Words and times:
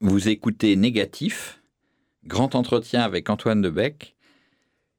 Vous 0.00 0.28
écoutez 0.28 0.76
Négatif, 0.76 1.60
grand 2.24 2.54
entretien 2.54 3.02
avec 3.02 3.28
Antoine 3.30 3.60
Debec, 3.60 4.14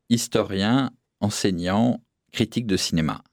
historien, 0.09 0.91
enseignant, 1.21 2.03
critique 2.33 2.67
de 2.67 2.75
cinéma. 2.75 3.23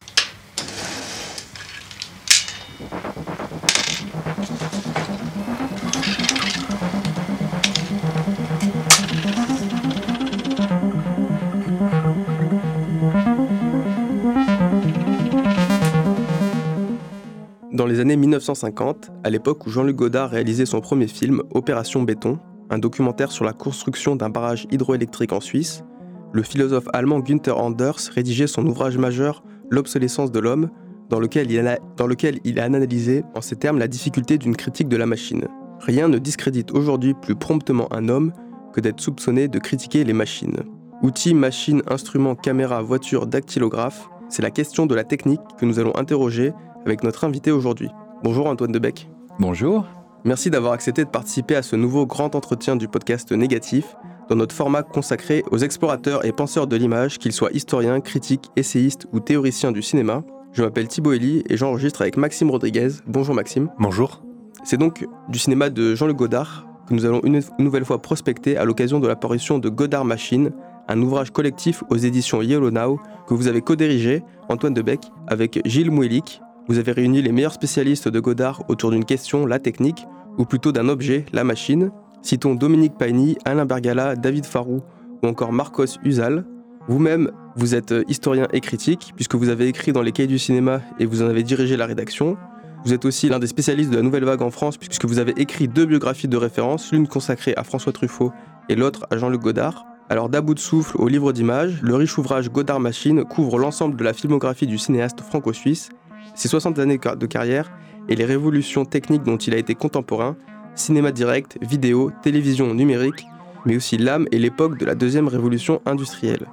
Dans 17.77 17.84
les 17.84 18.00
années 18.00 18.16
1950, 18.16 19.11
à 19.22 19.29
l'époque 19.29 19.66
où 19.66 19.70
Jean-Luc 19.70 19.96
Godard 19.96 20.30
réalisait 20.30 20.64
son 20.64 20.80
premier 20.80 21.09
film, 21.09 21.42
Opération 21.52 22.02
Béton, 22.02 22.38
un 22.70 22.79
documentaire 22.79 23.30
sur 23.30 23.45
la 23.45 23.52
construction 23.52 24.16
d'un 24.16 24.30
barrage 24.30 24.66
hydroélectrique 24.70 25.34
en 25.34 25.42
Suisse, 25.42 25.84
le 26.32 26.42
philosophe 26.42 26.87
allemand 26.95 27.20
Günther 27.20 27.59
Anders 27.59 27.98
rédigeait 28.15 28.46
son 28.46 28.65
ouvrage 28.65 28.96
majeur 28.96 29.45
L'obsolescence 29.68 30.32
de 30.32 30.38
l'homme, 30.38 30.70
dans 31.10 31.20
lequel, 31.20 31.51
il 31.51 31.78
dans 31.98 32.06
lequel 32.06 32.41
il 32.45 32.59
a 32.60 32.65
analysé 32.65 33.24
en 33.34 33.42
ces 33.42 33.56
termes 33.56 33.79
la 33.79 33.88
difficulté 33.88 34.38
d'une 34.38 34.56
critique 34.56 34.88
de 34.88 34.96
la 34.96 35.04
machine. 35.04 35.46
Rien 35.80 36.09
ne 36.09 36.16
discrédite 36.16 36.73
aujourd'hui 36.73 37.12
plus 37.12 37.37
promptement 37.37 37.93
un 37.93 38.09
homme 38.09 38.32
que 38.73 38.80
d'être 38.80 39.02
soupçonné 39.02 39.48
de 39.48 39.59
critiquer 39.59 40.02
les 40.02 40.15
machines. 40.15 40.62
Outils, 41.02 41.34
machines, 41.34 41.82
instruments, 41.88 42.37
caméras, 42.37 42.80
voitures, 42.80 43.27
dactylographes, 43.27 44.09
c'est 44.30 44.40
la 44.40 44.51
question 44.51 44.87
de 44.87 44.95
la 44.95 45.04
technique 45.04 45.43
que 45.59 45.66
nous 45.66 45.79
allons 45.79 45.95
interroger 45.95 46.54
avec 46.86 47.02
notre 47.02 47.24
invité 47.24 47.50
aujourd'hui. 47.50 47.90
Bonjour 48.22 48.46
Antoine 48.46 48.72
Debec. 48.72 49.10
Bonjour. 49.38 49.84
Merci 50.24 50.50
d'avoir 50.50 50.72
accepté 50.72 51.04
de 51.04 51.10
participer 51.10 51.56
à 51.56 51.62
ce 51.62 51.76
nouveau 51.76 52.06
grand 52.06 52.34
entretien 52.34 52.76
du 52.76 52.88
podcast 52.88 53.32
Négatif, 53.32 53.96
dans 54.28 54.36
notre 54.36 54.54
format 54.54 54.82
consacré 54.82 55.45
aux 55.51 55.59
explorateurs 55.59 56.24
et 56.24 56.32
penseurs 56.32 56.66
de 56.66 56.76
l'image, 56.76 57.18
qu'ils 57.18 57.32
soient 57.32 57.52
historiens, 57.52 58.01
critiques, 58.01 58.51
essayistes 58.56 59.06
ou 59.12 59.20
théoriciens 59.20 59.73
du 59.73 59.82
cinéma. 59.82 60.23
Je 60.52 60.62
m'appelle 60.62 60.88
Thibaut 60.88 61.12
Elie 61.12 61.43
et 61.48 61.56
j'enregistre 61.56 62.02
avec 62.02 62.16
Maxime 62.16 62.51
Rodriguez. 62.51 62.88
Bonjour 63.06 63.34
Maxime. 63.34 63.68
Bonjour. 63.78 64.22
C'est 64.65 64.78
donc 64.78 65.06
du 65.28 65.38
cinéma 65.38 65.71
de 65.71 65.94
Jean-Luc 65.94 66.16
Godard 66.16 66.66
que 66.88 66.94
nous 66.94 67.04
allons 67.04 67.21
une 67.25 67.41
nouvelle 67.59 67.84
fois 67.84 68.00
prospecter 68.00 68.56
à 68.56 68.65
l'occasion 68.65 69.00
de 69.00 69.09
l'apparition 69.09 69.59
de 69.59 69.69
Godard 69.69 70.04
Machine, 70.04 70.53
un 70.88 71.03
ouvrage 71.03 71.32
collectif 71.32 71.82
aux 71.91 71.97
éditions 71.97 72.43
Yellow 72.43 72.71
Now 72.71 73.00
que 73.26 73.34
vous 73.34 73.48
avez 73.48 73.60
co-dirigé, 73.60 74.22
Antoine 74.48 74.72
Debec, 74.72 75.00
avec 75.26 75.60
Gilles 75.65 75.91
Mouelik, 75.91 76.41
vous 76.69 76.78
avez 76.78 76.92
réuni 76.92 77.22
les 77.22 77.32
meilleurs 77.32 77.53
spécialistes 77.53 78.09
de 78.09 78.20
Godard 78.20 78.64
autour 78.69 78.91
d'une 78.91 79.04
question, 79.04 79.47
la 79.47 79.59
technique, 79.59 80.04
ou 80.36 80.44
plutôt 80.44 80.72
d'un 80.72 80.88
objet, 80.88 81.25
la 81.32 81.44
machine. 81.44 81.91
Citons 82.22 82.54
Dominique 82.54 82.98
Paigny, 82.98 83.36
Alain 83.44 83.66
Bergala, 83.66 84.16
David 84.16 84.44
Farou 84.44 84.82
ou 85.22 85.28
encore 85.28 85.53
Marcos 85.53 85.98
Usal. 86.04 86.44
Vous-même, 86.88 87.31
vous 87.56 87.75
êtes 87.75 87.94
historien 88.09 88.48
et 88.53 88.60
critique, 88.60 89.12
puisque 89.14 89.37
vous 89.37 89.48
avez 89.48 89.69
écrit 89.69 89.92
dans 89.92 90.03
les 90.03 90.12
cahiers 90.12 90.26
du 90.26 90.38
cinéma 90.38 90.81
et 90.98 91.06
vous 91.06 91.22
en 91.22 91.26
avez 91.26 91.42
dirigé 91.42 91.76
la 91.76 91.87
rédaction. 91.87 92.37
Vous 92.84 92.92
êtes 92.92 93.04
aussi 93.04 93.28
l'un 93.28 93.38
des 93.38 93.47
spécialistes 93.47 93.91
de 93.91 93.97
la 93.97 94.03
nouvelle 94.03 94.25
vague 94.25 94.42
en 94.42 94.50
France, 94.50 94.76
puisque 94.76 95.04
vous 95.04 95.19
avez 95.19 95.34
écrit 95.37 95.69
deux 95.69 95.87
biographies 95.87 96.28
de 96.28 96.37
référence, 96.37 96.92
l'une 96.92 97.06
consacrée 97.06 97.54
à 97.56 97.64
François 97.64 97.92
Truffaut 97.92 98.32
et 98.69 98.75
l'autre 98.75 99.06
à 99.10 99.16
Jean-Luc 99.16 99.41
Godard. 99.41 99.87
Alors 100.09 100.28
d'à 100.28 100.41
bout 100.41 100.54
de 100.54 100.60
souffle 100.60 100.97
au 101.00 101.09
livre 101.09 101.32
d'images, 101.32 101.81
le 101.82 101.94
riche 101.94 102.16
ouvrage 102.19 102.50
Godard 102.50 102.78
Machine 102.78 103.25
couvre 103.25 103.59
l'ensemble 103.59 103.97
de 103.97 104.04
la 104.04 104.12
filmographie 104.12 104.66
du 104.66 104.78
cinéaste 104.78 105.20
franco-suisse 105.20 105.91
ses 106.37 106.48
60 106.48 106.78
années 106.78 106.98
de 106.98 107.26
carrière 107.26 107.72
et 108.09 108.15
les 108.15 108.25
révolutions 108.25 108.84
techniques 108.84 109.25
dont 109.25 109.38
il 109.38 109.54
a 109.54 109.56
été 109.56 109.75
contemporain, 109.75 110.37
cinéma 110.75 111.10
direct, 111.10 111.59
vidéo, 111.62 112.12
télévision 112.22 112.72
numérique, 112.75 113.26
mais 113.65 113.75
aussi 113.75 113.97
l'âme 113.97 114.28
et 114.31 114.38
l'époque 114.38 114.78
de 114.78 114.84
la 114.84 114.94
deuxième 114.94 115.26
révolution 115.26 115.81
industrielle. 115.87 116.47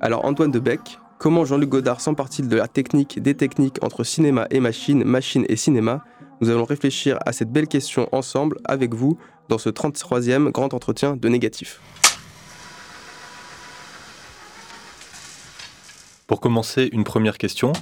Alors 0.00 0.24
Antoine 0.24 0.52
Debec, 0.52 0.98
comment 1.18 1.44
Jean-Luc 1.44 1.68
Godard 1.68 2.00
s'empare-t-il 2.00 2.48
de 2.48 2.56
la 2.56 2.68
technique 2.68 3.20
des 3.20 3.34
techniques 3.34 3.82
entre 3.82 4.04
cinéma 4.04 4.46
et 4.50 4.60
machine, 4.60 5.04
machine 5.04 5.44
et 5.48 5.56
cinéma? 5.56 6.04
Nous 6.40 6.50
allons 6.50 6.64
réfléchir 6.64 7.18
à 7.26 7.32
cette 7.32 7.50
belle 7.50 7.66
question 7.66 8.08
ensemble 8.12 8.58
avec 8.64 8.94
vous 8.94 9.18
dans 9.48 9.58
ce 9.58 9.68
33e 9.68 10.50
grand 10.52 10.72
entretien 10.72 11.16
de 11.16 11.28
négatif. 11.28 11.80
Pour 16.28 16.40
commencer, 16.40 16.88
une 16.92 17.04
première 17.04 17.38
question 17.38 17.72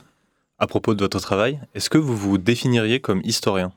à 0.59 0.67
propos 0.67 0.95
de 0.95 1.01
votre 1.01 1.21
travail. 1.21 1.61
Est-ce 1.75 1.91
que 1.91 1.99
vous 1.99 2.17
vous 2.17 2.39
définiriez 2.39 3.01
comme 3.01 3.21
historien? 3.25 3.73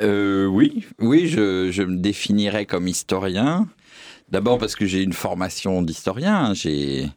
Euh, 0.00 0.46
Oui, 0.46 0.86
oui, 0.98 1.28
je, 1.28 1.82
me 1.82 1.96
définirais 1.96 2.66
comme 2.66 2.88
historien. 2.88 3.68
D'abord 4.30 4.58
parce 4.58 4.76
que 4.76 4.86
j'ai 4.86 5.02
une 5.02 5.12
formation 5.12 5.82
d'historien. 5.82 6.54
J'ai 6.54 7.08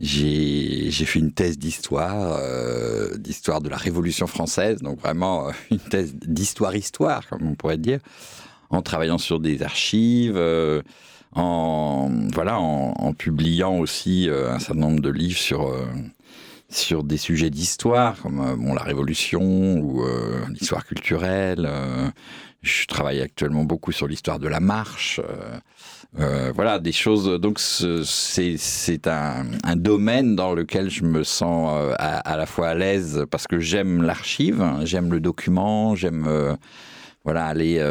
j'ai 0.00 0.90
fait 0.90 1.20
une 1.20 1.30
thèse 1.30 1.58
d'histoire, 1.58 2.36
euh, 2.40 3.16
d'histoire 3.16 3.60
de 3.60 3.68
la 3.68 3.76
Révolution 3.76 4.26
française, 4.26 4.82
donc 4.82 4.98
vraiment 4.98 5.46
euh, 5.46 5.52
une 5.70 5.78
thèse 5.78 6.12
d'histoire-histoire, 6.16 7.28
comme 7.28 7.46
on 7.46 7.54
pourrait 7.54 7.78
dire, 7.78 8.00
en 8.70 8.82
travaillant 8.82 9.18
sur 9.18 9.38
des 9.38 9.62
archives, 9.62 10.36
en 11.34 12.10
voilà, 12.32 12.58
en, 12.58 13.12
publiant 13.12 13.78
aussi 13.78 14.28
un 14.28 14.58
certain 14.58 14.80
nombre 14.80 15.00
de 15.00 15.10
livres 15.10 15.38
sur 15.38 15.72
sur 16.74 17.04
des 17.04 17.16
sujets 17.16 17.50
d'histoire, 17.50 18.20
comme 18.20 18.40
euh, 18.40 18.56
bon, 18.56 18.74
la 18.74 18.82
Révolution 18.82 19.42
ou 19.42 20.04
euh, 20.04 20.44
l'histoire 20.50 20.84
culturelle. 20.86 21.66
Euh, 21.68 22.08
je 22.62 22.86
travaille 22.86 23.20
actuellement 23.20 23.64
beaucoup 23.64 23.92
sur 23.92 24.06
l'histoire 24.06 24.38
de 24.38 24.48
la 24.48 24.60
marche. 24.60 25.20
Voilà, 26.54 26.78
des 26.78 26.92
choses. 26.92 27.40
Donc, 27.40 27.58
c'est 27.58 29.06
un, 29.08 29.46
un, 29.64 29.76
domaine 29.76 30.36
dans 30.36 30.54
lequel 30.54 30.88
je 30.88 31.02
me 31.02 31.24
sens 31.24 31.92
à, 31.98 32.18
à 32.18 32.36
la 32.36 32.46
fois 32.46 32.68
à 32.68 32.74
l'aise 32.74 33.24
parce 33.30 33.48
que 33.48 33.58
j'aime 33.58 34.02
l'archive, 34.02 34.64
j'aime 34.84 35.10
le 35.10 35.18
document, 35.18 35.96
j'aime 35.96 36.56
voilà 37.24 37.46
aller 37.46 37.82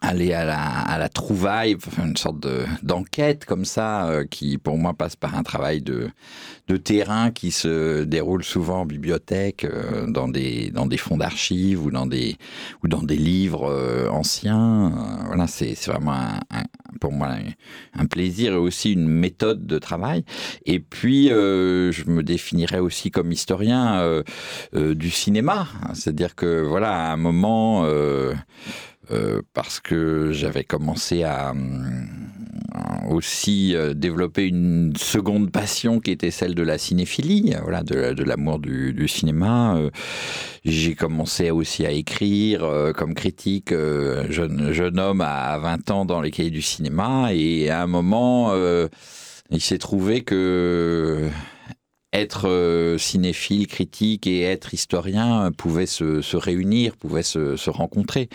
aller 0.00 0.32
à 0.32 0.44
la, 0.44 0.60
à 0.60 0.98
la 0.98 1.08
trouvaille, 1.08 1.76
une 2.02 2.16
sorte 2.16 2.46
d'enquête 2.82 3.44
comme 3.44 3.64
ça, 3.64 4.08
euh, 4.08 4.24
qui 4.24 4.56
pour 4.56 4.78
moi 4.78 4.94
passe 4.94 5.16
par 5.16 5.36
un 5.36 5.42
travail 5.42 5.82
de, 5.82 6.08
de 6.68 6.76
terrain 6.76 7.32
qui 7.32 7.50
se 7.50 8.04
déroule 8.04 8.44
souvent 8.44 8.82
en 8.82 8.86
bibliothèque, 8.86 9.64
euh, 9.64 10.06
dans 10.06 10.28
des 10.28 10.70
dans 10.70 10.86
des 10.86 10.98
fonds 10.98 11.16
d'archives 11.16 11.84
ou 11.84 11.90
dans 11.90 12.06
des 12.06 12.36
ou 12.84 12.88
dans 12.88 13.02
des 13.02 13.16
livres 13.16 13.68
euh, 13.68 14.08
anciens. 14.08 14.92
voilà, 15.26 15.48
c'est 15.48 15.74
vraiment 15.86 16.12
un, 16.12 16.40
un, 16.50 16.64
pour 17.00 17.12
moi 17.12 17.30
un, 17.30 18.00
un, 18.00 18.06
plaisir 18.06 18.52
et 18.52 18.56
aussi 18.56 18.92
une 18.92 19.08
méthode 19.08 19.66
de 19.66 19.78
travail. 19.78 20.24
Et 20.64 20.78
puis 20.78 21.28
je 21.28 22.10
me 22.10 22.22
définirais 22.22 22.78
aussi 22.78 23.10
comme 23.10 23.32
historien 23.32 24.22
du 24.72 25.10
cinéma, 25.10 25.66
c'est-à-dire 25.94 26.34
que 26.34 26.62
voilà 26.62 27.08
à 27.08 27.12
un 27.12 27.16
moment 27.16 27.84
euh, 29.10 29.42
parce 29.54 29.80
que 29.80 30.32
j'avais 30.32 30.64
commencé 30.64 31.22
à, 31.22 31.54
à 32.72 33.08
aussi 33.08 33.74
euh, 33.74 33.94
développer 33.94 34.46
une 34.46 34.94
seconde 34.96 35.50
passion 35.50 36.00
qui 36.00 36.10
était 36.10 36.30
celle 36.30 36.54
de 36.54 36.62
la 36.62 36.78
cinéphilie, 36.78 37.54
voilà, 37.62 37.82
de, 37.82 38.12
de 38.12 38.24
l'amour 38.24 38.58
du, 38.58 38.92
du, 38.92 39.08
cinéma. 39.08 39.76
Euh, 39.76 39.90
j'ai 40.64 40.94
commencé 40.94 41.50
aussi 41.50 41.86
à 41.86 41.90
écrire 41.90 42.64
euh, 42.64 42.92
comme 42.92 43.14
critique 43.14 43.70
jeune, 43.70 44.72
jeune 44.72 44.98
homme 44.98 45.20
à 45.20 45.58
20 45.58 45.90
ans 45.90 46.04
dans 46.04 46.20
les 46.20 46.30
cahiers 46.30 46.50
du 46.50 46.62
cinéma 46.62 47.28
et 47.32 47.70
à 47.70 47.82
un 47.82 47.86
moment, 47.86 48.52
il 49.50 49.60
s'est 49.60 49.78
trouvé 49.78 50.22
que 50.22 51.28
être 52.12 52.48
euh, 52.48 52.96
cinéphile, 52.96 53.66
critique 53.66 54.26
et 54.26 54.42
être 54.42 54.72
historien 54.72 55.50
pouvaient 55.56 55.86
se, 55.86 56.36
réunir, 56.36 56.96
pouvaient 56.96 57.22
se, 57.22 57.70
rencontrer. 57.70 58.28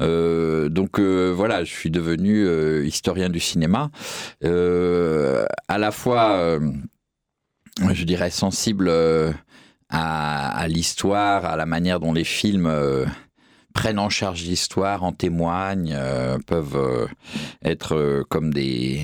Euh, 0.00 0.68
donc 0.68 0.98
euh, 0.98 1.32
voilà, 1.34 1.64
je 1.64 1.70
suis 1.72 1.90
devenu 1.90 2.46
euh, 2.46 2.84
historien 2.86 3.28
du 3.28 3.40
cinéma, 3.40 3.90
euh, 4.44 5.44
à 5.68 5.78
la 5.78 5.90
fois, 5.90 6.36
euh, 6.36 6.60
je 7.92 8.04
dirais, 8.04 8.30
sensible 8.30 8.90
à 9.90 10.66
l'histoire, 10.68 11.44
à 11.44 11.56
la 11.56 11.66
manière 11.66 12.00
dont 12.00 12.12
les 12.12 12.24
films 12.24 12.72
prennent 13.74 13.98
en 13.98 14.08
charge 14.08 14.42
l'histoire, 14.42 15.02
en 15.02 15.12
témoignent, 15.12 15.96
peuvent 16.46 17.08
être 17.64 18.24
comme 18.28 18.52
des 18.54 19.02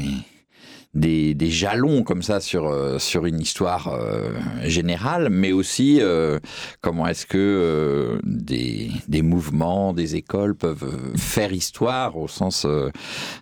des, 0.96 1.50
jalons 1.50 2.02
comme 2.02 2.22
ça 2.22 2.40
sur, 2.40 2.66
euh, 2.66 2.98
sur 2.98 3.26
une 3.26 3.40
histoire 3.40 3.88
euh, 3.88 4.30
générale, 4.64 5.28
mais 5.30 5.52
aussi 5.52 5.98
euh, 6.00 6.38
comment 6.80 7.06
est-ce 7.06 7.26
que 7.26 8.18
des, 8.24 8.90
des, 9.08 9.22
mouvements, 9.22 9.92
des 9.92 10.16
écoles 10.16 10.54
peuvent 10.54 11.14
faire 11.16 11.52
histoire 11.52 12.16
au 12.16 12.28
sens 12.28 12.66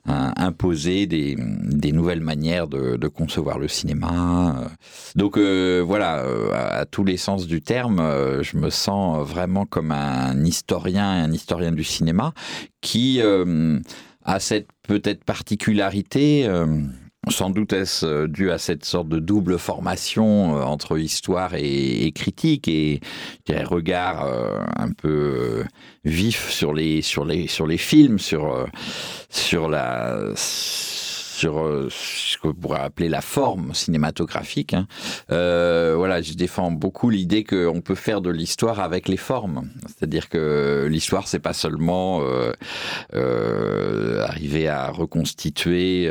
imposer 0.06 1.06
des, 1.06 1.36
des, 1.38 1.92
nouvelles 1.92 2.20
manières 2.20 2.68
de, 2.68 2.96
de, 2.96 3.08
concevoir 3.08 3.58
le 3.58 3.68
cinéma. 3.68 4.70
Donc 5.14 5.38
voilà, 5.38 6.24
à, 6.52 6.84
tous 6.84 7.04
les 7.04 7.16
sens 7.16 7.46
du 7.46 7.60
terme, 7.62 7.98
je 8.42 8.56
me 8.56 8.70
sens 8.70 9.26
vraiment 9.26 9.66
comme 9.66 9.92
un 9.92 10.44
historien, 10.44 11.08
un 11.08 11.32
historien 11.32 11.72
du 11.72 11.84
cinéma 11.84 12.32
qui 12.80 13.20
a 14.24 14.40
cette 14.40 14.68
peut-être 14.82 15.24
particularité 15.24 16.48
sans 17.28 17.50
doute 17.50 17.72
est-ce 17.72 18.04
euh, 18.04 18.28
dû 18.28 18.50
à 18.50 18.58
cette 18.58 18.84
sorte 18.84 19.08
de 19.08 19.18
double 19.18 19.58
formation 19.58 20.56
euh, 20.56 20.62
entre 20.62 20.98
histoire 20.98 21.54
et, 21.54 22.12
critique 22.14 22.68
et 22.68 23.00
un 23.48 23.64
regard 23.64 24.24
euh, 24.24 24.58
un 24.76 24.92
peu 24.92 25.64
vif 26.04 26.50
sur 26.50 26.72
les 26.72 27.02
sur 27.02 27.24
les 27.24 27.46
sur 27.46 27.66
les 27.66 27.78
films, 27.78 28.18
sur 28.18 28.66
sur 29.30 29.68
la 29.68 30.34
sur 31.34 31.58
euh, 31.58 31.88
ce 31.90 32.38
qu'on 32.38 32.54
pourrait 32.54 32.80
appeler 32.80 33.08
la 33.08 33.20
forme 33.20 33.74
cinématographique. 33.74 34.72
Hein. 34.72 34.86
Euh, 35.32 35.94
voilà, 35.96 36.22
je 36.22 36.34
défends 36.34 36.70
beaucoup 36.70 37.10
l'idée 37.10 37.42
qu'on 37.42 37.80
peut 37.80 37.96
faire 37.96 38.20
de 38.20 38.30
l'histoire 38.30 38.78
avec 38.80 39.08
les 39.08 39.16
formes. 39.16 39.68
C'est-à-dire 39.86 40.28
que 40.28 40.86
l'histoire, 40.88 41.26
c'est 41.26 41.40
pas 41.40 41.52
seulement 41.52 42.20
euh, 43.14 44.22
arriver 44.22 44.68
à 44.68 44.90
reconstituer 44.90 46.08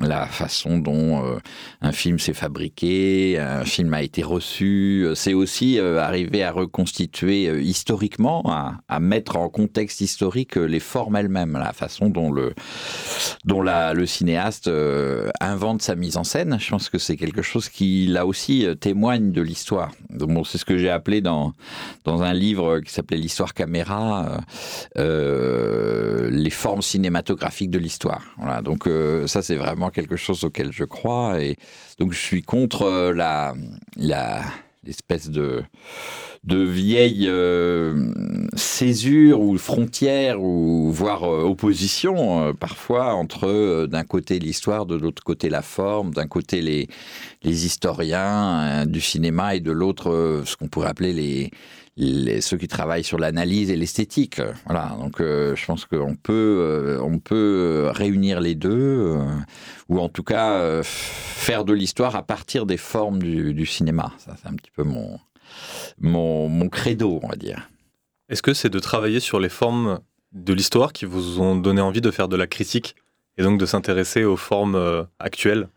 la 0.00 0.26
façon 0.26 0.78
dont 0.78 1.38
un 1.80 1.92
film 1.92 2.18
s'est 2.18 2.32
fabriqué, 2.32 3.38
un 3.38 3.64
film 3.64 3.92
a 3.94 4.02
été 4.02 4.22
reçu. 4.22 5.06
C'est 5.14 5.34
aussi 5.34 5.78
arriver 5.78 6.42
à 6.42 6.52
reconstituer 6.52 7.62
historiquement, 7.62 8.42
à, 8.46 8.80
à, 8.88 9.00
mettre 9.00 9.36
en 9.36 9.48
contexte 9.48 10.00
historique 10.00 10.56
les 10.56 10.80
formes 10.80 11.16
elles-mêmes, 11.16 11.52
la 11.52 11.72
façon 11.72 12.08
dont 12.08 12.32
le, 12.32 12.54
dont 13.44 13.62
la, 13.62 13.94
le 13.94 14.06
cinéaste 14.06 14.68
euh, 14.68 15.30
invente 15.40 15.82
sa 15.82 15.94
mise 15.94 16.16
en 16.16 16.24
scène. 16.24 16.58
Je 16.58 16.70
pense 16.70 16.88
que 16.88 16.98
c'est 16.98 17.16
quelque 17.16 17.42
chose 17.42 17.68
qui, 17.68 18.06
là 18.06 18.26
aussi, 18.26 18.66
euh, 18.66 18.74
témoigne 18.74 19.32
de 19.32 19.42
l'histoire. 19.42 19.92
Bon, 20.10 20.44
c'est 20.44 20.58
ce 20.58 20.64
que 20.64 20.76
j'ai 20.78 20.90
appelé 20.90 21.20
dans, 21.20 21.52
dans 22.04 22.22
un 22.22 22.32
livre 22.32 22.80
qui 22.80 22.92
s'appelait 22.92 23.20
L'histoire 23.20 23.52
caméra, 23.52 24.40
euh, 24.96 26.30
les 26.30 26.50
formes 26.50 26.80
cinématographiques 26.80 27.70
de 27.70 27.78
l'histoire. 27.78 28.22
Voilà, 28.38 28.62
donc 28.62 28.88
ça, 29.26 29.42
c'est 29.42 29.56
vraiment 29.56 29.89
quelque 29.92 30.16
chose 30.16 30.44
auquel 30.44 30.72
je 30.72 30.84
crois. 30.84 31.40
Et 31.42 31.56
donc, 31.98 32.12
je 32.12 32.18
suis 32.18 32.42
contre 32.42 33.12
la, 33.14 33.54
la 33.96 34.42
l'espèce 34.84 35.28
de 35.28 35.62
de 36.44 36.56
vieilles 36.56 37.26
euh, 37.28 38.10
césures 38.54 39.40
ou 39.40 39.58
frontières 39.58 40.40
ou 40.42 40.90
voire 40.90 41.24
euh, 41.24 41.42
opposition 41.42 42.48
euh, 42.48 42.52
parfois 42.54 43.12
entre 43.12 43.86
d'un 43.86 44.04
côté 44.04 44.38
l'histoire, 44.38 44.86
de 44.86 44.96
l'autre 44.96 45.22
côté 45.22 45.50
la 45.50 45.60
forme, 45.60 46.12
d'un 46.14 46.26
côté 46.26 46.62
les, 46.62 46.88
les 47.42 47.66
historiens 47.66 48.86
du 48.86 49.02
cinéma 49.02 49.54
et 49.54 49.60
de 49.60 49.70
l'autre 49.70 50.42
ce 50.46 50.56
qu'on 50.56 50.68
pourrait 50.68 50.88
appeler 50.88 51.12
les, 51.12 51.50
ceux 52.40 52.56
qui 52.56 52.68
travaillent 52.68 53.04
sur 53.04 53.18
l'analyse 53.18 53.70
et 53.70 53.76
l'esthétique. 53.76 54.40
Voilà, 54.66 54.96
donc 55.00 55.18
je 55.18 55.66
pense 55.66 55.84
qu'on 55.84 56.16
peut, 56.16 56.98
on 57.02 57.18
peut 57.18 57.90
réunir 57.92 58.40
les 58.40 58.54
deux, 58.54 59.16
ou 59.88 59.98
en 59.98 60.08
tout 60.08 60.22
cas 60.22 60.82
faire 60.82 61.64
de 61.64 61.72
l'histoire 61.72 62.16
à 62.16 62.22
partir 62.22 62.66
des 62.66 62.76
formes 62.76 63.20
du, 63.20 63.54
du 63.54 63.66
cinéma. 63.66 64.12
Ça, 64.18 64.34
c'est 64.40 64.48
un 64.48 64.54
petit 64.54 64.70
peu 64.70 64.82
mon, 64.82 65.18
mon, 65.98 66.68
credo, 66.68 67.20
on 67.22 67.28
va 67.28 67.36
dire. 67.36 67.70
Est-ce 68.28 68.42
que 68.42 68.54
c'est 68.54 68.70
de 68.70 68.78
travailler 68.78 69.20
sur 69.20 69.40
les 69.40 69.48
formes 69.48 70.00
de 70.32 70.52
l'histoire 70.52 70.92
qui 70.92 71.04
vous 71.04 71.40
ont 71.40 71.56
donné 71.56 71.80
envie 71.80 72.00
de 72.00 72.10
faire 72.10 72.28
de 72.28 72.36
la 72.36 72.46
critique 72.46 72.94
et 73.36 73.42
donc 73.42 73.58
de 73.58 73.66
s'intéresser 73.66 74.24
aux 74.24 74.36
formes 74.36 74.76
euh, 74.76 75.02
actuelles? 75.18 75.68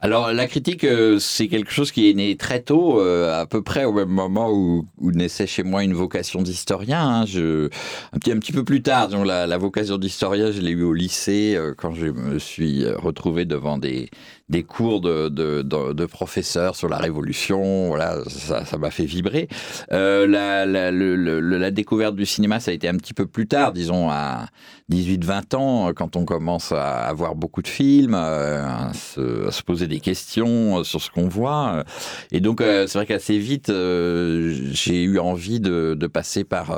Alors 0.00 0.32
la 0.32 0.46
critique, 0.46 0.84
euh, 0.84 1.18
c'est 1.18 1.48
quelque 1.48 1.70
chose 1.70 1.92
qui 1.92 2.10
est 2.10 2.14
né 2.14 2.36
très 2.36 2.60
tôt, 2.60 3.00
euh, 3.00 3.40
à 3.40 3.46
peu 3.46 3.62
près 3.62 3.84
au 3.84 3.92
même 3.92 4.08
moment 4.08 4.50
où, 4.52 4.86
naissait 5.00 5.46
chez 5.46 5.62
moi 5.62 5.84
une 5.84 5.94
vocation 5.94 6.42
d'historien. 6.42 7.00
Hein. 7.00 7.26
Je, 7.26 7.66
un 8.12 8.18
petit 8.18 8.32
un 8.32 8.38
petit 8.38 8.52
peu 8.52 8.64
plus 8.64 8.82
tard, 8.82 9.08
donc 9.08 9.26
la, 9.26 9.46
la 9.46 9.58
vocation 9.58 9.98
d'historien, 9.98 10.50
je 10.50 10.60
l'ai 10.60 10.72
eu 10.72 10.82
au 10.82 10.92
lycée 10.92 11.58
quand 11.78 11.94
je 11.94 12.06
me 12.06 12.38
suis 12.38 12.86
retrouvé 12.86 13.44
devant 13.44 13.78
des, 13.78 14.10
des 14.48 14.62
cours 14.62 15.00
de, 15.00 15.28
de, 15.28 15.62
de, 15.62 16.06
professeurs 16.06 16.76
sur 16.76 16.88
la 16.88 16.98
Révolution. 16.98 17.88
Voilà, 17.88 18.18
ça 18.28 18.76
m'a 18.78 18.90
fait 18.90 19.06
vibrer. 19.06 19.48
Euh, 19.92 20.26
la, 20.26 20.66
la, 20.66 20.90
le, 20.90 21.16
la, 21.16 21.70
découverte 21.70 22.14
du 22.14 22.26
cinéma, 22.26 22.60
ça 22.60 22.70
a 22.70 22.74
été 22.74 22.88
un 22.88 22.96
petit 22.96 23.14
peu 23.14 23.26
plus 23.26 23.46
tard, 23.46 23.72
disons 23.72 24.10
à 24.10 24.46
18-20 24.92 25.56
ans, 25.56 25.92
quand 25.94 26.16
on 26.16 26.26
commence 26.26 26.72
à 26.72 27.06
avoir 27.06 27.34
beaucoup 27.34 27.62
de 27.62 27.68
films, 27.68 28.14
euh, 28.14 28.66
à, 28.66 28.92
se, 28.92 29.48
à 29.48 29.50
se, 29.50 29.62
poser 29.62 29.86
des 29.86 30.00
questions 30.00 30.84
sur 30.84 31.00
ce 31.00 31.10
qu'on 31.10 31.26
voit. 31.26 31.84
Et 32.30 32.40
donc, 32.40 32.60
euh, 32.60 32.86
c'est 32.86 32.98
vrai 32.98 33.06
qu'assez 33.06 33.38
vite, 33.38 33.70
euh, 33.70 34.54
j'ai 34.72 35.02
eu 35.02 35.18
envie 35.18 35.58
de, 35.58 35.94
de 35.98 36.06
passer 36.06 36.44
par 36.44 36.76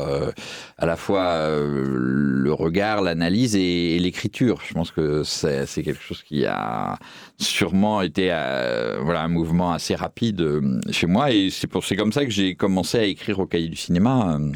à 0.78 0.86
la 0.86 0.96
fois 0.96 1.48
le 1.48 2.52
regard, 2.52 3.02
l'analyse 3.02 3.56
et, 3.56 3.96
et 3.96 3.98
l'écriture. 3.98 4.60
Je 4.66 4.74
pense 4.74 4.92
que 4.92 5.24
c'est 5.24 5.66
quelque 5.82 6.02
chose 6.02 6.22
qui 6.22 6.46
a 6.46 6.98
sûrement 7.38 8.02
été 8.02 8.28
euh, 8.32 8.98
voilà 9.02 9.22
un 9.22 9.28
mouvement 9.28 9.72
assez 9.72 9.94
rapide 9.94 10.40
euh, 10.40 10.80
chez 10.90 11.06
moi 11.06 11.30
et 11.30 11.50
c'est 11.50 11.96
comme 11.96 12.12
ça 12.12 12.24
que 12.24 12.30
j'ai 12.30 12.54
commencé 12.54 12.98
à 12.98 13.04
écrire 13.04 13.38
au 13.40 13.46
cahier 13.46 13.68
du 13.68 13.76
cinéma. 13.76 14.38
Euh. 14.38 14.52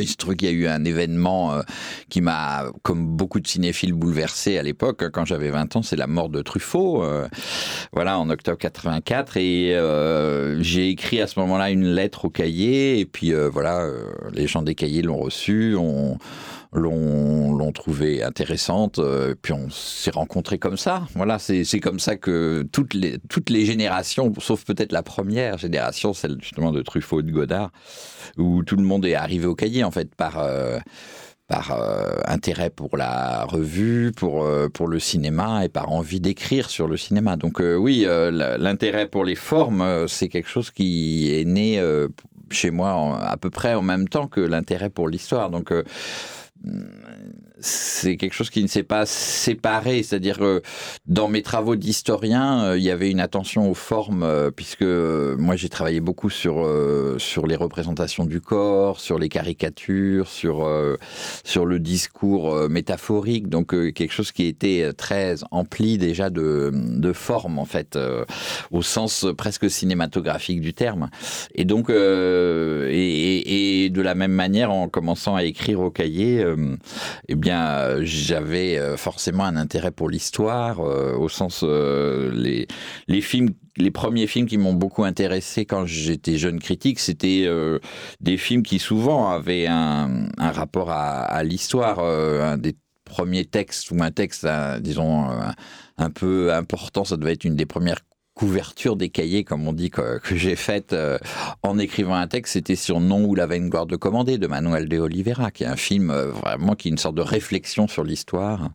Il 0.00 0.08
se 0.08 0.16
trouve 0.16 0.34
qu'il 0.34 0.48
y 0.48 0.50
a 0.50 0.54
eu 0.54 0.66
un 0.66 0.82
événement 0.86 1.60
qui 2.08 2.22
m'a, 2.22 2.72
comme 2.82 3.06
beaucoup 3.06 3.38
de 3.38 3.46
cinéphiles, 3.46 3.92
bouleversé 3.92 4.56
à 4.56 4.62
l'époque, 4.62 5.10
quand 5.10 5.26
j'avais 5.26 5.50
20 5.50 5.76
ans, 5.76 5.82
c'est 5.82 5.94
la 5.94 6.06
mort 6.06 6.30
de 6.30 6.40
Truffaut, 6.40 7.04
voilà, 7.92 8.18
en 8.18 8.30
octobre 8.30 8.56
84, 8.56 9.36
et 9.36 9.78
j'ai 10.60 10.88
écrit 10.88 11.20
à 11.20 11.26
ce 11.26 11.38
moment-là 11.40 11.70
une 11.70 11.84
lettre 11.84 12.24
au 12.24 12.30
cahier, 12.30 12.98
et 12.98 13.04
puis 13.04 13.34
voilà, 13.34 13.86
les 14.32 14.46
gens 14.46 14.62
des 14.62 14.74
cahiers 14.74 15.02
l'ont 15.02 15.18
reçu, 15.18 15.76
on 15.78 16.16
l'ont 16.74 17.72
trouvé 17.72 18.22
intéressante, 18.22 18.98
euh, 18.98 19.34
puis 19.40 19.52
on 19.52 19.68
s'est 19.70 20.10
rencontrés 20.10 20.58
comme 20.58 20.76
ça. 20.76 21.06
Voilà, 21.14 21.38
c'est 21.38 21.80
comme 21.80 21.98
ça 21.98 22.16
que 22.16 22.66
toutes 22.72 22.94
les, 22.94 23.18
toutes 23.28 23.50
les 23.50 23.64
générations, 23.64 24.32
sauf 24.38 24.64
peut-être 24.64 24.92
la 24.92 25.02
première 25.02 25.58
génération, 25.58 26.14
celle 26.14 26.38
justement 26.40 26.72
de 26.72 26.82
Truffaut 26.82 27.20
et 27.20 27.22
de 27.22 27.30
Godard, 27.30 27.70
où 28.38 28.62
tout 28.62 28.76
le 28.76 28.82
monde 28.82 29.04
est 29.04 29.14
arrivé 29.14 29.46
au 29.46 29.54
cahier 29.54 29.84
en 29.84 29.90
fait 29.90 30.14
par... 30.14 30.38
Euh, 30.38 30.78
par 31.46 31.72
euh, 31.72 32.20
intérêt 32.26 32.70
pour 32.70 32.96
la 32.96 33.44
revue, 33.44 34.12
pour, 34.16 34.48
pour 34.72 34.88
le 34.88 34.98
cinéma 34.98 35.66
et 35.66 35.68
par 35.68 35.92
envie 35.92 36.18
d'écrire 36.18 36.70
sur 36.70 36.88
le 36.88 36.96
cinéma. 36.96 37.36
Donc 37.36 37.60
oui, 37.60 38.06
l'intérêt 38.08 39.06
pour 39.06 39.26
les 39.26 39.34
formes, 39.34 40.08
c'est 40.08 40.28
quelque 40.28 40.48
chose 40.48 40.70
qui 40.70 41.38
est 41.38 41.44
né 41.44 41.78
chez 42.50 42.70
moi 42.70 43.18
à 43.20 43.36
peu 43.36 43.50
près 43.50 43.74
en 43.74 43.82
même 43.82 44.08
temps 44.08 44.26
que 44.26 44.40
l'intérêt 44.40 44.88
pour 44.88 45.06
l'histoire. 45.06 45.50
Donc 45.50 45.70
Mm. 46.64 47.13
C'est 47.64 48.16
quelque 48.16 48.34
chose 48.34 48.50
qui 48.50 48.62
ne 48.62 48.68
s'est 48.68 48.82
pas 48.82 49.06
séparé. 49.06 50.02
C'est-à-dire 50.02 50.38
que 50.38 50.62
dans 51.06 51.28
mes 51.28 51.42
travaux 51.42 51.76
d'historien, 51.76 52.64
euh, 52.64 52.78
il 52.78 52.84
y 52.84 52.90
avait 52.90 53.10
une 53.10 53.20
attention 53.20 53.70
aux 53.70 53.74
formes, 53.74 54.22
euh, 54.22 54.50
puisque 54.50 54.82
euh, 54.82 55.36
moi 55.38 55.56
j'ai 55.56 55.68
travaillé 55.68 56.00
beaucoup 56.00 56.30
sur, 56.30 56.68
sur 57.18 57.46
les 57.46 57.56
représentations 57.56 58.26
du 58.26 58.40
corps, 58.40 59.00
sur 59.00 59.18
les 59.18 59.28
caricatures, 59.28 60.28
sur, 60.28 60.68
sur 61.44 61.66
le 61.66 61.78
discours 61.78 62.68
métaphorique, 62.68 63.48
donc 63.48 63.68
quelque 63.68 64.12
chose 64.12 64.32
qui 64.32 64.46
était 64.46 64.92
très 64.92 65.36
empli 65.50 65.98
déjà 65.98 66.30
de, 66.30 66.70
de 66.74 67.12
forme, 67.12 67.58
en 67.58 67.64
fait, 67.64 67.98
au 68.70 68.82
sens 68.82 69.26
presque 69.36 69.70
cinématographique 69.70 70.60
du 70.60 70.74
terme. 70.74 71.10
Et 71.54 71.64
donc, 71.64 71.90
et, 71.90 73.84
et, 73.84 73.90
de 73.90 74.02
la 74.02 74.14
même 74.14 74.32
manière, 74.32 74.70
en 74.70 74.88
commençant 74.88 75.36
à 75.36 75.44
écrire 75.44 75.80
au 75.80 75.90
cahier, 75.90 76.44
eh 77.28 77.34
bien, 77.34 77.53
euh, 77.54 78.00
j'avais 78.04 78.78
euh, 78.78 78.96
forcément 78.96 79.44
un 79.44 79.56
intérêt 79.56 79.90
pour 79.90 80.10
l'histoire, 80.10 80.80
euh, 80.80 81.14
au 81.14 81.28
sens 81.28 81.62
les 81.62 82.66
les 83.08 83.20
films 83.20 83.50
les 83.76 83.90
premiers 83.90 84.26
films 84.26 84.46
qui 84.46 84.58
m'ont 84.58 84.74
beaucoup 84.74 85.04
intéressé 85.04 85.64
quand 85.64 85.86
j'étais 85.86 86.38
jeune 86.38 86.60
critique, 86.60 87.00
c'était 87.00 87.48
des 88.20 88.36
films 88.36 88.62
qui 88.62 88.78
souvent 88.78 89.30
avaient 89.30 89.66
un, 89.66 90.28
rapport 90.38 90.92
à 90.92 91.42
l'histoire. 91.42 91.98
un 91.98 92.56
des 92.56 92.76
premiers 93.04 93.44
textes 93.44 93.90
ou 93.90 94.00
un 94.00 94.12
texte, 94.12 94.46
disons, 94.80 95.28
un 95.98 96.10
peu 96.10 96.54
important, 96.54 97.04
ça 97.04 97.16
devait 97.16 97.32
être 97.32 97.44
une 97.44 97.56
des 97.56 97.66
premières 97.66 97.98
couverture 98.34 98.96
des 98.96 99.10
cahiers, 99.10 99.44
comme 99.44 99.66
on 99.66 99.72
dit, 99.72 99.90
que, 99.90 100.20
j'ai 100.32 100.56
faite 100.56 100.92
euh, 100.92 101.18
en 101.62 101.78
écrivant 101.78 102.14
un 102.14 102.26
texte, 102.26 102.54
c'était 102.54 102.74
sur 102.74 103.00
Non 103.00 103.24
ou 103.24 103.34
la 103.34 103.46
garde 103.46 103.88
de 103.88 103.96
commander 103.96 104.38
de 104.38 104.46
Manuel 104.46 104.88
de 104.88 104.98
Oliveira, 104.98 105.50
qui 105.52 105.62
est 105.62 105.68
un 105.68 105.76
film 105.76 106.10
euh, 106.10 106.30
vraiment 106.30 106.74
qui 106.74 106.88
est 106.88 106.90
une 106.90 106.98
sorte 106.98 107.14
de 107.14 107.22
réflexion 107.22 107.86
sur 107.86 108.02
l'histoire 108.02 108.70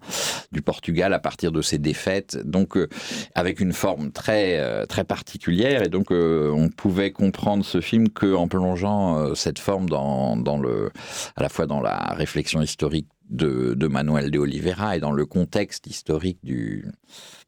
du 0.52 0.62
Portugal 0.62 1.14
à 1.14 1.20
partir 1.20 1.52
de 1.52 1.62
ses 1.62 1.78
défaites, 1.78 2.38
donc 2.46 2.78
euh, 2.78 2.88
avec 3.36 3.60
une 3.60 3.74
forme 3.74 4.12
très 4.12 4.40
très 4.88 5.04
particulière, 5.04 5.84
et 5.84 5.90
donc 5.90 6.12
on 6.12 6.70
pouvait 6.70 7.12
comprendre 7.12 7.66
ce 7.66 7.82
film 7.82 8.10
que 8.10 8.34
en 8.34 8.48
plongeant 8.48 9.36
cette 9.36 9.60
forme 9.60 9.90
dans, 9.90 10.38
dans 10.38 10.58
le, 10.58 10.92
à 11.36 11.44
la 11.44 11.50
fois 11.50 11.66
dans 11.66 11.82
la 11.82 12.14
réflexion 12.16 12.62
historique 12.62 13.08
de, 13.30 13.88
Manuel 13.88 14.32
de 14.32 14.40
Oliveira 14.40 14.98
et 14.98 15.00
dans 15.00 15.12
le 15.12 15.26
contexte 15.26 15.88
historique 15.88 16.40
du, 16.44 16.86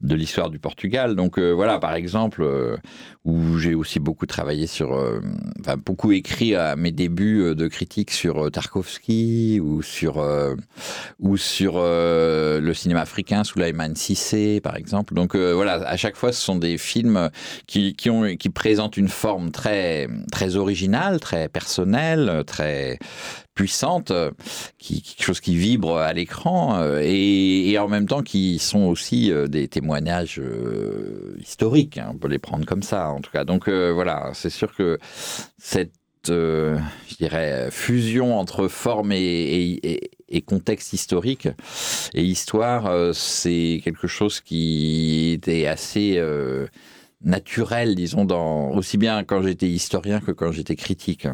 de 0.02 0.14
l'histoire 0.14 0.50
du 0.50 0.58
Portugal. 0.58 1.14
Donc 1.14 1.38
euh, 1.38 1.52
voilà, 1.52 1.78
par 1.78 1.94
exemple, 1.94 2.42
euh, 2.42 2.76
où 3.24 3.58
j'ai 3.58 3.74
aussi 3.74 4.00
beaucoup 4.00 4.26
travaillé 4.26 4.66
sur, 4.66 4.94
euh, 4.94 5.20
enfin 5.60 5.76
beaucoup 5.76 6.12
écrit 6.12 6.54
à 6.56 6.76
mes 6.76 6.90
débuts 6.90 7.54
de 7.54 7.68
critique 7.68 8.10
sur 8.10 8.50
Tarkovsky 8.50 9.60
ou 9.62 9.82
sur 9.82 10.24
ou 11.20 11.36
sur 11.36 11.74
le 11.78 12.72
cinéma 12.74 13.00
africain 13.00 13.44
sous 13.44 13.52
Sulaiman 13.52 13.94
Sissé, 13.94 14.60
par 14.60 14.76
exemple. 14.76 15.14
Donc 15.14 15.36
voilà, 15.36 15.74
à 15.86 15.96
chaque 15.96 16.16
fois, 16.16 16.32
ce 16.32 16.40
sont 16.40 16.56
des 16.56 16.78
films 16.78 17.30
qui, 17.66 17.94
qui, 17.94 18.50
présentent 18.50 18.96
une 18.96 19.08
forme 19.08 19.50
très 19.50 20.08
très 20.32 20.56
originale, 20.56 21.20
très 21.20 21.48
personnelle, 21.48 22.42
très 22.46 22.98
puissante, 23.54 24.12
qui, 24.78 25.02
quelque 25.02 25.24
chose 25.24 25.40
qui 25.40 25.56
vibre 25.56 25.98
à 25.98 26.12
l'écran, 26.12 26.78
euh, 26.80 27.00
et, 27.02 27.78
en 27.78 27.88
même 27.88 28.06
temps 28.06 28.22
qui 28.22 28.58
sont 28.58 28.84
aussi 28.84 29.32
des 29.48 29.68
témoignages 29.92 30.40
historiques, 31.38 31.98
hein, 31.98 32.10
on 32.14 32.18
peut 32.18 32.28
les 32.28 32.38
prendre 32.38 32.64
comme 32.64 32.82
ça 32.82 33.08
en 33.08 33.20
tout 33.20 33.30
cas. 33.30 33.44
Donc 33.44 33.68
voilà, 33.68 34.30
c'est 34.34 34.50
sûr 34.50 34.74
que 34.74 34.98
cette 35.58 35.92
je 36.28 37.16
dirais, 37.18 37.68
fusion 37.72 38.38
entre 38.38 38.68
forme 38.68 39.10
et, 39.12 40.10
contexte 40.46 40.92
historique 40.92 41.48
et 42.14 42.22
histoire, 42.22 43.14
c'est 43.14 43.80
quelque 43.84 44.06
chose 44.06 44.40
qui 44.40 45.32
était 45.34 45.66
assez 45.66 46.22
naturel, 47.24 47.94
disons, 47.94 48.24
dans, 48.24 48.70
aussi 48.70 48.98
bien 48.98 49.24
quand 49.24 49.42
j'étais 49.42 49.68
historien 49.68 50.20
que 50.20 50.32
quand 50.32 50.52
j'étais 50.52 50.76
critique. 50.76 51.26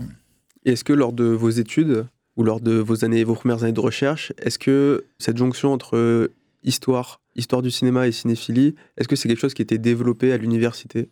Est-ce 0.64 0.84
que 0.84 0.92
lors 0.92 1.12
de 1.12 1.24
vos 1.24 1.50
études 1.50 2.06
ou 2.36 2.42
lors 2.42 2.60
de 2.60 2.72
vos 2.72 3.04
années, 3.04 3.24
vos 3.24 3.34
premières 3.34 3.64
années 3.64 3.72
de 3.72 3.80
recherche, 3.80 4.32
est-ce 4.38 4.58
que 4.58 5.06
cette 5.18 5.36
jonction 5.36 5.72
entre 5.72 6.30
histoire, 6.62 7.20
histoire 7.38 7.62
du 7.62 7.70
cinéma 7.70 8.06
et 8.06 8.12
cinéphilie, 8.12 8.74
est-ce 8.98 9.08
que 9.08 9.16
c'est 9.16 9.28
quelque 9.28 9.40
chose 9.40 9.54
qui 9.54 9.62
était 9.62 9.78
développé 9.78 10.32
à 10.32 10.36
l'université? 10.36 11.08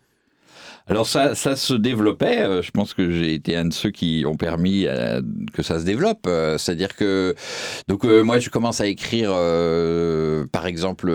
Alors 0.89 1.05
ça, 1.05 1.35
se 1.35 1.73
développait. 1.73 2.39
Euh, 2.39 2.61
je 2.61 2.71
pense 2.71 2.93
que 2.93 3.11
j'ai 3.11 3.33
été 3.33 3.57
un 3.57 3.65
de 3.65 3.73
ceux 3.73 3.91
qui 3.91 4.23
ont 4.25 4.35
permis 4.35 4.85
euh, 4.85 5.21
que 5.53 5.61
ça 5.61 5.79
se 5.79 5.85
développe. 5.85 6.25
Euh, 6.27 6.57
c'est-à-dire 6.57 6.95
que 6.95 7.35
donc 7.87 8.05
moi 8.05 8.39
je 8.39 8.49
commence 8.49 8.79
à 8.79 8.87
écrire, 8.87 9.31
par 10.51 10.65
exemple, 10.65 11.13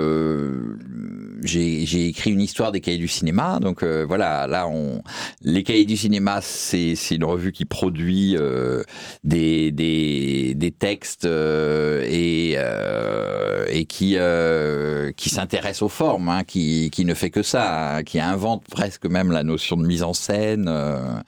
j'ai 1.43 2.09
écrit 2.09 2.31
une 2.31 2.41
histoire 2.41 2.71
des 2.73 2.81
cahiers 2.81 2.99
du 2.99 3.09
cinéma. 3.09 3.61
Donc 3.61 3.83
voilà, 3.83 4.47
là 4.47 4.69
on 4.69 5.03
les 5.43 5.63
cahiers 5.63 5.87
du 5.87 5.97
cinéma, 5.97 6.41
c'est 6.43 6.95
une 7.11 7.25
revue 7.25 7.53
qui 7.53 7.65
produit 7.65 8.37
des, 9.25 10.75
textes 10.79 11.25
et 11.25 12.57
et 13.69 13.85
qui 13.87 15.31
s'intéresse 15.31 15.83
aux 15.83 15.89
formes, 15.89 16.29
hein, 16.29 16.45
qui 16.45 16.91
qui 16.91 17.05
ne 17.05 17.15
fait 17.15 17.31
que 17.31 17.43
ça, 17.43 17.97
hein, 17.97 18.03
qui 18.03 18.21
invente 18.21 18.65
presque 18.69 19.07
même 19.07 19.33
la 19.33 19.43
notion 19.43 19.62
de 19.71 19.87
mise 19.87 20.03
en 20.03 20.13
scène. 20.13 20.67
Euh, 20.69 21.21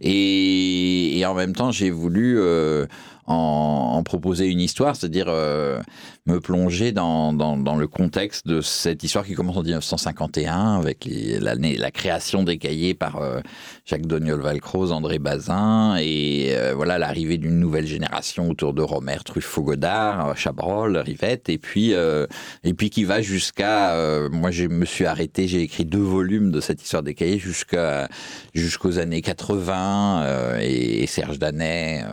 et, 0.00 1.22
en 1.26 1.34
même 1.34 1.54
temps, 1.54 1.70
j'ai 1.70 1.90
voulu 1.90 2.38
euh, 2.38 2.86
en, 3.26 4.02
proposer 4.02 4.46
une 4.46 4.60
histoire, 4.60 4.96
c'est-à-dire 4.96 5.26
euh, 5.28 5.80
me 6.26 6.40
plonger 6.40 6.92
dans, 6.92 7.32
dans, 7.32 7.76
le 7.76 7.86
contexte 7.86 8.46
de 8.46 8.60
cette 8.60 9.02
histoire 9.02 9.24
qui 9.24 9.34
commence 9.34 9.56
en 9.56 9.62
1951 9.62 10.76
avec 10.78 11.08
la, 11.40 11.54
la, 11.54 11.90
création 11.90 12.42
des 12.42 12.58
cahiers 12.58 12.94
par 12.94 13.16
euh, 13.16 13.40
Jacques 13.86 14.06
Doniol 14.06 14.40
Valcroze, 14.40 14.92
André 14.92 15.18
Bazin 15.18 15.96
et 15.98 16.52
euh, 16.54 16.74
voilà 16.74 16.98
l'arrivée 16.98 17.38
d'une 17.38 17.58
nouvelle 17.58 17.86
génération 17.86 18.50
autour 18.50 18.74
de 18.74 18.82
Romer, 18.82 19.18
Truffaut, 19.24 19.62
Godard, 19.62 20.36
Chabrol, 20.36 20.96
Rivette 20.98 21.48
et 21.48 21.58
puis 21.58 21.92
et 21.92 22.74
puis 22.74 22.90
qui 22.90 23.04
va 23.04 23.22
jusqu'à 23.22 23.96
moi 24.30 24.50
je 24.50 24.66
me 24.66 24.84
suis 24.84 25.06
arrêté, 25.06 25.48
j'ai 25.48 25.62
écrit 25.62 25.84
deux 25.84 25.98
volumes 25.98 26.50
de 26.50 26.60
cette 26.60 26.82
histoire 26.82 27.02
des 27.02 27.14
cahiers 27.14 27.38
jusqu'à 27.38 28.08
jusqu'aux 28.54 28.98
années 28.98 29.22
80 29.22 30.58
et, 30.60 31.06
Serge 31.06 31.38
Danet 31.38 32.04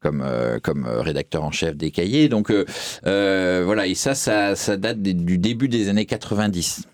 comme 0.00 0.22
euh, 0.24 0.58
comme 0.60 0.86
euh, 0.86 1.00
rédacteur 1.00 1.44
en 1.44 1.50
chef 1.50 1.76
des 1.76 1.90
cahiers. 1.90 2.28
Donc 2.28 2.50
euh, 2.50 2.64
voilà, 3.64 3.86
et 3.86 3.94
ça, 3.94 4.14
ça, 4.14 4.76
date 4.76 5.02
du 5.02 5.38
début 5.38 5.68
des 5.68 5.88
années 5.88 6.06
90. 6.06 6.86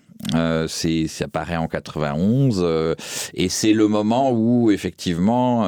c'est 0.67 1.07
ça 1.07 1.27
paraît 1.27 1.57
en 1.57 1.67
91 1.67 2.95
et 3.33 3.49
c'est 3.49 3.73
le 3.73 3.87
moment 3.87 4.31
où 4.31 4.71
effectivement 4.71 5.67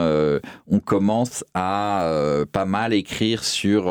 on 0.67 0.79
commence 0.79 1.43
à 1.53 2.10
pas 2.51 2.65
mal 2.65 2.93
écrire 2.93 3.43
sur 3.43 3.88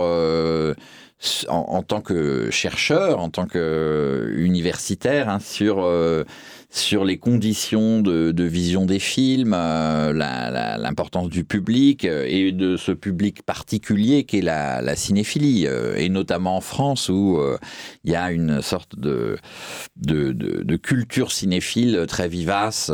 en, 1.49 1.83
tant 1.83 2.01
que 2.01 2.51
chercheur, 2.51 3.21
en 3.21 3.31
tant 3.31 3.47
que 3.47 4.33
universitaire, 4.37 5.29
hein, 5.29 5.39
sur 5.41 5.87
sur 6.71 7.05
les 7.05 7.19
conditions 7.19 8.01
de, 8.01 8.43
vision 8.43 8.87
des 8.87 8.99
films, 8.99 9.55
euh, 9.55 10.13
l'importance 10.13 11.29
du 11.29 11.45
public 11.45 12.05
euh, 12.05 12.25
et 12.27 12.53
de 12.53 12.77
ce 12.77 12.93
public 12.93 13.43
particulier 13.43 14.25
qu'est 14.25 14.41
la, 14.41 14.83
la 14.83 14.97
cinéphilie, 14.97 15.67
euh, 15.67 15.97
et 15.97 16.09
notamment 16.09 16.57
en 16.57 16.61
France 16.61 17.09
où 17.09 17.41
il 18.05 18.11
y 18.11 18.17
a 18.17 18.31
une 18.31 18.63
sorte 18.63 18.99
de, 18.99 19.37
culture 20.83 21.33
cinéphile 21.33 22.05
très 22.07 22.29
vivace 22.29 22.93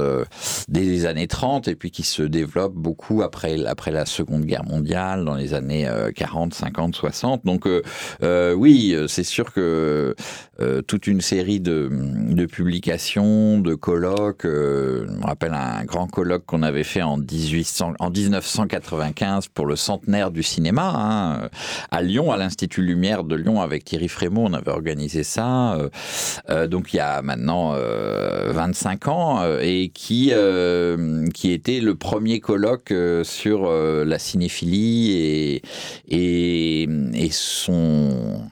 dès 0.68 0.80
les 0.80 1.06
années 1.06 1.26
30 1.26 1.68
et 1.68 1.74
puis 1.74 1.90
qui 1.90 2.02
se 2.02 2.22
développe 2.22 2.74
beaucoup 2.74 3.22
après, 3.22 3.64
après 3.66 3.90
la 3.90 4.06
Seconde 4.06 4.44
Guerre 4.44 4.64
mondiale, 4.64 5.24
dans 5.24 5.34
les 5.34 5.54
années 5.54 5.88
40, 6.14 6.54
50, 6.54 6.94
60. 6.94 7.44
Donc 7.44 7.68
oui, 8.56 8.96
c'est 9.08 9.24
sûr 9.24 9.52
que 9.52 10.14
toute 10.86 11.06
une 11.06 11.20
série 11.20 11.60
de 11.60 12.46
publications, 12.46 13.61
de 13.62 13.74
colloques. 13.74 14.44
Euh, 14.44 15.06
rappelle 15.22 15.54
un 15.54 15.84
grand 15.84 16.06
colloque 16.06 16.44
qu'on 16.46 16.62
avait 16.62 16.84
fait 16.84 17.02
en, 17.02 17.16
1800, 17.16 17.94
en 17.98 18.10
1995 18.10 19.48
pour 19.48 19.66
le 19.66 19.76
centenaire 19.76 20.30
du 20.30 20.42
cinéma 20.42 20.92
hein, 20.94 21.48
à 21.90 22.02
Lyon, 22.02 22.32
à 22.32 22.36
l'Institut 22.36 22.82
Lumière 22.82 23.24
de 23.24 23.36
Lyon 23.36 23.60
avec 23.60 23.84
Thierry 23.84 24.08
Frémaux. 24.08 24.44
On 24.46 24.52
avait 24.52 24.70
organisé 24.70 25.22
ça. 25.22 25.74
Euh, 25.74 25.88
euh, 26.50 26.66
donc 26.66 26.92
il 26.92 26.96
y 26.96 27.00
a 27.00 27.22
maintenant 27.22 27.72
25 27.72 29.08
ans 29.08 29.42
et 29.60 29.90
qui, 29.94 30.30
était 30.30 31.80
le 31.80 31.94
premier 31.94 32.40
colloque 32.40 32.92
sur 33.22 33.70
la 33.70 34.18
cinéphilie 34.18 35.12
et, 36.08 36.82
et 36.88 37.30
son 37.30 38.42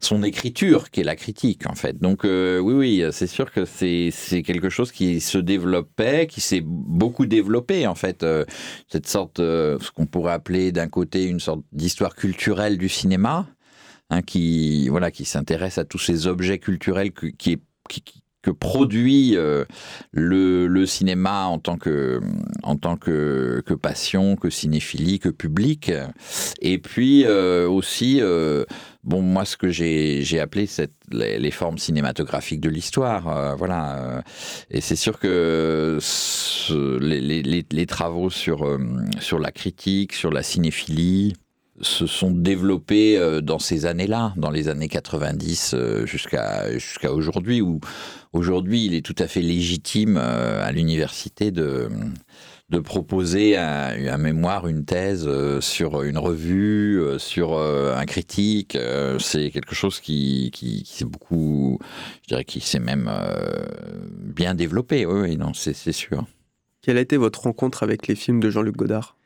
son 0.00 0.22
écriture 0.22 0.90
qui 0.90 1.00
est 1.00 1.04
la 1.04 1.16
critique 1.16 1.66
en 1.68 1.74
fait. 1.74 1.98
Donc 1.98 2.24
euh, 2.24 2.58
oui, 2.58 2.74
oui, 2.74 3.04
c'est 3.12 3.26
sûr 3.26 3.50
que 3.52 3.64
c'est 3.64 4.12
quelque 4.42 4.68
chose 4.68 4.92
qui 4.92 5.20
se 5.20 5.38
développait, 5.38 6.26
qui 6.26 6.40
s'est 6.40 6.62
beaucoup 6.64 7.26
développé 7.26 7.86
en 7.86 7.94
fait. 7.94 8.22
Euh, 8.22 8.44
cette 8.88 9.06
sorte, 9.06 9.40
euh, 9.40 9.78
ce 9.80 9.90
qu'on 9.90 10.06
pourrait 10.06 10.32
appeler 10.32 10.72
d'un 10.72 10.88
côté 10.88 11.24
une 11.24 11.40
sorte 11.40 11.62
d'histoire 11.72 12.14
culturelle 12.14 12.78
du 12.78 12.88
cinéma, 12.88 13.46
hein, 14.10 14.22
qui 14.22 14.88
voilà, 14.88 15.10
qui 15.10 15.24
s'intéresse 15.24 15.78
à 15.78 15.84
tous 15.84 15.98
ces 15.98 16.26
objets 16.26 16.58
culturels 16.58 17.12
qui, 17.12 17.58
qui, 17.88 18.22
que 18.46 18.50
produit 18.50 19.36
le, 20.12 20.66
le, 20.66 20.86
cinéma 20.86 21.46
en 21.46 21.58
tant 21.58 21.76
que 21.76 22.20
en 22.62 22.76
tant 22.76 22.96
que, 22.96 23.62
que 23.66 23.74
passion, 23.74 24.36
que 24.36 24.50
cinéphilie, 24.50 25.18
que 25.18 25.28
public, 25.28 25.90
et 26.60 26.78
puis 26.78 27.26
aussi 27.26 28.22
bon, 29.06 29.22
moi, 29.22 29.44
ce 29.44 29.56
que 29.56 29.70
j'ai 29.70 30.40
appelé 30.40 30.68
les, 31.10 31.50
formes 31.50 31.78
cinématographiques 31.78 32.60
de 32.60 32.68
l'histoire, 32.68 33.28
euh, 33.28 33.54
voilà. 33.54 33.98
Euh, 33.98 34.20
et 34.70 34.80
c'est 34.80 34.96
sûr 34.96 35.18
que 35.18 35.98
les, 37.00 37.42
les, 37.70 37.86
travaux 37.86 38.30
sur, 38.30 38.66
euh, 38.66 38.78
sur 39.20 39.38
la 39.38 39.52
critique, 39.52 40.12
sur 40.12 40.30
la 40.30 40.42
cinéphilie, 40.42 41.34
se 41.82 42.06
sont 42.06 42.30
développés 42.30 43.20
dans 43.42 43.58
ces 43.58 43.84
années-là, 43.84 44.32
dans 44.38 44.50
les 44.50 44.68
années 44.68 44.88
90 44.88 45.76
jusqu'à 46.06 46.72
jusqu'à 46.72 47.12
aujourd'hui, 47.12 47.60
où 47.60 47.80
aujourd'hui 48.36 48.86
il 48.86 48.94
est 48.94 49.04
tout 49.04 49.14
à 49.18 49.26
fait 49.26 49.40
légitime 49.40 50.16
à 50.16 50.70
l'université 50.72 51.50
de 51.50 51.88
de 52.68 52.80
proposer 52.80 53.56
un, 53.56 54.18
mémoire, 54.18 54.66
une 54.66 54.84
thèse 54.84 55.24
euh, 55.26 55.60
sur 55.60 56.02
une 56.02 56.18
revue, 56.18 57.00
euh, 57.00 57.18
sur 57.18 57.52
euh, 57.52 57.94
un 57.96 58.04
critique. 58.06 58.76
c'est 59.20 59.50
quelque 59.50 59.74
chose 59.74 60.00
qui, 60.00 60.50
qui, 60.52 60.84
s'est 60.84 61.04
beaucoup, 61.04 61.78
je 62.22 62.28
dirais, 62.28 62.44
qui 62.44 62.60
s'est 62.60 62.80
même 62.80 63.10
bien 64.10 64.54
développé. 64.54 65.06
Oui, 65.06 65.36
non, 65.36 65.54
c'est 65.54 65.92
sûr. 65.92 66.26
Quelle 66.82 66.98
a 66.98 67.00
été 67.00 67.16
votre 67.16 67.42
rencontre 67.42 67.82
avec 67.82 68.06
les 68.06 68.14
films 68.14 68.40
de 68.40 68.50
Jean-Luc 68.50 68.76
Godard? 68.76 69.16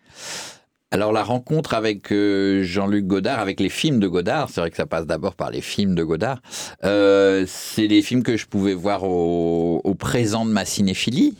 Alors 0.91 1.13
la 1.13 1.23
rencontre 1.23 1.75
avec 1.75 2.13
Jean-Luc 2.13 3.07
Godard, 3.07 3.39
avec 3.39 3.61
les 3.61 3.69
films 3.69 4.01
de 4.01 4.09
Godard, 4.09 4.51
c'est 4.51 4.61
vrai 4.61 4.71
que 4.71 4.77
ça 4.77 4.87
passe 4.87 5.07
d'abord 5.07 5.35
par 5.35 5.51
les 5.51 5.61
films 5.61 5.95
de 5.95 6.03
Godard, 6.03 6.41
c'est 6.83 7.87
les 7.87 8.03
films 8.03 8.23
que 8.23 8.37
je 8.37 8.47
pouvais 8.47 8.75
voir 8.75 9.05
au, 9.05 9.81
au 9.85 9.95
présent 9.95 10.45
de 10.45 10.51
ma 10.51 10.65
cinéphilie. 10.65 11.37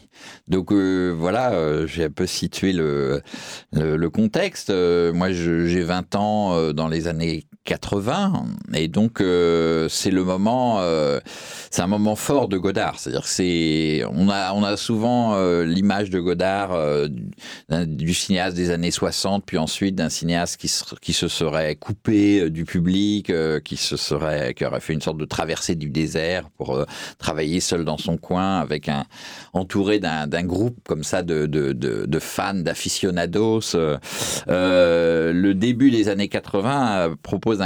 Donc 0.49 0.73
euh, 0.73 1.15
voilà, 1.17 1.53
euh, 1.53 1.87
j'ai 1.87 2.05
un 2.05 2.11
peu 2.11 2.27
situé 2.27 2.73
le, 2.73 3.23
le, 3.73 4.11
contexte. 4.11 4.71
Euh, 4.71 5.13
moi, 5.13 5.33
j'ai 5.33 5.83
20 5.83 6.15
ans 6.17 6.73
dans 6.73 6.89
les 6.89 7.09
années 7.09 7.45
80 7.71 8.47
et 8.75 8.89
donc 8.89 9.19
c'est 9.19 10.11
le 10.11 10.25
moment 10.25 10.81
c'est 11.71 11.83
un 11.83 11.87
moment 11.87 12.17
fort 12.17 12.49
de 12.49 12.59
Godard 12.59 12.99
c'est-à-dire 12.99 13.27
c'est 13.27 14.03
on 14.11 14.29
a 14.29 14.53
on 14.55 14.65
a 14.65 14.77
souvent 14.77 15.39
l'image 15.63 16.11
de 16.11 16.19
Godard 16.19 16.77
du 17.69 18.15
cinéaste 18.15 18.57
des 18.57 18.71
années 18.71 18.91
60 18.91 19.45
puis 19.45 19.57
ensuite 19.57 19.95
d'un 19.95 20.09
cinéaste 20.09 20.57
qui 20.57 20.67
se, 20.67 20.95
qui 20.97 21.13
se 21.13 21.29
serait 21.29 21.77
coupé 21.77 22.51
du 22.51 22.65
public 22.65 23.33
qui 23.65 23.77
se 23.77 23.97
serait 23.97 24.55
qui 24.55 24.65
aurait 24.65 24.81
fait 24.81 24.95
une 24.95 25.03
sorte 25.03 25.19
de 25.19 25.25
traversée 25.25 25.77
du 25.77 25.91
désert 25.91 26.51
pour 26.51 26.85
travailler 27.19 27.61
seul 27.61 27.85
dans 27.85 27.99
son 27.99 28.17
coin 28.17 28.59
avec 28.59 28.89
un 28.89 29.05
entouré 29.53 30.01
d'un 30.01 30.27
un 30.41 30.45
groupe 30.45 30.77
comme 30.87 31.05
ça 31.05 31.23
de, 31.23 31.47
de, 31.47 31.73
de, 31.73 32.19
fans, 32.19 32.55
d'aficionados. 32.55 33.75
Euh, 33.75 33.99
euh, 34.49 35.33
le 35.33 35.55
début 35.55 35.91
des 35.91 36.09
années 36.09 36.29
80 36.29 36.91
euh, 36.99 37.15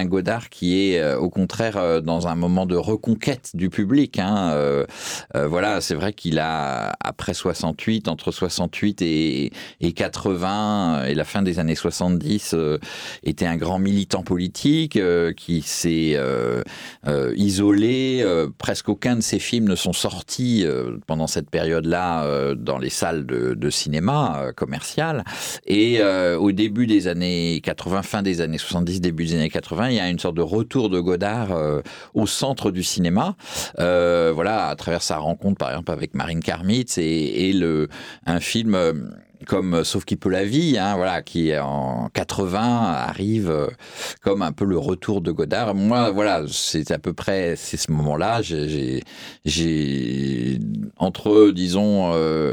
Godard 0.05 0.49
qui 0.49 0.91
est 0.93 1.15
au 1.15 1.31
contraire 1.31 2.03
dans 2.03 2.27
un 2.29 2.35
moment 2.35 2.67
de 2.67 2.77
reconquête 2.77 3.51
du 3.55 3.71
public. 3.71 4.19
Hein. 4.19 4.85
voilà, 5.35 5.81
c'est 5.81 5.95
vrai 5.95 6.13
qu'il 6.13 6.39
a, 6.39 6.95
après 7.01 7.35
68, 7.35 8.09
entre 8.09 8.33
68 8.33 9.03
et, 9.03 9.53
et 9.81 9.93
80 9.93 11.05
et 11.05 11.15
la 11.15 11.25
fin 11.25 11.43
des 11.43 11.59
années 11.59 11.75
70, 11.75 12.55
était 13.23 13.47
un 13.47 13.57
grand 13.57 13.79
militant 13.79 14.23
politique 14.23 14.99
qui 15.37 15.63
s'est 15.63 16.19
isolé. 17.37 18.25
presque 18.59 18.89
aucun 18.89 19.17
de 19.17 19.21
ses 19.21 19.39
films 19.39 19.69
ne 19.69 19.77
sont 19.77 19.93
sortis 19.93 20.67
pendant 21.07 21.27
cette 21.27 21.51
période-là 21.51 22.55
dans 22.55 22.79
les 22.79 22.91
salles 22.91 23.27
de, 23.27 23.71
cinéma 23.71 24.39
euh, 24.39 24.53
commerciales. 24.53 25.25
Et 25.67 26.01
euh, 26.01 26.39
au 26.39 26.53
début 26.53 26.87
des 26.87 27.09
années 27.09 27.61
80, 27.63 28.03
fin 28.03 28.23
des 28.23 28.41
années 28.41 28.59
70, 28.59 29.01
début 29.01 29.25
des 29.25 29.35
années 29.35 29.51
80, 29.51 29.84
il 29.91 29.97
y 29.97 30.01
a 30.01 30.09
une 30.09 30.19
sorte 30.19 30.37
de 30.37 30.43
retour 30.43 30.91
de 30.91 31.01
Godard 31.01 31.53
euh, 31.53 31.83
au 32.15 32.27
centre 32.27 32.71
du 32.71 32.83
cinéma. 32.83 33.37
voilà, 33.79 34.69
à 34.69 34.77
travers 34.77 35.03
sa 35.03 35.19
rencontre, 35.19 35.59
par 35.59 35.71
exemple, 35.71 35.93
avec 35.93 36.15
Marine 36.15 36.41
Karmitz 36.41 36.99
et, 36.99 37.55
un 38.27 38.41
film 38.41 38.77
comme 39.45 39.75
euh, 39.75 39.85
Sauf 39.85 40.05
qui 40.05 40.17
peut 40.17 40.29
la 40.29 40.45
vie, 40.45 40.79
hein, 40.79 40.97
voilà, 40.97 41.23
qui 41.23 41.57
en 41.57 42.09
80 42.13 42.61
arrive 42.61 43.51
euh, 43.51 43.69
comme 44.23 44.43
un 44.43 44.53
peu 44.53 44.65
le 44.65 44.79
retour 44.79 45.21
de 45.21 45.31
Godard. 45.31 45.75
Moi, 45.75 46.11
voilà, 46.11 46.45
c'est 46.49 46.91
à 46.91 46.99
peu 46.99 47.13
près 47.13 47.55
c'est 47.57 47.77
ce 47.77 47.93
moment-là. 47.93 48.41
J'ai, 48.43 49.01
entre 50.97 51.51
disons 51.51 52.13
euh, 52.15 52.53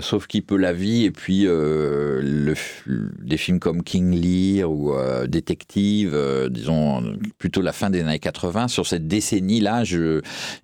Sauf 0.00 0.26
qui 0.26 0.42
peut 0.42 0.56
la 0.56 0.72
vie 0.72 1.04
et 1.04 1.12
puis 1.12 1.44
le, 1.44 2.54
des 2.86 3.36
films 3.36 3.60
comme 3.60 3.84
King 3.84 4.20
Lear 4.20 4.70
ou 4.70 4.92
Détective, 5.28 6.18
disons 6.50 7.14
plutôt 7.38 7.62
la 7.62 7.72
fin 7.72 7.88
des 7.88 8.00
années 8.00 8.18
80. 8.18 8.66
Sur 8.68 8.86
cette 8.88 9.06
décennie-là, 9.06 9.84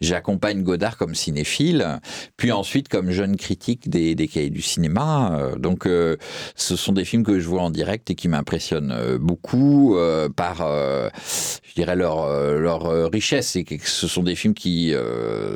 j'accompagne 0.01 0.63
Godard 0.65 0.97
comme 0.97 1.15
cinéphile, 1.15 2.01
puis 2.37 2.51
ensuite 2.51 2.89
comme 2.89 3.13
jeune 3.13 3.37
critique 3.37 3.89
des, 3.89 4.17
des 4.17 4.27
cahiers 4.27 4.51
du 4.51 4.63
cinéma 4.63 5.54
donc, 5.59 5.87
euh, 5.87 6.17
ce 6.55 6.77
sont 6.77 6.93
des 6.93 7.05
films 7.05 7.25
que 7.25 7.39
je 7.39 7.49
vois 7.49 7.63
en 7.63 7.71
direct 7.71 8.11
et 8.11 8.15
qui 8.15 8.29
m'impressionnent 8.29 8.93
euh, 8.93 9.19
beaucoup 9.19 9.97
euh, 9.97 10.29
par, 10.29 10.57
je 10.59 11.75
dirais, 11.75 11.97
leur, 11.97 12.29
leur 12.59 13.11
richesse. 13.11 13.57
Et 13.57 13.65
que 13.65 13.89
ce 13.89 14.07
sont 14.07 14.23
des 14.23 14.35
films 14.35 14.55
qui 14.55 14.95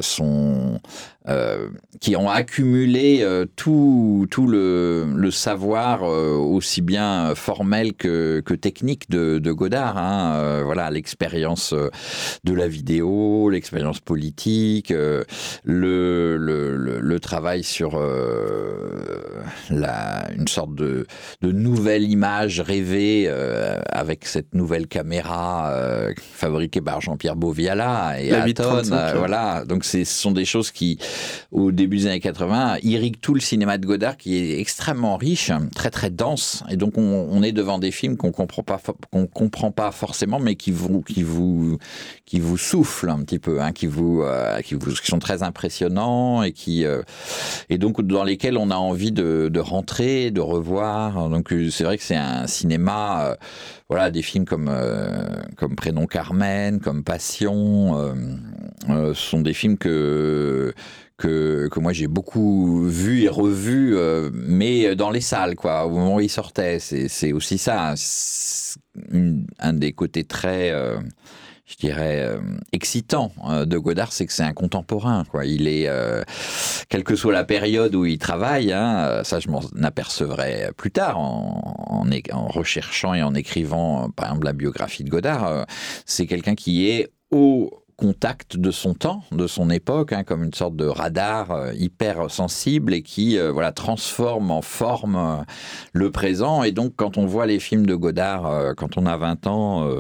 sont 0.01 0.81
euh, 1.29 1.69
qui 2.01 2.17
ont 2.17 2.31
accumulé 2.31 3.19
euh, 3.21 3.45
tout, 3.57 4.27
tout 4.31 4.47
le, 4.47 5.07
le 5.15 5.31
savoir 5.31 6.05
euh, 6.05 6.35
aussi 6.37 6.81
bien 6.81 7.35
formel 7.35 7.93
que, 7.95 8.41
que 8.41 8.55
technique 8.55 9.11
de, 9.11 9.39
de 9.39 9.53
Godard. 9.53 9.99
Hein. 9.99 10.63
voilà, 10.65 10.91
l'expérience 10.91 11.75
de 12.45 12.53
la 12.53 12.69
vidéo, 12.69 13.51
l'expérience 13.51 14.01
politique, 14.01 14.91
le, 14.91 15.27
le, 15.65 16.77
le, 16.77 17.21
travail 17.21 17.65
sur 17.65 18.01
la, 19.71 20.29
une 20.37 20.49
sorte 20.49 20.75
de, 20.75 21.07
de 21.43 21.53
nouvelle 21.53 22.05
image 22.05 22.61
rêvée 22.61 23.29
avec 23.91 24.25
cette 24.25 24.55
nouvelle 24.55 24.87
caméra 24.87 25.73
fabriquée 26.17 26.81
par 26.81 27.01
Jean-Pierre 27.01 27.37
Boviala 27.37 28.21
et 28.21 28.33
Aton. 28.33 28.83
voilà, 29.17 29.65
donc 29.65 29.85
ce 29.85 30.05
sont 30.05 30.33
des 30.33 30.45
choses 30.45 30.71
qui 30.71 30.99
au 31.51 31.73
début 31.73 31.99
des 31.99 32.07
années 32.07 32.21
80, 32.21 32.79
irrigue 32.83 33.21
tout 33.21 33.35
le 33.35 33.41
cinéma 33.41 33.79
de 33.79 33.87
Godard 33.87 34.17
qui 34.17 34.37
est 34.37 34.61
extrêmement 34.61 35.17
riche, 35.17 35.51
très 35.75 35.91
très 35.91 36.11
dense. 36.11 36.63
Et 36.71 36.77
donc 36.77 36.99
on, 36.99 37.43
est 37.43 37.53
devant 37.53 37.79
des 37.79 37.91
films 37.91 38.17
qu'on 38.17 38.33
comprend 38.33 38.63
pas, 38.63 38.81
qu'on 39.11 39.27
comprend 39.27 39.71
pas 39.71 39.91
forcément, 39.93 40.41
mais 40.41 40.57
qui 40.57 40.71
vous, 40.71 41.03
qui 41.03 41.23
vous, 41.23 41.79
qui 42.27 42.41
vous 42.41 42.59
soufflent 42.59 43.11
un 43.11 43.21
petit 43.21 43.39
peu, 43.39 43.61
hein, 43.61 43.73
qui 43.73 43.87
vous, 43.87 44.23
euh, 44.23 44.61
qui 44.61 44.75
vous, 44.75 44.93
qui 44.93 45.07
sont 45.07 45.19
très 45.19 45.43
impressionnants 45.43 46.43
et 46.43 46.53
qui, 46.53 46.85
euh, 46.85 47.03
et 47.71 47.79
donc 47.79 48.03
dans 48.03 48.25
lesquels 48.25 48.59
on 48.59 48.71
a 48.71 48.77
envie 48.77 49.13
de, 49.13 49.59
rentrer, 49.59 50.31
de 50.31 50.41
revoir. 50.41 51.29
Donc 51.29 51.55
c'est 51.71 51.85
vrai 51.85 51.97
que 51.99 52.05
c'est 52.05 52.17
un 52.17 52.47
cinéma. 52.47 53.31
Euh, 53.31 53.37
voilà, 53.89 54.11
des 54.11 54.21
films 54.21 54.45
comme, 54.45 54.71
comme 55.57 55.75
Prénom 55.75 56.07
Carmen, 56.07 56.79
comme 56.79 57.03
Passion, 57.03 58.15
sont 59.15 59.41
des 59.41 59.55
films 59.55 59.79
que 59.79 60.75
que, 61.19 61.69
que 61.71 61.81
moi 61.81 61.93
j'ai 61.93 62.07
beaucoup 62.07 62.85
vu 62.85 63.25
et 63.25 63.29
revu, 63.29 63.97
euh, 63.97 64.31
mais 64.33 64.95
dans 64.95 65.11
les 65.11 65.21
salles, 65.21 65.57
quoi, 65.57 65.85
au 65.85 65.91
moment 65.91 66.17
où 66.17 66.21
ils 66.21 66.31
sortaient. 66.31 66.79
C'est 66.79 67.33
aussi 67.33 67.59
ça, 67.59 67.95
un 69.59 69.73
des 69.73 69.93
côtés 69.93 70.23
très, 70.25 70.71
euh, 70.71 71.01
je 71.67 71.75
dirais, 71.77 72.21
euh, 72.21 72.39
excitant 72.73 73.33
de 73.67 73.79
Godard, 73.79 74.13
c'est 74.13 74.27
que 74.27 74.33
c'est 74.33 74.45
un 74.45 74.53
contemporain, 74.53 75.25
quoi. 75.29 75.45
Il 75.45 75.67
est, 75.67 75.91
quelle 76.89 77.03
que 77.03 77.17
soit 77.17 77.33
la 77.33 77.45
période 77.45 77.97
où 77.97 78.07
il 78.07 78.19
travaille, 78.19 78.73
hein, 78.73 79.23
ça 79.25 79.41
je 79.41 79.49
m'en 79.49 79.63
apercevrai 79.83 80.71
plus 80.77 80.93
tard 80.93 81.19
en, 81.19 82.05
en, 82.05 82.09
en, 82.33 82.47
recherchant 82.47 83.15
et 83.15 83.25
en 83.25 83.35
écrivant, 83.35 84.09
par 84.11 84.27
exemple, 84.27 84.47
la 84.47 84.53
biographie 84.53 85.03
de 85.03 85.11
Godard, 85.11 85.67
c'est 86.07 86.27
quelqu'un 86.27 86.55
qui 86.55 86.89
est 86.89 87.11
au 87.33 87.78
contact 87.99 88.57
de 88.57 88.71
son 88.71 88.95
temps, 88.95 89.25
de 89.33 89.49
son 89.49 89.71
époque, 89.71 90.13
hein, 90.13 90.23
comme 90.23 90.45
une 90.45 90.55
sorte 90.55 90.77
de 90.77 90.87
radar 90.87 91.51
euh, 91.51 91.73
hyper 91.75 92.31
sensible 92.31 92.95
et 92.95 93.03
qui 93.03 93.37
euh, 93.37 93.51
voilà 93.51 93.73
transforme 93.73 94.53
en 94.53 94.63
forme 94.63 95.17
euh, 95.17 95.43
le 95.93 96.11
présent. 96.13 96.63
Et 96.63 96.71
donc, 96.71 96.93
quand 96.97 97.19
on 97.19 97.27
voit 97.27 97.47
les 97.47 97.59
films 97.59 97.87
de 97.87 97.97
Godard, 97.97 98.75
quand 98.77 98.97
on 98.97 99.05
a 99.05 99.17
20 99.17 99.47
ans, 99.49 99.91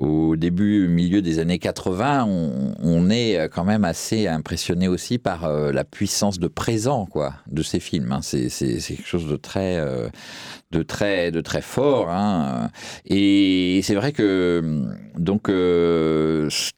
au 0.00 0.34
début, 0.34 0.88
milieu 0.88 1.20
des 1.20 1.38
années 1.38 1.58
80, 1.58 2.24
on, 2.24 3.10
est 3.10 3.48
quand 3.52 3.64
même 3.64 3.84
assez 3.84 4.26
impressionné 4.26 4.88
aussi 4.88 5.18
par 5.18 5.48
la 5.48 5.84
puissance 5.84 6.38
de 6.38 6.48
présent 6.48 7.04
quoi, 7.04 7.34
de 7.50 7.62
ces 7.62 7.80
films. 7.80 8.10
Hein. 8.10 8.20
C'est 8.22 8.48
quelque 8.48 9.06
chose 9.06 9.28
de 9.28 9.36
très, 9.36 9.78
de 10.70 10.82
très, 10.82 11.30
de 11.30 11.42
très 11.42 11.60
fort. 11.60 12.08
Hein. 12.10 12.70
Et 13.04 13.80
c'est 13.82 13.94
vrai 13.94 14.12
que 14.12 14.86
donc 15.18 15.50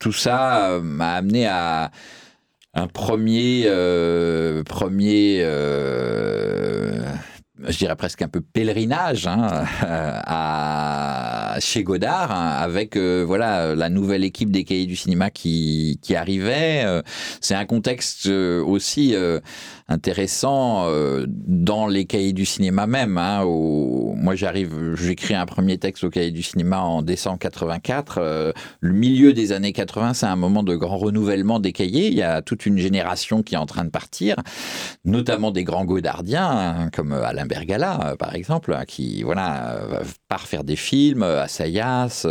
tout 0.00 0.12
ça 0.12 0.80
m'a 0.82 1.12
amené 1.12 1.46
à 1.46 1.92
un 2.74 2.88
premier, 2.88 3.66
premier 4.66 5.44
je 7.68 7.76
dirais 7.78 7.96
presque 7.96 8.22
un 8.22 8.28
peu 8.28 8.40
pèlerinage 8.40 9.26
hein, 9.26 9.64
à, 9.82 11.56
chez 11.60 11.82
Godard, 11.82 12.32
hein, 12.32 12.56
avec 12.58 12.96
voilà 12.96 13.74
la 13.74 13.88
nouvelle 13.88 14.24
équipe 14.24 14.50
des 14.50 14.64
cahiers 14.64 14.86
du 14.86 14.96
cinéma 14.96 15.30
qui, 15.30 15.98
qui 16.02 16.14
arrivait. 16.14 16.84
C'est 17.40 17.54
un 17.54 17.66
contexte 17.66 18.26
aussi 18.26 19.14
intéressant 19.88 20.86
euh, 20.86 21.26
dans 21.28 21.86
les 21.86 22.04
cahiers 22.04 22.32
du 22.32 22.44
cinéma 22.44 22.86
même. 22.86 23.18
Hein, 23.18 23.44
moi, 23.44 24.34
j'arrive, 24.34 24.94
j'écris 24.94 25.34
un 25.34 25.46
premier 25.46 25.78
texte 25.78 26.04
au 26.04 26.10
cahier 26.10 26.30
du 26.30 26.42
cinéma 26.42 26.80
en 26.80 27.02
décembre 27.02 27.38
84. 27.38 28.18
Euh, 28.18 28.52
le 28.80 28.92
milieu 28.92 29.32
des 29.32 29.52
années 29.52 29.72
80, 29.72 30.14
c'est 30.14 30.26
un 30.26 30.36
moment 30.36 30.62
de 30.62 30.74
grand 30.76 30.98
renouvellement 30.98 31.60
des 31.60 31.72
cahiers. 31.72 32.08
Il 32.08 32.14
y 32.14 32.22
a 32.22 32.42
toute 32.42 32.66
une 32.66 32.78
génération 32.78 33.42
qui 33.42 33.54
est 33.54 33.58
en 33.58 33.66
train 33.66 33.84
de 33.84 33.90
partir, 33.90 34.36
notamment 35.04 35.50
des 35.50 35.64
grands 35.64 35.84
godardiens 35.84 36.48
hein, 36.48 36.90
comme 36.92 37.12
Alain 37.12 37.46
Bergala, 37.46 38.12
euh, 38.12 38.16
par 38.16 38.34
exemple, 38.34 38.74
hein, 38.74 38.84
qui 38.86 39.22
voilà 39.22 39.80
part 40.28 40.46
faire 40.46 40.64
des 40.64 40.76
films, 40.76 41.22
Assayas, 41.22 42.26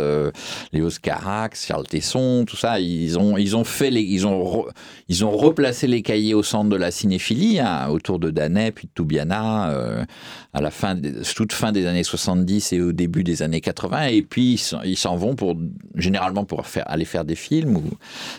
Léos 0.72 0.90
Carax, 1.02 1.66
Charles 1.66 1.86
Tesson, 1.86 2.44
tout 2.46 2.56
ça. 2.56 2.80
Ils 2.80 3.18
ont 3.18 3.36
ils 3.36 3.56
ont 3.56 3.64
fait 3.64 3.90
les, 3.90 4.02
ils 4.02 4.26
ont 4.26 4.66
ils 5.08 5.24
ont 5.24 5.30
replacé 5.30 5.86
les 5.86 6.02
cahiers 6.02 6.34
au 6.34 6.42
centre 6.42 6.70
de 6.70 6.76
la 6.76 6.90
cinéphilie 6.90 7.51
Hein, 7.58 7.88
autour 7.88 8.18
de 8.18 8.30
Danet, 8.30 8.72
puis 8.72 8.86
de 8.86 8.92
Toubiana, 8.92 9.70
euh, 9.70 10.04
à 10.52 10.60
la 10.60 10.70
fin, 10.70 10.96
toute 11.34 11.52
fin 11.52 11.72
des 11.72 11.86
années 11.86 12.02
70 12.02 12.72
et 12.72 12.80
au 12.80 12.92
début 12.92 13.24
des 13.24 13.42
années 13.42 13.60
80. 13.60 14.06
Et 14.06 14.22
puis, 14.22 14.62
ils 14.84 14.96
s'en 14.96 15.16
vont 15.16 15.34
pour, 15.34 15.56
généralement 15.94 16.44
pour 16.44 16.64
aller 16.86 17.04
faire 17.04 17.24
des 17.24 17.34
films 17.34 17.76
ou 17.76 17.84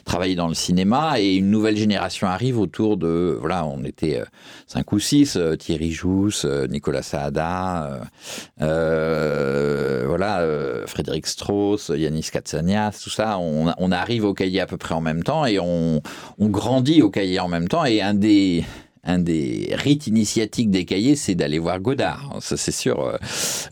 travailler 0.05 0.35
dans 0.35 0.47
le 0.47 0.53
cinéma. 0.53 1.19
Et 1.19 1.35
une 1.35 1.49
nouvelle 1.49 1.77
génération 1.77 2.27
arrive 2.27 2.59
autour 2.59 2.97
de, 2.97 3.37
voilà, 3.39 3.65
on 3.65 3.83
était 3.83 4.19
euh, 4.19 4.25
cinq 4.67 4.91
ou 4.91 4.99
six, 4.99 5.35
euh, 5.35 5.55
Thierry 5.55 5.91
Jousse, 5.91 6.45
Nicolas 6.69 7.03
Saada, 7.03 8.01
voilà, 8.59 10.45
Frédéric 10.85 11.27
Strauss, 11.27 11.91
Yanis 11.95 12.29
Katsanias, 12.31 12.99
tout 13.03 13.09
ça. 13.09 13.37
On, 13.39 13.73
on, 13.77 13.91
arrive 13.91 14.25
au 14.25 14.33
cahier 14.33 14.61
à 14.61 14.65
peu 14.65 14.77
près 14.77 14.95
en 14.95 15.01
même 15.01 15.23
temps 15.23 15.45
et 15.45 15.59
on, 15.59 16.01
on 16.39 16.47
grandit 16.47 17.01
au 17.01 17.09
cahier 17.09 17.39
en 17.39 17.47
même 17.47 17.67
temps. 17.67 17.85
Et 17.85 18.01
un 18.01 18.13
des, 18.13 18.63
un 19.03 19.19
des 19.19 19.69
rites 19.73 20.07
initiatiques 20.07 20.69
des 20.69 20.85
cahiers, 20.85 21.15
c'est 21.15 21.35
d'aller 21.35 21.59
voir 21.59 21.79
Godard. 21.79 22.37
Ça, 22.39 22.55
c'est 22.55 22.71
sûr. 22.71 23.01
Euh, 23.01 23.17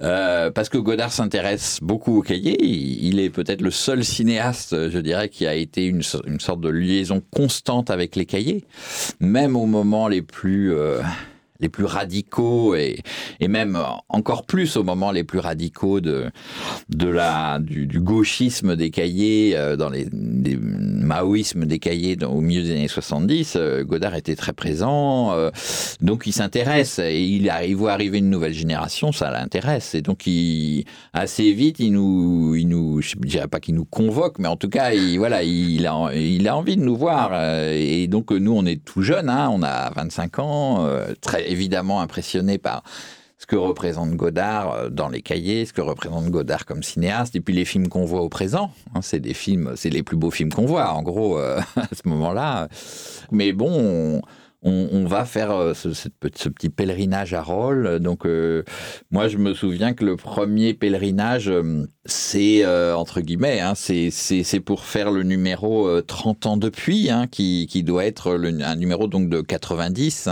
euh, 0.01 0.51
parce 0.51 0.67
que 0.67 0.77
Godard 0.77 1.13
s'intéresse 1.13 1.79
beaucoup 1.81 2.17
aux 2.17 2.21
cahiers. 2.21 2.57
Il, 2.63 3.19
est 3.19 3.29
peut-être 3.29 3.61
le 3.61 3.71
seul 3.71 4.03
cinéaste, 4.03 4.89
je 4.89 4.99
dirais, 4.99 5.29
qui 5.29 5.47
a 5.47 5.55
été 5.55 5.85
une, 5.85 6.01
sorte 6.01 6.59
de 6.59 6.69
liaison 6.69 7.21
constante 7.31 7.89
avec 7.89 8.15
les 8.15 8.25
cahiers. 8.25 8.65
Même 9.19 9.55
au 9.55 9.65
moment 9.65 10.07
les 10.07 10.21
plus... 10.21 10.73
Euh, 10.73 11.01
les 11.61 11.69
plus 11.69 11.85
radicaux 11.85 12.75
et, 12.75 13.01
et 13.39 13.47
même 13.47 13.77
encore 14.09 14.45
plus 14.45 14.75
au 14.77 14.83
moment 14.83 15.11
les 15.11 15.23
plus 15.23 15.39
radicaux 15.39 16.01
de, 16.01 16.29
de 16.89 17.07
la, 17.07 17.59
du, 17.59 17.99
gauchisme 17.99 18.75
des 18.75 18.89
cahiers, 18.89 19.55
euh, 19.55 19.75
dans 19.75 19.89
les, 19.89 20.07
maoïsmes 20.11 21.65
des 21.65 21.79
cahiers 21.79 22.17
au 22.23 22.41
milieu 22.41 22.63
des 22.63 22.71
années 22.71 22.87
70, 22.87 23.53
euh, 23.55 23.83
Godard 23.83 24.15
était 24.15 24.35
très 24.35 24.53
présent, 24.53 25.31
euh, 25.33 25.49
donc 26.01 26.23
il 26.25 26.33
s'intéresse 26.33 26.99
et 26.99 27.21
il, 27.21 27.51
il 27.67 27.75
voit 27.75 27.93
arriver 27.93 28.19
une 28.19 28.29
nouvelle 28.29 28.53
génération, 28.53 29.11
ça 29.11 29.31
l'intéresse 29.31 29.95
et 29.95 30.01
donc 30.01 30.25
il, 30.27 30.85
assez 31.13 31.51
vite 31.53 31.79
il 31.79 31.93
nous, 31.93 32.55
il 32.55 32.67
nous, 32.67 33.01
je 33.01 33.15
dirais 33.17 33.47
pas 33.47 33.59
qu'il 33.59 33.75
nous 33.75 33.85
convoque, 33.85 34.39
mais 34.39 34.47
en 34.47 34.57
tout 34.57 34.69
cas 34.69 34.93
il, 34.93 35.17
voilà, 35.17 35.43
il 35.43 35.85
a, 35.87 36.11
il 36.13 36.47
a 36.47 36.55
envie 36.55 36.77
de 36.77 36.83
nous 36.83 36.95
voir 36.95 37.31
et 37.71 38.07
donc 38.07 38.31
nous 38.31 38.53
on 38.53 38.65
est 38.65 38.83
tout 38.83 39.01
jeunes, 39.01 39.29
hein, 39.29 39.49
on 39.51 39.63
a 39.63 39.91
25 39.91 40.39
ans, 40.39 40.89
très 41.21 41.50
évidemment 41.51 42.01
impressionné 42.01 42.57
par 42.57 42.83
ce 43.41 43.47
que 43.47 43.55
représente 43.55 44.11
Godard 44.11 44.71
euh, 44.71 44.89
dans 44.89 45.09
les 45.09 45.23
cahiers, 45.23 45.65
ce 45.65 45.73
que 45.73 45.81
représente 45.81 46.29
Godard 46.29 46.65
comme 46.67 46.83
cinéaste, 46.83 47.35
et 47.35 47.41
puis 47.41 47.55
les 47.55 47.65
films 47.65 47.87
qu'on 47.87 48.05
voit 48.05 48.21
au 48.21 48.29
présent. 48.29 48.71
Hein, 48.93 49.01
c'est 49.01 49.19
des 49.19 49.33
films, 49.33 49.73
c'est 49.75 49.89
les 49.89 50.03
plus 50.03 50.15
beaux 50.15 50.29
films 50.29 50.53
qu'on 50.53 50.67
voit, 50.67 50.91
en 50.91 51.01
gros, 51.01 51.39
euh, 51.39 51.59
à 51.75 51.87
ce 51.91 52.07
moment-là. 52.07 52.67
Mais 53.31 53.51
bon, 53.51 54.21
on, 54.61 55.05
va 55.05 55.25
faire 55.25 55.49
euh, 55.49 55.73
ce, 55.73 56.07
petit 56.07 56.69
pèlerinage 56.69 57.33
à 57.33 57.41
Rolles. 57.41 57.97
Donc, 57.99 58.27
moi, 59.09 59.27
je 59.27 59.37
me 59.39 59.55
souviens 59.55 59.93
que 59.93 60.05
le 60.05 60.17
premier 60.17 60.75
pèlerinage, 60.75 61.51
c'est 62.05 62.65
entre 62.65 63.21
guillemets, 63.21 63.59
hein, 63.59 63.73
c'est 63.75 64.59
pour 64.59 64.85
faire 64.85 65.11
le 65.11 65.23
numéro 65.23 66.01
30 66.01 66.45
ans 66.45 66.57
depuis, 66.57 67.09
hein, 67.09 67.27
qui, 67.27 67.83
doit 67.83 68.05
être 68.05 68.37
un 68.37 68.75
numéro 68.75 69.07
donc 69.07 69.29
de 69.29 69.41
90, 69.41 70.27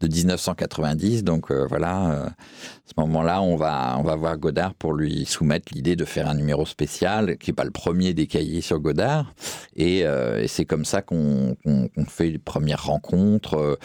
de 0.00 0.08
1990. 0.08 1.24
Donc 1.24 1.52
voilà, 1.52 2.32
à 2.86 2.90
ce 2.90 3.00
moment-là, 3.00 3.40
on 3.40 3.56
va, 3.56 3.96
on 3.98 4.02
va 4.02 4.14
voir 4.14 4.36
Godard 4.36 4.74
pour 4.74 4.92
lui 4.92 5.24
soumettre 5.24 5.72
l'idée 5.72 5.96
de 5.96 6.04
faire 6.04 6.28
un 6.28 6.34
numéro 6.34 6.66
spécial, 6.66 7.38
qui 7.38 7.50
n'est 7.50 7.54
pas 7.54 7.64
le 7.64 7.70
premier 7.70 8.12
des 8.12 8.26
cahiers 8.26 8.60
sur 8.60 8.78
Godard. 8.78 9.32
Et, 9.74 10.04
euh, 10.04 10.46
c'est 10.48 10.66
comme 10.66 10.84
ça 10.84 11.00
qu'on 11.00 11.56
fait 12.06 12.30
les 12.30 12.38
premières 12.38 12.84
rencontres 12.84 13.54
euh, 13.54 13.76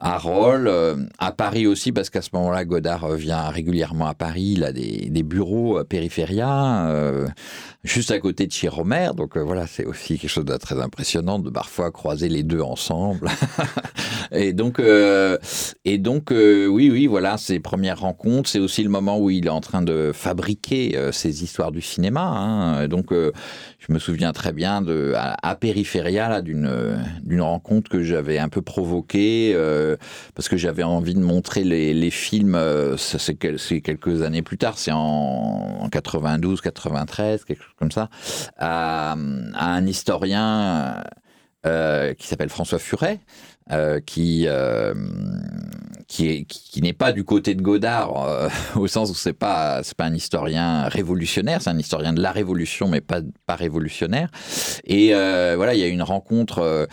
à 0.00 0.18
Rolles, 0.18 0.68
euh, 0.68 0.96
à 1.18 1.32
Paris 1.32 1.66
aussi, 1.66 1.92
parce 1.92 2.10
qu'à 2.10 2.22
ce 2.22 2.30
moment-là, 2.34 2.64
Godard 2.64 3.12
vient 3.12 3.48
régulièrement 3.48 4.06
à 4.06 4.14
Paris. 4.14 4.54
Il 4.56 4.64
a 4.64 4.72
des, 4.72 5.22
bureaux 5.22 5.76
à 5.76 5.84
Périphéria, 5.84 6.88
juste 7.84 8.10
à 8.10 8.18
côté 8.18 8.46
de 8.46 8.52
chez 8.52 8.68
Romer. 8.68 9.10
Donc 9.16 9.36
voilà, 9.36 9.66
c'est 9.66 9.84
aussi 9.84 10.18
quelque 10.18 10.30
chose 10.30 10.44
de 10.44 10.56
très 10.56 10.80
impressionnant 10.80 11.38
de 11.38 11.50
parfois 11.50 11.90
croiser 11.90 12.28
les 12.28 12.42
deux 12.42 12.60
ensemble. 12.60 13.28
et 14.32 14.52
donc, 14.52 14.80
et 14.80 15.98
donc 15.98 16.30
oui, 16.30 16.90
oui, 16.90 17.06
voilà, 17.06 17.36
ces 17.36 17.60
premières 17.60 18.00
rencontres 18.00 18.48
c'est 18.48 18.58
aussi 18.58 18.82
le 18.82 18.88
moment 18.88 19.18
où 19.18 19.30
il 19.30 19.46
est 19.46 19.50
en 19.50 19.60
train 19.60 19.82
de 19.82 20.10
fabriquer 20.12 20.96
euh, 20.96 21.12
ses 21.12 21.44
histoires 21.44 21.72
du 21.72 21.80
cinéma. 21.80 22.22
Hein. 22.22 22.88
Donc, 22.88 23.12
euh, 23.12 23.32
je 23.78 23.92
me 23.92 23.98
souviens 23.98 24.32
très 24.32 24.52
bien 24.52 24.82
de 24.82 25.12
à, 25.16 25.54
Périphéria 25.56 26.40
d'une 26.42 26.98
d'une 27.22 27.40
rencontre 27.40 27.90
que 27.90 28.02
j'avais 28.02 28.38
un 28.38 28.48
peu 28.48 28.62
provoquée 28.62 29.54
euh, 29.92 29.96
parce 30.34 30.48
que 30.48 30.56
j'avais 30.56 30.82
envie 30.82 31.14
de 31.14 31.20
montrer 31.20 31.64
les, 31.64 32.10
films. 32.10 32.58
c'est 32.96 33.36
quelques 33.36 34.22
années 34.22 34.42
plus 34.42 34.58
tard, 34.58 34.78
c'est 34.78 34.92
en, 34.92 35.88
92, 35.90 36.60
93, 36.60 37.44
quelque 37.44 37.62
chose 37.62 37.74
comme 37.78 37.90
ça, 37.90 38.08
à, 38.56 39.12
à 39.12 39.66
un 39.66 39.86
historien. 39.86 41.02
qui 41.64 42.26
s'appelle 42.26 42.48
François 42.48 42.78
Furet, 42.78 43.20
qui 44.06 44.46
qui 46.08 46.46
qui 46.46 46.80
n'est 46.80 46.94
pas 46.94 47.12
du 47.12 47.22
côté 47.22 47.54
de 47.54 47.62
Godard 47.62 48.26
euh, 48.26 48.48
au 48.76 48.88
sens 48.88 49.10
où 49.10 49.14
c'est 49.14 49.34
pas 49.34 49.82
c'est 49.84 49.96
pas 49.96 50.06
un 50.06 50.14
historien 50.14 50.88
révolutionnaire, 50.88 51.62
c'est 51.62 51.70
un 51.70 51.78
historien 51.78 52.12
de 52.12 52.20
la 52.20 52.32
révolution 52.32 52.88
mais 52.88 53.00
pas 53.00 53.20
pas 53.46 53.54
révolutionnaire. 53.54 54.30
Et 54.84 55.14
euh, 55.14 55.54
voilà, 55.56 55.74
il 55.74 55.80
y 55.80 55.84
a 55.84 55.88
une 55.88 56.02
rencontre 56.02 56.58
euh, 56.60 56.86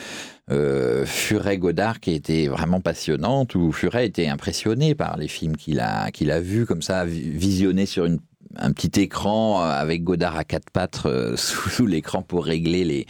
euh 0.52 1.06
Furet 1.06 1.58
Godard 1.58 2.00
qui 2.02 2.12
était 2.12 2.48
vraiment 2.48 2.82
passionnante 2.82 3.56
où 3.56 3.72
Furet 3.72 4.06
était 4.06 4.28
impressionné 4.28 4.94
par 4.94 5.18
les 5.18 5.30
films 5.30 5.56
qu'il 5.56 5.80
a 5.80 6.12
qu'il 6.12 6.30
a 6.30 6.42
vus 6.42 6.66
comme 6.66 6.82
ça 6.82 7.06
visionnés 7.06 7.86
sur 7.86 8.06
une 8.06 8.20
un 8.58 8.72
petit 8.72 9.02
écran 9.02 9.62
euh, 9.62 9.70
avec 9.70 10.04
Godard 10.04 10.38
à 10.38 10.44
quatre 10.44 10.70
pattes 10.70 11.04
euh, 11.06 11.36
sous, 11.38 11.86
l'écran 11.86 12.22
pour 12.22 12.46
régler 12.46 12.84
les 12.84 13.06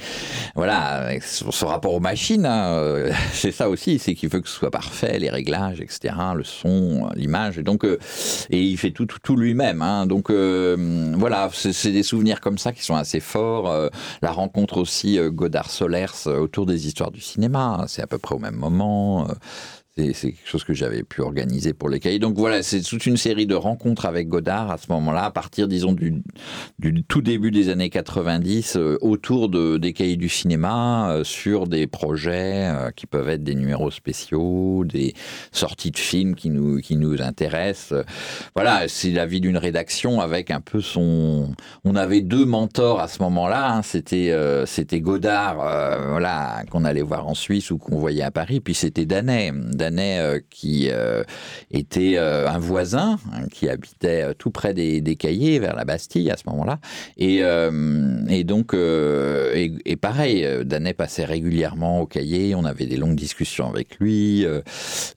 voilà 0.56 1.10
son, 1.22 1.68
rapport 1.68 1.94
aux 1.94 2.00
machines 2.00 2.46
hein, 2.46 2.74
euh, 2.74 3.12
c'est 3.32 3.52
ça 3.52 3.70
aussi 3.70 4.00
c'est 4.00 4.16
qu'il 4.16 4.30
veut 4.30 4.42
que 4.42 4.50
ce 4.50 4.56
soit 4.56 4.72
parfait 4.72 5.20
les 5.20 5.30
réglages 5.30 5.82
etc 5.82 6.16
le 6.36 6.44
son 6.44 7.10
l'image 7.16 7.58
et 7.58 7.64
donc 7.64 7.86
et 7.86 8.62
il 8.62 8.78
fait 8.78 8.92
tout 8.92 9.06
tout, 9.06 9.36
lui-même 9.36 9.82
hein, 9.82 10.06
donc 10.06 10.32
voilà 10.32 11.50
c'est 11.54 11.92
des 11.92 12.04
souvenirs 12.04 12.42
comme 12.42 12.58
ça 12.58 12.72
qui 12.72 12.84
sont 12.84 12.96
assez 12.96 13.20
forts 13.20 13.90
la 14.22 14.32
rencontre 14.32 14.78
aussi 14.78 15.20
Godard 15.30 15.70
Solers 15.70 16.28
autour 16.28 16.66
des 16.66 16.88
histoires 16.88 17.12
du 17.12 17.22
cinéma 17.22 17.86
c'est 17.88 18.02
à 18.02 18.08
peu 18.08 18.18
près 18.18 18.36
au 18.36 18.40
même 18.40 18.56
moment 18.56 19.28
c'est 19.98 20.32
quelque 20.34 20.48
chose 20.48 20.66
que 20.66 20.74
j'avais 20.74 21.04
pu 21.04 21.22
organiser 21.22 21.74
pour 21.74 21.88
les 21.88 22.02
cahiers. 22.02 22.20
Donc 22.20 22.36
voilà, 22.36 22.64
c'est 22.64 22.82
toute 22.82 23.06
une 23.06 23.16
série 23.16 23.46
de 23.46 23.56
rencontres 23.56 24.06
avec 24.06 24.28
Godard 24.28 24.70
à 24.70 24.78
ce 24.78 24.88
moment-là, 24.92 25.24
à 25.24 25.32
partir, 25.32 25.70
disons, 25.70 25.94
du, 25.94 26.22
tout 27.08 27.22
début 27.22 27.50
des 27.50 27.70
années 27.70 27.90
90, 27.90 28.76
euh, 28.76 28.98
autour 29.00 29.48
de, 29.48 29.78
des 29.78 29.94
cahiers 29.94 30.18
du 30.18 30.28
cinéma, 30.28 31.12
euh, 31.12 31.24
sur 31.24 31.68
des 31.68 31.88
projets 31.88 32.68
euh, 32.68 32.92
qui 32.92 33.06
peuvent 33.06 33.30
être 33.30 33.44
des 33.44 33.56
numéros 33.56 33.90
spéciaux, 33.90 34.84
des 34.84 35.14
sorties 35.54 35.92
de 35.92 35.98
films 35.98 36.36
qui 36.36 36.50
nous, 36.50 36.80
qui 36.80 36.98
nous 36.98 37.22
intéressent. 37.22 38.04
voilà, 38.54 38.90
c'est 38.90 39.12
la 39.12 39.26
vie 39.26 39.40
d'une 39.40 39.58
rédaction 39.58 40.20
avec 40.20 40.52
un 40.52 40.60
peu 40.60 40.82
son... 40.82 41.54
On 41.86 41.96
avait 41.96 42.22
deux 42.22 42.46
mentors 42.46 43.00
à 43.00 43.08
ce 43.08 43.22
moment-là, 43.24 43.76
hein. 43.76 43.82
c'était 43.82 44.36
c'était 44.66 45.00
Godard, 45.00 45.56
voilà, 46.10 46.64
qu'on 46.70 46.84
allait 46.84 47.02
voir 47.02 47.28
en 47.28 47.34
Suisse 47.34 47.72
ou 47.72 47.78
qu'on 47.78 47.98
voyait 47.98 48.24
à 48.24 48.32
Paris, 48.32 48.60
puis 48.60 48.74
c'était 48.74 49.06
Danet 49.06 49.52
Danais 49.86 50.42
qui 50.50 50.90
était 51.72 52.18
un 52.18 52.58
voisin, 52.60 53.20
hein, 53.34 53.48
qui 53.52 53.70
habitait 53.70 54.34
tout 54.36 54.52
près 54.52 54.74
des, 54.74 55.02
des, 55.02 55.16
cahiers, 55.16 55.60
vers 55.60 55.76
la 55.76 55.86
Bastille 55.86 56.30
à 56.32 56.38
ce 56.38 56.44
moment-là. 56.48 56.80
Et, 57.18 57.42
et 58.30 58.44
donc, 58.44 58.74
et, 58.74 59.74
et, 59.86 59.96
pareil, 59.96 60.48
Danais 60.66 60.94
passait 60.94 61.26
régulièrement 61.26 62.02
au 62.02 62.06
cahier, 62.06 62.56
on 62.56 62.66
avait 62.66 62.88
des 62.88 62.98
longues 62.98 63.16
discussions 63.16 63.70
avec 63.70 64.00
lui. 64.00 64.46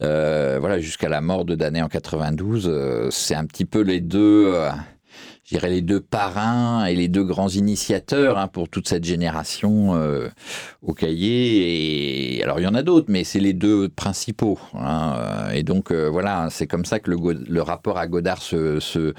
voilà, 0.00 0.78
jusqu'à 0.78 1.08
la 1.08 1.20
mort 1.20 1.44
de 1.44 1.54
Danais 1.54 1.82
en 1.82 1.88
92, 1.88 3.08
c'est 3.10 3.34
un 3.34 3.44
petit 3.44 3.64
peu 3.64 3.80
les 3.80 4.00
deux 4.00 4.52
je 5.48 5.54
dirais, 5.54 5.70
les 5.70 5.80
deux 5.80 6.00
parrains 6.00 6.84
et 6.84 6.94
les 6.94 7.08
deux 7.08 7.24
grands 7.24 7.48
initiateurs 7.48 8.36
hein, 8.36 8.48
pour 8.48 8.68
toute 8.68 8.86
cette 8.86 9.04
génération 9.04 9.94
euh, 9.94 10.28
au 10.82 10.92
cahier. 10.92 12.36
Et 12.36 12.44
alors, 12.44 12.60
il 12.60 12.64
y 12.64 12.66
en 12.66 12.74
a 12.74 12.82
d'autres, 12.82 13.06
mais 13.08 13.24
c'est 13.24 13.40
les 13.40 13.54
deux 13.54 13.88
principaux. 13.88 14.58
Hein. 14.74 15.48
Et 15.54 15.62
donc, 15.62 15.90
euh, 15.90 16.10
voilà, 16.10 16.48
c'est 16.50 16.66
comme 16.66 16.84
ça 16.84 17.00
que 17.00 17.10
le, 17.10 17.16
le, 17.48 17.62
rapport 17.62 17.96
à 17.96 18.06
Godard 18.06 18.42
se, 18.42 18.78
se, 18.78 19.14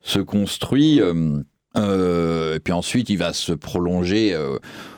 se 0.00 0.20
construit. 0.20 1.02
Euh, 1.02 2.54
et 2.54 2.60
puis 2.60 2.72
ensuite, 2.72 3.10
il 3.10 3.18
va 3.18 3.34
se 3.34 3.52
prolonger 3.52 4.34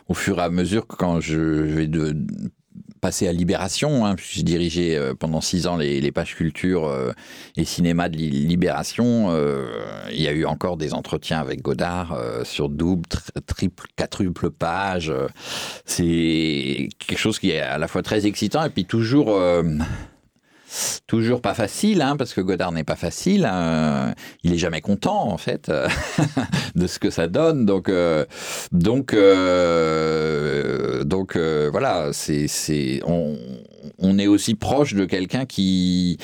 au 0.07 0.14
fur 0.14 0.38
et 0.38 0.42
à 0.42 0.51
mesure 0.51 0.87
que 0.87 0.94
quand 0.94 1.18
je 1.20 1.40
vais 1.40 1.88
de, 1.88 2.16
passé 3.01 3.29
à 3.29 3.33
Libération, 3.33 4.07
hein, 4.07 4.16
j'ai 4.18 4.42
dirigé 4.42 4.96
euh, 4.96 5.14
pendant 5.14 5.40
six 5.40 5.66
ans 5.66 5.77
les, 5.77 6.12
pages 6.12 6.35
culture 6.35 6.87
euh, 6.87 7.12
et 7.57 7.64
cinéma 7.64 8.09
de 8.09 8.16
Libération. 8.16 9.29
Euh, 9.31 9.66
il 10.11 10.20
y 10.20 10.29
a 10.29 10.33
eu 10.33 10.44
encore 10.44 10.77
des 10.77 10.94
entretiens 10.94 11.38
avec 11.38 11.62
Godard 11.62 12.18
sur 12.44 12.68
double, 12.68 13.07
triple, 13.46 13.85
quadruple 13.96 14.51
page. 14.51 15.12
C'est 15.85 16.88
quelque 16.99 17.18
chose 17.18 17.38
qui 17.38 17.51
est 17.51 17.61
à 17.61 17.79
la 17.79 17.88
fois 17.88 18.03
très 18.03 18.27
excitant 18.27 18.64
et 18.64 18.70
puis 18.70 18.85
toujours 18.85 19.38
Toujours 21.06 21.40
pas 21.40 21.54
facile, 21.54 22.02
hein, 22.02 22.16
parce 22.16 22.34
que 22.34 22.40
Godard 22.40 22.72
n'est 22.72 22.84
pas 22.84 22.96
facile. 22.96 23.44
Hein. 23.44 24.14
il 24.42 24.52
est 24.52 24.58
jamais 24.58 24.80
content, 24.80 25.28
en 25.28 25.38
fait, 25.38 25.70
de 26.74 26.86
ce 26.86 26.98
que 26.98 27.10
ça 27.10 27.28
donne. 27.28 27.64
Donc, 27.64 27.88
euh, 27.88 28.24
donc, 28.72 29.14
euh, 29.14 31.04
donc 31.04 31.36
euh, 31.36 31.68
voilà, 31.70 32.10
c'est, 32.12 33.00
on 33.04 34.18
est 34.18 34.26
aussi 34.26 34.54
proche 34.54 34.94
de 34.94 35.04
quelqu'un 35.04 35.46
qui 35.46 36.18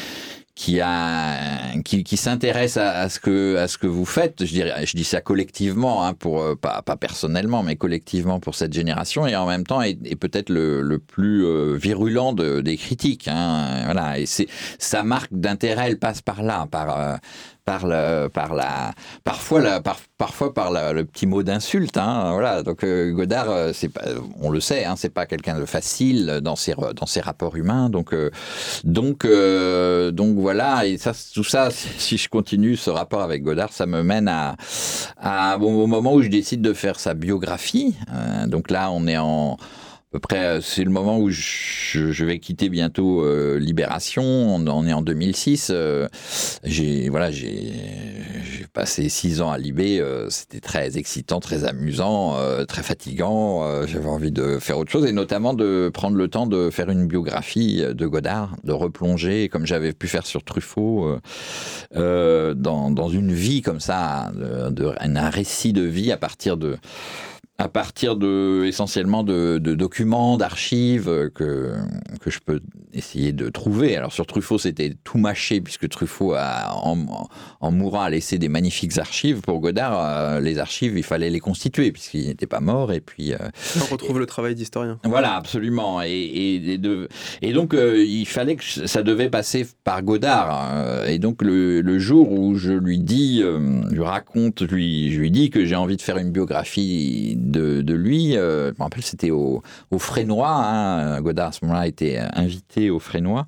qui 0.54 0.80
a 0.80 1.72
qui, 1.82 2.04
qui 2.04 2.16
s'intéresse 2.16 2.76
à, 2.76 2.90
à, 2.90 3.08
ce 3.08 3.18
que 3.18 3.56
à 3.56 3.68
ce 3.68 3.78
que 3.78 3.86
vous 3.86 4.04
faites. 4.04 4.44
Je 4.44 4.52
dirais 4.52 4.84
je 4.84 4.96
dis 4.96 5.04
ça 5.04 5.20
collectivement 5.20 6.04
hein, 6.04 6.12
pour 6.12 6.42
euh, 6.42 6.54
pas, 6.54 6.82
pas 6.82 6.96
personnellement 6.96 7.62
mais 7.62 7.76
collectivement 7.76 8.38
pour 8.38 8.54
cette 8.54 8.72
génération 8.72 9.26
et 9.26 9.34
en 9.34 9.46
même 9.46 9.64
temps 9.64 9.80
est, 9.80 9.98
est 10.04 10.16
peut-être 10.16 10.50
le, 10.50 10.82
le, 10.82 10.98
plus 10.98 11.46
euh, 11.46 11.74
virulent 11.76 12.34
de, 12.34 12.60
des 12.60 12.76
critiques 12.76 13.28
hein, 13.28 13.82
voilà. 13.86 14.18
Et 14.18 14.26
c'est 14.26 14.46
sa 14.78 15.02
marque 15.02 15.32
d'intérêt 15.32 15.86
elle 15.88 15.98
passe 15.98 16.20
par 16.20 16.42
là 16.42 16.66
par 16.70 17.00
euh, 17.00 17.16
par, 17.64 17.86
le, 17.86 18.28
par 18.28 18.54
la, 18.54 18.92
parfois, 19.24 19.60
la, 19.60 19.80
par, 19.80 19.98
parfois 20.18 20.52
par 20.52 20.72
le 20.92 21.04
petit 21.04 21.26
mot 21.26 21.42
d'insulte. 21.42 21.96
Hein, 21.96 22.32
voilà. 22.32 22.62
Donc 22.62 22.82
euh, 22.84 23.12
Godard, 23.12 23.50
euh, 23.50 23.72
c'est 23.72 23.88
pas, 23.88 24.02
on 24.40 24.50
le 24.50 24.60
sait, 24.60 24.84
hein, 24.84 24.94
c'est 24.96 25.12
pas 25.12 25.26
quelqu'un 25.26 25.58
de 25.58 25.64
facile 25.64 26.40
dans 26.42 26.56
ses, 26.56 26.74
dans 26.74 27.06
ses 27.06 27.20
rapports 27.20 27.56
humains. 27.56 27.88
Donc, 27.88 28.12
euh, 28.12 28.30
donc, 28.84 29.26
donc 29.26 30.36
voilà. 30.38 30.86
Et 30.86 30.98
ça, 30.98 31.12
tout 31.34 31.44
ça, 31.44 31.70
si 31.98 32.18
je 32.18 32.28
continue 32.28 32.76
ce 32.76 32.90
rapport 32.90 33.22
avec 33.22 33.42
Godard, 33.42 33.72
ça 33.72 33.86
me 33.86 34.02
mène 34.02 34.28
à 34.28 35.58
au 35.60 35.86
moment 35.86 36.14
où 36.14 36.22
je 36.22 36.28
décide 36.28 36.62
de 36.62 36.72
faire 36.72 36.98
sa 36.98 37.14
biographie. 37.14 37.94
donc 38.46 38.70
là, 38.70 38.90
on 38.90 39.06
est 39.06 39.18
en 39.18 39.56
peu 40.12 40.18
près, 40.18 40.44
euh, 40.44 40.60
c'est 40.60 40.84
le 40.84 40.90
moment 40.90 41.18
où 41.18 41.30
je, 41.30 42.24
vais 42.24 42.38
quitter 42.38 42.68
bientôt 42.68 43.24
euh, 43.24 43.58
Libération. 43.58 44.22
On, 44.22 44.86
est 44.86 44.92
en 44.92 45.00
2006. 45.00 45.70
Euh, 45.72 46.06
j'ai 46.64 47.08
voilà, 47.08 47.30
j'ai 47.30 47.72
passé 48.74 49.08
six 49.08 49.40
ans 49.40 49.50
à 49.50 49.56
Libé. 49.56 50.04
C'était 50.28 50.60
très 50.60 50.98
excitant, 50.98 51.40
très 51.40 51.64
amusant, 51.64 52.36
très 52.66 52.82
fatigant. 52.82 53.86
J'avais 53.86 54.08
envie 54.08 54.30
de 54.30 54.58
faire 54.58 54.78
autre 54.78 54.90
chose 54.90 55.06
et 55.06 55.12
notamment 55.12 55.54
de 55.54 55.90
prendre 55.92 56.16
le 56.16 56.28
temps 56.28 56.46
de 56.46 56.70
faire 56.70 56.90
une 56.90 57.06
biographie 57.06 57.82
de 57.82 58.06
Godard, 58.06 58.56
de 58.64 58.72
replonger 58.72 59.48
comme 59.48 59.66
j'avais 59.66 59.92
pu 59.92 60.08
faire 60.08 60.26
sur 60.26 60.44
Truffaut 60.44 61.16
dans, 61.94 62.90
dans, 62.90 63.08
une 63.08 63.32
vie 63.32 63.62
comme 63.62 63.80
ça, 63.80 64.32
de, 64.34 64.94
un 65.00 65.30
récit 65.30 65.72
de 65.72 65.82
vie 65.82 66.12
à 66.12 66.16
partir 66.16 66.56
de 66.56 66.76
à 67.58 67.68
partir 67.68 68.16
de 68.16 68.64
essentiellement 68.64 69.22
de, 69.22 69.58
documents, 69.58 70.36
d'archives 70.36 71.30
que, 71.34 71.74
que 72.20 72.30
je 72.30 72.40
peux 72.40 72.60
essayer 72.92 73.32
de 73.32 73.48
trouver. 73.48 73.96
Alors 73.96 74.12
sur 74.12 74.26
Truffaut, 74.26 74.58
c'était 74.58 74.94
tout 75.04 75.18
mâché 75.18 75.60
puisque 75.60 75.88
Truffaut, 75.88 76.34
a, 76.34 76.74
en, 76.74 77.28
en, 77.60 77.70
mourant, 77.70 78.02
a 78.02 78.10
laissé 78.10 78.38
des 78.38 78.48
magnifiques 78.48 78.98
archives. 78.98 79.42
Pour 79.42 79.60
Godard, 79.60 79.98
euh, 79.98 80.40
les 80.40 80.58
archives, 80.58 80.96
il 80.96 81.02
fallait 81.02 81.30
les 81.30 81.40
constituer 81.40 81.92
puisqu'il 81.92 82.26
n'était 82.26 82.46
pas 82.46 82.60
mort. 82.60 82.92
Et 82.92 83.00
puis 83.00 83.32
euh, 83.32 83.38
on 83.80 83.92
retrouve 83.92 84.18
le 84.18 84.26
travail 84.26 84.54
d'historien. 84.54 84.98
Voilà, 85.04 85.34
absolument. 85.36 86.02
Et, 86.02 86.10
et, 86.10 86.78
de, 86.78 87.08
et 87.42 87.52
donc 87.52 87.74
euh, 87.74 88.02
il 88.02 88.26
fallait 88.26 88.56
que 88.56 88.64
ça 88.64 89.02
devait 89.02 89.30
passer 89.30 89.66
par 89.84 90.02
Godard. 90.02 91.06
et 91.06 91.18
donc 91.18 91.42
le, 91.42 91.80
le, 91.80 91.98
jour 91.98 92.32
où 92.32 92.56
je 92.56 92.72
lui 92.72 92.98
dis, 92.98 93.40
je 93.42 93.94
lui 93.94 94.02
raconte, 94.02 94.62
lui, 94.62 95.12
je 95.12 95.20
lui 95.20 95.30
dis 95.30 95.50
que 95.50 95.64
j'ai 95.64 95.76
envie 95.76 95.96
de 95.96 96.02
faire 96.02 96.18
une 96.18 96.30
biographie 96.30 97.36
de, 97.42 97.92
lui. 97.92 98.36
Euh, 98.36 98.72
je 98.72 98.78
me 98.78 98.82
rappelle, 98.82 99.02
c'était 99.02 99.30
au, 99.30 99.62
au 99.90 99.98
Frénois. 99.98 100.48
Hein, 100.48 101.20
Godard, 101.20 101.48
à 101.48 101.52
ce 101.52 101.64
moment-là, 101.64 101.86
été 101.86 102.18
invité 102.18 102.90
au 102.90 102.98
Frénois. 102.98 103.46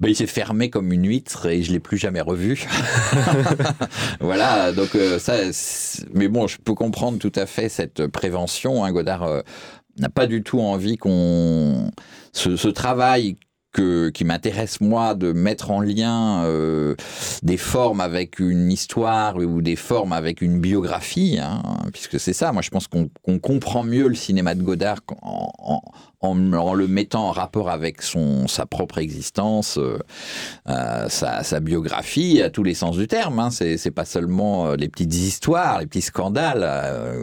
Ben, 0.00 0.08
il 0.08 0.16
s'est 0.16 0.26
fermé 0.26 0.70
comme 0.70 0.92
une 0.92 1.06
huître 1.06 1.46
et 1.46 1.62
je 1.62 1.72
l'ai 1.72 1.80
plus 1.80 1.98
jamais 1.98 2.20
revu. 2.20 2.66
voilà, 4.20 4.72
donc 4.72 4.94
euh, 4.94 5.18
ça. 5.18 5.34
Mais 6.14 6.28
bon, 6.28 6.46
je 6.46 6.58
peux 6.58 6.74
comprendre 6.74 7.18
tout 7.18 7.32
à 7.34 7.46
fait 7.46 7.68
cette 7.68 8.06
prévention. 8.06 8.84
Hein. 8.84 8.92
Godard 8.92 9.24
euh, 9.24 9.40
n'a 9.98 10.08
pas 10.08 10.26
du 10.26 10.42
tout 10.42 10.60
envie 10.60 10.96
qu'on 10.96 11.90
ce, 12.32 12.56
ce, 12.56 12.68
travail 12.68 13.36
qui 13.72 14.24
m'intéresse 14.24 14.80
moi 14.80 15.14
de 15.14 15.32
mettre 15.32 15.70
en 15.70 15.80
lien 15.80 16.42
euh, 16.44 16.96
des 17.42 17.56
formes 17.56 18.00
avec 18.00 18.38
une 18.38 18.72
histoire 18.72 19.36
ou 19.36 19.62
des 19.62 19.76
formes 19.76 20.12
avec 20.12 20.40
une 20.42 20.60
biographie, 20.60 21.38
hein, 21.40 21.62
puisque 21.92 22.18
c'est 22.18 22.32
ça. 22.32 22.52
Moi, 22.52 22.62
je 22.62 22.70
pense 22.70 22.88
qu'on 22.88 23.08
comprend 23.38 23.84
mieux 23.84 24.08
le 24.08 24.14
cinéma 24.14 24.54
de 24.54 24.62
Godard 24.62 25.00
en, 25.22 25.50
en, 25.58 25.82
le 26.22 26.86
mettant 26.86 27.28
en 27.28 27.32
rapport 27.32 27.70
avec 27.70 28.02
son, 28.02 28.48
sa 28.48 28.66
propre 28.66 28.98
existence, 28.98 29.78
euh, 29.78 29.98
euh, 30.68 31.08
sa, 31.08 31.42
sa, 31.42 31.60
biographie, 31.60 32.42
à 32.42 32.50
tous 32.50 32.62
les 32.62 32.74
sens 32.74 32.96
du 32.96 33.06
terme. 33.06 33.38
Hein. 33.38 33.50
C'est 33.50 33.90
pas 33.90 34.04
seulement 34.04 34.66
euh, 34.66 34.76
les 34.76 34.88
petites 34.88 35.14
histoires, 35.14 35.80
les 35.80 35.86
petits 35.86 36.02
scandales. 36.02 36.68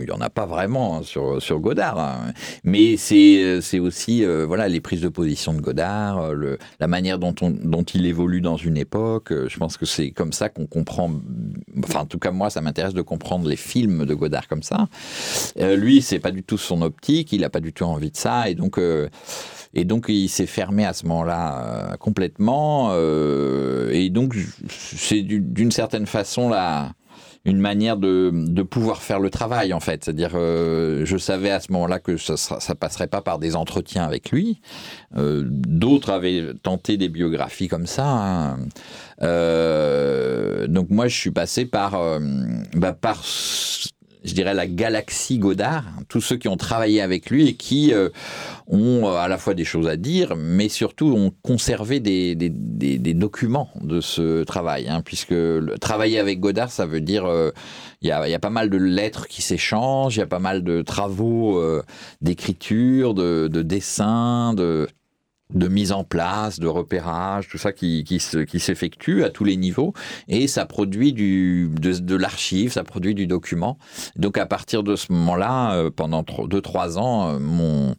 Il 0.01 0.07
y 0.07 0.11
en 0.11 0.21
a 0.21 0.29
pas 0.29 0.45
vraiment 0.45 1.03
sur, 1.03 1.41
sur 1.41 1.59
Godard. 1.59 1.99
Hein. 1.99 2.33
Mais 2.63 2.95
c'est 2.97 3.79
aussi 3.79 4.23
voilà 4.25 4.67
les 4.67 4.81
prises 4.81 5.01
de 5.01 5.09
position 5.09 5.53
de 5.53 5.61
Godard, 5.61 6.33
le, 6.33 6.57
la 6.79 6.87
manière 6.87 7.19
dont, 7.19 7.35
on, 7.41 7.49
dont 7.49 7.83
il 7.83 8.05
évolue 8.05 8.41
dans 8.41 8.57
une 8.57 8.77
époque. 8.77 9.33
Je 9.47 9.57
pense 9.57 9.77
que 9.77 9.85
c'est 9.85 10.11
comme 10.11 10.33
ça 10.33 10.49
qu'on 10.49 10.67
comprend. 10.67 11.11
Enfin, 11.83 12.01
en 12.01 12.05
tout 12.05 12.19
cas, 12.19 12.31
moi, 12.31 12.49
ça 12.49 12.61
m'intéresse 12.61 12.93
de 12.93 13.01
comprendre 13.01 13.47
les 13.47 13.55
films 13.55 14.05
de 14.05 14.13
Godard 14.13 14.47
comme 14.47 14.63
ça. 14.63 14.87
lui, 15.57 16.01
c'est 16.01 16.19
pas 16.19 16.31
du 16.31 16.43
tout 16.43 16.57
son 16.57 16.81
optique. 16.81 17.33
Il 17.33 17.43
a 17.43 17.49
pas 17.49 17.59
du 17.59 17.73
tout 17.73 17.83
envie 17.83 18.11
de 18.11 18.17
ça. 18.17 18.49
Et 18.49 18.55
donc, 18.55 18.79
et 19.75 19.83
donc 19.83 20.05
il 20.07 20.29
s'est 20.29 20.47
fermé 20.47 20.85
à 20.85 20.93
ce 20.93 21.05
moment-là 21.05 21.91
euh, 21.91 21.97
complètement. 21.97 22.89
Euh, 22.93 23.91
et 23.91 24.09
donc 24.09 24.35
c'est 24.69 25.21
d'une 25.21 25.71
certaine 25.71 26.07
façon 26.07 26.49
là 26.49 26.93
une 27.47 27.59
manière 27.59 27.97
de, 27.97 28.63
pouvoir 28.63 29.03
faire 29.03 29.19
le 29.19 29.29
travail 29.29 29.71
en 29.71 29.79
fait. 29.79 30.03
C'est-à-dire, 30.03 30.31
euh, 30.33 31.05
je 31.05 31.15
savais 31.15 31.51
à 31.51 31.59
ce 31.59 31.71
moment-là 31.73 31.99
que 31.99 32.17
ça, 32.17 32.37
ça 32.37 32.73
passerait 32.73 33.05
pas 33.05 33.21
par 33.21 33.37
des 33.37 33.55
entretiens 33.55 34.03
avec 34.03 34.31
lui. 34.31 34.61
D'autres 35.13 36.09
avaient 36.09 36.53
tenté 36.63 36.97
des 36.97 37.09
biographies 37.09 37.67
comme 37.67 37.85
ça. 37.85 38.07
Hein. 38.07 38.57
donc 40.67 40.89
moi, 40.89 41.07
je 41.07 41.15
suis 41.15 41.31
passé 41.31 41.65
par 41.65 42.01
bah, 42.73 42.93
par 42.93 43.23
je 44.25 44.33
dirais, 44.33 44.53
la 44.53 44.67
galaxie 44.67 45.37
Godard, 45.37 45.85
tous 46.09 46.21
ceux 46.21 46.35
qui 46.37 46.47
ont 46.47 46.57
travaillé 46.57 47.01
avec 47.01 47.29
lui 47.29 47.49
et 47.49 47.53
qui 47.53 47.93
euh, 47.93 48.09
ont 48.67 49.07
euh, 49.07 49.15
à 49.15 49.27
la 49.27 49.37
fois 49.37 49.53
des 49.53 49.63
choses 49.63 49.87
à 49.87 49.95
dire, 49.95 50.35
mais 50.35 50.67
surtout 50.67 51.07
ont 51.07 51.31
conservé 51.43 51.99
des, 51.99 52.35
documents 53.13 53.69
de 53.81 54.01
ce 54.01 54.43
travail. 54.43 54.87
Hein, 54.89 55.01
puisque 55.05 55.35
travailler 55.79 56.19
avec 56.19 56.39
Godard, 56.39 56.71
ça 56.71 56.85
veut 56.85 57.01
dire, 57.01 57.25
euh, 57.25 57.51
il 58.01 58.07
y, 58.07 58.11
a, 58.11 58.39
pas 58.39 58.49
mal 58.49 58.69
de 58.69 58.77
lettres 58.77 59.27
qui 59.27 59.41
s'échangent, 59.41 60.15
il 60.15 60.19
y 60.19 60.23
a 60.23 60.27
pas 60.27 60.39
mal 60.39 60.63
de 60.63 60.81
travaux 60.81 61.61
d'écriture, 62.21 63.13
de, 63.13 63.47
de 63.47 63.61
de 63.61 64.87
de 65.53 65.67
mise 65.67 65.91
en 65.91 66.03
place, 66.03 66.59
de 66.59 66.67
repérage, 66.67 67.47
tout 67.47 67.57
ça 67.57 67.71
qui, 67.71 68.03
qui, 68.03 68.19
qui 68.47 68.59
s'effectue 68.59 69.23
à 69.23 69.29
tous 69.29 69.43
les 69.43 69.57
niveaux 69.57 69.93
et 70.27 70.47
ça 70.47 70.65
produit 70.65 71.13
du, 71.13 71.69
de, 71.79 71.93
de 71.93 72.15
l'archive, 72.15 72.71
ça 72.71 72.83
produit 72.83 73.13
du 73.13 73.27
document. 73.27 73.77
Donc 74.15 74.37
à 74.37 74.45
partir 74.45 74.81
de 74.83 74.95
ce 74.95 75.11
moment-là, 75.11 75.75
euh, 75.75 75.89
pendant 75.95 76.23
deux 76.47 76.61
trois 76.61 76.97
ans, 76.97 77.29
euh, 77.29 77.39
mon 77.39 77.95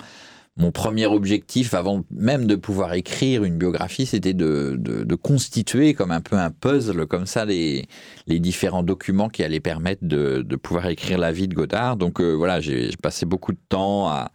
mon 0.58 0.72
premier 0.72 1.04
objectif, 1.04 1.74
avant 1.74 2.02
même 2.10 2.46
de 2.46 2.56
pouvoir 2.56 2.94
écrire 2.94 3.44
une 3.44 3.58
biographie, 3.58 4.06
c'était 4.06 4.32
de, 4.32 4.74
de, 4.78 5.14
constituer 5.14 5.92
comme 5.92 6.10
un 6.10 6.22
peu 6.22 6.36
un 6.36 6.50
puzzle, 6.50 7.04
comme 7.04 7.26
ça, 7.26 7.44
les, 7.44 7.86
les 8.26 8.40
différents 8.40 8.82
documents 8.82 9.28
qui 9.28 9.42
allaient 9.44 9.60
permettre 9.60 10.06
de, 10.06 10.40
de 10.40 10.56
pouvoir 10.56 10.86
écrire 10.86 11.18
la 11.18 11.30
vie 11.30 11.46
de 11.46 11.54
Godard. 11.54 11.98
Donc 11.98 12.22
voilà, 12.22 12.62
j'ai 12.62 12.88
passé 13.02 13.26
beaucoup 13.26 13.52
de 13.52 13.58
temps 13.68 14.08
à 14.08 14.30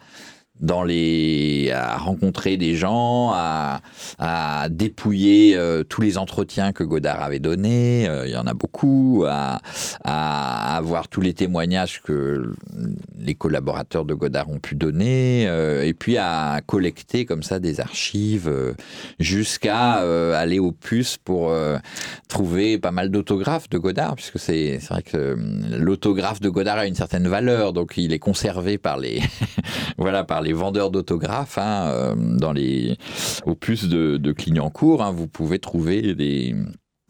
dans 0.61 0.83
les 0.83 1.71
à 1.71 1.97
rencontrer 1.97 2.57
des 2.57 2.75
gens, 2.75 3.31
à, 3.33 3.81
à 4.19 4.69
dépouiller 4.69 5.55
euh, 5.55 5.83
tous 5.83 6.01
les 6.01 6.17
entretiens 6.17 6.71
que 6.71 6.83
Godard 6.83 7.21
avait 7.23 7.39
donnés, 7.39 8.07
euh, 8.07 8.27
il 8.27 8.31
y 8.31 8.37
en 8.37 8.47
a 8.47 8.53
beaucoup, 8.53 9.25
à, 9.27 9.61
à 10.03 10.77
avoir 10.77 11.07
tous 11.07 11.21
les 11.21 11.33
témoignages 11.33 12.01
que 12.01 12.53
les 13.19 13.35
collaborateurs 13.35 14.05
de 14.05 14.13
Godard 14.13 14.49
ont 14.49 14.59
pu 14.59 14.75
donner, 14.75 15.45
euh, 15.47 15.83
et 15.83 15.93
puis 15.93 16.17
à 16.17 16.61
collecter 16.65 17.25
comme 17.25 17.43
ça 17.43 17.59
des 17.59 17.79
archives 17.79 18.51
jusqu'à 19.19 20.01
aller 20.37 20.59
au 20.59 20.71
puce 20.71 21.17
pour 21.17 21.53
trouver 22.27 22.77
pas 22.77 22.91
mal 22.91 23.09
d'autographes 23.09 23.69
de 23.69 23.77
Godard, 23.77 24.15
puisque 24.15 24.39
c'est 24.39 24.77
vrai 24.89 25.01
que 25.01 25.37
l'autographe 25.77 26.39
de 26.39 26.49
Godard 26.49 26.77
a 26.79 26.85
une 26.85 26.95
certaine 26.95 27.27
valeur, 27.27 27.73
donc 27.73 27.93
il 27.97 28.13
est 28.13 28.19
conservé 28.19 28.77
par 28.77 28.97
les 28.97 29.21
voilà 29.97 30.23
par 30.23 30.41
les 30.41 30.50
vendeurs 30.53 30.91
d'autographes, 30.91 31.57
hein, 31.57 31.87
euh, 31.87 32.15
dans 32.15 32.51
les 32.51 32.97
opus 33.45 33.85
de, 33.85 34.17
de 34.17 34.31
Clignancourt, 34.31 35.03
hein, 35.03 35.11
vous 35.11 35.27
pouvez 35.27 35.59
trouver 35.59 36.15
des 36.15 36.55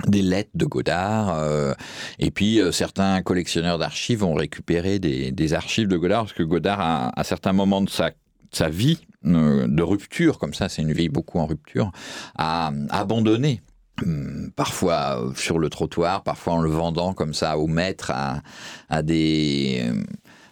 des 0.08 0.22
lettres 0.22 0.52
de 0.56 0.66
Godard, 0.66 1.36
euh, 1.36 1.74
et 2.20 2.32
puis 2.32 2.60
euh, 2.60 2.72
certains 2.72 3.22
collectionneurs 3.22 3.78
d'archives 3.78 4.24
ont 4.24 4.34
récupéré 4.34 5.00
des, 5.00 5.54
archives 5.54 5.88
de 5.88 5.98
Godard, 5.98 6.24
parce 6.24 6.34
que 6.34 6.44
Godard, 6.44 6.80
à, 7.16 7.24
certains 7.24 7.54
moments 7.54 7.82
de 7.82 7.90
sa, 7.90 8.12
sa 8.52 8.70
vie, 8.70 9.00
de 9.24 9.84
rupture, 9.84 10.40
comme 10.40 10.56
ça, 10.56 10.70
c'est 10.70 10.82
une 10.82 10.94
vie 10.94 11.10
beaucoup 11.10 11.38
en 11.38 11.46
rupture, 11.46 11.92
a 12.36 12.72
abandonné 12.90 13.62
hum, 14.02 14.52
parfois 14.56 15.32
sur 15.36 15.60
le 15.60 15.70
trottoir, 15.70 16.24
parfois 16.24 16.54
en 16.54 16.62
le 16.62 16.72
vendant 16.72 17.14
comme 17.14 17.36
ça 17.36 17.60
au 17.60 17.68
maître 17.68 18.10
à, 18.12 18.42
à 18.90 19.04
des 19.04 19.86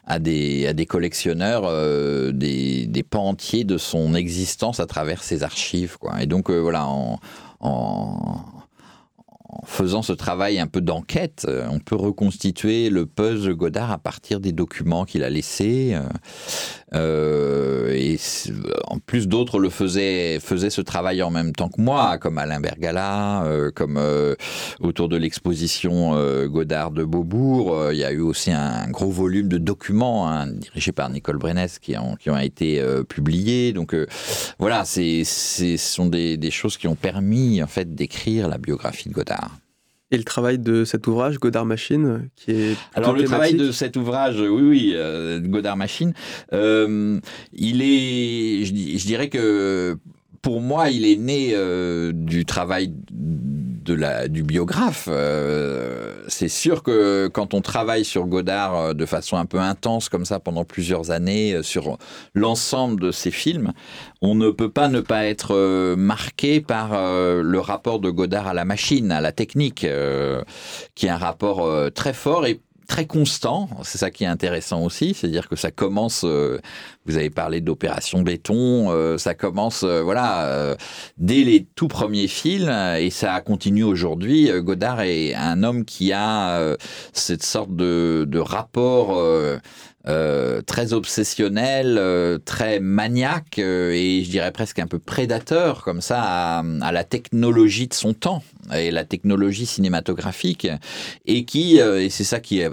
à 0.10 0.17
des, 0.17 0.86
collectionneurs 0.89 1.65
euh, 1.65 2.32
des, 2.32 2.88
des, 2.88 3.04
pans 3.04 3.30
entiers 3.30 3.63
de 3.63 3.78
son 3.78 4.15
existence 4.15 4.80
à 4.80 4.88
travers 4.88 5.24
ses 5.24 5.43
archives. 5.43 5.98
Quoi. 6.00 6.22
Et 6.22 6.26
donc, 6.26 6.50
euh, 6.50 6.58
voilà, 6.58 6.88
en, 6.88 7.19
en, 7.60 8.43
en 9.50 9.65
faisant 9.65 10.02
ce 10.02 10.13
travail 10.13 10.60
un 10.60 10.65
peu 10.65 10.82
d'enquête, 10.82 11.45
euh, 11.48 11.67
on 11.69 11.80
peut 11.80 11.95
reconstituer 11.95 12.89
le 12.89 13.06
puzzle 13.06 13.54
Godard 13.54 13.91
à 13.91 14.00
partir 14.00 14.39
des 14.39 14.52
documents 14.52 15.06
qu'il 15.06 15.24
a 15.24 15.30
laissés. 15.30 15.95
Euh, 16.95 17.69
euh, 17.89 17.93
et 17.93 18.17
en 18.88 18.99
plus, 18.99 19.28
d'autres 19.28 19.60
le 19.60 19.69
faisaient, 19.69 20.39
faisaient 20.39 20.69
ce 20.69 20.82
travail 20.82 21.21
en 21.21 21.32
même 21.32 21.54
temps 21.54 21.69
que 21.69 21.82
moi, 21.82 22.17
comme 22.17 22.38
Alain 22.38 22.60
Bergala, 22.60 23.43
comme 23.75 23.99
autour 24.80 25.10
de 25.10 25.17
l'exposition 25.17 26.45
Godard 26.47 26.91
de 26.91 27.04
Beaubourg. 27.04 27.91
il 27.91 27.97
y 27.97 28.04
a 28.04 28.12
eu 28.12 28.21
aussi 28.21 28.52
un, 28.52 28.89
gros 28.89 29.10
volume 29.10 29.47
de 29.47 29.58
documents 29.58 30.30
hein, 30.30 30.47
dirigés 30.47 30.91
par 30.91 31.10
Nicole 31.10 31.38
Brenes 31.38 31.67
qui 31.82 31.97
ont, 31.97 32.15
qui 32.15 32.30
ont 32.30 32.38
été 32.38 32.84
publiés. 33.08 33.73
Donc 33.73 33.95
voilà, 34.60 34.86
ce 34.86 35.75
sont 35.78 36.08
des, 36.08 36.38
des 36.38 36.52
choses 36.52 36.78
qui 36.78 36.88
ont 36.88 36.95
permis 36.95 37.62
en 37.63 37.67
fait 37.67 37.93
d'écrire 37.93 38.47
la 38.47 38.58
biographie 38.58 39.10
de 39.10 39.13
Godard. 39.13 39.52
Et 40.12 40.17
le 40.17 40.24
travail 40.24 40.58
de 40.58 40.86
cet 40.86 41.06
ouvrage, 41.06 41.38
Godard 41.38 41.65
Machine, 41.65 42.30
qui 42.36 42.52
est. 42.52 42.78
Alors, 42.95 43.13
le 43.13 43.24
travail 43.24 43.54
de 43.54 43.72
cet 43.72 43.95
ouvrage, 43.95 44.39
oui, 44.39 44.62
oui, 44.62 44.93
euh, 44.95 45.39
Godard 45.39 45.78
Machine, 45.78 46.13
euh, 46.52 47.19
il 47.54 47.82
est. 47.84 48.65
Je, 48.65 48.98
je, 48.98 49.06
dirais 49.06 49.30
que 49.30 49.98
pour 50.41 50.62
moi, 50.62 50.89
il 50.89 51.06
est 51.06 51.15
né 51.15 51.52
euh, 51.54 52.12
du 52.13 52.45
travail 52.45 52.93
de 53.89 53.95
la, 53.95 54.28
du 54.28 54.43
biographe. 54.43 55.10
Euh, 55.12 56.13
c'est 56.28 56.47
sûr 56.47 56.84
que 56.84 57.28
quand 57.28 57.56
on 57.56 57.62
travaille 57.62 58.06
sur 58.06 58.28
Godard 58.28 58.75
euh, 58.75 58.93
de 58.93 59.06
façon 59.06 59.38
un 59.38 59.45
peu 59.45 59.58
intense 59.60 60.10
comme 60.10 60.25
ça 60.25 60.39
pendant 60.39 60.63
plusieurs 60.63 61.10
années 61.10 61.54
euh, 61.54 61.63
sur 61.63 61.97
l'ensemble 62.36 63.02
de 63.02 63.12
ses 63.12 63.32
films, 63.32 63.73
on 64.21 64.36
ne 64.36 64.52
peut 64.52 64.69
pas 64.69 64.89
ne 64.89 65.02
pas 65.02 65.25
être 65.25 65.95
marqué 65.95 66.62
par 66.62 66.91
le 66.91 67.60
rapport 67.60 67.99
de 67.99 68.10
Godard 68.10 68.47
à 68.47 68.54
la 68.54 68.65
machine, 68.65 69.12
à 69.12 69.21
la 69.21 69.32
technique, 69.32 69.88
qui 70.95 71.06
est 71.06 71.10
un 71.10 71.17
rapport 71.17 71.91
très 71.93 72.13
fort 72.13 72.45
et 72.45 72.60
très 72.89 73.06
constant. 73.06 73.69
C'est 73.84 73.99
ça 73.99 74.12
qui 74.12 74.25
est 74.25 74.28
intéressant 74.28 74.84
aussi, 74.84 75.13
c'est-à-dire 75.13 75.47
que 75.47 75.56
ça 75.56 75.71
commence. 75.71 76.23
Euh, 76.25 76.60
vous 77.06 77.15
avez 77.15 77.30
parlé 77.30 77.62
d'opération 77.62 78.21
béton, 78.21 78.91
euh, 78.91 79.17
ça 79.17 79.36
commence, 79.36 79.84
euh, 79.84 80.02
voilà, 80.02 80.75
dès 81.17 81.43
les 81.43 81.65
tout 81.75 81.88
premiers 81.88 82.28
films 82.28 82.69
et 82.99 83.10
ça 83.10 83.39
continue 83.41 83.84
aujourd'hui. 83.84 84.49
Godard 84.62 85.02
est 85.02 85.34
un 85.36 85.63
homme 85.63 85.86
qui 85.86 86.12
a 86.12 86.75
cette 87.13 87.43
sorte 87.43 87.75
de, 87.75 88.25
de 88.28 88.39
rapport 88.39 89.21
euh, 90.07 90.62
très 90.62 90.93
obsessionnel, 90.93 91.97
euh, 91.99 92.38
très 92.38 92.79
maniaque 92.79 93.59
euh, 93.59 93.91
et 93.91 94.23
je 94.23 94.29
dirais 94.29 94.53
presque 94.53 94.79
un 94.79 94.88
peu 94.88 94.97
prédateur 94.97 95.83
comme 95.83 95.99
ça 95.99 96.63
à, 96.81 96.91
la 96.93 97.03
technologie 97.03 97.89
de 97.89 97.93
son 97.93 98.13
temps 98.13 98.41
et 98.73 98.91
la 98.91 99.03
technologie 99.03 99.65
cinématographique 99.65 100.69
et 101.25 101.43
qui 101.43 101.79
et 101.79 102.09
c'est 102.09 102.23
ça 102.23 102.39
qui 102.39 102.62
est 102.62 102.71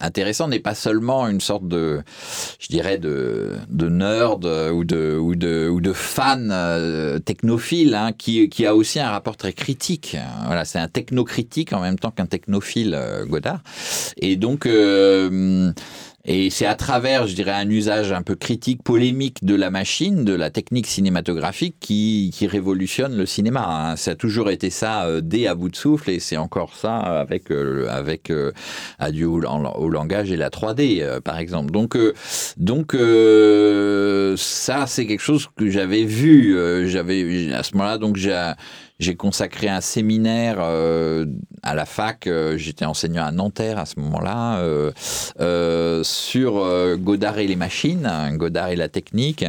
intéressant 0.00 0.48
n'est 0.48 0.60
pas 0.60 0.74
seulement 0.74 1.28
une 1.28 1.40
sorte 1.40 1.66
de 1.66 2.02
je 2.58 2.66
dirais 2.68 2.98
de, 2.98 3.52
de 3.70 3.88
nerd 3.88 4.44
ou 4.44 4.84
de 4.84 5.16
ou 5.16 5.34
de 5.34 5.70
ou 5.70 5.80
de 5.80 5.92
fan 5.94 7.22
technophile 7.24 7.94
hein, 7.94 8.12
qui 8.12 8.50
qui 8.50 8.66
a 8.66 8.76
aussi 8.76 9.00
un 9.00 9.08
rapport 9.08 9.38
très 9.38 9.54
critique. 9.54 10.16
Voilà 10.44 10.66
c'est 10.66 10.78
un 10.78 10.88
technocritique 10.88 11.72
en 11.72 11.80
même 11.80 11.98
temps 11.98 12.10
qu'un 12.10 12.26
technophile 12.26 13.00
Godard. 13.28 13.62
Et 14.18 14.36
donc 14.36 14.68
et 16.28 16.50
c'est 16.50 16.66
à 16.66 16.74
travers, 16.74 17.28
je 17.28 17.36
dirais, 17.36 17.52
un 17.52 17.70
usage 17.70 18.10
un 18.10 18.22
peu 18.22 18.34
critique, 18.34 18.82
polémique 18.82 19.44
de 19.44 19.54
la 19.54 19.70
machine, 19.70 20.24
de 20.24 20.34
la 20.34 20.50
technique 20.50 20.88
cinématographique 20.88 21.76
qui, 21.78 22.32
qui 22.34 22.48
révolutionne 22.48 23.16
le 23.16 23.26
cinéma. 23.26 23.64
Hein. 23.64 23.96
Ça 23.96 24.10
a 24.10 24.14
toujours 24.16 24.50
été 24.50 24.70
ça 24.70 25.04
euh, 25.04 25.20
dès 25.20 25.46
à 25.46 25.54
bout 25.54 25.68
de 25.68 25.76
souffle 25.76 26.10
et 26.10 26.18
c'est 26.18 26.36
encore 26.36 26.74
ça 26.74 26.96
avec, 26.96 27.52
euh, 27.52 27.86
avec 27.88 28.30
euh, 28.30 28.50
Adieu 28.98 29.28
au, 29.28 29.40
au, 29.40 29.88
langage 29.88 30.32
et 30.32 30.36
la 30.36 30.50
3D, 30.50 31.20
par 31.20 31.38
exemple. 31.38 31.70
Donc, 31.70 31.96
donc 32.56 32.96
ça, 34.36 34.86
c'est 34.88 35.06
quelque 35.06 35.20
chose 35.20 35.48
que 35.56 35.70
j'avais 35.70 36.04
vu. 36.04 36.88
j'avais 36.88 37.52
à 37.52 37.62
ce 37.62 37.74
moment-là, 37.74 37.98
donc 37.98 38.16
j'ai 38.16 38.32
j'ai 38.98 39.14
consacré 39.14 39.68
un 39.68 39.82
séminaire 39.82 40.56
euh, 40.60 41.26
à 41.62 41.74
la 41.74 41.84
fac, 41.84 42.26
euh, 42.26 42.56
j'étais 42.56 42.86
enseignant 42.86 43.26
à 43.26 43.30
Nanterre 43.30 43.78
à 43.78 43.84
ce 43.84 44.00
moment-là, 44.00 44.60
euh, 44.60 46.02
sur 46.02 46.96
Godard 46.96 47.38
et 47.38 47.46
les 47.46 47.56
machines, 47.56 48.06
hein, 48.06 48.34
Godard 48.36 48.68
et 48.68 48.76
la 48.76 48.88
technique. 48.88 49.44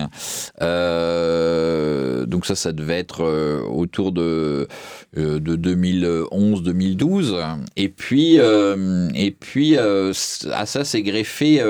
donc 0.59 2.45
ça, 2.45 2.55
ça 2.55 2.73
devait 2.73 2.99
être 2.99 3.23
autour 3.69 4.11
de, 4.11 4.67
de 5.15 5.55
2011-2012. 5.55 7.37
Et 7.77 7.87
puis, 7.89 8.35
et 8.35 9.31
puis 9.31 9.77
à 9.77 10.65
ça 10.65 10.83
s'est 10.83 11.03
greffé 11.03 11.63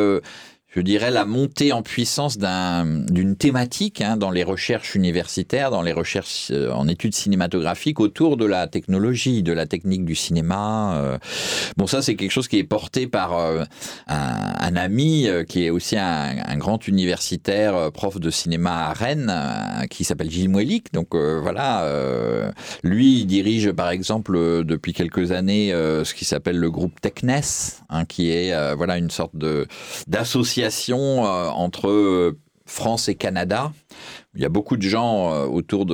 je 0.77 0.83
dirais, 0.83 1.09
la 1.09 1.25
montée 1.25 1.73
en 1.73 1.81
puissance 1.81 2.37
d'une 2.37 3.35
thématique 3.35 3.99
hein, 4.01 4.15
dans 4.15 4.29
les 4.29 4.43
recherches 4.43 4.93
universitaires, 4.93 5.71
dans 5.71 5.81
les 5.81 5.91
recherches 5.91 6.49
euh, 6.51 6.71
en 6.71 6.87
études 6.87 7.15
cinématographiques 7.15 7.99
autour 7.99 8.37
de 8.37 8.45
la 8.45 8.67
technologie, 8.67 9.41
de 9.41 9.53
la 9.53 9.65
technique 9.65 10.05
du 10.05 10.13
cinéma. 10.13 10.97
Euh. 10.97 11.17
Bon, 11.77 11.87
ça, 11.87 12.03
c'est 12.03 12.13
quelque 12.13 12.29
chose 12.29 12.47
qui 12.47 12.59
est 12.59 12.63
porté 12.63 13.07
par 13.07 13.35
euh, 13.39 13.63
un, 14.05 14.75
ami 14.75 15.27
qui 15.49 15.65
est 15.65 15.71
aussi 15.71 15.97
un, 15.97 16.57
grand 16.57 16.87
universitaire, 16.87 17.91
prof 17.91 18.19
de 18.19 18.29
cinéma 18.29 18.89
à 18.89 18.93
Rennes, 18.93 19.33
qui 19.89 20.03
s'appelle 20.03 20.29
Gilles 20.29 20.49
Mouelik. 20.49 20.93
Donc 20.93 21.15
voilà, 21.15 22.53
lui, 22.83 23.21
il 23.21 23.25
dirige 23.25 23.71
par 23.71 23.89
exemple 23.89 24.63
depuis 24.63 24.93
quelques 24.93 25.31
années 25.31 25.71
ce 25.71 26.13
qui 26.13 26.25
s'appelle 26.25 26.57
le 26.57 26.69
groupe 26.69 27.01
Technes, 27.01 27.41
hein, 27.89 28.05
qui 28.05 28.29
est 28.29 28.53
voilà 28.75 28.97
une 28.97 29.09
sorte 29.09 29.33
d'association 30.07 30.66
euh, 31.25 31.49
entre 31.49 31.89
euh, 31.89 32.37
France 32.65 33.07
et 33.09 33.15
Canada. 33.15 33.71
Il 34.35 34.41
y 34.41 34.45
a 34.45 34.49
beaucoup 34.49 34.77
de 34.77 34.81
gens 34.81 35.33
euh, 35.33 35.45
autour 35.45 35.85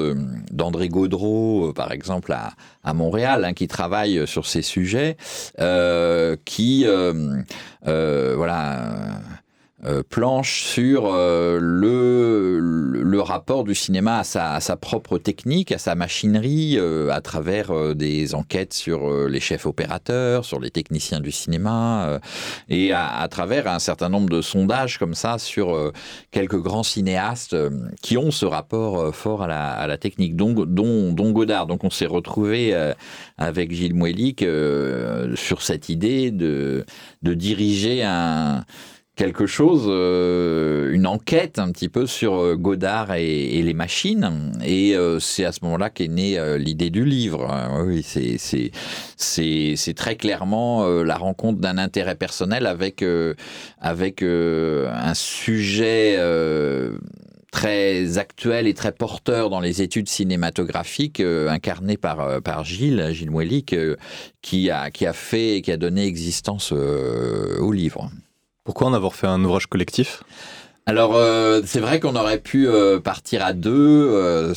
d'André 0.51 0.89
Gaudreau, 0.89 1.71
par 1.73 1.91
exemple 1.91 2.33
à, 2.33 2.53
à 2.83 2.93
Montréal, 2.93 3.45
hein, 3.45 3.53
qui 3.53 3.67
travaillent 3.67 4.27
sur 4.27 4.45
ces 4.45 4.61
sujets, 4.61 5.17
qui 6.45 6.85
voilà 7.85 9.21
planchent 10.09 10.63
sur 10.63 11.11
le, 11.13 12.59
le, 12.59 13.21
rapport 13.21 13.63
du 13.63 13.75
cinéma 13.75 14.19
à 14.19 14.59
sa, 14.59 14.77
propre 14.77 15.17
technique, 15.17 15.71
à 15.71 15.77
sa 15.77 15.95
machinerie, 15.95 16.77
euh, 16.77 17.09
à 17.11 17.21
travers 17.21 17.71
euh, 17.71 17.93
des 17.93 18.35
enquêtes 18.35 18.73
sur 18.73 19.09
euh, 19.09 19.27
les 19.27 19.39
chefs 19.39 19.65
opérateurs, 19.65 20.45
sur 20.45 20.59
les 20.59 20.69
techniciens 20.69 21.19
du 21.19 21.31
cinéma, 21.31 22.05
euh, 22.07 22.19
et 22.69 22.93
à, 22.93 23.27
travers 23.29 23.67
un 23.67 23.79
certain 23.79 24.09
nombre 24.09 24.29
de 24.29 24.41
sondages 24.41 24.97
comme 24.97 25.13
ça 25.13 25.37
sur 25.37 25.75
euh, 25.75 25.91
quelques 26.31 26.59
grands 26.59 26.83
cinéastes 26.83 27.53
euh, 27.53 27.69
qui 28.01 28.17
ont 28.17 28.31
ce 28.31 28.45
rapport 28.45 28.99
euh, 28.99 29.11
fort 29.11 29.43
à 29.43 29.87
la, 29.87 29.97
technique, 29.97 30.35
dont, 30.35 30.53
dont, 30.53 31.13
dont 31.13 31.31
Godard. 31.31 31.67
Donc 31.67 31.83
on 31.83 31.89
s'est 31.89 32.05
retrouvé 32.05 32.73
euh, 32.73 32.93
avec 33.37 33.71
Gilles 33.71 33.95
Moellic 33.95 34.41
euh, 34.41 35.35
sur 35.35 35.61
cette 35.61 35.89
idée 35.89 36.31
de, 36.31 36.85
de 37.21 37.33
diriger 37.33 38.03
un 38.03 38.63
quelque 39.15 39.45
chose, 39.45 39.85
euh, 39.87 40.91
une 40.91 41.05
enquête 41.05 41.59
un 41.59 41.71
petit 41.71 41.89
peu 41.89 42.07
sur 42.07 42.33
euh, 42.33 42.55
Godard 42.55 43.13
et, 43.13 43.61
les 43.61 43.73
machines. 43.73 44.53
Et 44.65 44.95
euh, 44.95 45.19
c'est 45.19 45.45
à 45.45 45.51
ce 45.51 45.59
moment-là 45.63 45.89
qu'est 45.89 46.07
née 46.07 46.39
l'idée 46.57 46.89
du 46.89 47.05
livre. 47.05 47.47
Euh, 47.51 47.85
oui, 47.85 48.03
c'est 49.17 49.93
très 49.93 50.15
clairement 50.15 50.87
la 51.03 51.15
rencontre 51.15 51.59
d'un 51.59 51.77
intérêt 51.77 52.15
personnel 52.15 52.65
avec 52.65 53.03
un 54.23 55.13
sujet. 55.13 56.17
très 57.51 58.17
actuel 58.17 58.65
et 58.65 58.73
très 58.73 58.91
porteur 58.91 59.51
dans 59.51 59.59
les 59.59 59.83
études 59.83 60.09
cinématographiques, 60.09 61.19
incarné 61.21 61.97
par, 61.97 62.63
Gilles, 62.63 63.09
Gilles 63.11 63.29
Moellic, 63.29 63.73
euh, 63.73 63.95
qui, 64.41 64.71
a, 64.71 64.89
fait, 65.13 65.61
qui 65.61 65.71
a 65.71 65.77
donné 65.77 66.05
existence 66.05 66.71
au 66.71 67.71
livre. 67.71 68.09
Pourquoi 68.63 68.87
en 68.87 68.93
avoir 68.93 69.15
fait 69.15 69.27
un 69.27 69.43
ouvrage 69.43 69.67
collectif? 69.67 70.23
Alors, 70.85 71.15
euh, 71.15 71.61
c'est 71.65 71.79
vrai 71.79 71.99
qu'on 71.99 72.15
aurait 72.15 72.39
pu 72.39 72.67
euh, 72.67 72.99
partir 72.99 73.43
à 73.43 73.53
deux. 73.53 73.71
euh, 74.11 74.53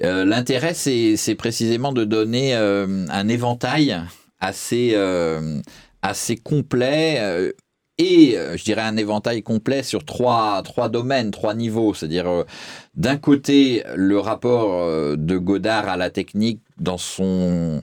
L'intérêt, 0.00 0.74
c'est 0.74 1.34
précisément 1.36 1.92
de 1.92 2.04
donner 2.04 2.54
un 2.54 3.28
éventail 3.28 3.98
assez, 4.40 4.94
assez 6.02 6.36
complet. 6.36 7.52
et 7.96 8.36
je 8.56 8.64
dirais 8.64 8.82
un 8.82 8.96
éventail 8.96 9.42
complet 9.42 9.82
sur 9.82 10.04
trois, 10.04 10.60
trois 10.62 10.90
domaines, 10.90 11.30
trois 11.30 11.54
niveaux. 11.54 11.94
C'est-à-dire, 11.94 12.44
d'un 12.94 13.16
côté, 13.16 13.84
le 13.94 14.18
rapport 14.18 15.16
de 15.16 15.38
Godard 15.38 15.88
à 15.88 15.96
la 15.96 16.10
technique 16.10 16.60
dans 16.78 16.98
son, 16.98 17.80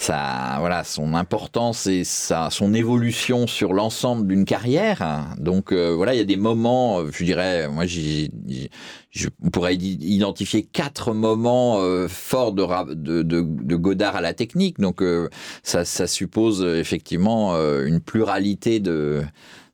sa, 0.00 0.56
voilà, 0.60 0.82
son 0.82 1.12
importance 1.12 1.86
et 1.86 2.04
sa, 2.04 2.48
son 2.48 2.72
évolution 2.72 3.46
sur 3.46 3.74
l'ensemble 3.74 4.26
d'une 4.26 4.46
carrière. 4.46 5.26
Donc 5.38 5.72
euh, 5.72 5.94
voilà, 5.94 6.14
il 6.14 6.18
y 6.18 6.22
a 6.22 6.24
des 6.24 6.38
moments, 6.38 7.00
euh, 7.00 7.10
je 7.12 7.22
dirais, 7.22 7.68
moi, 7.68 7.84
j'ai, 7.84 8.30
j'ai- 8.48 8.70
je 9.10 9.28
on 9.44 9.50
pourrait 9.50 9.74
i- 9.74 9.98
identifier 10.00 10.62
quatre 10.62 11.12
moments 11.12 11.80
euh, 11.80 12.08
forts 12.08 12.52
de, 12.52 12.94
de, 12.94 13.22
de, 13.22 13.76
Godard 13.76 14.16
à 14.16 14.22
la 14.22 14.32
technique. 14.32 14.78
Donc 14.80 15.02
euh, 15.02 15.28
ça, 15.62 15.84
ça 15.84 16.06
suppose 16.06 16.62
euh, 16.62 16.80
effectivement 16.80 17.54
euh, 17.54 17.84
une 17.86 18.00
pluralité 18.00 18.80
de 18.80 19.22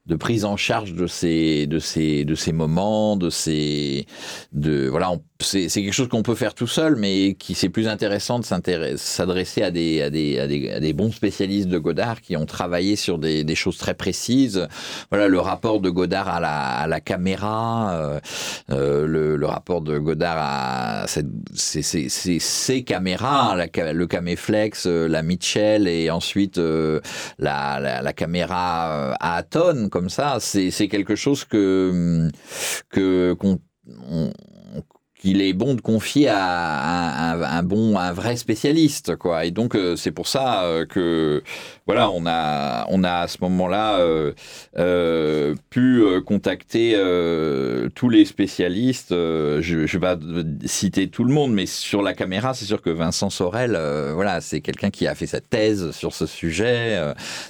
de 0.07 0.15
prise 0.15 0.45
en 0.45 0.57
charge 0.57 0.93
de 0.93 1.09
ces 1.09 1.67
de 1.67 1.81
ces 1.81 2.25
de 2.25 2.37
ces 2.37 2.53
moments 2.53 3.17
de 3.17 3.29
ces 3.29 4.07
de 4.53 4.87
voilà 4.89 5.11
c'est 5.41 5.69
quelque 5.69 5.93
chose 5.93 6.09
qu'on 6.09 6.23
peut 6.23 6.35
faire 6.35 6.55
tout 6.55 6.67
seul 6.67 6.97
mais 6.97 7.35
qui 7.35 7.55
c'est 7.55 7.69
plus 7.69 7.89
intéressant 7.89 8.39
de 8.39 8.45
s'adresser 8.97 9.63
à 9.63 9.71
des, 9.71 10.03
à 10.03 10.11
des 10.11 10.39
à 10.39 10.47
des 10.47 10.71
à 10.71 10.81
des 10.81 10.93
bons 10.93 11.13
spécialistes 11.13 11.69
de 11.69 11.79
Godard 11.79 12.21
qui 12.21 12.37
ont 12.37 12.47
travaillé 12.47 12.97
sur 12.97 13.19
des, 13.19 13.55
choses 13.55 13.79
très 13.79 13.95
précises. 13.95 14.67
Voilà 15.11 15.29
le 15.29 15.41
rapport 15.41 15.81
de 15.81 15.91
Godard 15.91 16.29
à 16.29 16.41
la 16.41 16.57
à 16.57 16.87
la 16.87 17.01
caméra 17.01 17.95
euh, 17.95 18.21
euh, 18.71 19.07
le, 19.07 19.37
le 19.37 19.47
rapport 19.47 19.81
de 19.83 19.99
Godard 19.99 20.37
à 20.39 21.07
cette, 21.07 21.27
ces, 21.55 22.85
caméras, 22.85 23.57
le 23.57 24.07
Caméflex, 24.07 24.87
euh, 24.87 25.09
la 25.09 25.23
Mitchell 25.23 25.89
et 25.89 26.11
ensuite 26.11 26.59
euh, 26.59 27.01
la, 27.39 27.81
la, 27.81 28.03
la 28.03 28.13
caméra 28.13 28.91
euh, 28.91 29.15
à 29.21 29.37
Aton, 29.37 29.89
comme 29.91 30.09
ça, 30.09 30.39
c'est 30.41 30.89
quelque 30.89 31.15
chose 31.15 31.45
que 31.45 32.29
qu'on 32.91 33.59
on- 34.11 34.33
qu'il 35.19 35.41
est 35.41 35.53
bon 35.53 35.75
de 35.75 35.81
confier 35.81 36.29
à 36.29 37.33
un, 37.33 37.63
bon, 37.63 37.99
un 37.99 38.13
vrai 38.13 38.37
spécialiste, 38.37 39.17
quoi. 39.17 39.45
Et 39.45 39.51
donc 39.51 39.75
euh, 39.75 39.97
c'est 39.97 40.11
pour 40.11 40.29
ça 40.29 40.65
euh, 40.65 40.87
que 40.87 41.43
voilà, 41.87 42.11
on 42.11 42.27
a, 42.27 42.87
on 42.91 43.05
a 43.05 43.13
à 43.21 43.29
ce 43.29 43.39
moment-là 43.43 43.99
euh, 44.01 44.33
euh, 44.77 45.55
pu 45.71 46.03
euh, 46.03 46.21
contacter 46.21 46.95
euh, 46.97 47.89
tous 47.95 48.09
les 48.09 48.25
spécialistes. 48.25 49.13
euh, 49.13 49.61
je 49.63 49.79
ne 49.79 49.87
vais 49.87 49.99
pas 50.01 50.19
citer 50.65 51.09
tout 51.09 51.23
le 51.25 51.33
monde, 51.33 51.53
mais 51.53 51.67
sur 51.67 52.03
la 52.03 52.13
caméra, 52.13 52.55
c'est 52.55 52.65
sûr 52.65 52.83
que 52.83 52.91
Vincent 52.91 53.31
Sorel, 53.31 53.75
euh, 53.77 54.13
voilà, 54.15 54.41
c'est 54.41 54.61
quelqu'un 54.61 54.91
qui 54.91 55.07
a 55.07 55.15
fait 55.15 55.27
sa 55.27 55.41
thèse 55.41 55.93
sur 55.93 56.13
ce 56.13 56.27
sujet. 56.27 57.01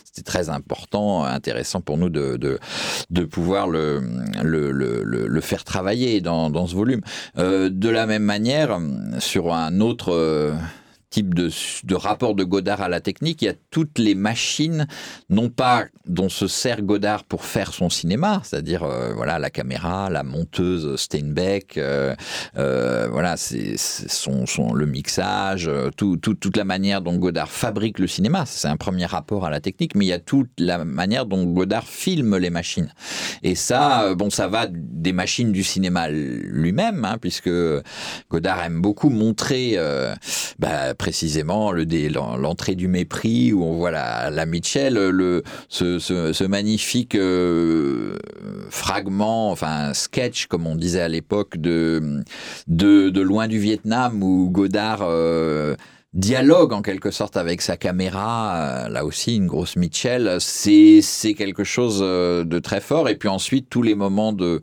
C'était 0.04 0.22
très 0.30 0.48
important, 0.50 1.24
intéressant 1.24 1.80
pour 1.80 1.96
nous 1.96 2.08
de, 2.10 2.36
de, 2.36 2.58
de 3.10 3.24
pouvoir 3.24 3.68
le, 3.68 4.02
le, 4.42 4.70
le, 4.70 5.02
le, 5.02 5.40
faire 5.40 5.64
travailler 5.64 6.20
dans, 6.20 6.50
dans 6.50 6.66
ce 6.66 6.74
volume. 6.74 7.00
De 7.36 7.88
la 7.88 8.06
même 8.06 8.22
manière, 8.22 8.78
sur 9.18 9.54
un 9.54 9.80
autre 9.80 10.54
type 11.16 11.32
de, 11.32 11.94
rapport 11.94 12.34
de 12.34 12.44
Godard 12.44 12.82
à 12.82 12.90
la 12.90 13.00
technique, 13.00 13.40
il 13.40 13.46
y 13.46 13.48
a 13.48 13.54
toutes 13.70 13.98
les 13.98 14.14
machines, 14.14 14.86
non 15.30 15.48
pas 15.48 15.86
dont 16.06 16.28
se 16.28 16.46
sert 16.46 16.82
Godard 16.82 17.24
pour 17.24 17.46
faire 17.46 17.72
son 17.72 17.88
cinéma, 17.88 18.42
c'est-à-dire 18.44 18.82
euh, 18.82 19.14
voilà 19.14 19.38
la 19.38 19.48
caméra, 19.48 20.10
la 20.10 20.22
monteuse 20.22 20.94
Steinbeck, 20.96 21.78
euh, 21.78 22.14
euh, 22.58 23.08
voilà 23.10 23.36
son, 23.38 24.74
le 24.74 24.84
mixage, 24.84 25.70
tout, 25.96 26.18
tout- 26.18 26.34
toute 26.34 26.58
la 26.58 26.64
manière 26.64 27.00
dont 27.00 27.16
Godard 27.16 27.50
fabrique 27.50 27.98
le 27.98 28.08
cinéma. 28.08 28.44
C'est 28.44 28.68
un 28.68 28.76
premier 28.76 29.06
rapport 29.06 29.46
à 29.46 29.50
la 29.50 29.60
technique, 29.60 29.94
mais 29.94 30.04
il 30.04 30.08
y 30.08 30.12
a 30.12 30.18
toute 30.18 30.50
la 30.58 30.84
manière 30.84 31.24
dont 31.24 31.44
Godard 31.44 31.84
filme 31.88 32.36
les 32.36 32.50
machines. 32.50 32.92
Et 33.42 33.54
ça, 33.54 34.14
bon, 34.14 34.28
ça 34.28 34.48
va 34.48 34.66
des 34.70 35.14
machines 35.14 35.50
du 35.50 35.62
cinéma 35.64 36.10
lui-même, 36.10 37.06
hein, 37.06 37.16
puisque 37.18 37.50
Godard 38.30 38.62
aime 38.64 38.82
beaucoup 38.82 39.08
montrer 39.08 39.78
bah, 40.58 40.94
précisément 41.06 41.70
l'entrée 41.70 42.74
du 42.74 42.88
mépris 42.88 43.52
où 43.52 43.62
on 43.62 43.76
voit 43.76 43.92
la, 43.92 44.28
la 44.28 44.44
Mitchell, 44.44 44.94
le, 44.94 45.44
ce, 45.68 46.00
ce, 46.00 46.32
ce 46.32 46.42
magnifique 46.42 47.14
euh, 47.14 48.16
fragment, 48.70 49.52
enfin 49.52 49.94
sketch 49.94 50.46
comme 50.46 50.66
on 50.66 50.74
disait 50.74 51.02
à 51.02 51.06
l'époque 51.06 51.58
de, 51.58 52.24
de 52.66 53.10
de 53.10 53.20
loin 53.20 53.46
du 53.46 53.60
Vietnam 53.60 54.20
où 54.20 54.50
Godard 54.50 55.02
euh, 55.02 55.76
dialogue 56.12 56.72
en 56.72 56.82
quelque 56.82 57.12
sorte 57.12 57.36
avec 57.36 57.62
sa 57.62 57.76
caméra, 57.76 58.56
euh, 58.56 58.88
là 58.88 59.04
aussi 59.04 59.36
une 59.36 59.46
grosse 59.46 59.76
Mitchell, 59.76 60.38
c'est 60.40 61.02
c'est 61.02 61.34
quelque 61.34 61.62
chose 61.62 62.00
euh, 62.02 62.42
de 62.42 62.58
très 62.58 62.80
fort. 62.80 63.08
Et 63.08 63.14
puis 63.14 63.28
ensuite 63.28 63.70
tous 63.70 63.82
les 63.82 63.94
moments 63.94 64.32
de 64.32 64.60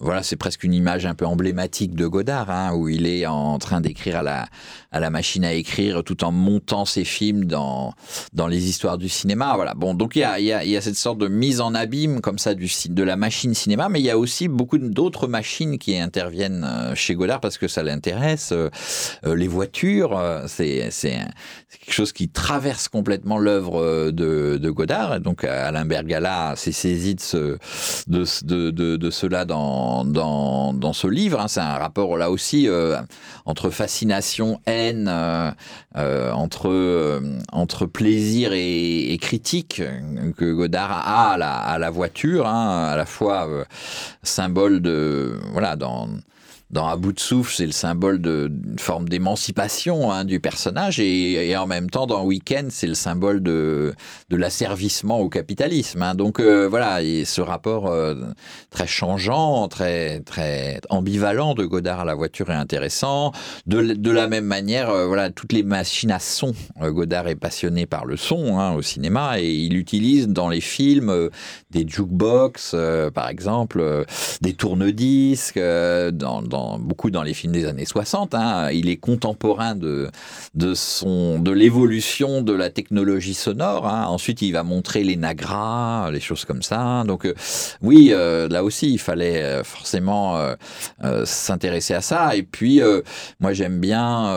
voilà, 0.00 0.22
c'est 0.22 0.36
presque 0.36 0.62
une 0.62 0.74
image 0.74 1.06
un 1.06 1.14
peu 1.14 1.26
emblématique 1.26 1.94
de 1.96 2.06
Godard, 2.06 2.50
hein, 2.50 2.72
où 2.74 2.88
il 2.88 3.06
est 3.06 3.26
en 3.26 3.58
train 3.58 3.80
d'écrire 3.80 4.18
à 4.18 4.22
la, 4.22 4.48
à 4.90 5.00
la 5.00 5.10
machine 5.10 5.44
à 5.44 5.52
écrire 5.52 6.02
tout 6.02 6.24
en 6.24 6.32
montant 6.32 6.84
ses 6.86 7.04
films 7.04 7.44
dans, 7.44 7.92
dans 8.32 8.46
les 8.46 8.68
histoires 8.68 8.96
du 8.96 9.08
cinéma. 9.08 9.52
Voilà. 9.54 9.74
Bon, 9.74 9.92
donc 9.94 10.16
il 10.16 10.20
y 10.20 10.24
a, 10.24 10.40
y, 10.40 10.52
a, 10.52 10.64
y 10.64 10.76
a 10.76 10.80
cette 10.80 10.96
sorte 10.96 11.18
de 11.18 11.28
mise 11.28 11.60
en 11.60 11.74
abîme 11.74 12.20
comme 12.20 12.38
ça 12.38 12.54
du, 12.54 12.70
de 12.88 13.02
la 13.02 13.16
machine 13.16 13.52
cinéma, 13.54 13.88
mais 13.88 14.00
il 14.00 14.06
y 14.06 14.10
a 14.10 14.16
aussi 14.16 14.48
beaucoup 14.48 14.78
d'autres 14.78 15.26
machines 15.28 15.76
qui 15.78 15.98
interviennent 15.98 16.64
euh, 16.64 16.94
chez 16.94 17.14
Godard 17.14 17.40
parce 17.40 17.58
que 17.58 17.68
ça 17.68 17.82
l'intéresse. 17.82 18.50
Euh, 18.52 18.70
euh, 19.26 19.36
les 19.36 19.48
voitures, 19.48 20.18
c'est 20.46 20.88
quelque 20.88 21.92
chose 21.92 22.12
qui 22.12 22.30
traverse 22.30 22.88
complètement 22.88 23.38
l'œuvre 23.38 24.10
de, 24.10 24.56
de 24.56 24.70
Godard. 24.70 25.16
Et 25.16 25.20
donc 25.20 25.44
Alain 25.44 25.84
Bergala 25.84 26.54
s'est 26.56 26.72
saisi 26.72 27.14
de, 27.14 27.20
ce, 27.20 27.58
de, 28.06 28.70
de, 28.70 28.96
de, 28.96 29.10
cela 29.10 29.44
dans, 29.44 30.04
dans, 30.04 30.72
dans 30.72 30.92
ce 30.94 31.06
livre. 31.06 31.40
hein. 31.40 31.48
C'est 31.48 31.60
un 31.60 31.76
rapport 31.76 32.16
là 32.16 32.30
aussi 32.30 32.68
entre 33.44 33.70
fascination, 33.70 34.60
haine, 34.66 34.77
euh, 34.78 35.50
euh, 35.96 36.32
entre, 36.32 36.68
euh, 36.68 37.38
entre 37.52 37.86
plaisir 37.86 38.52
et, 38.52 39.18
critique 39.20 39.82
que 40.36 40.52
Godard 40.52 40.92
a 40.92 41.32
à 41.32 41.78
la, 41.78 41.90
voiture, 41.90 42.46
hein, 42.46 42.88
à 42.92 42.96
la 42.96 43.04
fois 43.04 43.48
symbole 44.22 44.80
de 44.80 45.40
voilà 45.52 45.76
dans 45.76 46.08
dans 46.70 46.86
À 46.86 46.96
bout 46.96 47.18
souffle, 47.18 47.54
c'est 47.54 47.66
le 47.66 47.72
symbole 47.72 48.20
d'une 48.20 48.78
forme 48.78 49.08
d'émancipation 49.08 50.12
hein, 50.12 50.24
du 50.24 50.38
personnage, 50.38 51.00
et, 51.00 51.56
en 51.56 51.66
même 51.66 51.88
temps, 51.88 52.06
dans 52.06 52.24
Weekend, 52.24 52.70
c'est 52.70 52.86
le 52.86 52.94
symbole 52.94 53.42
de, 53.42 53.94
l'asservissement 54.30 55.18
au 55.18 55.30
capitalisme. 55.30 56.02
hein. 56.02 56.14
Donc 56.14 56.40
euh, 56.40 56.68
voilà, 56.68 57.00
ce 57.24 57.40
rapport 57.40 57.86
euh, 57.86 58.14
très 58.70 58.86
changeant, 58.86 59.66
très 59.68 60.20
très 60.20 60.80
ambivalent 60.90 61.54
de 61.54 61.64
Godard 61.64 62.00
à 62.00 62.04
la 62.04 62.14
voiture 62.14 62.50
est 62.50 62.54
intéressant. 62.54 63.32
De, 63.66 64.10
la 64.10 64.28
même 64.28 64.44
manière, 64.44 64.90
euh, 64.90 65.06
voilà, 65.06 65.30
toutes 65.30 65.52
les 65.52 65.62
machines 65.62 66.10
à 66.10 66.18
son. 66.18 66.52
Godard 66.80 67.28
est 67.28 67.36
passionné 67.36 67.86
par 67.86 68.04
le 68.04 68.16
son 68.16 68.58
hein, 68.58 68.74
au 68.74 68.82
cinéma, 68.82 69.40
et 69.40 69.50
il 69.50 69.76
utilise 69.76 70.28
dans 70.28 70.48
les 70.48 70.60
films 70.60 71.30
des 71.70 71.86
jukebox, 71.88 72.74
par 73.14 73.28
exemple, 73.28 74.04
des 74.42 74.52
tourne-disques, 74.52 75.58
beaucoup 76.78 77.10
dans 77.10 77.22
les 77.22 77.34
films 77.34 77.52
des 77.52 77.66
années 77.66 77.84
60. 77.84 78.34
Hein. 78.34 78.70
Il 78.70 78.88
est 78.88 78.96
contemporain 78.96 79.74
de, 79.74 80.08
de, 80.54 80.74
de 81.38 81.50
l'évolution 81.50 82.42
de 82.42 82.52
la 82.52 82.70
technologie 82.70 83.34
sonore. 83.34 83.86
Hein. 83.86 84.06
Ensuite, 84.06 84.42
il 84.42 84.52
va 84.52 84.62
montrer 84.62 85.04
les 85.04 85.16
nagras, 85.16 86.10
les 86.10 86.20
choses 86.20 86.44
comme 86.44 86.62
ça. 86.62 87.04
Donc, 87.06 87.24
euh, 87.24 87.34
oui, 87.82 88.10
euh, 88.12 88.48
là 88.48 88.64
aussi, 88.64 88.92
il 88.92 88.98
fallait 88.98 89.42
euh, 89.42 89.64
forcément 89.64 90.38
s'intéresser 91.24 91.94
à 91.94 92.00
ça. 92.00 92.36
Et 92.36 92.42
puis, 92.42 92.80
moi, 93.40 93.52
j'aime 93.52 93.80
bien 93.80 94.34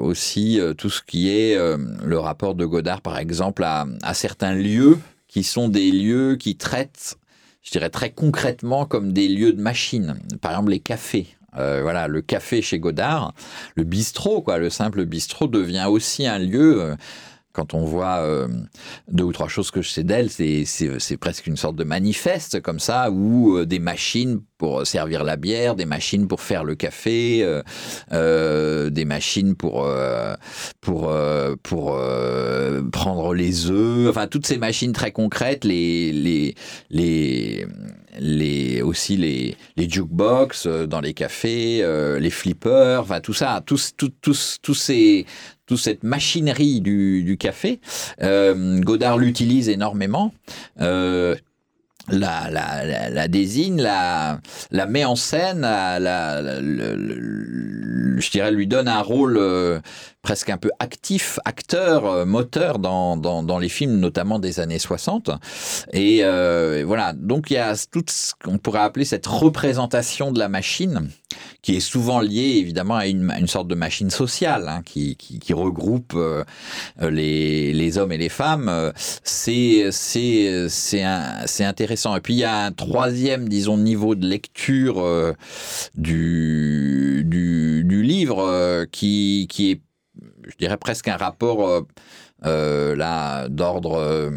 aussi 0.00 0.60
tout 0.76 0.90
ce 0.90 1.02
qui 1.02 1.30
est 1.30 1.56
le 1.56 2.18
rapport 2.18 2.54
de 2.54 2.64
Godard, 2.64 3.00
par 3.00 3.18
exemple, 3.18 3.64
à, 3.64 3.86
à 4.02 4.14
certains 4.14 4.54
lieux 4.54 4.98
qui 5.28 5.42
sont 5.42 5.68
des 5.68 5.90
lieux 5.90 6.36
qui 6.36 6.56
traitent 6.56 7.16
je 7.66 7.72
dirais 7.72 7.90
très 7.90 8.10
concrètement 8.10 8.86
comme 8.86 9.12
des 9.12 9.26
lieux 9.26 9.52
de 9.52 9.60
machine. 9.60 10.16
Par 10.40 10.52
exemple, 10.52 10.70
les 10.70 10.78
cafés. 10.78 11.35
Euh, 11.56 11.80
voilà, 11.82 12.08
le 12.08 12.22
café 12.22 12.62
chez 12.62 12.78
Godard, 12.78 13.34
le 13.74 13.84
bistrot, 13.84 14.42
quoi, 14.42 14.58
le 14.58 14.70
simple 14.70 15.04
bistrot 15.04 15.48
devient 15.48 15.86
aussi 15.88 16.26
un 16.26 16.38
lieu. 16.38 16.82
Euh, 16.82 16.96
quand 17.52 17.72
on 17.72 17.86
voit 17.86 18.18
euh, 18.18 18.48
deux 19.10 19.24
ou 19.24 19.32
trois 19.32 19.48
choses 19.48 19.70
que 19.70 19.80
je 19.80 19.88
sais 19.88 20.04
d'elle, 20.04 20.28
c'est 20.30 21.16
presque 21.18 21.46
une 21.46 21.56
sorte 21.56 21.74
de 21.74 21.84
manifeste 21.84 22.60
comme 22.60 22.78
ça, 22.78 23.10
où 23.10 23.64
des 23.64 23.78
machines 23.78 24.42
pour 24.58 24.86
servir 24.86 25.24
la 25.24 25.36
bière, 25.36 25.74
des 25.74 25.84
machines 25.84 26.28
pour 26.28 26.40
faire 26.40 26.64
le 26.64 26.74
café, 26.74 27.42
euh, 27.42 27.62
euh, 28.12 28.90
des 28.90 29.04
machines 29.04 29.54
pour 29.54 29.84
euh, 29.84 30.34
pour 30.82 31.10
prendre 32.92 33.34
les 33.34 33.70
œufs, 33.70 34.08
enfin 34.08 34.26
toutes 34.26 34.46
ces 34.46 34.58
machines 34.58 34.92
très 34.92 35.12
concrètes, 35.12 35.64
les 35.64 36.12
les 36.12 36.54
les 36.90 37.66
les 38.18 38.82
aussi 38.82 39.16
les 39.16 39.56
les 39.76 39.88
jukebox 39.88 40.66
dans 40.66 41.00
les 41.00 41.14
cafés, 41.14 41.84
les 42.18 42.30
flippers, 42.30 43.00
enfin 43.00 43.20
tout 43.20 43.34
ça, 43.34 43.62
tous 43.64 43.92
tous 43.96 44.12
tous 44.20 44.58
tous 44.62 44.74
ces 44.74 45.26
toute 45.66 45.78
cette 45.78 46.04
machinerie 46.04 46.80
du, 46.80 47.36
café. 47.38 47.80
Godard 48.20 49.18
l'utilise 49.18 49.68
énormément. 49.68 50.32
Euh, 50.80 51.34
la, 52.08 52.50
la, 52.50 53.10
la, 53.10 53.28
désigne, 53.28 53.80
la, 53.80 54.40
la 54.70 54.86
met 54.86 55.04
en 55.04 55.16
scène, 55.16 55.62
la, 55.62 55.98
je 56.60 58.30
dirais, 58.30 58.52
lui 58.52 58.66
donne 58.66 58.86
un 58.88 59.00
rôle 59.00 59.36
euh, 59.38 59.80
presque 60.26 60.50
un 60.50 60.56
peu 60.56 60.72
actif, 60.80 61.38
acteur, 61.44 62.04
euh, 62.04 62.24
moteur 62.24 62.80
dans, 62.80 63.16
dans, 63.16 63.44
dans, 63.44 63.60
les 63.60 63.68
films, 63.68 64.00
notamment 64.00 64.40
des 64.40 64.58
années 64.58 64.80
60. 64.80 65.30
Et 65.92 66.24
euh, 66.24 66.82
voilà, 66.84 67.12
donc 67.12 67.52
il 67.52 67.54
y 67.54 67.58
a 67.58 67.76
tout 67.92 68.04
ce 68.08 68.32
qu'on 68.34 68.58
pourrait 68.58 68.80
appeler 68.80 69.04
cette 69.04 69.28
représentation 69.28 70.32
de 70.32 70.40
la 70.40 70.48
machine, 70.48 71.10
qui 71.62 71.76
est 71.76 71.80
souvent 71.80 72.20
liée 72.20 72.56
évidemment 72.58 72.96
à 72.96 73.06
une, 73.06 73.30
une 73.38 73.46
sorte 73.46 73.68
de 73.68 73.76
machine 73.76 74.10
sociale, 74.10 74.68
hein, 74.68 74.82
qui, 74.84 75.14
qui, 75.14 75.38
qui, 75.38 75.52
regroupe 75.52 76.14
euh, 76.16 76.42
les, 77.00 77.72
les 77.72 77.98
hommes 77.98 78.10
et 78.10 78.18
les 78.18 78.28
femmes. 78.28 78.92
C'est 79.22 79.84
intéressant. 81.60 82.16
Et 82.16 82.20
puis 82.20 82.34
il 82.34 82.38
y 82.38 82.44
a 82.44 82.64
un 82.64 82.72
troisième, 82.72 83.48
disons, 83.48 83.78
niveau 83.78 84.14
de 84.14 84.26
lecture 84.26 85.00
euh, 85.00 85.34
du, 85.94 87.22
du, 87.26 87.84
du 87.84 88.02
livre 88.02 88.40
euh, 88.40 88.86
qui, 88.90 89.46
qui 89.48 89.70
est 89.70 89.80
je 90.46 90.56
dirais 90.56 90.76
presque 90.76 91.08
un 91.08 91.16
rapport 91.16 91.68
euh, 91.68 91.82
euh, 92.44 92.96
là 92.96 93.48
d'ordre 93.48 93.94
euh, 93.94 94.30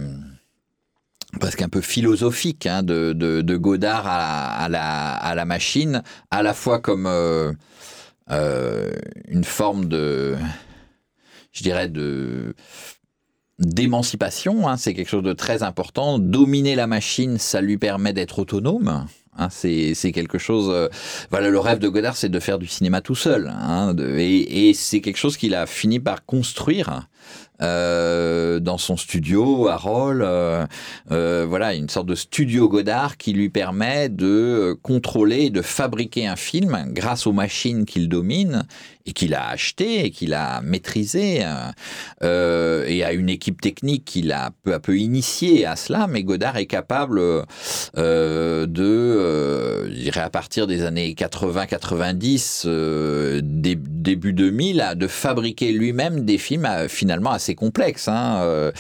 presque 1.39 1.61
un 1.61 1.69
peu 1.69 1.81
philosophique 1.81 2.65
hein, 2.65 2.81
de, 2.83 3.57
Godard 3.57 4.05
à, 4.07 4.67
la, 4.69 5.45
machine, 5.45 6.01
à 6.31 6.41
la 6.41 6.53
fois 6.55 6.79
comme 6.79 7.05
une 8.27 9.43
forme 9.43 9.85
de, 9.85 10.35
je 11.51 11.61
dirais, 11.61 11.87
de 11.87 12.55
d'émancipation, 13.59 14.67
hein, 14.69 14.77
c'est 14.77 14.93
quelque 14.93 15.09
chose 15.09 15.23
de 15.23 15.33
très 15.33 15.63
important. 15.63 16.17
Dominer 16.17 16.75
la 16.75 16.87
machine, 16.87 17.37
ça 17.37 17.59
lui 17.61 17.77
permet 17.77 18.13
d'être 18.13 18.39
autonome. 18.39 19.05
Hein, 19.39 19.47
c'est 19.49 20.11
quelque 20.11 20.37
chose. 20.37 20.69
Euh, 20.69 20.89
voilà, 21.29 21.49
le 21.49 21.59
rêve 21.59 21.79
de 21.79 21.87
Godard, 21.87 22.15
c'est 22.15 22.29
de 22.29 22.39
faire 22.39 22.59
du 22.59 22.67
cinéma 22.67 23.01
tout 23.01 23.15
seul. 23.15 23.53
Hein, 23.61 23.93
de, 23.93 24.17
et, 24.17 24.69
et 24.69 24.73
c'est 24.73 25.01
quelque 25.01 25.17
chose 25.17 25.37
qu'il 25.37 25.55
a 25.55 25.65
fini 25.65 25.99
par 25.99 26.25
construire 26.25 27.07
euh, 27.61 28.61
dans 28.61 28.77
son 28.77 28.95
studio 28.95 29.67
à 29.67 29.75
Roll. 29.75 30.21
Euh, 30.21 30.65
euh, 31.11 31.45
voilà, 31.47 31.73
une 31.73 31.89
sorte 31.89 32.07
de 32.07 32.15
studio 32.15 32.69
Godard 32.69 33.17
qui 33.17 33.33
lui 33.33 33.49
permet 33.49 34.07
de 34.07 34.77
contrôler, 34.81 35.49
de 35.49 35.61
fabriquer 35.61 36.25
un 36.25 36.37
film 36.37 36.85
grâce 36.91 37.27
aux 37.27 37.33
machines 37.33 37.85
qu'il 37.85 38.07
domine 38.07 38.63
et 39.05 39.11
qu'il 39.11 39.33
a 39.33 39.49
acheté 39.49 40.05
et 40.05 40.11
qu'il 40.11 40.33
a 40.33 40.61
maîtrisé 40.61 41.43
et 42.21 43.03
à 43.03 43.11
une 43.11 43.29
équipe 43.29 43.59
technique 43.59 44.05
qu'il 44.05 44.31
a 44.31 44.51
peu 44.63 44.73
à 44.73 44.79
peu 44.79 44.97
initié 44.97 45.65
à 45.65 45.75
cela. 45.75 46.07
Mais 46.07 46.23
Godard 46.23 46.57
est 46.57 46.67
capable 46.67 47.19
de, 47.97 49.89
je 49.89 50.01
dirais 50.01 50.21
à 50.21 50.29
partir 50.29 50.67
des 50.67 50.83
années 50.83 51.15
80-90, 51.17 53.41
début 53.41 54.33
2000, 54.33 54.93
de 54.95 55.07
fabriquer 55.07 55.71
lui-même 55.71 56.23
des 56.23 56.37
films 56.37 56.67
finalement 56.87 57.18
assez 57.27 57.55
complexe, 57.55 58.07
hein, 58.07 58.39
euh, 58.41 58.71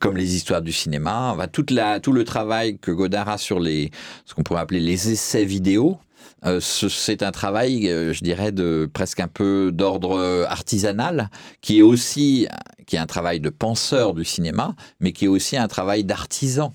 comme 0.00 0.16
les 0.16 0.36
histoires 0.36 0.62
du 0.62 0.72
cinéma. 0.72 1.36
toute 1.52 1.70
la, 1.70 2.00
tout 2.00 2.12
le 2.12 2.24
travail 2.24 2.78
que 2.78 2.90
Godard 2.90 3.28
a 3.28 3.38
sur 3.38 3.60
les, 3.60 3.90
ce 4.24 4.34
qu'on 4.34 4.42
pourrait 4.42 4.60
appeler 4.60 4.80
les 4.80 5.10
essais 5.10 5.44
vidéo, 5.44 5.98
euh, 6.44 6.60
c'est 6.60 7.22
un 7.22 7.32
travail, 7.32 7.88
euh, 7.88 8.12
je 8.12 8.22
dirais, 8.22 8.52
de 8.52 8.88
presque 8.92 9.20
un 9.20 9.28
peu 9.28 9.70
d'ordre 9.72 10.46
artisanal, 10.48 11.30
qui 11.60 11.78
est 11.78 11.82
aussi 11.82 12.46
qui 12.86 12.94
est 12.94 13.00
un 13.00 13.06
travail 13.06 13.40
de 13.40 13.50
penseur 13.50 14.14
du 14.14 14.24
cinéma, 14.24 14.76
mais 15.00 15.10
qui 15.10 15.24
est 15.24 15.28
aussi 15.28 15.56
un 15.56 15.66
travail 15.66 16.04
d'artisan 16.04 16.72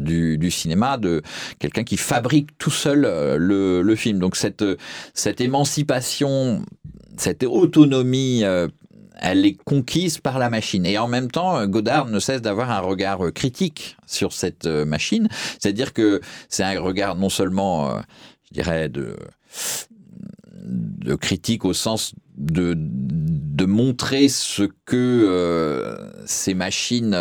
du, 0.00 0.36
du, 0.36 0.50
cinéma, 0.50 0.98
de 0.98 1.22
quelqu'un 1.60 1.84
qui 1.84 1.96
fabrique 1.96 2.58
tout 2.58 2.72
seul 2.72 3.02
le, 3.02 3.80
le, 3.80 3.94
film. 3.94 4.18
Donc 4.18 4.34
cette, 4.34 4.64
cette 5.14 5.40
émancipation, 5.40 6.64
cette 7.16 7.44
autonomie 7.44 8.42
elle 9.20 9.46
est 9.46 9.54
conquise 9.64 10.18
par 10.18 10.38
la 10.38 10.50
machine. 10.50 10.86
Et 10.86 10.98
en 10.98 11.08
même 11.08 11.30
temps, 11.30 11.66
Godard 11.66 12.06
ne 12.06 12.18
cesse 12.18 12.42
d'avoir 12.42 12.70
un 12.70 12.80
regard 12.80 13.24
euh, 13.24 13.30
critique 13.30 13.96
sur 14.06 14.32
cette 14.32 14.66
euh, 14.66 14.84
machine. 14.84 15.28
C'est-à-dire 15.58 15.92
que 15.92 16.20
c'est 16.48 16.64
un 16.64 16.80
regard 16.80 17.16
non 17.16 17.28
seulement, 17.28 17.90
euh, 17.90 18.00
je 18.48 18.54
dirais, 18.54 18.88
de, 18.88 19.16
critique 21.20 21.64
au 21.64 21.72
sens 21.72 22.14
de, 22.36 22.74
de 22.76 23.64
montrer 23.64 24.28
ce 24.28 24.62
que 24.84 25.98
ces 26.24 26.54
machines 26.54 27.16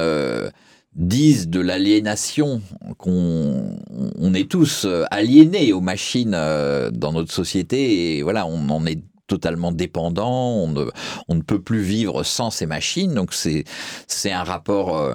disent 0.95 1.49
de 1.49 1.59
l'aliénation, 1.59 2.61
qu'on 2.97 3.79
on 4.17 4.33
est 4.33 4.49
tous 4.49 4.87
aliénés 5.09 5.73
aux 5.73 5.81
machines 5.81 6.31
dans 6.31 7.11
notre 7.11 7.33
société, 7.33 8.17
et 8.17 8.21
voilà, 8.21 8.45
on 8.45 8.69
en 8.69 8.85
est 8.85 9.01
totalement 9.31 9.71
dépendant, 9.71 10.67
on 11.29 11.35
ne, 11.35 11.41
peut 11.41 11.61
plus 11.61 11.81
vivre 11.81 12.23
sans 12.23 12.49
ces 12.49 12.65
machines. 12.65 13.13
Donc 13.13 13.33
c'est 13.33 14.31
un 14.31 14.43
rapport 14.43 14.97
euh, 14.97 15.13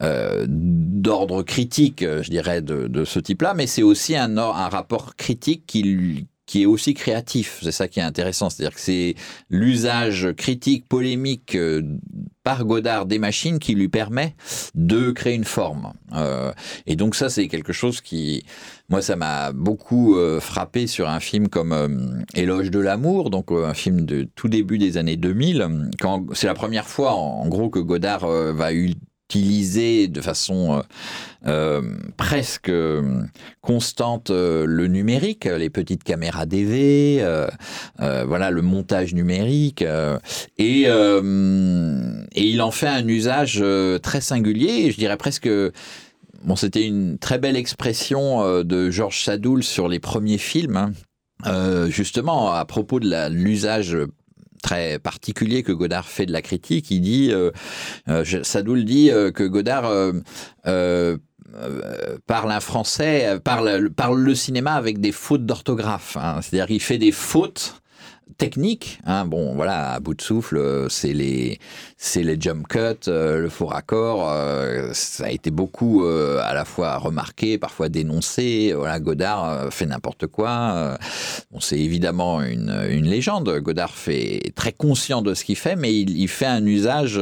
euh, 0.00 0.46
d'ordre 0.48 1.44
critique, 1.44 2.00
je 2.02 2.28
dirais, 2.28 2.60
de, 2.60 3.04
ce 3.04 3.20
type-là, 3.20 3.54
mais 3.54 3.68
c'est 3.68 3.84
aussi 3.84 4.16
un, 4.16 4.34
rapport 4.68 5.14
critique 5.14 5.64
qui 5.66 6.26
qui 6.46 6.62
est 6.62 6.66
aussi 6.66 6.92
créatif. 6.92 7.60
C'est 7.62 7.72
ça 7.72 7.88
qui 7.88 8.00
est 8.00 8.02
intéressant. 8.02 8.50
C'est-à-dire 8.50 8.74
que 8.74 8.80
c'est 8.80 9.14
l'usage 9.48 10.32
critique, 10.36 10.86
polémique 10.88 11.54
euh, 11.54 11.82
par 12.44 12.64
Godard 12.64 13.06
des 13.06 13.18
machines 13.18 13.58
qui 13.58 13.74
lui 13.74 13.88
permet 13.88 14.34
de 14.74 15.10
créer 15.10 15.34
une 15.34 15.44
forme. 15.44 15.92
Euh, 16.14 16.52
et 16.86 16.96
donc 16.96 17.14
ça, 17.14 17.28
c'est 17.28 17.48
quelque 17.48 17.72
chose 17.72 18.00
qui, 18.00 18.44
moi, 18.88 19.02
ça 19.02 19.16
m'a 19.16 19.52
beaucoup 19.52 20.16
euh, 20.16 20.40
frappé 20.40 20.86
sur 20.86 21.08
un 21.08 21.20
film 21.20 21.48
comme 21.48 21.72
euh, 21.72 21.88
Éloge 22.34 22.70
de 22.70 22.80
l'amour, 22.80 23.30
donc 23.30 23.52
un 23.52 23.74
film 23.74 24.04
de 24.04 24.28
tout 24.34 24.48
début 24.48 24.78
des 24.78 24.96
années 24.96 25.16
2000. 25.16 25.90
Quand 26.00 26.26
c'est 26.34 26.46
la 26.46 26.54
première 26.54 26.86
fois, 26.86 27.12
en, 27.14 27.42
en 27.42 27.48
gros, 27.48 27.70
que 27.70 27.78
Godard 27.78 28.26
va 28.26 28.72
de 29.38 30.20
façon 30.20 30.82
euh, 31.46 31.82
presque 32.16 32.70
constante 33.60 34.30
euh, 34.30 34.64
le 34.66 34.86
numérique, 34.86 35.44
les 35.44 35.70
petites 35.70 36.04
caméras 36.04 36.46
DV, 36.46 37.18
euh, 37.20 37.48
voilà 37.98 38.50
le 38.50 38.62
montage 38.62 39.14
numérique, 39.14 39.84
et, 40.58 40.86
il 42.34 42.62
en 42.62 42.70
fait 42.70 42.88
un 42.88 43.08
usage 43.08 43.64
très 44.02 44.20
singulier, 44.20 44.90
je 44.90 44.96
dirais 44.96 45.16
presque 45.16 45.48
Bon, 46.44 46.56
c'était 46.56 46.84
une 46.84 47.18
très 47.18 47.38
belle 47.38 47.54
expression 47.54 48.64
de 48.64 48.90
Georges 48.90 49.22
Sadoul 49.22 49.62
sur 49.62 49.86
les 49.86 50.00
premiers 50.00 50.38
films, 50.38 50.76
hein. 50.76 50.92
euh, 51.46 51.88
justement 51.88 52.52
à 52.52 52.64
propos 52.64 52.98
de 52.98 53.28
l'usage 53.28 53.96
très 54.62 54.98
particulier 54.98 55.62
que 55.62 55.72
Godard 55.72 56.08
fait 56.08 56.24
de 56.24 56.32
la 56.32 56.40
critique. 56.40 56.90
Il 56.90 57.00
dit, 57.02 57.30
euh, 57.32 57.50
euh, 58.08 58.24
Sadoul 58.42 58.84
dit 58.84 59.10
que 59.34 59.46
Godard 59.46 59.92
parle 62.26 62.52
un 62.52 62.60
français, 62.60 63.38
parle, 63.44 63.90
parle 63.90 64.20
le 64.20 64.34
cinéma 64.34 64.72
avec 64.74 65.00
des 65.00 65.12
fautes 65.12 65.44
d'orthographe. 65.44 66.16
Hein. 66.16 66.40
C'est-à-dire 66.40 66.66
qu'il 66.66 66.80
fait 66.80 66.98
des 66.98 67.12
fautes 67.12 67.82
techniques. 68.38 69.00
Hein. 69.04 69.26
Bon, 69.26 69.54
voilà, 69.54 69.92
à 69.92 70.00
bout 70.00 70.14
de 70.14 70.22
souffle, 70.22 70.86
c'est 70.88 71.12
les, 71.12 71.58
c'est 72.04 72.24
les 72.24 72.36
jump 72.38 72.66
cuts, 72.66 73.06
euh, 73.06 73.38
le 73.38 73.48
faux 73.48 73.66
raccord. 73.66 74.28
Euh, 74.28 74.90
ça 74.92 75.26
a 75.26 75.30
été 75.30 75.52
beaucoup 75.52 76.04
euh, 76.04 76.40
à 76.42 76.52
la 76.52 76.64
fois 76.64 76.96
remarqué, 76.96 77.58
parfois 77.58 77.88
dénoncé. 77.88 78.74
Voilà, 78.76 78.98
Godard 78.98 79.72
fait 79.72 79.86
n'importe 79.86 80.26
quoi. 80.26 80.98
bon, 81.52 81.60
c'est 81.60 81.78
évidemment 81.78 82.42
une, 82.42 82.74
une, 82.90 83.08
légende. 83.08 83.48
Godard 83.60 83.92
fait 83.92 84.52
très 84.56 84.72
conscient 84.72 85.22
de 85.22 85.32
ce 85.32 85.44
qu'il 85.44 85.54
fait, 85.54 85.76
mais 85.76 85.94
il, 85.94 86.18
il, 86.18 86.26
fait 86.26 86.46
un 86.46 86.66
usage 86.66 87.20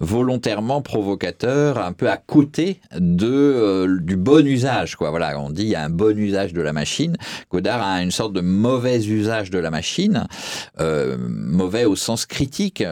volontairement 0.00 0.82
provocateur, 0.82 1.78
un 1.78 1.92
peu 1.92 2.10
à 2.10 2.16
côté 2.16 2.80
de 2.98 3.86
du 4.02 4.16
bon 4.16 4.44
usage. 4.44 4.96
Quoi. 4.96 5.10
Voilà, 5.10 5.38
on 5.38 5.50
dit 5.50 5.62
il 5.62 5.68
y 5.68 5.76
a 5.76 5.84
un 5.84 5.90
bon 5.90 6.18
usage 6.18 6.52
de 6.52 6.60
la 6.60 6.72
machine. 6.72 7.16
Godard 7.48 7.80
a 7.80 8.02
une 8.02 8.10
sorte 8.10 8.32
de 8.32 8.40
mauvais 8.40 9.06
usage 9.06 9.50
de 9.50 9.58
la 9.60 9.70
machine, 9.70 10.26
mauvais 10.80 11.84
au 11.84 11.94
sens 11.94 12.26
critique, 12.26 12.82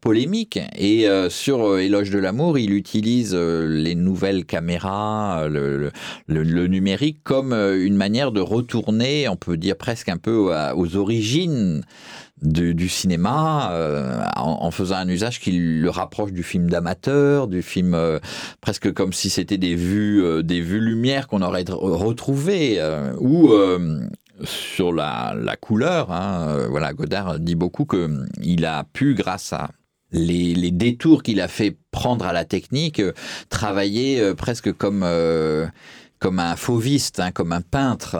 polémique 0.00 0.58
et 0.76 1.08
euh, 1.08 1.30
sur 1.30 1.66
euh, 1.66 1.78
Éloge 1.78 2.10
de 2.10 2.18
l'amour, 2.18 2.58
il 2.58 2.72
utilise 2.72 3.32
euh, 3.34 3.66
les 3.66 3.94
nouvelles 3.94 4.44
caméras, 4.44 5.48
le, 5.48 5.90
numérique, 6.28 7.20
comme 7.22 7.52
une 7.52 7.96
manière 7.96 8.32
de 8.32 8.40
retourner, 8.40 9.28
on 9.28 9.36
peut 9.36 9.56
dire 9.56 9.76
presque 9.76 10.08
un 10.08 10.16
peu 10.16 10.52
aux 10.74 10.96
origines 10.96 11.82
du 12.42 12.88
cinéma 12.88 13.72
en, 14.36 14.70
faisant 14.70 14.96
un 14.96 15.08
usage 15.08 15.40
qui 15.40 15.52
le 15.52 15.88
rapproche 15.90 16.32
du 16.32 16.42
film 16.42 16.68
d'amateur, 16.68 17.46
du 17.46 17.62
film 17.62 17.96
presque 18.60 18.92
comme 18.92 19.12
si 19.12 19.30
c'était 19.30 19.58
des 19.58 19.74
vues, 19.74 20.42
des 20.42 20.60
vues 20.60 20.80
lumière 20.80 21.28
qu'on 21.28 21.42
aurait 21.42 21.64
retrouvées 21.68 22.82
ou 23.18 23.52
sur 24.42 24.92
la, 24.92 25.56
couleur. 25.60 26.10
Hein, 26.10 26.66
voilà, 26.70 26.92
Godard 26.92 27.38
dit 27.38 27.54
beaucoup 27.54 27.86
qu'il 27.86 28.64
a 28.64 28.84
pu, 28.84 29.14
grâce 29.14 29.52
à 29.52 29.70
les, 30.14 30.70
détours 30.70 31.22
qu'il 31.22 31.40
a 31.40 31.48
fait 31.48 31.76
prendre 31.90 32.24
à 32.24 32.32
la 32.32 32.44
technique, 32.44 33.00
euh, 33.00 33.12
travailler 33.48 34.20
euh, 34.20 34.34
presque 34.34 34.72
comme 34.72 35.02
euh, 35.04 35.66
comme 36.20 36.38
un 36.38 36.56
fauviste, 36.56 37.20
hein, 37.20 37.32
comme 37.32 37.52
un 37.52 37.60
peintre. 37.60 38.16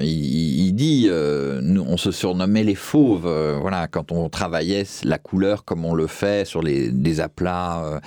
il, 0.00 0.72
dit, 0.74 1.08
nous, 1.10 1.82
on 1.82 1.96
se 1.96 2.12
surnommait 2.12 2.62
les 2.62 2.76
fauves. 2.76 3.28
voilà, 3.60 3.88
quand 3.88 4.12
on 4.12 4.28
travaillait 4.28 4.84
la 5.02 5.18
couleur 5.18 5.64
comme 5.64 5.84
on 5.84 5.92
le 5.92 6.06
fait 6.06 6.46
sur 6.46 6.62
les, 6.62 6.92
des 6.92 7.18
aplats 7.18 8.00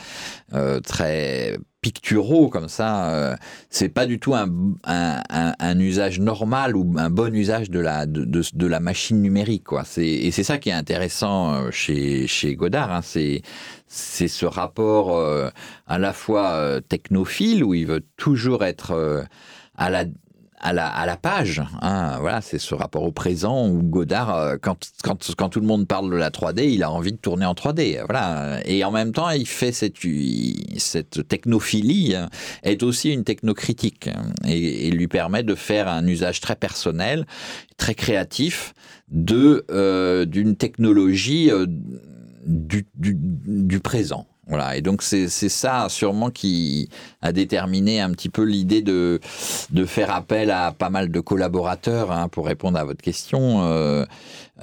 très 0.85 1.57
picturaux 1.81 2.47
comme 2.49 2.69
ça, 2.69 3.09
euh, 3.09 3.35
c'est 3.71 3.89
pas 3.89 4.05
du 4.05 4.19
tout 4.19 4.35
un, 4.35 4.47
un, 4.83 5.79
usage 5.79 6.19
normal 6.19 6.77
ou 6.77 6.93
un 6.97 7.09
bon 7.09 7.35
usage 7.35 7.71
de 7.71 7.79
la, 7.79 8.05
de, 8.05 8.23
de, 8.23 8.67
la 8.67 8.79
machine 8.79 9.19
numérique. 9.19 9.63
Quoi. 9.63 9.83
Et 9.97 10.29
c'est 10.29 10.43
ça 10.43 10.59
qui 10.59 10.69
est 10.69 10.73
intéressant 10.73 11.53
euh, 11.53 11.71
chez, 11.71 12.27
chez 12.27 12.55
Godard. 12.55 12.91
Hein. 12.91 13.01
C'est 13.03 14.27
ce 14.27 14.45
rapport 14.45 15.17
euh, 15.17 15.49
à 15.87 15.97
la 15.97 16.13
fois 16.13 16.79
technophile 16.87 17.63
où 17.63 17.73
il 17.73 17.87
veut 17.87 18.05
toujours 18.15 18.63
être 18.63 19.25
à 19.75 19.89
la 19.89 20.05
à 20.61 20.73
la, 20.73 20.87
à 20.87 21.05
la 21.05 21.17
page. 21.17 21.61
Hein. 21.81 22.17
Voilà, 22.19 22.41
c'est 22.41 22.59
ce 22.59 22.75
rapport 22.75 23.03
au 23.03 23.11
présent 23.11 23.67
où 23.67 23.81
Godard, 23.81 24.35
euh, 24.35 24.57
quand, 24.61 24.91
quand, 25.03 25.35
quand, 25.35 25.49
tout 25.49 25.59
le 25.59 25.65
monde 25.65 25.87
parle 25.87 26.11
de 26.11 26.15
la 26.15 26.29
3D, 26.29 26.69
il 26.69 26.83
a 26.83 26.91
envie 26.91 27.11
de 27.11 27.17
tourner 27.17 27.45
en 27.45 27.53
3D. 27.53 28.03
Voilà. 28.07 28.59
Et 28.65 28.83
en 28.83 28.91
même 28.91 29.11
temps, 29.11 29.29
il 29.31 29.47
fait 29.47 29.71
cette, 29.71 29.97
cette 30.77 31.27
technophilie 31.27 32.15
hein, 32.15 32.29
est 32.63 32.83
aussi 32.83 33.11
une 33.11 33.23
technocritique 33.23 34.09
et, 34.47 34.87
et 34.87 34.91
lui 34.91 35.07
permet 35.07 35.43
de 35.43 35.55
faire 35.55 35.87
un 35.87 36.05
usage 36.05 36.39
très 36.39 36.55
personnel, 36.55 37.25
très 37.77 37.95
créatif 37.95 38.73
de 39.09 39.65
euh, 39.71 40.25
d'une 40.25 40.55
technologie 40.55 41.51
euh, 41.51 41.65
du, 42.45 42.87
du, 42.95 43.15
du 43.15 43.79
présent. 43.79 44.27
Et 44.75 44.81
donc 44.81 45.01
c'est 45.01 45.27
ça 45.27 45.87
sûrement 45.89 46.29
qui 46.29 46.89
a 47.21 47.31
déterminé 47.31 48.01
un 48.01 48.11
petit 48.11 48.29
peu 48.29 48.43
l'idée 48.43 48.81
de, 48.81 49.19
de 49.71 49.85
faire 49.85 50.13
appel 50.13 50.51
à 50.51 50.71
pas 50.71 50.89
mal 50.89 51.09
de 51.09 51.19
collaborateurs 51.19 52.11
hein, 52.11 52.27
pour 52.27 52.45
répondre 52.45 52.77
à 52.77 52.83
votre 52.83 53.01
question. 53.01 53.63
Euh, 53.63 54.05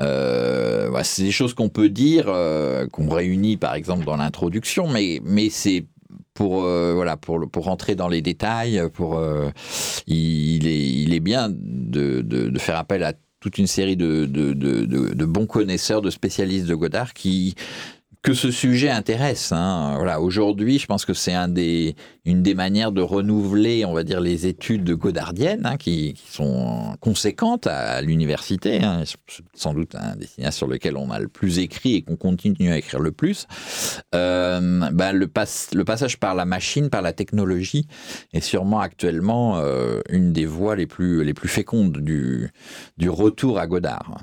euh, 0.01 1.01
c'est 1.03 1.23
des 1.23 1.31
choses 1.31 1.55
qu'on 1.55 1.69
peut 1.71 1.89
dire, 1.89 2.27
euh, 2.29 2.87
qu'on 2.89 3.09
réunit 3.09 3.57
par 3.57 3.75
exemple 3.75 4.05
dans 4.05 4.17
l'introduction, 4.17 4.89
mais, 4.89 5.21
mais 5.25 5.49
c'est 5.51 5.87
pour 6.35 6.61
voilà 6.61 7.17
pour 7.17 7.51
pour 7.51 7.65
rentrer 7.65 7.97
dans 7.97 8.07
les 8.07 8.23
détails 8.23 8.81
il, 10.07 10.67
est 10.69 10.87
il 10.87 11.13
est 11.13 11.21
bien 11.21 11.49
de, 11.51 12.21
de, 12.21 12.49
de, 12.49 12.59
faire 12.61 12.77
appel 12.77 13.03
à 13.03 13.13
toute 13.41 13.59
une 13.59 13.67
série 13.67 13.97
de, 13.97 14.25
de, 14.25 14.53
de 14.53 15.25
bons 15.25 15.47
connaisseurs 15.47 16.01
de 16.01 16.11
spécialistes 16.11 16.67
de 16.67 16.77
Godard 16.77 17.13
qui 17.13 17.57
que 18.23 18.35
ce 18.35 18.51
sujet 18.51 18.91
intéresse. 18.91 19.53
Hein. 19.53 19.95
Voilà, 19.97 20.21
aujourd'hui, 20.21 20.79
je 20.79 20.87
pense 20.87 21.05
que 21.05 21.15
c'est 21.15 21.33
un 21.33 21.49
des, 21.49 21.95
une 22.25 22.43
des 22.43 22.55
manières 22.55 22.93
de 22.93 23.01
renouveler, 23.01 23.85
on 23.85 23.93
va 23.93 24.03
dire, 24.03 24.21
les 24.21 24.47
études 24.47 24.85
de 24.85 24.95
godardiennes, 24.95 25.65
hein, 25.65 25.77
qui, 25.77 26.15
sont 26.29 26.97
conséquentes 27.01 27.67
à, 27.67 28.03
l'université. 28.03 28.83
Hein. 28.83 29.05
Sans 29.55 29.73
doute 29.73 29.95
un 29.95 30.17
des 30.17 30.27
cinéastes 30.27 30.59
sur 30.59 30.67
lequel 30.67 30.97
on 30.97 31.11
a 31.11 31.19
le 31.21 31.29
plus 31.29 31.59
écrit 31.59 31.95
et 31.95 32.03
qu'on 32.03 32.17
continue 32.17 32.73
à 32.73 32.79
écrire 32.79 33.01
le 33.01 33.13
plus. 33.13 33.47
Euh, 34.15 34.91
ben, 34.93 35.13
le, 35.13 35.31
le, 35.75 35.85
passage 35.85 36.19
par 36.19 36.35
la 36.35 36.45
machine, 36.45 36.91
par 36.91 37.03
la 37.03 37.13
technologie, 37.13 37.87
est 38.33 38.41
sûrement 38.41 38.81
actuellement 38.81 39.59
euh, 39.59 40.01
une 40.11 40.33
des 40.33 40.47
voies 40.47 40.77
les 40.77 40.87
plus, 40.87 41.25
les 41.25 41.35
plus 41.35 41.49
fécondes 41.49 41.99
du, 41.99 42.51
du 42.97 43.09
retour 43.09 43.59
à 43.59 43.67
Godard. 43.67 44.19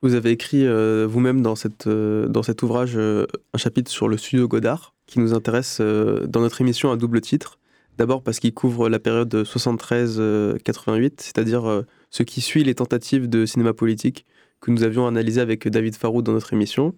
Vous 0.00 0.14
avez 0.14 0.30
écrit 0.30 0.64
euh, 0.64 1.08
vous-même 1.10 1.42
dans, 1.42 1.54
euh, 1.86 2.28
dans 2.28 2.44
cet 2.44 2.62
ouvrage 2.62 2.92
euh, 2.96 3.26
un 3.52 3.58
chapitre 3.58 3.90
sur 3.90 4.06
le 4.06 4.16
studio 4.16 4.46
Godard 4.46 4.94
qui 5.06 5.18
nous 5.18 5.34
intéresse 5.34 5.80
dans 5.80 6.40
notre 6.40 6.60
émission 6.60 6.92
à 6.92 6.96
double 6.96 7.22
titre. 7.22 7.58
D'abord 7.96 8.22
parce 8.22 8.40
qu'il 8.40 8.52
couvre 8.52 8.90
la 8.90 8.98
période 8.98 9.34
73-88, 9.34 11.12
c'est-à-dire 11.16 11.82
ce 12.10 12.22
qui 12.22 12.42
suit 12.42 12.62
les 12.62 12.74
tentatives 12.74 13.26
de 13.26 13.46
cinéma 13.46 13.72
politique 13.72 14.26
que 14.60 14.70
nous 14.70 14.82
avions 14.82 15.06
analysées 15.06 15.40
avec 15.40 15.66
David 15.66 15.96
Farou 15.96 16.20
dans 16.20 16.32
notre 16.32 16.52
émission. 16.52 16.94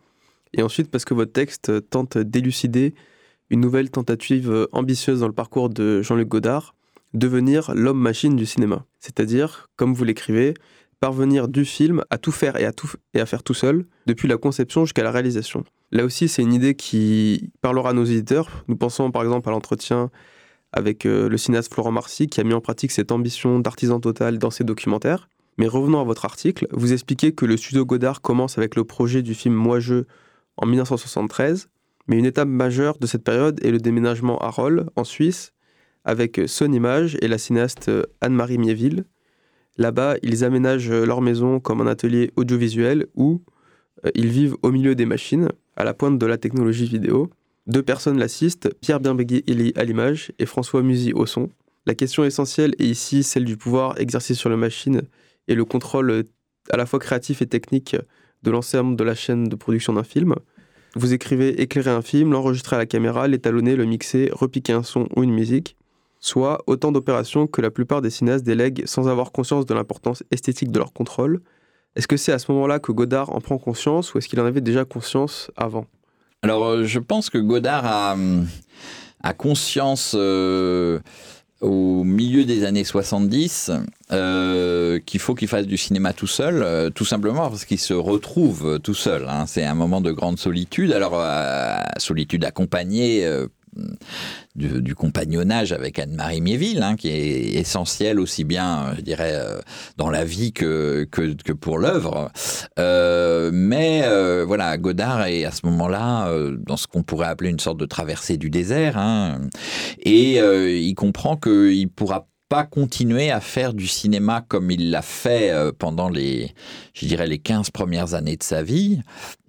Et 0.55 0.64
ensuite 0.64 0.90
parce 0.90 1.05
que 1.05 1.14
votre 1.14 1.30
texte 1.30 1.88
tente 1.88 2.18
d'élucider 2.18 2.94
une 3.48 3.61
nouvelle 3.61 3.90
tentative 3.90 4.66
ambitieuse 4.72 5.20
dans 5.20 5.28
le 5.28 5.32
parcours 5.32 5.68
de 5.70 6.03
Jean-Luc 6.03 6.26
Godard, 6.26 6.74
devenir 7.14 7.72
l'homme-machine 7.76 8.34
du 8.34 8.44
cinéma. 8.44 8.84
C'est-à-dire, 8.98 9.68
comme 9.76 9.94
vous 9.94 10.03
l'écrivez, 10.03 10.55
parvenir 11.01 11.48
du 11.48 11.64
film 11.64 12.05
à 12.11 12.18
tout 12.18 12.30
faire 12.30 12.57
et 12.57 12.66
à, 12.66 12.72
tout, 12.72 12.90
faire 13.14 13.42
tout 13.42 13.55
seul, 13.55 13.86
depuis 14.07 14.28
la 14.28 14.36
conception 14.36 14.84
jusqu'à 14.84 15.03
la 15.03 15.11
réalisation. 15.11 15.64
Là 15.90 16.05
aussi, 16.05 16.28
c'est 16.28 16.42
une 16.42 16.53
idée 16.53 16.74
qui 16.74 17.51
parlera 17.62 17.90
à 17.90 17.92
nos 17.92 18.05
éditeurs. 18.05 18.64
Nous 18.68 18.76
pensons 18.76 19.11
par 19.11 19.22
exemple 19.22 19.48
à 19.48 19.53
l'entretien 19.53 20.11
avec 20.72 21.05
euh, 21.05 21.28
le 21.28 21.36
cinéaste 21.36 21.72
Florent 21.72 21.90
Marcy 21.90 22.28
qui 22.28 22.40
a 22.40 22.44
mis 22.44 22.55
en 22.55 22.61
pratique 22.61 22.92
cette 22.92 23.11
ambition 23.11 23.59
d'artisan 23.59 23.98
total 23.98 24.38
dans 24.38 24.51
ses 24.51 24.62
documentaires. 24.62 25.28
Mais 25.59 25.66
revenons 25.66 26.01
à 26.01 26.05
votre 26.05 26.24
article, 26.24 26.68
vous 26.70 26.92
expliquez 26.92 27.32
que 27.32 27.44
le 27.44 27.57
studio 27.57 27.84
Godard 27.84 28.20
commence 28.20 28.57
avec 28.57 28.76
le 28.76 28.84
projet 28.84 29.22
du 29.22 29.34
film 29.34 29.55
Moi-je 29.55 30.05
en 30.57 30.66
1973, 30.66 31.68
mais 32.07 32.18
une 32.18 32.24
étape 32.24 32.48
majeure 32.48 32.98
de 32.98 33.07
cette 33.07 33.24
période 33.24 33.59
est 33.64 33.70
le 33.70 33.78
déménagement 33.78 34.38
à 34.38 34.48
Rolles, 34.48 34.88
en 34.96 35.05
Suisse, 35.05 35.53
avec 36.05 36.40
Son 36.46 36.72
Image 36.72 37.16
et 37.20 37.28
la 37.28 37.38
cinéaste 37.38 37.88
euh, 37.88 38.05
Anne-Marie 38.20 38.59
Mieville, 38.59 39.05
Là-bas, 39.81 40.16
ils 40.22 40.45
aménagent 40.45 40.93
leur 40.93 41.22
maison 41.22 41.59
comme 41.59 41.81
un 41.81 41.87
atelier 41.87 42.33
audiovisuel 42.37 43.07
où 43.14 43.41
euh, 44.05 44.11
ils 44.14 44.28
vivent 44.28 44.59
au 44.61 44.70
milieu 44.70 44.95
des 44.95 45.07
machines, 45.07 45.49
à 45.74 45.85
la 45.85 45.95
pointe 45.95 46.18
de 46.18 46.26
la 46.26 46.37
technologie 46.37 46.85
vidéo. 46.85 47.31
Deux 47.66 47.83
personnes 47.83 48.18
l'assistent, 48.18 48.68
Pierre 48.83 49.01
Bienbegui 49.01 49.43
à 49.76 49.85
l'image 49.85 50.33
et 50.39 50.45
François 50.45 50.83
Musy 50.83 51.14
au 51.14 51.24
son. 51.24 51.49
La 51.87 51.95
question 51.95 52.26
essentielle 52.26 52.74
est 52.78 52.85
ici 52.85 53.22
celle 53.22 53.47
du 53.47 53.57
pouvoir 53.57 53.99
exercé 53.99 54.35
sur 54.35 54.51
la 54.51 54.59
machine 54.59 55.01
et 55.49 55.55
le 55.55 55.64
contrôle 55.64 56.11
euh, 56.11 56.22
à 56.68 56.76
la 56.76 56.85
fois 56.85 56.99
créatif 56.99 57.41
et 57.41 57.47
technique 57.47 57.97
de 58.43 58.51
l'ensemble 58.51 58.97
de 58.97 59.05
la 59.05 59.14
chaîne 59.14 59.49
de 59.49 59.57
production 59.57 59.95
d'un 59.95 60.05
film. 60.05 60.35
Vous 60.95 61.14
écrivez 61.14 61.59
éclairer 61.62 61.91
un 61.91 62.03
film, 62.03 62.33
l'enregistrer 62.33 62.76
à 62.76 62.81
la 62.81 62.87
caméra, 62.87 63.26
l'étalonner, 63.28 63.76
le 63.76 63.87
mixer, 63.87 64.28
repiquer 64.31 64.74
un 64.74 64.83
son 64.83 65.09
ou 65.16 65.22
une 65.22 65.33
musique 65.33 65.78
soit 66.21 66.62
autant 66.66 66.93
d'opérations 66.93 67.47
que 67.47 67.61
la 67.61 67.71
plupart 67.71 68.03
des 68.03 68.11
cinéastes 68.11 68.45
délèguent 68.45 68.83
sans 68.87 69.09
avoir 69.09 69.33
conscience 69.33 69.66
de 69.66 69.75
l'importance 69.75 70.23
esthétique 70.31 70.71
de 70.71 70.79
leur 70.79 70.93
contrôle. 70.93 71.41
Est-ce 71.97 72.07
que 72.07 72.16
c'est 72.16 72.33
à 72.33 72.39
ce 72.39 72.53
moment-là 72.53 72.79
que 72.79 72.93
Godard 72.93 73.31
en 73.31 73.41
prend 73.41 73.59
conscience 73.59 74.14
ou 74.14 74.18
est-ce 74.18 74.29
qu'il 74.29 74.41
en 74.41 74.47
avait 74.47 74.61
déjà 74.61 74.85
conscience 74.85 75.51
avant? 75.57 75.87
Alors, 76.43 76.64
euh, 76.64 76.85
je 76.85 76.99
pense 76.99 77.31
que 77.31 77.39
Godard 77.39 77.85
a, 77.85 78.12
hum, 78.12 78.47
conscience 79.37 80.14
euh, 80.16 81.01
au 81.61 82.05
milieu 82.05 82.45
des 82.45 82.64
années 82.64 82.85
70 82.85 83.71
euh, 84.12 84.99
qu'il 85.05 85.21
faut 85.21 85.35
qu'il 85.35 85.49
fasse 85.49 85.66
du 85.66 85.77
cinéma 85.77 86.12
tout 86.12 86.27
seul, 86.27 86.62
euh, 86.62 86.91
tout 86.91 87.05
simplement 87.05 87.49
parce 87.49 87.64
qu'il 87.64 87.79
se 87.79 87.93
retrouve 87.93 88.79
tout 88.81 88.95
seul. 88.95 89.27
Hein. 89.29 89.45
C'est 89.47 89.64
un 89.64 89.75
moment 89.75 90.01
de 90.01 90.11
grande 90.11 90.39
solitude. 90.39 90.93
Alors, 90.93 91.12
euh, 91.14 91.77
solitude 91.99 92.45
accompagnée 92.45 93.29
du, 94.57 94.95
compagnonnage 94.95 95.73
avec 95.73 95.99
Anne-Marie 95.99 96.41
Miéville, 96.41 96.83
hein, 96.83 96.97
qui 96.97 97.09
est 97.09 97.55
essentiel 97.55 98.18
aussi 98.18 98.45
bien, 98.45 98.95
je 98.97 99.01
dirais, 99.01 99.35
euh, 99.35 99.61
dans 99.97 100.11
la 100.11 100.25
vie 100.25 100.53
que, 100.53 101.07
que, 101.11 101.53
pour 101.53 101.79
l'œuvre. 101.79 102.31
Euh, 102.79 103.51
mais 103.53 104.03
euh, 104.05 104.45
voilà, 104.47 104.77
Godard 104.77 105.27
est 105.27 105.45
à 105.45 105.51
ce 105.51 105.64
moment-là 105.66 106.31
dans 106.66 106.77
ce 106.77 106.87
qu'on 106.87 107.03
pourrait 107.03 107.29
appeler 107.29 107.51
une 107.51 107.61
sorte 107.61 107.79
de 107.79 107.87
traversée 107.87 108.37
du 108.37 108.51
désert, 108.51 108.99
hein, 108.99 109.41
et 110.01 110.39
il 110.39 110.95
comprend 110.95 111.37
qu'il 111.37 111.89
pourra 111.89 112.30
pas 112.51 112.64
continuer 112.64 113.30
à 113.30 113.40
faire 113.40 113.72
du 113.72 113.86
cinéma 113.86 114.44
comme 114.46 114.70
il 114.70 114.90
l'a 114.90 115.01
fait 115.01 115.55
pendant 115.78 116.11
les, 116.11 116.53
je 116.92 117.07
dirais, 117.07 117.26
les 117.26 117.38
15 117.38 117.70
premières 117.70 118.12
années 118.12 118.36
de 118.36 118.42
sa 118.42 118.62
vie, 118.62 119.01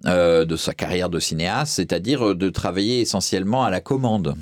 de 0.04 0.56
sa 0.56 0.72
carrière 0.72 1.10
de 1.10 1.18
cinéaste, 1.18 1.74
c'est-à-dire 1.74 2.34
de 2.34 2.48
travailler 2.48 3.00
essentiellement 3.00 3.64
à 3.64 3.70
la 3.70 3.80
commande. 3.80 4.36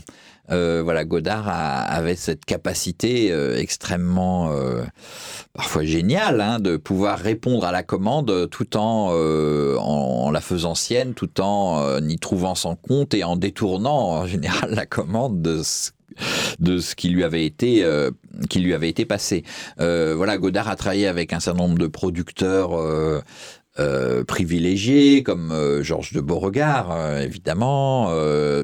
Euh, 0.51 0.81
voilà, 0.83 1.05
Godard 1.05 1.49
avait 1.49 2.17
cette 2.17 2.45
capacité 2.45 3.31
euh, 3.31 3.57
extrêmement, 3.57 4.51
euh, 4.53 4.83
parfois 5.53 5.85
géniale, 5.85 6.41
hein, 6.41 6.59
de 6.59 6.77
pouvoir 6.77 7.19
répondre 7.19 7.65
à 7.65 7.73
la 7.73 7.83
commande 7.83 8.49
tout 8.51 8.77
en, 8.77 9.13
en, 9.13 10.31
la 10.31 10.41
faisant 10.41 10.75
sienne, 10.75 11.15
tout 11.15 11.41
en 11.41 11.99
y 12.03 12.19
trouvant 12.19 12.55
son 12.55 12.75
compte 12.75 13.15
et 13.15 13.23
en 13.23 13.37
détournant 13.37 14.11
en 14.11 14.27
général 14.27 14.75
la 14.75 14.87
commande 14.87 15.41
de 15.41 15.63
ce 15.63 15.91
de 16.59 16.79
ce 16.79 16.95
qui 16.95 17.09
lui 17.09 17.25
avait 17.25 17.45
été 17.45 17.87
qui 18.49 18.61
lui 18.61 18.75
avait 18.75 18.89
été 18.89 19.05
passé. 19.05 19.45
voilà, 19.79 20.39
Godard 20.39 20.69
a 20.69 20.77
travaillé 20.77 21.07
avec 21.07 21.33
un 21.33 21.41
certain 21.41 21.63
nombre 21.63 21.79
de 21.79 21.87
producteurs 21.87 22.71
euh, 23.79 24.25
privilégiés 24.25 25.23
comme 25.23 25.53
euh, 25.53 25.81
Georges 25.85 26.13
de 26.13 26.21
Beauregard, 26.21 26.91
euh, 26.91 27.21
évidemment, 27.21 28.11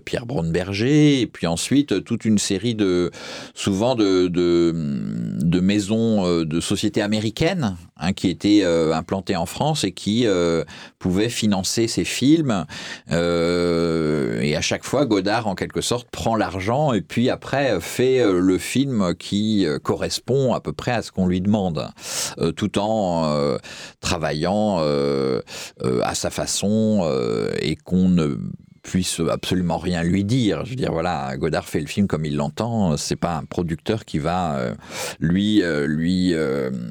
Pierre 0.05 0.27
Braunberger, 0.27 1.21
et 1.21 1.27
puis 1.29 1.47
ensuite 1.47 2.03
toute 2.03 2.25
une 2.25 2.39
série 2.39 2.75
de, 2.75 3.13
souvent 3.55 3.95
de, 3.95 4.27
de, 4.27 5.61
maisons 5.61 6.45
de 6.45 6.61
sociétés 6.61 7.03
américaines 7.03 7.77
hein, 7.97 8.13
qui 8.13 8.29
étaient 8.29 8.65
implantées 8.65 9.37
en 9.37 9.47
France 9.47 9.85
et 9.85 9.93
qui 9.93 10.27
pouvaient 10.99 11.29
financer 11.29 11.89
ces 11.89 12.05
films. 12.05 12.67
et 13.11 14.57
à 14.57 14.61
chaque 14.61 14.85
fois, 14.85 15.07
Godard, 15.07 15.47
en 15.47 15.55
quelque 15.55 15.81
sorte, 15.81 16.09
prend 16.11 16.37
l'argent 16.37 16.93
et 16.93 17.01
puis 17.01 17.31
après 17.31 17.81
fait 17.81 18.23
le 18.25 18.59
film 18.59 19.15
qui 19.19 19.67
correspond 19.83 20.55
à 20.55 20.61
peu 20.61 20.73
près 20.73 20.93
à 20.93 21.03
ce 21.03 21.11
qu'on 21.11 21.27
lui 21.27 21.41
demande, 21.41 21.89
tout 22.57 22.79
en 22.79 23.57
travaillant 24.01 24.79
euh, 24.81 25.41
euh, 25.83 26.01
à 26.03 26.15
sa 26.15 26.31
façon 26.31 27.01
euh, 27.03 27.53
et 27.61 27.77
qu'on 27.77 28.09
ne 28.09 28.37
puisse 28.83 29.21
absolument 29.29 29.79
rien 29.79 30.05
lui 30.05 30.25
dire. 30.25 30.65
Je 30.65 30.71
veux 30.71 30.77
dire, 30.77 30.93
voilà, 30.93 31.37
Godard 31.37 31.65
fait 31.65 31.81
le 31.81 31.87
film 31.87 32.07
comme 32.07 32.25
il 32.25 32.37
l'entend. 32.37 32.97
C'est 32.97 33.17
pas 33.17 33.35
un 33.35 33.45
producteur 33.45 34.05
qui 34.05 34.21
va 34.21 34.61
lui 35.19 35.61
lui 35.87 36.33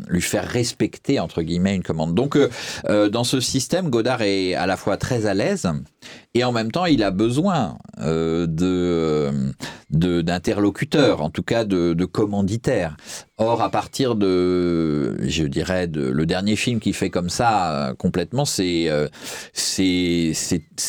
lui 0.10 0.22
faire 0.22 0.46
respecter 0.46 1.22
entre 1.22 1.42
guillemets 1.42 1.74
une 1.74 1.84
commande. 1.84 2.14
Donc, 2.14 2.38
dans 2.86 3.24
ce 3.24 3.40
système, 3.40 3.90
Godard 3.90 4.24
est 4.24 4.56
à 4.56 4.66
la 4.66 4.76
fois 4.76 4.98
très 4.98 5.26
à 5.26 5.34
l'aise 5.34 5.70
et 6.34 6.44
en 6.44 6.52
même 6.52 6.72
temps, 6.72 6.86
il 6.86 7.04
a 7.04 7.12
besoin 7.12 7.78
de 7.98 9.32
d'interlocuteurs, 9.90 11.22
en 11.22 11.30
tout 11.30 11.44
cas 11.44 11.64
de, 11.64 12.06
commanditaires. 12.06 12.98
Or, 13.38 13.62
à 13.62 13.70
partir 13.70 14.16
de, 14.16 15.18
je 15.22 15.44
dirais, 15.44 15.88
le 15.94 16.26
dernier 16.26 16.56
film 16.56 16.80
qui 16.80 16.94
fait 16.94 17.10
comme 17.10 17.30
ça 17.30 17.90
euh, 17.90 17.94
complètement, 17.94 18.46
c'est 18.46 18.90
euh, 18.90 19.08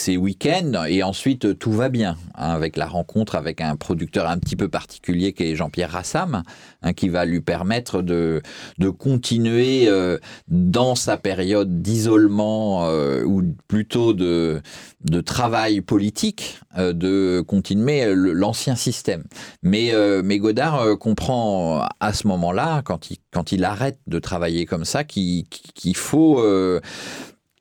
Week-end 0.08 0.84
et 0.88 1.02
ensuite 1.02 1.58
tout 1.58 1.72
va 1.72 1.88
bien 1.88 2.16
hein, 2.34 2.50
avec 2.50 2.76
la 2.76 2.86
rencontre 2.86 3.34
avec 3.34 3.60
un 3.60 3.76
producteur 3.76 4.28
un 4.28 4.38
petit 4.38 4.56
peu 4.56 4.68
particulier 4.68 5.32
qui 5.32 5.44
est 5.44 5.56
Jean-Pierre 5.56 5.90
Rassam, 5.90 6.42
hein, 6.82 6.92
qui 6.92 7.08
va 7.08 7.24
lui 7.24 7.40
permettre 7.40 8.02
de 8.02 8.42
de 8.78 8.90
continuer 8.90 9.88
euh, 9.88 10.18
dans 10.48 10.94
sa 10.94 11.16
période 11.16 11.82
d'isolement 11.82 12.86
euh, 12.86 13.24
ou 13.24 13.42
plutôt 13.68 14.12
de 14.12 14.60
de 15.06 15.20
travail 15.20 15.80
politique, 15.80 16.60
de 16.76 17.42
continuer 17.46 18.14
l'ancien 18.14 18.76
système. 18.76 19.24
Mais 19.62 19.92
mais 20.22 20.38
Godard 20.38 20.98
comprend 20.98 21.86
à 22.00 22.12
ce 22.12 22.26
moment 22.26 22.36
moment-là, 22.36 22.82
quand 22.82 23.10
il, 23.10 23.18
quand 23.32 23.52
il 23.52 23.64
arrête 23.64 23.98
de 24.06 24.18
travailler 24.18 24.66
comme 24.66 24.84
ça, 24.84 25.04
qu'il 25.04 25.46
faut 25.94 26.40
euh, 26.40 26.80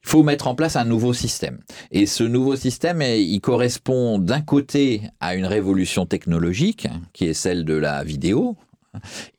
faut 0.01 0.23
mettre 0.23 0.47
en 0.47 0.55
place 0.55 0.75
un 0.75 0.85
nouveau 0.85 1.13
système. 1.13 1.59
Et 1.91 2.05
ce 2.05 2.23
nouveau 2.23 2.55
système, 2.55 3.01
il 3.01 3.39
correspond 3.41 4.19
d'un 4.19 4.41
côté 4.41 5.01
à 5.19 5.35
une 5.35 5.45
révolution 5.45 6.05
technologique, 6.05 6.87
qui 7.13 7.25
est 7.25 7.33
celle 7.33 7.65
de 7.65 7.73
la 7.73 8.03
vidéo, 8.03 8.55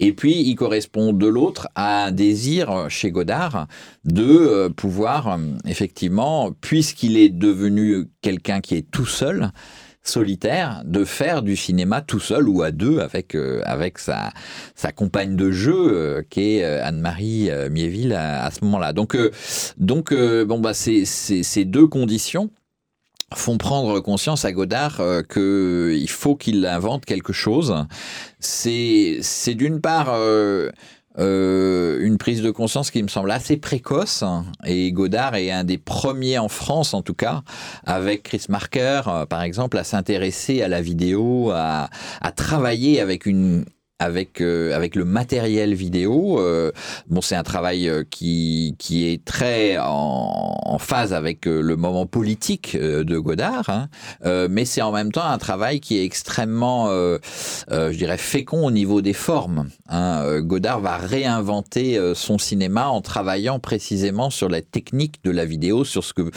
et 0.00 0.12
puis 0.12 0.40
il 0.40 0.54
correspond 0.54 1.12
de 1.12 1.26
l'autre 1.26 1.68
à 1.74 2.06
un 2.06 2.10
désir 2.12 2.86
chez 2.88 3.10
Godard 3.10 3.66
de 4.04 4.24
euh, 4.24 4.68
pouvoir, 4.68 5.28
euh, 5.28 5.38
effectivement, 5.66 6.52
puisqu'il 6.60 7.16
est 7.16 7.28
devenu 7.28 8.06
quelqu'un 8.22 8.60
qui 8.60 8.76
est 8.76 8.90
tout 8.90 9.06
seul, 9.06 9.50
solitaire 10.02 10.82
de 10.84 11.04
faire 11.04 11.42
du 11.42 11.56
cinéma 11.56 12.00
tout 12.00 12.20
seul 12.20 12.48
ou 12.48 12.62
à 12.62 12.70
deux 12.70 13.00
avec 13.00 13.34
euh, 13.34 13.60
avec 13.64 13.98
sa 13.98 14.32
compagne 14.94 15.34
de 15.34 15.50
jeu 15.50 15.74
euh, 15.74 16.22
qui 16.30 16.58
est 16.58 16.64
Anne-Marie 16.64 17.50
Miéville 17.70 18.12
à, 18.12 18.48
ce 18.52 18.64
moment-là. 18.64 18.92
Donc 18.92 19.16
donc 19.78 20.14
bon 20.14 20.60
bah 20.60 20.74
c'est 20.74 21.04
ces 21.04 21.64
deux 21.64 21.88
conditions 21.88 22.50
font 23.34 23.58
prendre 23.58 24.00
conscience 24.00 24.44
à 24.44 24.52
Godard 24.52 25.02
que 25.28 25.92
il 25.96 26.08
faut 26.08 26.36
qu'il 26.36 26.64
invente 26.64 27.04
quelque 27.04 27.32
chose. 27.32 27.74
C'est 28.38 29.54
d'une 29.54 29.80
part 29.80 30.14
euh, 31.18 31.98
une 32.00 32.18
prise 32.18 32.42
de 32.42 32.50
conscience 32.50 32.90
qui 32.90 33.02
me 33.02 33.08
semble 33.08 33.30
assez 33.30 33.56
précoce. 33.56 34.22
Et 34.64 34.92
Godard 34.92 35.34
est 35.34 35.50
un 35.50 35.64
des 35.64 35.78
premiers 35.78 36.38
en 36.38 36.48
France, 36.48 36.92
en 36.92 37.02
tout 37.02 37.14
cas, 37.14 37.42
avec 37.84 38.24
Chris 38.24 38.44
Marker, 38.48 39.02
euh, 39.06 39.26
par 39.26 39.42
exemple, 39.42 39.78
à 39.78 39.84
s'intéresser 39.84 40.62
à 40.62 40.68
la 40.68 40.82
vidéo, 40.82 41.50
à, 41.52 41.88
à 42.20 42.32
travailler 42.32 43.00
avec 43.00 43.24
une 43.24 43.64
avec 43.98 44.40
euh, 44.40 44.74
avec 44.74 44.94
le 44.94 45.04
matériel 45.04 45.74
vidéo. 45.74 46.38
Euh, 46.38 46.70
bon, 47.08 47.20
c'est 47.20 47.36
un 47.36 47.42
travail 47.42 47.88
euh, 47.88 48.04
qui 48.08 48.74
qui 48.78 49.08
est 49.08 49.24
très 49.24 49.78
en, 49.80 50.76
phase 50.78 51.14
avec 51.14 51.46
le 51.46 51.74
moment 51.74 52.04
politique 52.04 52.76
de 52.76 53.18
Godard, 53.18 53.70
hein, 53.70 53.88
mais 54.50 54.66
c'est 54.66 54.82
en 54.82 54.92
même 54.92 55.10
temps 55.10 55.24
un 55.24 55.38
travail 55.38 55.80
qui 55.80 55.96
est 55.96 56.04
extrêmement, 56.04 56.88
je 56.88 57.96
dirais, 57.96 58.18
fécond 58.18 58.66
au 58.66 58.70
niveau 58.70 59.00
des 59.00 59.14
formes. 59.14 59.70
Hein. 59.88 60.40
Godard 60.40 60.80
va 60.80 60.98
réinventer 60.98 61.98
son 62.14 62.36
cinéma 62.36 62.88
en 62.88 63.00
travaillant 63.00 63.58
précisément 63.58 64.28
sur 64.28 64.50
la 64.50 64.60
technique 64.60 65.24
de 65.24 65.30
la 65.30 65.46
vidéo, 65.46 65.84
sur 65.84 66.04
ce 66.04 66.12
que 66.12 66.30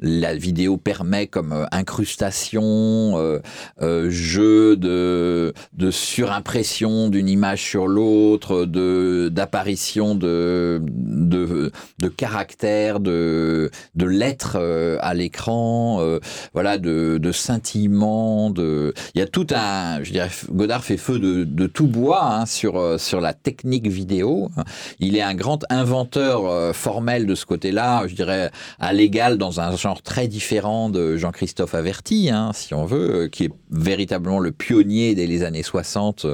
la 0.00 0.34
vidéo 0.34 0.76
permet 0.76 1.26
comme 1.26 1.66
incrustation, 1.72 3.40
jeu 3.80 4.76
de 4.76 5.54
de 5.72 5.90
surimpression 5.90 6.97
d'une 7.06 7.28
image 7.28 7.62
sur 7.62 7.86
l'autre, 7.86 8.64
de 8.64 9.28
d'apparition 9.32 10.16
de, 10.16 10.80
de 10.82 11.70
de 12.00 12.08
caractères, 12.08 12.98
de 12.98 13.70
de 13.94 14.06
lettres 14.06 14.56
euh, 14.56 14.98
à 15.00 15.14
l'écran, 15.14 15.98
euh, 16.00 16.18
voilà, 16.52 16.78
de 16.78 17.18
de 17.18 17.32
scintillements, 17.32 18.50
de 18.50 18.92
il 19.14 19.20
y 19.20 19.22
a 19.22 19.26
tout 19.26 19.46
un, 19.54 20.02
je 20.02 20.10
dirais, 20.10 20.30
Godard 20.50 20.82
fait 20.82 20.96
feu 20.96 21.18
de, 21.20 21.44
de 21.44 21.66
tout 21.66 21.86
bois 21.86 22.24
hein, 22.24 22.46
sur 22.46 22.76
euh, 22.76 22.98
sur 22.98 23.20
la 23.20 23.34
technique 23.34 23.86
vidéo. 23.86 24.50
Il 24.98 25.16
est 25.16 25.22
un 25.22 25.34
grand 25.34 25.64
inventeur 25.70 26.74
formel 26.74 27.26
de 27.26 27.34
ce 27.34 27.46
côté-là, 27.46 28.06
je 28.08 28.14
dirais 28.14 28.50
à 28.80 28.92
l'égal 28.92 29.38
dans 29.38 29.60
un 29.60 29.76
genre 29.76 30.02
très 30.02 30.26
différent 30.26 30.90
de 30.90 31.16
Jean-Christophe 31.16 31.74
Averti, 31.74 32.30
hein, 32.30 32.50
si 32.54 32.74
on 32.74 32.84
veut, 32.84 33.28
qui 33.30 33.44
est 33.44 33.52
véritablement 33.70 34.40
le 34.40 34.50
pionnier 34.50 35.14
dès 35.14 35.26
les 35.26 35.44
années 35.44 35.62
60 35.62 36.26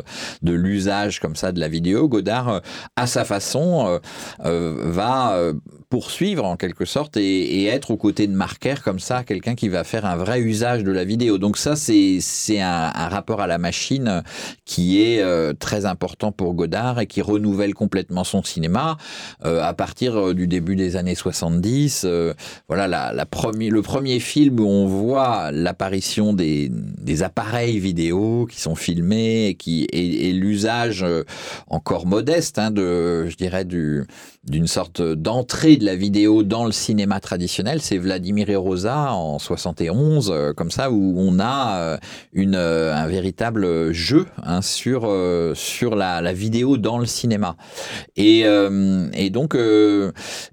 de 0.43 0.53
l'usage 0.55 1.21
comme 1.21 1.37
ça 1.37 1.53
de 1.53 1.61
la 1.61 1.69
vidéo, 1.69 2.09
Godard, 2.09 2.49
euh, 2.49 2.61
à 2.97 3.07
sa 3.07 3.25
façon, 3.25 3.87
euh, 3.87 3.99
euh, 4.45 4.75
va 4.91 5.39
poursuivre 5.95 6.45
en 6.45 6.57
quelque 6.57 6.87
sorte 6.87 7.17
et, 7.17 7.67
être 7.67 7.93
aux 7.93 7.97
côtés 7.97 8.27
de 8.27 8.35
Marker 8.35 8.75
comme 8.85 8.99
ça, 8.99 9.23
quelqu'un 9.23 9.55
qui 9.55 9.69
va 9.69 9.85
faire 9.85 10.07
un 10.07 10.17
vrai 10.17 10.41
usage 10.41 10.83
de 10.83 10.91
la 10.91 11.05
vidéo. 11.05 11.39
Donc 11.39 11.57
ça, 11.57 11.77
c'est 11.77 12.19
c'est 12.21 12.61
un, 12.61 12.91
rapport 12.91 13.41
à 13.41 13.47
la 13.47 13.59
machine 13.59 14.25
qui 14.65 15.01
est 15.01 15.23
très 15.61 15.87
important 15.87 16.33
pour 16.33 16.55
Godard 16.55 16.99
et 16.99 17.07
qui 17.07 17.23
renouvelle 17.23 17.75
complètement 17.75 18.25
son 18.25 18.43
cinéma 18.43 18.97
à 19.45 19.73
partir 19.75 20.35
du 20.35 20.49
début 20.49 20.75
des 20.75 20.97
années 20.97 21.15
70. 21.15 22.07
voilà 22.67 22.89
la, 22.89 23.13
le 23.13 23.83
premier 23.83 24.19
film 24.19 24.59
où 24.59 24.67
on 24.67 24.87
voit 24.87 25.53
l'apparition 25.53 26.33
des, 26.33 26.71
des 26.73 27.23
appareils 27.23 27.79
vidéo 27.79 28.49
qui 28.51 28.61
sont 28.61 28.75
filmés 28.75 29.47
et 29.49 29.55
qui 29.55 29.87
et, 29.93 30.33
l'usage 30.33 31.03
euh, 31.03 31.25
encore 31.69 32.07
modeste 32.07 32.59
hein, 32.59 32.71
de, 32.71 33.27
je 33.29 33.37
dirais, 33.37 33.65
du, 33.65 34.05
d'une 34.47 34.67
sorte 34.67 35.01
d'entrée 35.01 35.77
de 35.77 35.87
la 35.87 35.97
vidéo 35.97 36.43
dans 36.43 36.67
le 36.67 36.73
cinéma 36.73 37.19
traditionnel, 37.21 37.81
c'est 37.81 37.97
Vladimir 37.97 38.51
et 38.51 38.57
Rosa 38.57 39.13
en 39.13 39.39
71, 39.39 40.31
euh, 40.31 40.53
comme 40.53 40.71
ça, 40.71 40.91
où 40.91 41.15
on 41.17 41.39
a 41.41 41.79
euh, 41.79 41.97
une, 42.33 42.55
euh, 42.55 42.95
un 42.95 43.07
véritable 43.07 43.93
jeu 43.93 44.27
hein, 44.43 44.61
sur, 44.61 45.11
sur 45.55 45.97
la, 45.97 46.33
vidéo 46.35 46.77
dans 46.77 46.99
le 46.99 47.07
cinéma. 47.07 47.57
Et, 48.17 48.41
et 48.41 49.31
donc, 49.31 49.57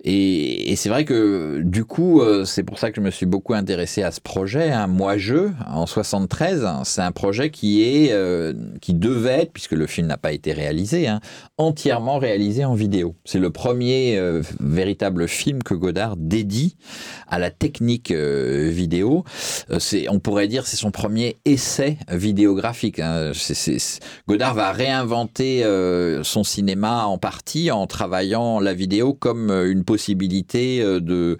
et, 0.04 0.76
c'est 0.76 0.90
vrai 0.90 1.06
que 1.06 1.62
du 1.64 1.86
coup, 1.86 2.22
c'est 2.46 2.64
pour 2.64 2.78
ça 2.78 2.92
que 2.92 2.98
je 2.98 3.02
me 3.02 3.10
suis 3.10 3.26
beaucoup 3.26 3.54
intéressé 3.54 4.04
à 4.04 4.12
ce 4.12 4.22
projet, 4.22 4.72
hein, 4.72 4.88
Moi 4.88 5.18
Jeu, 5.18 5.52
en 5.68 5.86
73. 5.86 6.68
C'est 6.84 7.02
un 7.02 7.12
projet 7.12 7.50
qui 7.50 7.82
est, 7.82 8.14
qui 8.80 8.94
devait 8.94 9.42
être, 9.42 9.54
puisque 9.54 9.72
le 9.72 9.88
film 9.88 10.08
n'a 10.08 10.18
pas 10.18 10.34
été 10.34 10.54
réalisé, 10.54 11.08
hein, 11.08 11.20
entièrement 11.58 12.20
réalisé 12.20 12.64
en 12.64 12.76
vidéo. 12.76 13.16
C'est 13.26 13.40
le 13.40 13.50
premier 13.50 13.81
véritable 14.60 15.28
film 15.28 15.64
que 15.64 15.74
Godard 15.74 16.16
dédie 16.18 16.76
à 17.28 17.40
la 17.40 17.50
technique 17.50 18.12
euh, 18.12 18.70
vidéo. 18.72 19.24
Euh, 19.70 19.80
on 20.10 20.20
pourrait 20.20 20.48
dire, 20.48 20.68
c'est 20.68 20.78
son 20.78 20.92
premier 20.92 21.38
essai 21.46 21.98
vidéographique. 22.10 23.00
Hein. 23.00 23.32
Godard 24.28 24.54
va 24.54 24.72
réinventer 24.72 25.64
euh, 25.64 26.24
son 26.24 26.44
cinéma 26.44 27.06
en 27.06 27.18
partie 27.18 27.72
en 27.72 27.88
travaillant 27.88 28.60
la 28.60 28.74
vidéo 28.74 29.14
comme 29.14 29.52
une 29.52 29.84
possibilité 29.84 30.82
de, 30.82 31.38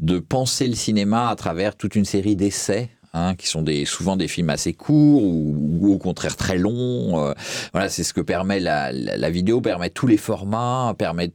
de 0.00 0.18
penser 0.18 0.66
le 0.66 0.74
cinéma 0.74 1.28
à 1.28 1.36
travers 1.36 1.76
toute 1.76 1.94
une 1.94 2.04
série 2.04 2.36
d'essais 2.36 2.90
Hein, 3.16 3.36
qui 3.36 3.46
sont 3.46 3.62
des, 3.62 3.84
souvent 3.84 4.16
des 4.16 4.26
films 4.26 4.50
assez 4.50 4.72
courts 4.72 5.22
ou, 5.22 5.92
au 5.92 5.98
contraire 5.98 6.36
très 6.36 6.58
longs. 6.58 7.32
voilà, 7.72 7.88
c'est 7.88 8.02
ce 8.02 8.12
que 8.12 8.20
permet 8.20 8.58
la, 8.58 8.90
la, 8.90 9.30
vidéo, 9.30 9.60
permet 9.60 9.88
tous 9.88 10.08
les 10.08 10.16
formats, 10.16 10.94
permet 10.98 11.32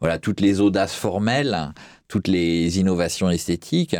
voilà 0.00 0.18
toutes 0.18 0.40
les 0.40 0.60
audaces 0.60 0.94
formelles 0.94 1.72
toutes 2.10 2.28
les 2.28 2.78
innovations 2.78 3.30
esthétiques. 3.30 3.96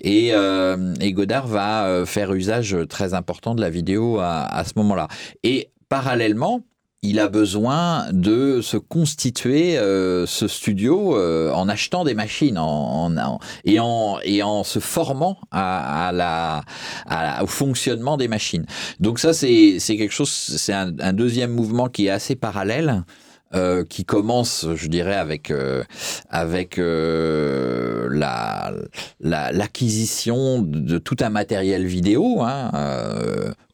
Et, 0.00 0.30
euh, 0.32 0.94
Godard 1.00 1.48
va 1.48 1.86
euh, 1.86 2.06
faire 2.06 2.32
usage 2.32 2.76
très 2.88 3.14
important 3.14 3.54
de 3.54 3.60
la 3.60 3.70
vidéo 3.70 4.18
à, 4.20 4.62
ce 4.64 4.72
moment-là. 4.76 5.08
Et 5.42 5.70
parallèlement, 5.88 6.60
il 7.04 7.20
a 7.20 7.28
besoin 7.28 8.06
de 8.12 8.60
se 8.62 8.76
constituer 8.76 9.78
euh, 9.78 10.26
ce 10.26 10.48
studio 10.48 11.16
en 11.52 11.68
achetant 11.68 12.04
des 12.04 12.14
machines 12.14 12.58
en, 12.58 13.38
et, 13.64 13.78
en, 13.78 14.18
et 14.24 14.42
en 14.42 14.64
se 14.64 14.78
formant 14.78 15.38
à, 15.50 16.10
la, 16.12 16.62
au 17.42 17.46
fonctionnement 17.46 18.16
des 18.16 18.28
machines. 18.28 18.66
Donc 19.00 19.18
ça, 19.18 19.32
c'est 19.32 19.78
quelque 19.86 20.12
chose, 20.12 20.30
c'est 20.30 20.72
un, 20.72 20.92
un, 20.98 21.12
deuxième 21.12 21.52
mouvement 21.52 21.88
qui 21.88 22.06
est 22.06 22.10
assez 22.10 22.36
parallèle. 22.36 23.04
Euh, 23.54 23.84
qui 23.84 24.04
commence, 24.04 24.66
je 24.74 24.88
dirais, 24.88 25.14
avec 25.14 25.52
euh, 25.52 25.84
avec 26.28 26.76
euh, 26.78 28.08
la 28.10 28.72
l'acquisition 29.20 30.60
de, 30.60 30.98
tout 30.98 31.16
un 31.20 31.28
matériel 31.28 31.86
vidéo 31.86 32.42
hein, 32.42 32.72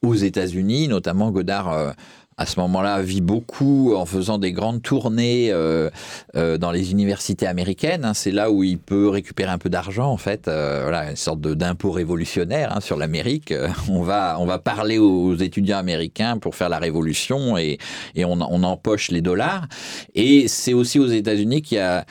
aux 0.02 0.14
États-Unis, 0.14 0.88
notamment 0.88 1.30
Godard 1.30 1.94
à 2.40 2.46
ce 2.46 2.58
moment-là, 2.60 3.02
vit 3.02 3.20
beaucoup 3.20 3.94
en 3.94 4.06
faisant 4.06 4.38
des 4.38 4.52
grandes 4.52 4.80
tournées 4.80 5.52
euh, 5.52 5.90
euh, 6.36 6.56
dans 6.56 6.70
les 6.70 6.90
universités 6.90 7.46
américaines. 7.46 8.06
Hein. 8.06 8.14
C'est 8.14 8.30
là 8.30 8.50
où 8.50 8.64
il 8.64 8.78
peut 8.78 9.10
récupérer 9.10 9.50
un 9.50 9.58
peu 9.58 9.68
d'argent, 9.68 10.10
en 10.10 10.16
fait. 10.16 10.48
Euh, 10.48 10.80
voilà, 10.84 11.10
une 11.10 11.16
sorte 11.16 11.42
d'impôt 11.42 11.90
révolutionnaire 11.90 12.74
hein, 12.74 12.80
sur 12.80 12.96
l'Amérique. 12.96 13.52
On 13.90 14.00
va, 14.00 14.38
on 14.40 14.46
va 14.46 14.58
parler 14.58 14.96
aux 14.96 15.34
étudiants 15.34 15.76
américains 15.76 16.38
pour 16.38 16.54
faire 16.54 16.70
la 16.70 16.78
révolution 16.78 17.58
et, 17.58 17.76
et 18.14 18.24
on, 18.24 18.40
on 18.40 18.62
empoche 18.62 19.10
les 19.10 19.20
dollars. 19.20 19.66
Et 20.14 20.48
c'est 20.48 20.72
aussi 20.72 20.98
aux 20.98 21.08
États-Unis 21.08 21.60
qu'il 21.60 21.76
y 21.76 21.80
a 21.82 22.06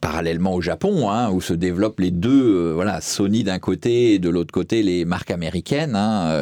parallèlement 0.00 0.54
au 0.54 0.62
Japon, 0.62 1.10
hein, 1.10 1.30
où 1.30 1.42
se 1.42 1.52
développent 1.52 2.00
les 2.00 2.10
deux, 2.10 2.72
voilà, 2.72 3.02
Sony 3.02 3.44
d'un 3.44 3.58
côté 3.58 4.14
et 4.14 4.18
de 4.18 4.30
l'autre 4.30 4.50
côté 4.50 4.82
les 4.82 5.04
marques 5.04 5.30
américaines. 5.30 5.94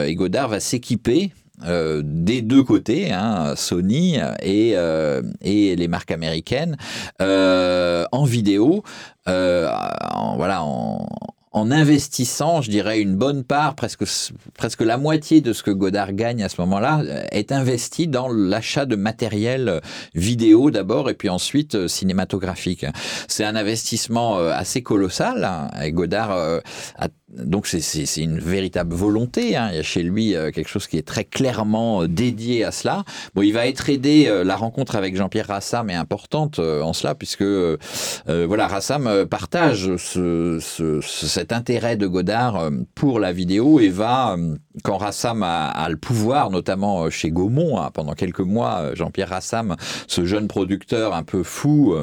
Et 0.07 0.15
Godard 0.15 0.49
va 0.49 0.61
s'équiper 0.61 1.33
euh, 1.63 2.03
des 2.05 2.43
deux 2.43 2.65
côtés, 2.65 3.13
hein, 3.13 3.55
Sony 3.57 4.17
et, 4.43 4.73
euh, 4.75 5.23
et 5.41 5.77
les 5.77 5.89
marques 5.89 6.11
américaines, 6.11 6.77
euh, 7.23 8.05
en 8.11 8.25
vidéo, 8.25 8.83
en, 9.27 10.35
voilà, 10.37 10.65
en, 10.65 11.07
en 11.55 11.71
investissant, 11.71 12.61
je 12.61 12.69
dirais, 12.69 13.01
une 13.01 13.15
bonne 13.15 13.45
part, 13.45 13.77
presque, 13.77 14.05
presque 14.59 14.81
la 14.81 14.99
moitié 14.99 15.41
de 15.41 15.53
ce 15.53 15.63
que 15.63 15.71
Godard 15.71 16.13
gagne 16.13 16.43
à 16.43 16.49
ce 16.49 16.61
moment-là, 16.61 17.01
euh, 17.05 17.25
est 17.31 17.53
investi 17.53 18.09
dans 18.09 18.29
l'achat 18.29 18.87
de 18.87 18.97
matériel 18.97 19.69
euh, 19.69 19.81
vidéo 20.15 20.73
d'abord 20.73 21.09
et 21.09 21.15
puis 21.15 21.29
ensuite 21.29 21.77
euh, 21.77 21.87
cinématographique. 21.87 22.85
C'est 23.29 23.45
un 23.45 23.55
investissement 23.55 24.37
assez 24.37 24.83
colossal. 24.83 25.45
Hein, 25.45 25.71
et 25.81 25.93
Godard 25.93 26.33
a 26.33 27.09
donc 27.37 27.67
c'est 27.67 28.23
une 28.23 28.39
véritable 28.39 28.95
volonté. 28.95 29.57
Hein. 29.57 29.69
Il 29.73 29.77
y 29.77 29.79
a 29.81 29.83
chez 29.83 30.03
lui 30.03 30.35
quelque 30.55 30.69
chose 30.69 30.87
qui 30.87 30.99
est 30.99 31.07
très 31.07 31.25
clairement 31.25 32.07
dédié 32.07 32.65
à 32.65 32.71
cela. 32.71 33.05
Bon, 33.35 33.43
il 33.43 33.53
va 33.53 33.67
être 33.67 33.89
aidé. 33.89 34.43
La 34.45 34.57
rencontre 34.57 34.97
avec 34.97 35.17
Jean-Pierre 35.17 35.49
Rassam 35.49 35.91
est 35.91 35.95
importante 35.95 36.59
en 36.59 36.93
cela 36.93 37.15
puisque 37.15 37.45
voilà, 38.27 38.67
Rassam 38.69 39.27
partage 39.27 39.97
ce, 39.97 40.59
ce, 40.61 41.01
cet 41.01 41.53
intérêt 41.53 41.97
de 41.97 42.07
Godard 42.07 42.57
euh, 42.57 42.71
pour 42.95 43.19
la 43.19 43.33
vidéo 43.33 43.81
et 43.81 43.89
va, 43.89 44.35
euh, 44.35 44.57
quand 44.83 44.99
Rassam 44.99 45.43
a, 45.43 45.89
le 45.89 45.97
pouvoir, 45.97 46.51
notamment 46.51 47.05
euh, 47.05 47.11
chez 47.11 47.31
Gaumont, 47.31 47.81
hein, 47.81 47.91
pendant 47.93 48.15
quelques 48.15 48.41
mois, 48.41 48.95
Jean-Pierre 48.95 49.31
Rassam, 49.31 49.77
ce 50.07 50.25
jeune 50.25 50.49
producteur 50.49 51.15
un 51.15 51.23
peu 51.23 51.43
fou, 51.43 51.95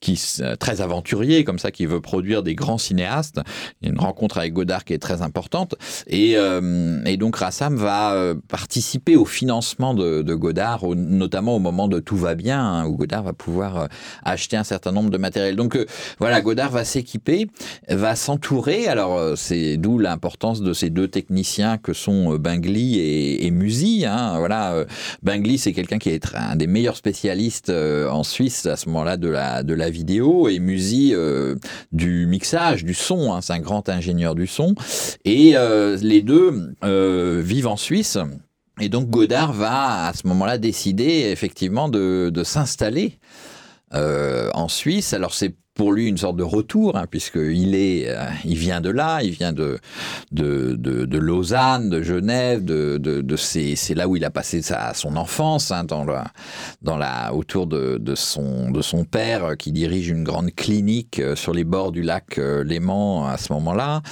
qui 0.00 0.20
très 0.58 0.80
aventurier 0.80 1.44
comme 1.44 1.58
ça, 1.58 1.70
qui 1.70 1.86
veut 1.86 2.00
produire 2.00 2.42
des 2.42 2.54
grands 2.54 2.78
cinéastes. 2.78 3.40
Il 3.80 3.86
y 3.86 3.88
a 3.90 3.92
une 3.92 4.00
rencontre 4.00 4.38
avec 4.38 4.52
Godard 4.52 4.84
qui 4.84 4.92
est 4.92 4.98
très 4.98 5.22
importante 5.22 5.74
et, 6.06 6.36
euh, 6.36 7.02
et 7.04 7.16
donc 7.16 7.36
Rassam 7.36 7.76
va 7.76 8.14
euh, 8.14 8.34
participer 8.48 9.16
au 9.16 9.24
financement 9.24 9.94
de, 9.94 10.22
de 10.22 10.34
Godard, 10.34 10.84
notamment 10.94 11.56
au 11.56 11.58
moment 11.58 11.88
de 11.88 12.00
Tout 12.00 12.16
va 12.16 12.34
bien, 12.34 12.60
hein, 12.60 12.86
où 12.86 12.96
Godard 12.96 13.22
va 13.22 13.32
pouvoir 13.32 13.76
euh, 13.78 13.86
acheter 14.24 14.56
un 14.56 14.64
certain 14.64 14.92
nombre 14.92 15.10
de 15.10 15.18
matériel. 15.18 15.56
Donc 15.56 15.78
voilà, 16.18 16.40
Godard 16.40 16.70
va 16.70 16.84
s'équiper, 16.84 17.46
va 17.88 18.16
s'entourer. 18.16 18.88
Alors 18.88 19.36
c'est 19.36 19.76
d'où 19.76 19.98
l'importance 19.98 20.60
de 20.60 20.72
ces 20.72 20.90
deux 20.90 21.08
techniciens 21.08 21.78
que 21.78 21.92
sont 21.92 22.36
Bingli 22.36 22.98
et, 22.98 23.46
et 23.46 23.50
Musi. 23.50 24.04
Hein. 24.06 24.38
Voilà, 24.38 24.84
Bingli 25.22 25.58
c'est 25.58 25.72
quelqu'un 25.72 25.98
qui 25.98 26.10
est 26.10 26.34
un 26.34 26.56
des 26.56 26.66
meilleurs 26.66 26.96
spécialistes 26.96 27.70
en 27.70 28.22
Suisse 28.22 28.66
à 28.66 28.76
ce 28.76 28.88
moment-là 28.88 29.16
de 29.16 29.28
la 29.28 29.57
de 29.62 29.74
la 29.74 29.90
vidéo 29.90 30.48
et 30.48 30.58
Musi 30.58 31.12
euh, 31.14 31.56
du 31.92 32.26
mixage, 32.26 32.84
du 32.84 32.94
son. 32.94 33.32
Hein, 33.32 33.40
c'est 33.40 33.52
un 33.52 33.60
grand 33.60 33.88
ingénieur 33.88 34.34
du 34.34 34.46
son. 34.46 34.74
Et 35.24 35.52
euh, 35.56 35.96
les 36.00 36.22
deux 36.22 36.74
euh, 36.84 37.42
vivent 37.44 37.68
en 37.68 37.76
Suisse. 37.76 38.18
Et 38.80 38.88
donc 38.88 39.10
Godard 39.10 39.52
va 39.52 40.06
à 40.06 40.12
ce 40.12 40.26
moment-là 40.28 40.58
décider 40.58 41.30
effectivement 41.32 41.88
de, 41.88 42.30
de 42.32 42.44
s'installer 42.44 43.18
en 43.90 44.68
Suisse. 44.68 45.14
Alors 45.14 45.32
c'est 45.34 45.54
pour 45.78 45.92
lui 45.92 46.08
une 46.08 46.18
sorte 46.18 46.36
de 46.36 46.42
retour, 46.42 46.96
hein, 46.96 47.06
puisqu'il 47.08 47.76
est, 47.76 48.08
euh, 48.08 48.24
il 48.44 48.58
vient 48.58 48.80
de 48.80 48.90
là, 48.90 49.22
il 49.22 49.30
vient 49.30 49.52
de, 49.52 49.78
de, 50.32 50.74
de, 50.76 51.04
de 51.04 51.18
Lausanne, 51.18 51.88
de 51.88 52.02
Genève, 52.02 52.64
de, 52.64 52.98
de, 52.98 53.22
de 53.22 53.36
c'est 53.36 53.94
là 53.94 54.08
où 54.08 54.16
il 54.16 54.24
a 54.24 54.30
passé 54.30 54.60
sa, 54.60 54.92
son 54.92 55.16
enfance, 55.16 55.70
hein, 55.70 55.84
dans 55.84 56.04
la, 56.04 56.24
dans 56.82 56.96
la, 56.96 57.32
autour 57.32 57.68
de, 57.68 57.96
de, 57.96 58.14
son, 58.16 58.72
de 58.72 58.82
son 58.82 59.04
père 59.04 59.44
euh, 59.44 59.54
qui 59.54 59.70
dirige 59.70 60.08
une 60.08 60.24
grande 60.24 60.52
clinique 60.52 61.20
euh, 61.20 61.36
sur 61.36 61.54
les 61.54 61.62
bords 61.62 61.92
du 61.92 62.02
lac 62.02 62.38
Léman 62.38 63.28
à 63.28 63.36
ce 63.38 63.52
moment-là. 63.52 64.02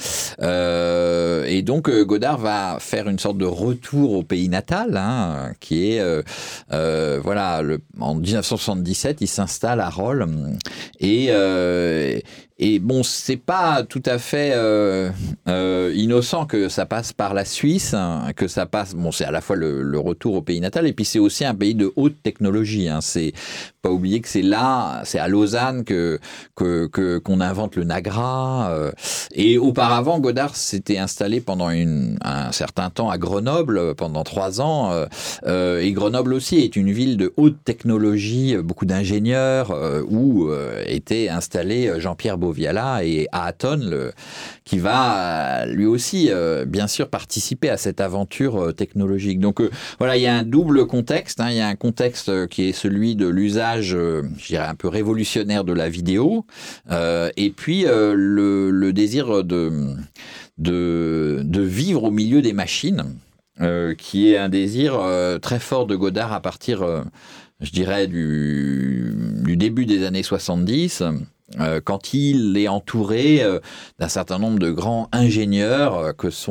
Euh, 0.41 1.43
et 1.47 1.63
donc 1.63 1.89
Godard 1.89 2.37
va 2.37 2.77
faire 2.79 3.09
une 3.09 3.19
sorte 3.19 3.37
de 3.37 3.45
retour 3.45 4.13
au 4.13 4.23
pays 4.23 4.47
natal, 4.47 4.95
hein, 4.95 5.51
qui 5.59 5.91
est, 5.91 5.99
euh, 5.99 7.19
voilà, 7.21 7.61
le, 7.61 7.79
en 7.99 8.15
1977, 8.15 9.17
il 9.19 9.27
s'installe 9.27 9.81
à 9.81 9.89
Rolles 9.89 10.25
et 10.99 11.27
euh, 11.29 12.19
et 12.59 12.79
bon, 12.79 13.03
c'est 13.03 13.37
pas 13.37 13.83
tout 13.83 14.01
à 14.05 14.17
fait 14.17 14.51
euh, 14.55 15.11
euh, 15.47 15.93
innocent 15.95 16.45
que 16.45 16.69
ça 16.69 16.87
passe 16.87 17.13
par 17.13 17.33
la 17.35 17.45
Suisse, 17.45 17.93
hein, 17.93 18.31
que 18.35 18.47
ça 18.47 18.65
passe. 18.65 18.95
Bon, 18.95 19.11
c'est 19.11 19.25
à 19.25 19.31
la 19.31 19.41
fois 19.41 19.55
le, 19.55 19.99
retour 19.99 20.35
au 20.35 20.41
pays 20.41 20.59
natal, 20.59 20.87
et 20.87 20.93
puis 20.93 21.05
c'est 21.05 21.19
aussi 21.19 21.45
un 21.45 21.55
pays 21.55 21.75
de 21.75 21.91
haute 21.95 22.15
technologie. 22.23 22.87
Hein. 22.87 22.99
C'est 23.01 23.33
pas 23.81 23.91
oublier 23.91 24.21
que 24.21 24.27
c'est 24.27 24.41
là, 24.41 25.01
c'est 25.05 25.19
à 25.19 25.27
Lausanne 25.27 25.83
que 25.83 26.19
que 26.55 26.87
qu'on 27.19 27.41
invente 27.41 27.75
le 27.75 27.83
Nagra. 27.83 28.69
Euh. 28.71 28.91
et 29.33 29.57
auparavant, 29.57 30.19
Godard 30.19 30.55
s'était 30.55 30.97
installé 30.97 31.41
pendant 31.41 31.69
une, 31.69 32.17
un 32.23 32.51
certain 32.51 32.89
temps 32.89 33.09
à 33.09 33.17
Grenoble 33.17 33.95
pendant 33.95 34.23
trois 34.23 34.61
ans. 34.61 34.91
Euh, 34.91 35.05
euh, 35.45 35.79
et 35.79 35.91
Grenoble 35.91 36.33
aussi 36.33 36.57
est 36.57 36.75
une 36.75 36.91
ville 36.91 37.17
de 37.17 37.33
haute 37.37 37.57
technologie, 37.63 38.57
beaucoup 38.57 38.85
d'ingénieurs 38.85 39.75
où 40.09 40.49
était 40.85 41.29
installé 41.29 41.99
Jean-Pierre 41.99 42.37
Boviala 42.47 43.03
et 43.03 43.27
Aaton, 43.31 43.79
le, 43.81 44.11
qui 44.63 44.79
va 44.79 45.65
lui 45.65 45.85
aussi, 45.85 46.29
bien 46.67 46.87
sûr, 46.87 47.09
participer 47.09 47.69
à 47.69 47.77
cette 47.77 48.01
aventure 48.01 48.73
technologique. 48.75 49.39
Donc 49.39 49.61
voilà, 49.99 50.17
il 50.17 50.23
y 50.23 50.27
a 50.27 50.35
un 50.35 50.43
double 50.43 50.87
contexte. 50.87 51.41
Hein. 51.41 51.49
il 51.51 51.57
y 51.57 51.61
a 51.61 51.67
un 51.67 51.75
contexte 51.75 52.47
qui 52.47 52.69
est 52.69 52.73
celui 52.73 53.15
de 53.15 53.27
l'usage, 53.27 53.89
je 53.89 54.47
dirais, 54.47 54.67
un 54.67 54.75
peu 54.75 54.87
révolutionnaire 54.87 55.63
de 55.63 55.73
la 55.73 55.89
vidéo, 55.89 56.45
et 56.89 57.53
puis 57.55 57.85
le, 57.87 58.91
désir 58.91 59.43
de, 59.43 59.95
de, 60.57 61.61
vivre 61.61 62.03
au 62.03 62.11
milieu 62.11 62.41
des 62.41 62.53
machines. 62.53 63.03
Euh, 63.59 63.95
qui 63.95 64.31
est 64.31 64.37
un 64.37 64.49
désir 64.49 64.99
euh, 64.99 65.39
très 65.39 65.57
fort 65.57 65.87
de 65.87 65.95
Godard 65.95 66.31
à 66.31 66.41
partir, 66.41 66.83
euh, 66.83 67.01
je 67.59 67.71
dirais, 67.71 68.05
du, 68.05 69.15
début 69.57 69.87
des 69.87 70.05
années 70.05 70.21
70. 70.21 71.01
Euh, 71.61 71.79
quand 71.81 72.13
il 72.13 72.57
est 72.57 72.67
entouré 72.67 73.41
euh, 73.41 73.59
d'un 73.99 74.09
certain 74.09 74.37
nombre 74.37 74.59
de 74.59 74.69
grands 74.69 75.07
ingénieurs 75.13 75.95
euh, 75.95 76.11
que 76.11 76.29
sont 76.29 76.47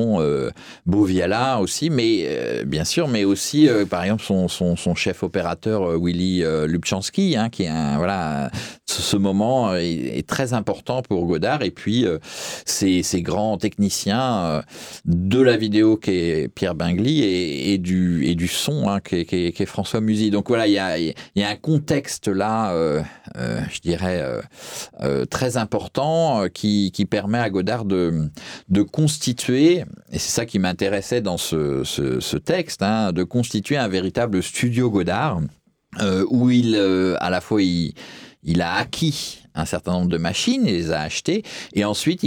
Boviala 0.87 1.61
aussi, 1.61 1.91
mais 1.91 2.65
bien 2.65 2.85
sûr, 2.85 3.09
mais 3.09 3.25
aussi 3.25 3.69
par 3.91 4.03
exemple 4.03 4.23
son, 4.23 4.49
son, 4.49 4.95
chef 4.95 5.23
opérateur 5.23 5.99
Willy 6.01 6.43
Lubchansky, 6.67 7.37
hein, 7.37 7.51
qui 7.51 7.65
est 7.65 7.69
un 7.69 7.97
voilà, 7.99 8.51
ce, 8.87 9.17
moment 9.17 9.75
est, 9.75 10.27
très 10.27 10.53
important 10.55 11.03
pour 11.03 11.27
Godard 11.27 11.63
et 11.63 11.71
puis 11.71 12.07
ces, 12.65 13.03
ces, 13.03 13.23
grands 13.23 13.59
techniciens 13.59 14.63
de 15.05 15.41
la 15.41 15.57
vidéo 15.57 15.97
qui 15.97 16.13
est 16.13 16.49
Pierre 16.49 16.75
Bingli 16.75 17.23
et, 17.23 17.79
du 17.79 18.27
et 18.27 18.35
du 18.35 18.49
son 18.49 18.89
hein, 18.89 19.01
qui, 19.01 19.17
est, 19.17 19.67
François 19.67 20.01
Musy. 20.01 20.31
Donc 20.31 20.49
voilà, 20.49 20.67
il 20.67 20.73
y 20.73 20.79
a, 20.79 20.99
y 20.99 21.43
a 21.43 21.49
un 21.49 21.57
contexte 21.57 22.29
là, 22.29 22.73
je 23.35 23.81
dirais 23.81 24.23
très 25.31 25.57
important 25.57 26.43
euh, 26.43 26.49
qui, 26.49 27.07
permet 27.09 27.39
à 27.39 27.51
Godard 27.51 27.85
de, 27.85 28.31
constituer, 28.93 29.85
et 30.11 30.19
c'est 30.19 30.31
ça 30.31 30.47
qui 30.47 30.59
m'intéressait 30.59 31.21
dans 31.21 31.37
ce, 31.37 32.37
texte, 32.39 32.83
hein, 32.83 33.13
de 33.13 33.23
constituer 33.23 33.77
un 33.77 33.89
véritable 33.89 34.43
studio 34.43 34.91
Godard, 34.91 35.41
euh, 36.01 36.25
où 36.29 36.51
il, 36.51 36.77
à 36.77 37.31
la 37.31 37.41
fois, 37.41 37.63
il, 37.63 37.95
a 38.61 38.75
acquis 38.75 39.43
un 39.55 39.65
certain 39.65 39.93
nombre 39.93 40.11
de 40.11 40.19
machines, 40.19 40.63
il 40.67 40.75
les 40.75 40.91
a 40.91 41.01
achetées, 41.01 41.43
et 41.73 41.85
ensuite, 41.85 42.23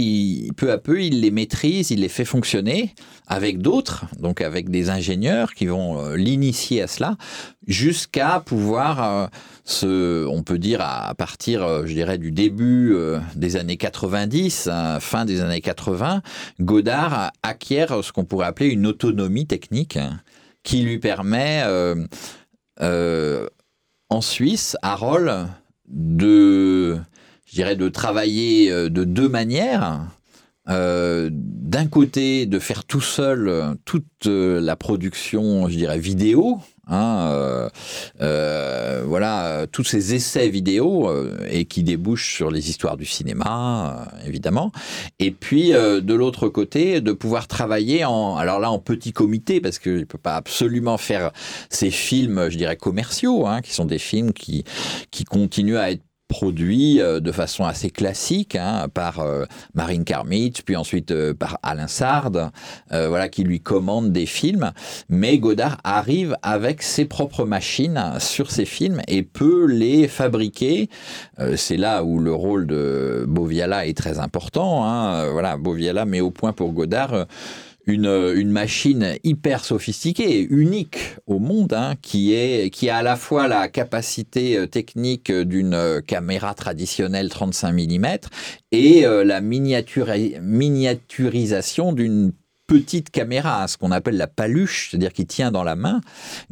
peu 0.56 0.72
à 0.72 0.78
peu, 0.78 1.02
il 1.02 1.20
les 1.20 1.30
maîtrise, 1.30 1.90
il 1.90 2.00
les 2.00 2.08
fait 2.08 2.24
fonctionner 2.24 2.94
avec 3.30 3.58
d'autres, 3.58 4.06
donc 4.18 4.40
avec 4.40 4.70
des 4.70 4.90
ingénieurs 4.90 5.54
qui 5.54 5.66
vont 5.66 6.00
euh, 6.00 6.16
l'initier 6.16 6.82
à 6.82 6.88
cela, 6.88 7.16
jusqu'à 7.68 8.42
pouvoir, 8.44 9.04
euh, 9.04 9.26
on 9.82 10.42
peut 10.44 10.58
dire 10.58 10.80
à 10.80 11.14
partir, 11.14 11.62
euh, 11.62 11.86
je 11.86 11.94
dirais, 11.94 12.18
du 12.18 12.32
début 12.32 12.96
des 13.34 13.56
années 13.56 13.76
90, 13.76 14.68
fin 15.00 15.24
des 15.24 15.40
années 15.40 15.60
80, 15.60 16.22
Godard 16.60 17.32
acquiert 17.42 18.04
ce 18.04 18.12
qu'on 18.12 18.24
pourrait 18.24 18.46
appeler 18.46 18.68
une 18.68 18.86
autonomie 18.86 19.46
technique 19.46 19.98
qui 20.62 20.82
lui 20.82 20.98
permet, 20.98 21.64
en 22.78 24.20
Suisse, 24.20 24.76
à 24.82 24.96
Roll, 24.96 25.46
de 25.88 27.00
je 27.52 27.74
de 27.74 27.88
travailler 27.88 28.70
euh, 28.70 28.88
de 28.88 29.04
deux 29.04 29.28
manières. 29.28 30.06
Euh, 30.68 31.30
d'un 31.32 31.86
côté, 31.86 32.46
de 32.46 32.58
faire 32.58 32.84
tout 32.84 33.00
seul 33.00 33.48
euh, 33.48 33.74
toute 33.84 34.26
la 34.26 34.76
production, 34.76 35.68
je 35.68 35.76
dirais, 35.76 35.98
vidéo, 35.98 36.60
hein, 36.90 37.68
voilà, 38.18 39.66
tous 39.72 39.84
ces 39.84 40.14
essais 40.14 40.48
vidéo 40.48 41.10
et 41.50 41.64
qui 41.64 41.82
débouchent 41.82 42.34
sur 42.34 42.50
les 42.50 42.68
histoires 42.68 42.96
du 42.96 43.06
cinéma, 43.06 44.08
évidemment. 44.26 44.72
Et 45.18 45.30
puis, 45.30 45.70
de 45.70 46.14
l'autre 46.14 46.48
côté, 46.48 47.00
de 47.00 47.12
pouvoir 47.12 47.46
travailler 47.48 48.04
en, 48.04 48.36
alors 48.36 48.60
là, 48.60 48.70
en 48.70 48.78
petit 48.78 49.12
comité, 49.12 49.60
parce 49.60 49.78
qu'il 49.78 49.98
ne 49.98 50.04
peut 50.04 50.18
pas 50.18 50.36
absolument 50.36 50.98
faire 50.98 51.30
ces 51.68 51.90
films, 51.90 52.48
je 52.50 52.58
dirais, 52.58 52.76
commerciaux, 52.76 53.46
hein, 53.46 53.60
qui 53.62 53.72
sont 53.72 53.84
des 53.84 53.98
films 53.98 54.32
qui, 54.32 54.64
qui 55.10 55.24
continuent 55.24 55.76
à 55.76 55.90
être 55.92 56.02
produit 56.30 57.00
euh, 57.00 57.20
de 57.20 57.32
façon 57.32 57.64
assez 57.64 57.90
classique 57.90 58.54
hein, 58.56 58.86
par 58.94 59.18
euh, 59.18 59.44
Marine 59.74 60.04
Karmitz, 60.04 60.62
puis 60.62 60.76
ensuite 60.76 61.10
euh, 61.10 61.34
par 61.34 61.58
Alain 61.62 61.88
Sard, 61.88 62.30
voilà, 62.90 63.28
qui 63.28 63.42
lui 63.42 63.60
commande 63.60 64.12
des 64.12 64.26
films. 64.26 64.70
Mais 65.08 65.38
Godard 65.38 65.78
arrive 65.82 66.36
avec 66.42 66.82
ses 66.82 67.04
propres 67.04 67.44
machines 67.44 68.00
sur 68.18 68.50
ces 68.50 68.64
films 68.64 69.02
et 69.08 69.22
peut 69.22 69.66
les 69.66 70.06
fabriquer. 70.06 70.88
C'est 71.56 71.76
là 71.76 72.04
où 72.04 72.20
le 72.20 72.32
rôle 72.32 72.66
de 72.66 73.24
Boviala 73.26 73.86
est 73.86 73.96
très 73.96 74.20
important. 74.20 74.84
Hein. 74.84 75.30
Voilà, 75.32 75.56
Boviala 75.56 76.04
met 76.04 76.20
au 76.20 76.30
point 76.30 76.52
pour 76.52 76.72
Godard 76.72 77.26
une, 77.86 78.06
une, 78.06 78.50
machine 78.50 79.14
hyper 79.24 79.64
sophistiquée, 79.64 80.46
unique 80.50 80.98
au 81.26 81.38
monde, 81.38 81.72
hein, 81.72 81.94
qui, 82.00 82.34
est, 82.34 82.70
qui 82.70 82.90
a 82.90 82.98
à 82.98 83.02
la 83.02 83.16
fois 83.16 83.48
la 83.48 83.66
capacité 83.68 84.56
euh, 84.56 84.66
technique 84.66 85.32
d'une 85.32 85.74
euh, 85.74 86.00
caméra 86.00 86.54
traditionnelle 86.54 87.28
35 87.28 87.72
mm 87.72 88.06
et 88.72 89.06
euh, 89.06 89.24
la 89.24 89.40
miniaturisation 89.40 91.92
d'une 91.92 92.32
petite 92.70 93.10
caméra, 93.10 93.66
ce 93.66 93.76
qu'on 93.76 93.90
appelle 93.90 94.16
la 94.16 94.28
paluche, 94.28 94.90
c'est-à-dire 94.90 95.12
qui 95.12 95.26
tient 95.26 95.50
dans 95.50 95.64
la 95.64 95.74
main. 95.74 96.00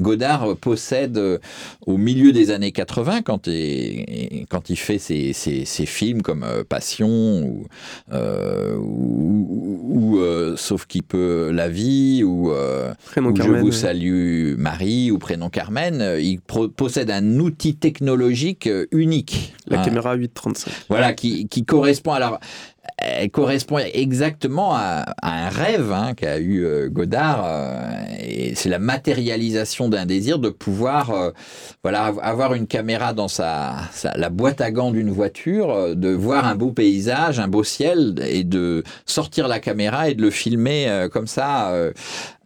Godard 0.00 0.56
possède 0.56 1.16
euh, 1.16 1.38
au 1.86 1.96
milieu 1.96 2.32
des 2.32 2.50
années 2.50 2.72
80, 2.72 3.22
quand, 3.22 3.46
il, 3.46 4.44
quand 4.50 4.68
il 4.68 4.74
fait 4.74 4.98
ses, 4.98 5.32
ses, 5.32 5.86
films 5.86 6.22
comme 6.22 6.42
euh, 6.42 6.64
Passion 6.68 7.44
ou, 7.44 7.68
euh, 8.12 8.76
ou, 8.78 10.18
Sauf 10.56 10.86
qui 10.86 11.02
peut 11.02 11.52
la 11.52 11.68
vie 11.68 12.24
ou, 12.24 12.50
Je 12.50 13.60
vous 13.60 13.70
salue 13.70 14.56
Marie 14.58 15.12
ou 15.12 15.18
Prénom 15.18 15.50
Carmen, 15.50 16.16
il 16.18 16.40
possède 16.40 17.12
un 17.12 17.38
outil 17.38 17.76
technologique 17.76 18.68
unique. 18.90 19.54
La 19.68 19.84
caméra 19.84 20.14
835. 20.14 20.72
Voilà, 20.88 21.12
qui, 21.12 21.46
qui 21.46 21.64
correspond. 21.64 22.12
Alors, 22.12 22.40
elle 23.00 23.30
correspond 23.30 23.78
exactement 23.78 24.74
à, 24.74 25.14
un 25.22 25.48
rêve 25.48 25.92
hein, 25.92 26.14
qu'a 26.14 26.38
eu 26.38 26.64
euh, 26.64 26.88
Godard. 26.88 27.44
Euh, 27.44 28.04
et 28.20 28.54
c'est 28.54 28.68
la 28.68 28.78
matérialisation 28.78 29.88
d'un 29.88 30.04
désir 30.04 30.38
de 30.38 30.48
pouvoir 30.48 31.10
euh, 31.10 31.30
voilà, 31.82 32.12
avoir 32.22 32.54
une 32.54 32.66
caméra 32.66 33.12
dans 33.12 33.28
sa, 33.28 33.76
la 34.16 34.30
boîte 34.30 34.60
à 34.60 34.70
gants 34.70 34.90
d'une 34.90 35.10
voiture, 35.10 35.94
de 35.94 36.08
voir 36.10 36.46
un 36.46 36.56
beau 36.56 36.72
paysage, 36.72 37.38
un 37.38 37.48
beau 37.48 37.62
ciel, 37.62 38.16
et 38.26 38.44
de 38.44 38.82
sortir 39.06 39.48
la 39.48 39.60
caméra 39.60 40.08
et 40.08 40.14
de 40.14 40.22
le 40.22 40.30
filmer 40.30 41.06
comme 41.12 41.26
ça 41.26 41.72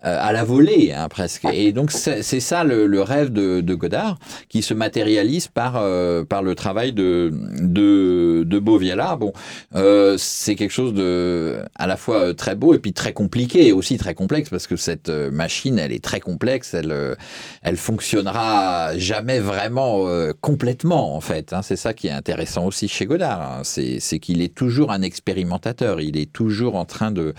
euh, 0.04 0.18
à 0.20 0.32
la 0.32 0.44
volée 0.44 0.92
hein, 0.96 1.08
presque. 1.08 1.46
Et 1.52 1.72
donc 1.72 1.90
c'est 1.92 2.22
ça 2.40 2.64
le, 2.64 2.86
le, 2.86 3.02
rêve 3.02 3.32
de, 3.32 3.60
de, 3.60 3.74
Godard 3.74 4.18
qui 4.48 4.62
se 4.62 4.74
matérialise 4.74 5.48
par 5.48 5.74
euh, 5.76 6.24
par 6.24 6.42
le 6.42 6.54
travail 6.54 6.92
de 6.92 7.30
de, 7.60 8.42
de 8.44 8.58
Boviala. 8.58 9.16
Bon, 9.16 9.32
euh, 9.74 10.16
c'est 10.18 10.56
quelque 10.56 10.72
chose 10.72 10.92
de 10.94 11.58
à 11.76 11.86
la 11.86 11.96
fois 11.96 12.16
euh, 12.16 12.32
très 12.32 12.54
beau 12.54 12.74
et 12.74 12.78
puis 12.78 12.92
très 12.92 13.12
compliqué 13.12 13.68
et 13.68 13.72
aussi 13.72 13.96
très 13.96 14.14
complexe 14.14 14.50
parce 14.50 14.66
que 14.66 14.76
cette 14.76 15.08
machine 15.08 15.78
elle 15.78 15.92
est 15.92 16.02
très 16.02 16.20
complexe. 16.20 16.74
Elle 16.74 17.16
elle 17.62 17.76
fonctionnera 17.76 18.96
jamais 18.98 19.38
vraiment 19.38 20.06
complètement 20.40 21.14
en 21.14 21.20
fait. 21.20 21.52
Hein. 21.52 21.62
C'est 21.62 21.76
ça 21.76 21.94
qui 21.94 22.08
est 22.08 22.12
intéressant 22.12 22.66
aussi 22.66 22.88
chez 22.88 23.06
Godard. 23.06 23.40
Hein. 23.40 23.62
C'est 23.64 24.18
qu'il 24.18 24.42
est 24.42 24.54
toujours 24.54 24.90
un 24.90 25.02
expérimentateur. 25.02 26.00
Il 26.00 26.16
est 26.16 26.32
toujours 26.32 26.76
en 26.76 26.84
train 26.84 27.10
de 27.10 27.34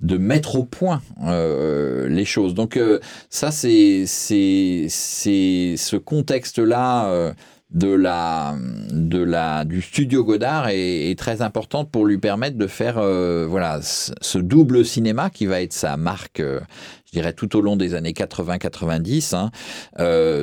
de 0.00 0.16
mettre 0.16 0.56
au 0.56 0.64
point. 0.64 1.00
Euh, 1.24 1.91
les 2.08 2.24
choses. 2.24 2.54
Donc 2.54 2.76
euh, 2.76 3.00
ça, 3.30 3.50
c'est 3.50 4.06
ce 4.06 5.96
contexte-là 5.96 7.06
euh, 7.06 7.32
de 7.70 7.88
la, 7.88 8.54
de 8.90 9.22
la, 9.22 9.64
du 9.64 9.80
studio 9.80 10.24
Godard 10.24 10.68
est, 10.68 11.18
très 11.18 11.40
important 11.40 11.86
pour 11.86 12.04
lui 12.04 12.18
permettre 12.18 12.58
de 12.58 12.66
faire 12.66 12.98
euh, 12.98 13.46
voilà, 13.48 13.80
ce 13.82 14.38
double 14.38 14.84
cinéma 14.84 15.30
qui 15.30 15.46
va 15.46 15.62
être 15.62 15.72
sa 15.72 15.96
marque, 15.96 16.42
je 16.42 17.12
dirais, 17.12 17.32
tout 17.32 17.56
au 17.56 17.62
long 17.62 17.76
des 17.76 17.94
années 17.94 18.12
80-90. 18.12 19.34
Hein. 19.34 19.50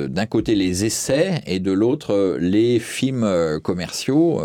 D'un 0.08 0.26
côté, 0.26 0.56
les 0.56 0.84
essais 0.84 1.40
et 1.46 1.60
de 1.60 1.70
l'autre, 1.70 2.36
les 2.40 2.80
films 2.80 3.60
commerciaux 3.62 4.42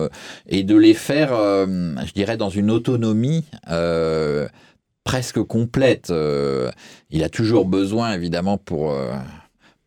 et 0.48 0.62
de 0.64 0.76
les 0.76 0.94
faire, 0.94 1.30
je 1.32 2.14
dirais, 2.14 2.38
dans 2.38 2.50
une 2.50 2.70
autonomie 2.70 3.46
presque 5.06 5.42
complète. 5.42 6.10
Euh, 6.10 6.70
il 7.10 7.24
a 7.24 7.30
toujours 7.30 7.66
besoin, 7.66 8.12
évidemment, 8.12 8.58
pour, 8.58 8.92
euh, 8.92 9.14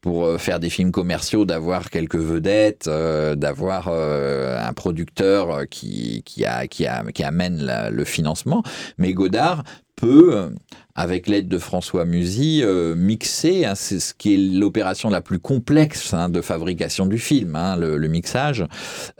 pour 0.01 0.41
faire 0.41 0.61
des 0.61 0.71
films 0.71 0.93
commerciaux, 0.93 1.45
d'avoir 1.45 1.91
quelques 1.91 2.17
vedettes, 2.17 2.89
d'avoir 2.89 3.89
un 3.89 4.73
producteur 4.73 5.69
qui, 5.69 6.23
qui, 6.25 6.47
a, 6.47 6.67
qui, 6.67 6.87
a, 6.87 7.05
qui 7.13 7.25
amène 7.25 7.91
le 7.91 8.05
financement. 8.05 8.63
Mais 8.97 9.13
Godard 9.13 9.65
peut, 9.97 10.51
avec 10.95 11.29
l'aide 11.29 11.49
de 11.49 11.59
François 11.59 12.05
Musy, 12.05 12.63
euh, 12.63 12.95
mixer, 12.95 13.65
hein, 13.65 13.75
c'est 13.75 14.01
ce 14.01 14.15
qui 14.15 14.35
est 14.35 14.59
l'opération 14.59 15.11
la 15.11 15.21
plus 15.21 15.39
complexe 15.39 16.15
hein, 16.15 16.29
de 16.29 16.41
fabrication 16.41 17.07
du 17.07 17.19
film, 17.19 17.57
hein, 17.57 17.77
le, 17.77 18.09
mixage. 18.09 18.65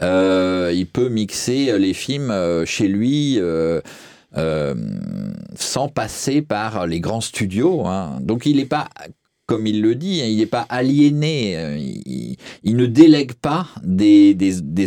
Euh, 0.03 0.73
il 0.75 0.87
peut 0.87 1.09
mixer 1.09 1.79
les 1.79 1.95
films 1.95 2.31
euh, 2.31 2.65
chez 2.65 2.89
lui. 2.89 3.39
Sans 4.35 5.89
passer 5.89 6.43
par 6.43 6.87
les 6.87 7.01
grands 7.01 7.21
studios. 7.21 7.85
Donc 8.21 8.47
il 8.47 8.57
n'est 8.57 8.67
pas 8.67 8.89
comme 9.49 9.67
il 9.67 9.81
le 9.81 9.95
dit, 9.95 10.21
hein, 10.21 10.27
il 10.27 10.37
n'est 10.37 10.47
pas 10.47 10.67
aliéné, 10.69 11.57
euh, 11.57 11.79
il, 11.79 12.77
ne 12.77 12.85
délègue 12.85 13.33
pas 13.33 13.67
des, 13.83 14.37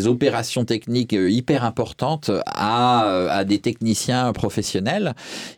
opérations 0.05 0.65
techniques 0.65 1.13
euh, 1.13 1.31
hyper 1.31 1.65
importantes 1.65 2.29
à, 2.45 3.07
euh, 3.07 3.43
des 3.43 3.57
techniciens 3.57 4.31
professionnels, 4.33 5.15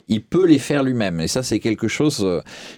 il 0.07 0.23
peut 0.23 0.47
les 0.47 0.57
faire 0.57 0.83
lui-même. 0.83 1.19
Et 1.19 1.27
ça, 1.27 1.43
c'est 1.43 1.59
quelque 1.59 1.89
chose 1.89 2.25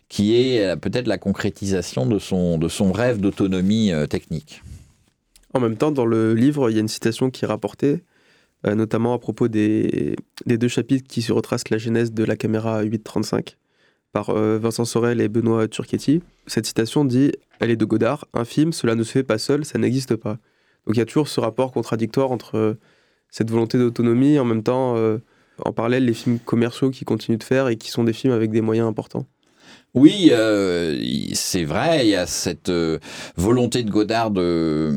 qui 0.10 0.36
est 0.36 0.76
peut-être 0.78 1.08
la 1.08 1.20
concrétisation 1.20 2.08
de 2.08 2.18
son 2.18 2.92
rêve 2.92 3.20
d'autonomie 3.20 3.92
technique. 4.10 4.64
En 5.54 5.60
même 5.60 5.78
temps, 5.78 5.92
dans 5.92 6.08
le 6.08 6.34
livre, 6.34 6.72
il 6.72 6.74
y 6.74 6.78
a 6.78 6.82
une 6.82 6.88
citation 6.88 7.30
qui 7.30 7.46
est 7.46 7.48
rapportée, 7.48 8.04
notamment 8.64 9.14
à 9.14 9.20
propos 9.20 9.48
des, 9.48 10.16
deux 10.46 10.68
chapitres 10.68 11.08
qui 11.08 11.22
se 11.22 11.32
retracent 11.32 11.70
la 11.70 11.78
genèse 11.78 12.12
de 12.12 12.24
la 12.24 12.36
caméra 12.36 12.82
835 12.82 13.58
par 14.16 14.30
euh, 14.30 14.58
Vincent 14.58 14.86
Sorel 14.86 15.20
et 15.20 15.28
Benoît 15.28 15.68
Turchetti. 15.68 16.22
Cette 16.48 16.66
citation 16.66 17.04
dit 17.04 17.34
Elle 17.60 17.70
est 17.70 17.76
de 17.76 17.84
Godard, 17.84 18.26
un 18.34 18.46
film, 18.46 18.72
cela 18.72 18.96
ne 18.96 19.04
se 19.04 19.12
fait 19.12 19.24
pas 19.24 19.38
seul, 19.38 19.66
ça 19.66 19.78
n'existe 19.78 20.16
pas. 20.16 20.38
Donc 20.88 20.96
il 20.96 21.00
y 21.00 21.02
a 21.02 21.06
toujours 21.06 21.28
ce 21.28 21.42
rapport 21.42 21.74
contradictoire 21.74 22.32
entre 22.32 22.56
euh, 22.56 22.74
cette 23.30 23.52
volonté 23.52 23.78
d'autonomie 23.78 24.36
et 24.36 24.40
en 24.40 24.46
même 24.46 24.64
temps, 24.64 24.96
euh, 24.96 25.18
en 25.66 25.74
parallèle, 25.74 26.06
les 26.06 26.14
films 26.14 26.40
commerciaux 26.40 26.92
qui 26.92 27.04
continuent 27.04 27.38
de 27.38 27.44
faire 27.44 27.68
et 27.68 27.76
qui 27.76 27.92
sont 27.92 28.06
des 28.06 28.14
films 28.14 28.32
avec 28.32 28.52
des 28.52 28.62
moyens 28.62 28.88
importants. 28.88 29.26
Oui, 29.94 30.32
c'est 31.34 31.64
vrai, 31.64 32.06
il 32.06 32.10
y 32.10 32.16
a 32.16 32.28
cette 32.28 32.72
volonté 33.38 33.82
de 33.84 33.90
Godard 33.90 34.30
de 34.30 34.94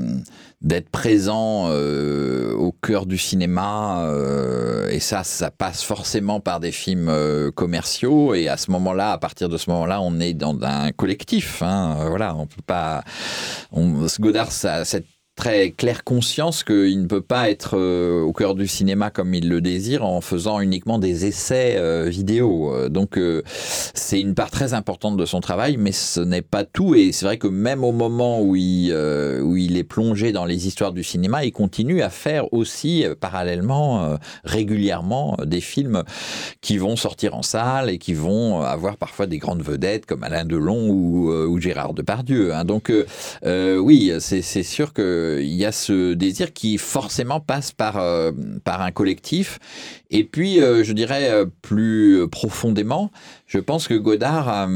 d'être 0.61 0.89
présent 0.89 1.67
euh, 1.69 2.53
au 2.55 2.73
cœur 2.73 3.07
du 3.07 3.17
cinéma 3.17 4.07
euh, 4.07 4.89
et 4.89 4.99
ça 4.99 5.23
ça 5.23 5.53
passe 5.53 5.85
forcément 5.85 6.41
par 6.41 6.59
des 6.59 6.73
films 6.73 7.09
euh, 7.09 7.53
commerciaux. 7.53 8.35
Et 8.35 8.49
à 8.49 8.57
ce 8.57 8.71
moment-là 8.73 9.13
à 9.13 9.19
partir 9.19 9.49
de 9.49 9.57
ce 9.57 9.71
moment-là 9.71 10.01
on 10.01 10.19
est 10.19 10.35
dans 10.35 10.61
un 10.63 10.91
collectif 10.91 11.63
hein, 11.63 11.97
voilà 12.09 12.35
on 12.35 12.47
peut 12.47 12.63
pas 12.67 13.05
on, 13.71 14.07
Godard 14.19 14.51
ça 14.51 14.85
cette 14.85 15.07
très 15.39 15.71
claire 15.71 16.03
conscience 16.03 16.65
qu'il 16.65 17.01
ne 17.01 17.07
peut 17.07 17.23
pas 17.23 17.49
être 17.49 17.79
euh, 17.79 18.23
au 18.23 18.33
cœur 18.33 18.57
du 18.57 18.67
cinéma 18.67 19.11
comme 19.11 19.35
il 19.35 19.49
le 19.49 19.61
désire 19.61 20.05
en 20.05 20.21
faisant 20.21 20.59
uniquement 20.59 20.99
des 20.99 21.27
essais 21.27 21.77
euh, 21.79 22.09
vidéo. 22.09 22.75
Euh, 22.75 22.89
donc 22.89 23.21
c'est 23.95 24.21
une 24.21 24.35
part 24.35 24.51
très 24.51 24.75
importante 24.75 25.17
de 25.17 25.25
son 25.25 25.41
travail, 25.41 25.77
mais 25.77 25.93
ce 25.93 26.19
n'est 26.19 26.43
pas 26.43 26.65
tout. 26.65 26.97
Et 26.97 27.13
c'est 27.13 27.25
vrai 27.25 27.39
que 27.39 27.47
même 27.47 27.85
au 27.85 27.93
moment 27.93 28.43
où 28.43 28.57
il, 28.57 28.93
où 29.43 29.57
il 29.57 29.77
est 29.77 29.85
plongé 29.85 30.33
dans 30.33 30.45
les 30.45 30.67
histoires 30.67 30.93
du 30.93 31.05
cinéma, 31.05 31.45
il 31.45 31.53
continue 31.53 32.03
à 32.03 32.11
faire 32.11 32.53
aussi 32.53 33.05
parallèlement, 33.21 34.19
régulièrement, 34.43 35.37
des 35.45 35.61
films 35.61 36.03
qui 36.61 36.79
vont 36.79 36.97
sortir 36.97 37.37
en 37.37 37.43
salle 37.43 37.91
et 37.91 37.99
qui 37.99 38.15
vont 38.15 38.63
avoir 38.63 38.97
parfois 38.97 39.27
des 39.27 39.39
grandes 39.39 39.63
vedettes 39.63 40.05
comme 40.05 40.25
Alain 40.25 40.45
Delon 40.45 40.89
ou, 40.89 41.61
Gérard 41.61 41.95
Depardieu. 41.95 42.55
Hein. 42.55 42.65
Donc 42.65 42.93
oui, 43.45 44.13
c'est 44.19 44.63
sûr 44.63 44.93
que 44.93 45.28
il 45.41 45.55
y 45.55 45.65
a 45.65 45.73
ce 45.73 46.15
désir 46.15 46.53
qui 46.53 46.79
forcément 46.79 47.41
passe 47.41 47.73
par, 47.73 47.99
euh, 47.99 48.33
par 48.65 48.83
un 48.83 48.91
collectif. 48.91 49.59
Et 50.11 50.25
puis, 50.25 50.61
euh, 50.61 50.85
je 50.85 50.93
dirais 50.93 51.31
euh, 51.31 51.47
plus 51.63 52.27
profondément, 52.31 53.11
je 53.47 53.59
pense 53.59 53.89
que 53.89 53.95
Godard 53.95 54.49
a, 54.49 54.69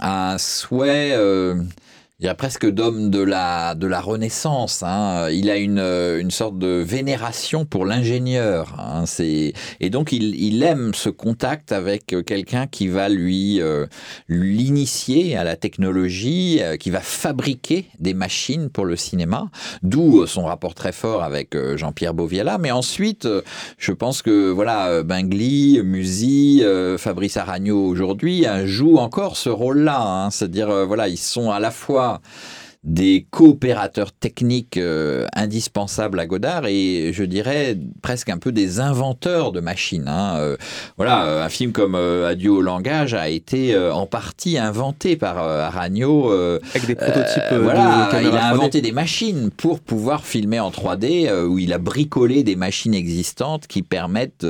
a 0.00 0.32
un 0.34 0.38
souhait 0.38 1.14
il 2.18 2.24
y 2.24 2.28
a 2.30 2.34
presque 2.34 2.66
d'homme 2.66 3.10
de 3.10 3.20
la, 3.20 3.74
de 3.74 3.86
la 3.86 4.00
Renaissance. 4.00 4.82
Hein. 4.82 5.28
Il 5.30 5.50
a 5.50 5.58
une, 5.58 5.80
une 5.80 6.30
sorte 6.30 6.58
de 6.58 6.82
vénération 6.82 7.66
pour 7.66 7.84
l'ingénieur. 7.84 8.74
Hein. 8.78 9.04
Et 9.18 9.90
donc, 9.90 10.12
il, 10.12 10.34
il, 10.34 10.62
aime 10.62 10.94
ce 10.94 11.10
contact 11.10 11.72
avec 11.72 12.16
quelqu'un 12.24 12.68
qui 12.68 12.88
va 12.88 13.10
lui 13.10 13.60
euh, 13.60 13.84
l'initier 14.30 15.36
à 15.36 15.44
la 15.44 15.56
technologie, 15.56 16.60
euh, 16.62 16.78
qui 16.78 16.88
va 16.88 17.00
fabriquer 17.00 17.90
des 17.98 18.14
machines 18.14 18.70
pour 18.70 18.86
le 18.86 18.96
cinéma, 18.96 19.50
d'où 19.82 20.26
son 20.26 20.46
rapport 20.46 20.74
très 20.74 20.92
fort 20.92 21.22
avec 21.22 21.54
euh, 21.54 21.76
Jean-Pierre 21.76 22.14
Boviella. 22.14 22.56
Mais 22.56 22.70
ensuite, 22.70 23.28
je 23.76 23.92
pense 23.92 24.22
que 24.22 24.48
voilà, 24.48 25.02
Bingli, 25.02 25.82
Musy, 25.82 26.64
Fabrice 26.96 27.36
Aragno 27.36 27.78
aujourd'hui 27.78 28.46
jouent 28.64 28.96
encore 28.96 29.36
ce 29.36 29.50
rôle-là. 29.50 30.00
Hein. 30.00 30.30
C'est-à-dire, 30.30 30.86
voilà, 30.86 31.08
ils 31.08 31.18
sont 31.18 31.50
à 31.50 31.60
la 31.60 31.70
fois 31.70 32.05
보니까 32.06 32.20
des 32.86 33.26
coopérateurs 33.30 34.12
techniques 34.12 34.76
euh, 34.76 35.26
indispensables 35.34 36.20
à 36.20 36.26
Godard 36.26 36.66
et 36.66 37.10
je 37.12 37.24
dirais 37.24 37.76
presque 38.00 38.28
un 38.28 38.38
peu 38.38 38.52
des 38.52 38.78
inventeurs 38.78 39.50
de 39.50 39.58
machines. 39.58 40.06
Hein. 40.06 40.36
Euh, 40.36 40.56
voilà, 40.96 41.24
euh, 41.24 41.44
un 41.44 41.48
film 41.48 41.72
comme 41.72 41.96
Adieu 41.96 42.52
au 42.52 42.62
langage 42.62 43.12
a 43.12 43.28
été 43.28 43.76
en 43.76 44.06
partie 44.06 44.56
inventé 44.56 45.16
par 45.16 45.38
Aragno. 45.38 46.30
Avec 46.30 46.86
des 46.86 46.94
prototypes. 46.94 47.60
voilà, 47.60 48.08
il 48.22 48.36
a 48.36 48.50
inventé 48.50 48.80
des 48.80 48.92
machines 48.92 49.50
pour 49.50 49.80
pouvoir 49.80 50.24
filmer 50.24 50.60
en 50.60 50.70
3D 50.70 51.28
où 51.44 51.58
il 51.58 51.72
a 51.72 51.78
bricolé 51.78 52.44
des 52.44 52.54
machines 52.54 52.94
existantes 52.94 53.66
qui 53.66 53.82
permettent 53.82 54.46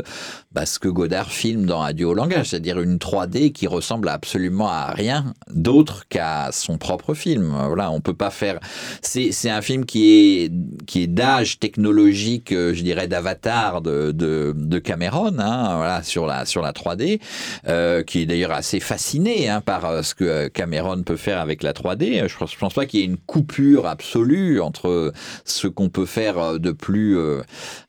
bah, 0.52 0.66
ce 0.66 0.78
que 0.78 0.88
Godard 0.88 1.32
filme 1.32 1.64
dans 1.64 1.82
Adieu 1.82 2.08
au 2.08 2.14
langage, 2.14 2.50
c'est-à-dire 2.50 2.80
une 2.80 2.98
3D 2.98 3.52
qui 3.52 3.66
ressemble 3.66 4.10
absolument 4.10 4.68
à 4.68 4.90
rien 4.90 5.32
d'autre 5.50 6.04
qu'à 6.08 6.50
son 6.52 6.76
propre 6.76 7.14
film. 7.14 7.54
Voilà, 7.66 7.90
on 7.90 8.00
peut 8.00 8.14
pas 8.14 8.25
faire. 8.30 8.60
C'est 9.02 9.50
un 9.50 9.62
film 9.62 9.84
qui 9.84 10.50
est 10.94 11.06
d'âge 11.06 11.58
technologique, 11.58 12.52
euh, 12.52 12.74
je 12.74 12.82
dirais 12.82 13.08
d'avatar 13.08 13.80
de, 13.82 14.78
Cameron, 14.78 15.38
hein, 15.38 16.00
sur 16.02 16.26
la 16.26 16.44
sur 16.44 16.62
la 16.62 16.72
3D, 16.72 17.20
euh, 17.66 18.02
qui 18.02 18.22
est 18.22 18.26
d'ailleurs 18.26 18.52
assez 18.52 18.80
fasciné 18.80 19.48
hein, 19.48 19.60
par 19.60 19.84
euh, 19.86 20.02
ce 20.02 20.14
que 20.14 20.48
Cameron 20.48 21.02
peut 21.02 21.16
faire 21.16 21.40
avec 21.40 21.62
la 21.62 21.72
3D. 21.72 22.28
Je 22.28 22.36
je 22.46 22.58
pense 22.58 22.74
pas 22.74 22.86
qu'il 22.86 23.00
y 23.00 23.02
ait 23.02 23.06
une 23.06 23.16
coupure 23.16 23.86
absolue 23.86 24.60
entre 24.60 25.12
ce 25.44 25.66
qu'on 25.66 25.88
peut 25.88 26.06
faire 26.06 26.58
de 26.58 26.70
plus 26.70 27.18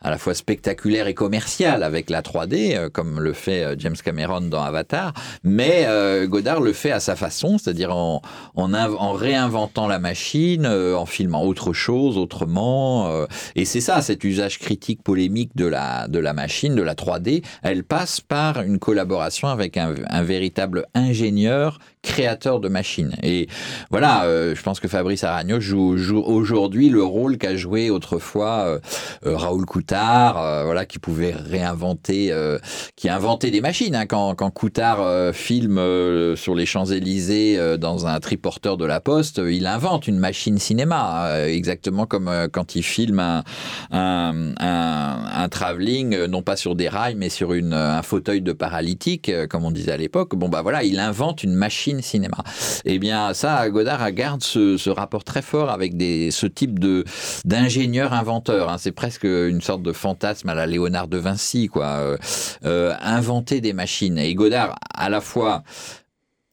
à 0.01 0.09
la 0.09 0.17
fois 0.17 0.33
spectaculaire 0.33 1.07
et 1.07 1.13
commercial 1.13 1.83
avec 1.83 2.09
la 2.09 2.21
3D, 2.21 2.89
comme 2.89 3.19
le 3.19 3.33
fait 3.33 3.75
James 3.79 3.95
Cameron 4.03 4.41
dans 4.41 4.61
Avatar, 4.61 5.13
mais 5.43 5.87
Godard 6.25 6.61
le 6.61 6.73
fait 6.73 6.91
à 6.91 6.99
sa 6.99 7.15
façon, 7.15 7.57
c'est-à-dire 7.57 7.95
en 7.95 8.21
réinventant 8.55 9.87
la 9.87 9.99
machine 9.99 10.26
euh, 10.35 10.95
en 10.95 11.05
filmant 11.05 11.43
autre 11.43 11.73
chose, 11.73 12.17
autrement. 12.17 13.09
Euh, 13.09 13.25
et 13.55 13.65
c'est 13.65 13.81
ça, 13.81 14.01
cet 14.01 14.23
usage 14.23 14.59
critique 14.59 15.03
polémique 15.03 15.51
de 15.55 15.65
la, 15.65 16.07
de 16.07 16.19
la 16.19 16.33
machine, 16.33 16.75
de 16.75 16.81
la 16.81 16.95
3D, 16.95 17.43
elle 17.63 17.83
passe 17.83 18.21
par 18.21 18.61
une 18.61 18.79
collaboration 18.79 19.47
avec 19.47 19.77
un, 19.77 19.95
un 20.09 20.23
véritable 20.23 20.85
ingénieur 20.93 21.79
créateur 22.07 22.59
de 22.59 22.69
machines. 22.69 23.15
Et 23.23 23.47
voilà, 23.91 24.23
euh, 24.23 24.55
je 24.55 24.61
pense 24.63 24.79
que 24.79 24.87
Fabrice 24.87 25.23
Aragno 25.23 25.59
joue, 25.59 25.95
aujourd'hui 26.25 26.89
le 26.89 27.03
rôle 27.03 27.37
qu'a 27.37 27.55
joué 27.55 27.89
autrefois 27.89 28.79
Raoul 29.23 29.65
Coutard, 29.65 30.65
voilà, 30.65 30.85
qui 30.85 30.99
pouvait 30.99 31.33
réinventer, 31.33 32.33
qui 32.95 33.09
a 33.09 33.15
inventé 33.15 33.51
des 33.51 33.61
machines. 33.61 33.95
Hein, 33.95 34.05
quand, 34.05 34.35
quand 34.35 34.49
Coutard 34.51 35.33
filme 35.33 36.35
sur 36.35 36.55
les 36.55 36.65
Champs-Élysées 36.65 37.77
dans 37.77 38.07
un 38.07 38.19
triporteur 38.19 38.77
de 38.77 38.85
la 38.85 38.99
Poste, 38.99 39.41
il 39.49 39.67
invente 39.67 40.07
une 40.07 40.19
machine 40.19 40.57
cinéma, 40.57 41.27
euh, 41.27 41.47
exactement 41.47 42.05
comme 42.05 42.27
euh, 42.27 42.47
quand 42.51 42.75
il 42.75 42.83
filme 42.83 43.19
un, 43.19 43.43
un, 44.59 45.49
travelling, 45.49 46.13
euh, 46.13 46.27
non 46.27 46.41
pas 46.41 46.55
sur 46.55 46.75
des 46.75 46.89
rails, 46.89 47.15
mais 47.15 47.29
sur 47.29 47.53
une, 47.53 47.73
un 47.73 48.01
fauteuil 48.01 48.41
de 48.41 48.53
paralytique, 48.53 49.31
comme 49.49 49.65
on 49.65 49.71
disait 49.71 49.91
à 49.91 49.97
l'époque. 49.97 50.35
Bon, 50.35 50.49
bah 50.49 50.61
voilà, 50.61 50.83
il 50.83 50.99
invente 50.99 51.43
une 51.43 51.53
machine 51.53 51.96
cinéma. 52.01 52.43
Eh 52.85 52.99
bien, 52.99 53.33
ça, 53.33 53.69
Godard 53.69 54.11
garde 54.11 54.43
ce, 54.43 54.77
ce 54.77 54.89
rapport 54.89 55.23
très 55.23 55.41
fort 55.41 55.69
avec 55.69 55.93
ce 55.93 56.47
type 56.47 56.79
de 56.79 57.03
d'ingénieur 57.45 58.13
inventeur. 58.13 58.69
Hein. 58.69 58.77
C'est 58.77 58.91
presque 58.91 59.23
une 59.23 59.61
sorte 59.61 59.81
de 59.83 59.91
fantasme 59.91 60.49
à 60.49 60.55
la 60.55 60.65
Léonard 60.65 61.07
de 61.07 61.17
Vinci, 61.17 61.67
quoi. 61.67 62.17
inventer 62.63 63.61
des 63.61 63.73
machines. 63.73 64.17
Et 64.17 64.33
Godard, 64.35 64.75
à 64.93 65.09
la 65.09 65.21
fois 65.21 65.63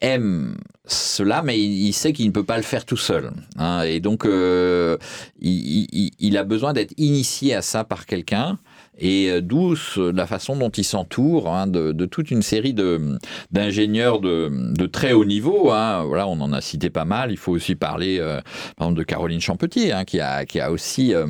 aime 0.01 0.57
cela, 0.85 1.41
mais 1.41 1.59
il, 1.59 1.93
sait 1.93 2.13
qu'il 2.13 2.27
ne 2.27 2.31
peut 2.31 2.43
pas 2.43 2.57
le 2.57 2.63
faire 2.63 2.85
tout 2.85 2.97
seul. 2.97 3.31
Hein. 3.57 3.81
et 3.81 3.99
donc, 3.99 4.25
euh, 4.25 4.97
il, 5.39 6.37
a 6.37 6.43
besoin 6.43 6.73
d'être 6.73 6.93
initié 6.97 7.55
à 7.55 7.61
ça 7.61 7.83
par 7.83 8.05
quelqu'un. 8.05 8.59
Et 8.97 9.29
euh, 9.29 9.41
d'où 9.41 9.75
la 9.97 10.25
façon 10.27 10.55
dont 10.55 10.69
il 10.69 10.83
s'entoure 10.83 11.53
hein, 11.53 11.67
de, 11.67 12.05
toute 12.05 12.31
une 12.31 12.41
série 12.41 12.73
d'ingénieurs 13.51 14.19
de, 14.19 14.49
de, 14.73 14.85
très 14.85 15.13
haut 15.13 15.25
niveau. 15.25 15.71
Hein. 15.71 16.03
Voilà, 16.05 16.27
on 16.27 16.39
en 16.39 16.53
a 16.53 16.61
cité 16.61 16.89
pas 16.89 17.05
mal. 17.05 17.31
Il 17.31 17.37
faut 17.37 17.51
aussi 17.51 17.75
parler, 17.75 18.19
euh, 18.19 18.39
par 18.77 18.87
exemple, 18.87 18.99
de 18.99 19.03
Caroline 19.03 19.41
Champetier, 19.41 19.91
hein, 19.91 20.05
qui, 20.05 20.19
a, 20.19 20.45
qui 20.45 20.59
a 20.59 20.71
aussi... 20.71 21.13
Euh, 21.13 21.25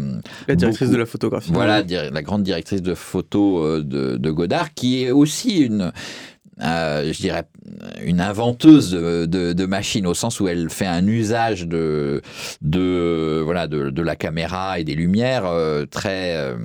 la 0.47 0.55
directrice 0.55 0.89
de 0.89 0.97
la 0.97 1.05
photographie. 1.05 1.51
Voilà, 1.53 1.81
la 1.81 2.21
grande 2.21 2.43
directrice 2.43 2.81
de 2.81 2.93
photo 2.93 3.81
de, 3.81 4.17
de 4.17 4.31
Godard, 4.31 4.73
qui 4.73 5.03
est 5.03 5.11
aussi 5.11 5.59
une 5.59 5.91
euh, 6.61 7.11
je 7.11 7.19
dirais, 7.19 7.43
une 8.03 8.21
inventeuse 8.21 8.91
de, 8.91 9.65
machines 9.65 10.07
au 10.07 10.13
sens 10.13 10.39
où 10.39 10.47
elle 10.47 10.69
fait 10.69 10.85
un 10.85 11.07
usage 11.07 11.67
de, 11.67 12.21
voilà, 13.43 13.67
de, 13.67 14.01
la 14.01 14.15
caméra 14.15 14.79
et 14.79 14.83
des 14.83 14.95
lumières 14.95 15.45
euh, 15.45 15.85
très, 15.85 16.35
euh, 16.35 16.55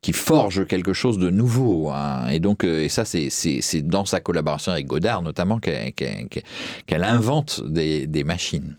qui 0.00 0.12
forge 0.12 0.66
quelque 0.66 0.92
chose 0.92 1.18
de 1.18 1.28
nouveau. 1.28 1.90
Hein. 1.90 2.28
Et 2.28 2.40
donc, 2.40 2.64
et 2.64 2.88
ça, 2.88 3.04
c'est, 3.04 3.82
dans 3.82 4.04
sa 4.04 4.20
collaboration 4.20 4.72
avec 4.72 4.86
Godard 4.86 5.22
notamment 5.22 5.58
qu'elle, 5.58 7.04
invente 7.04 7.62
des, 7.66 8.24
machines. 8.24 8.78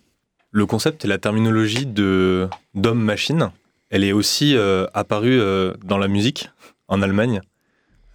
Le 0.52 0.66
concept 0.66 1.06
et 1.06 1.08
la 1.08 1.18
terminologie 1.18 1.86
d'homme-machine, 1.86 3.52
elle 3.90 4.04
est 4.04 4.14
aussi 4.14 4.56
apparue 4.94 5.40
dans 5.86 5.98
la 5.98 6.08
musique 6.08 6.50
en 6.88 7.02
Allemagne 7.02 7.42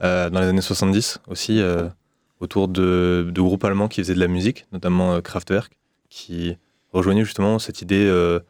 dans 0.01 0.41
les 0.41 0.47
années 0.47 0.61
70 0.61 1.21
aussi 1.29 1.63
autour 2.43 2.67
de, 2.67 3.33
groupes 3.35 3.65
allemands 3.65 3.89
qui 3.89 4.01
faisaient 4.01 4.15
de 4.15 4.21
la 4.21 4.29
musique, 4.29 4.67
notamment 4.73 5.15
euh, 5.15 5.21
Kraftwerk, 5.21 5.79
qui 6.11 6.57
rejoignaient 6.93 7.25
justement 7.25 7.61
cette 7.61 7.81
idée 7.83 8.05
euh, 8.05 8.41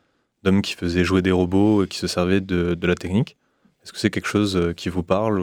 d'hommes 0.42 0.62
qui 0.62 0.72
faisaient 0.72 1.04
jouer 1.04 1.20
des 1.20 1.30
robots 1.30 1.84
et 1.84 1.86
qui 1.86 1.98
se 1.98 2.06
servaient 2.06 2.40
de, 2.40 2.74
de 2.74 2.86
la 2.86 2.94
technique. 2.94 3.36
Est-ce 3.84 3.92
que 3.92 3.98
c'est 3.98 4.10
quelque 4.10 4.28
chose 4.28 4.56
euh, 4.56 4.72
qui 4.72 4.88
vous 4.88 5.02
parle. 5.02 5.42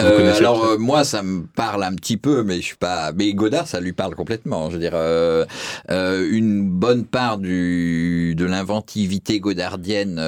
Euh, 0.00 0.36
alors 0.36 0.64
euh, 0.64 0.76
moi 0.76 1.04
ça 1.04 1.22
me 1.22 1.46
parle 1.46 1.84
un 1.84 1.94
petit 1.94 2.16
peu 2.16 2.42
mais 2.42 2.56
je 2.56 2.62
suis 2.62 2.76
pas 2.76 3.12
mais 3.12 3.32
Godard 3.32 3.68
ça 3.68 3.78
lui 3.78 3.92
parle 3.92 4.16
complètement 4.16 4.68
je 4.68 4.74
veux 4.74 4.80
dire 4.80 4.94
euh, 4.94 5.46
une 5.88 6.68
bonne 6.68 7.04
part 7.04 7.38
du 7.38 8.34
de 8.36 8.44
l'inventivité 8.44 9.38
godardienne 9.38 10.20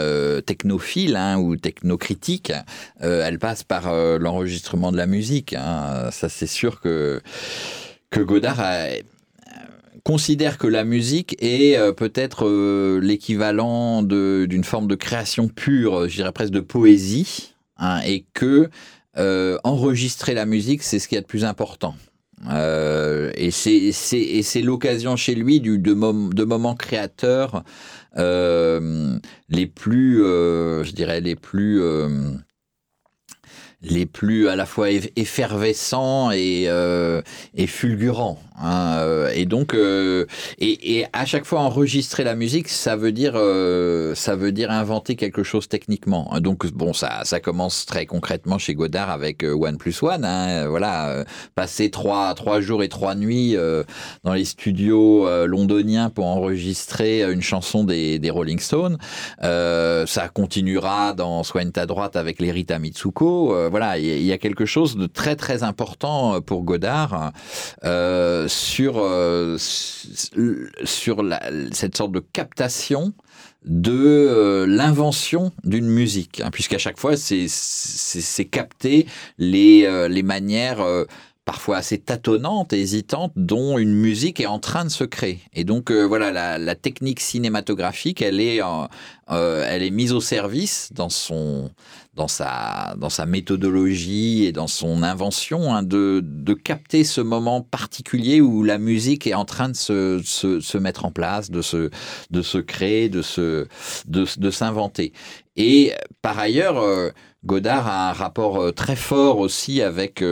technophile 0.46 1.16
hein, 1.16 1.38
ou 1.38 1.56
technocritique 1.56 2.52
elle 3.00 3.40
passe 3.40 3.64
par 3.64 3.92
l'enregistrement 3.92 4.92
de 4.92 4.96
la 4.96 5.06
musique 5.06 5.52
hein. 5.54 6.10
ça 6.12 6.28
c'est 6.28 6.46
sûr 6.46 6.80
que 6.80 7.20
que 8.10 8.20
Godard 8.20 8.62
considère 10.04 10.58
que 10.58 10.68
la 10.68 10.84
musique 10.84 11.36
est 11.40 11.76
peut-être 11.94 12.48
l'équivalent 13.00 14.04
d'une 14.04 14.64
forme 14.64 14.86
de 14.86 14.94
création 14.94 15.48
pure 15.48 16.08
je 16.08 16.14
dirais 16.14 16.30
presque 16.30 16.52
de 16.52 16.60
poésie 16.60 17.54
hein, 17.78 18.00
et 18.06 18.24
que 18.32 18.70
euh, 19.18 19.58
enregistrer 19.64 20.34
la 20.34 20.46
musique, 20.46 20.82
c'est 20.82 20.98
ce 20.98 21.08
qui 21.08 21.16
est 21.16 21.20
de 21.20 21.26
plus 21.26 21.44
important. 21.44 21.94
Euh, 22.50 23.32
et 23.34 23.50
c'est 23.50 24.62
l'occasion 24.62 25.16
chez 25.16 25.34
lui 25.34 25.60
du, 25.60 25.78
de, 25.78 25.92
de 26.34 26.44
moments 26.44 26.74
créateurs 26.74 27.64
euh, 28.18 29.18
les 29.48 29.66
plus, 29.66 30.18
je 30.18 30.92
dirais, 30.92 31.20
les 31.20 31.36
plus 31.36 31.80
les 33.82 34.06
plus 34.06 34.48
à 34.48 34.56
la 34.56 34.66
fois 34.66 34.90
effervescents 34.90 36.30
et, 36.30 36.64
euh, 36.68 37.22
et 37.54 37.66
fulgurants. 37.66 38.40
Hein, 38.58 38.98
euh, 38.98 39.30
et 39.34 39.46
donc, 39.46 39.74
euh, 39.74 40.26
et, 40.58 40.98
et, 40.98 41.06
à 41.12 41.24
chaque 41.24 41.44
fois 41.44 41.60
enregistrer 41.60 42.24
la 42.24 42.34
musique, 42.34 42.68
ça 42.68 42.96
veut 42.96 43.12
dire, 43.12 43.34
ça 44.14 44.36
veut 44.36 44.52
dire 44.52 44.70
inventer 44.70 45.16
quelque 45.16 45.42
chose 45.42 45.68
techniquement. 45.68 46.30
Donc, 46.40 46.66
bon, 46.72 46.92
ça, 46.92 47.20
ça 47.24 47.40
commence 47.40 47.86
très 47.86 48.06
concrètement 48.06 48.58
chez 48.58 48.74
Godard 48.74 49.10
avec 49.10 49.42
One 49.42 49.78
Plus 49.78 50.02
One. 50.02 50.24
Hein, 50.24 50.66
voilà, 50.68 51.24
passer 51.54 51.90
trois, 51.90 52.34
trois 52.34 52.60
jours 52.60 52.82
et 52.82 52.88
trois 52.88 53.14
nuits 53.14 53.56
dans 54.24 54.32
les 54.32 54.44
studios 54.44 55.28
londoniens 55.46 56.10
pour 56.10 56.26
enregistrer 56.26 57.22
une 57.22 57.42
chanson 57.42 57.84
des, 57.84 58.18
des 58.18 58.30
Rolling 58.30 58.58
Stones. 58.58 58.98
ça 59.40 60.28
continuera 60.32 61.12
dans 61.12 61.42
Soigne 61.42 61.70
ta 61.70 61.86
droite 61.86 62.16
avec 62.16 62.40
les 62.40 62.52
Rita 62.52 62.78
Mitsuko 62.78 63.68
voilà, 63.70 63.98
il 63.98 64.22
y 64.22 64.32
a 64.32 64.38
quelque 64.38 64.64
chose 64.64 64.96
de 64.96 65.06
très 65.06 65.36
très 65.36 65.62
important 65.62 66.34
euh, 66.34 66.40
pour 66.40 66.62
Godard 66.62 67.32
euh, 67.84 68.45
sur 68.48 68.98
euh, 68.98 69.56
sur 69.58 71.24
cette 71.72 71.96
sorte 71.96 72.12
de 72.12 72.20
captation 72.20 73.12
de 73.64 74.64
l'invention 74.68 75.50
d'une 75.64 75.88
musique, 75.88 76.40
hein, 76.40 76.50
puisqu'à 76.52 76.78
chaque 76.78 76.98
fois 76.98 77.16
c'est 77.16 78.44
capter 78.44 79.06
les 79.38 80.08
les 80.08 80.22
manières 80.22 80.84
parfois 81.46 81.76
assez 81.76 81.98
tâtonnante 81.98 82.72
et 82.72 82.84
dont 83.36 83.78
une 83.78 83.94
musique 83.94 84.40
est 84.40 84.46
en 84.46 84.58
train 84.58 84.84
de 84.84 84.90
se 84.90 85.04
créer. 85.04 85.40
Et 85.54 85.64
donc 85.64 85.90
voilà, 85.92 86.58
la, 86.58 86.74
technique 86.74 87.20
cinématographique, 87.20 88.20
elle 88.20 88.40
est, 88.40 88.60
euh, 88.60 89.64
elle 89.66 89.82
est 89.82 89.90
mise 89.90 90.12
au 90.12 90.20
service 90.20 90.90
dans 90.92 91.08
son 91.08 91.70
dans 92.16 92.28
sa 92.28 92.94
dans 92.98 93.10
sa 93.10 93.26
méthodologie 93.26 94.44
et 94.46 94.52
dans 94.52 94.66
son 94.66 95.02
invention 95.02 95.74
hein, 95.74 95.82
de, 95.82 96.20
de 96.24 96.54
capter 96.54 97.04
ce 97.04 97.20
moment 97.20 97.60
particulier 97.60 98.40
où 98.40 98.62
la 98.62 98.78
musique 98.78 99.26
est 99.26 99.34
en 99.34 99.44
train 99.44 99.68
de 99.68 99.76
se, 99.76 100.20
se, 100.24 100.78
mettre 100.78 101.04
en 101.04 101.10
place, 101.10 101.50
de 101.50 101.62
se 101.62 101.90
de 102.30 102.42
se 102.42 102.58
créer, 102.58 103.08
de 103.08 103.22
se 103.22 103.66
de, 104.06 104.50
s'inventer. 104.50 105.12
Et 105.56 105.92
par 106.22 106.38
ailleurs, 106.38 106.78
euh, 106.78 107.10
Godard 107.44 107.86
a 107.86 108.10
un 108.10 108.12
rapport 108.12 108.60
euh, 108.60 108.72
très 108.72 108.96
fort 108.96 109.38
aussi 109.38 109.82
avec 109.82 110.24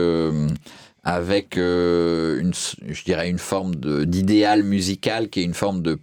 avec 1.03 1.55
une, 1.57 2.51
je 2.87 3.03
dirais 3.03 3.29
une 3.29 3.37
forme 3.37 3.75
d'idéal 4.05 4.63
musical 4.63 5.29
qui 5.29 5.41
est 5.41 5.43
une 5.43 5.53
forme 5.53 5.83
de 5.83 5.99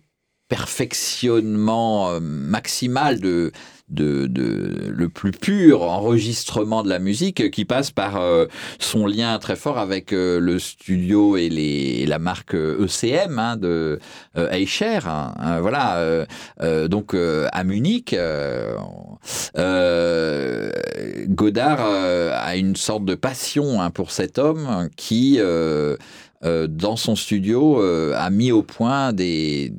perfectionnement 0.52 2.10
euh, 2.10 2.20
maximal 2.20 3.20
de, 3.20 3.52
de, 3.88 4.26
de, 4.26 4.88
le 4.88 5.08
plus 5.08 5.32
pur 5.32 5.82
enregistrement 5.82 6.82
de 6.82 6.88
la 6.88 6.98
musique 6.98 7.50
qui 7.50 7.64
passe 7.64 7.90
par 7.90 8.16
euh, 8.20 8.46
son 8.78 9.06
lien 9.06 9.38
très 9.38 9.56
fort 9.56 9.78
avec 9.78 10.12
euh, 10.12 10.38
le 10.40 10.58
studio 10.58 11.36
et, 11.36 11.48
les, 11.48 12.06
la 12.06 12.18
marque 12.18 12.54
ECM 12.54 13.38
hein, 13.38 13.56
de 13.56 13.98
Eicher. 14.34 15.00
Hein, 15.06 15.34
hein, 15.38 15.60
voilà, 15.60 16.26
donc 16.88 17.14
à 17.14 17.64
Munich, 17.64 18.16
Godard 21.28 21.80
a 21.80 22.56
une 22.56 22.76
sorte 22.76 23.04
de 23.04 23.14
passion 23.14 23.90
pour 23.90 24.10
cet 24.10 24.38
homme 24.38 24.88
qui, 24.96 25.38
dans 26.42 26.96
son 26.96 27.16
studio, 27.16 27.80
a 27.80 28.30
mis 28.30 28.52
au 28.52 28.62
point 28.62 29.12
des 29.12 29.72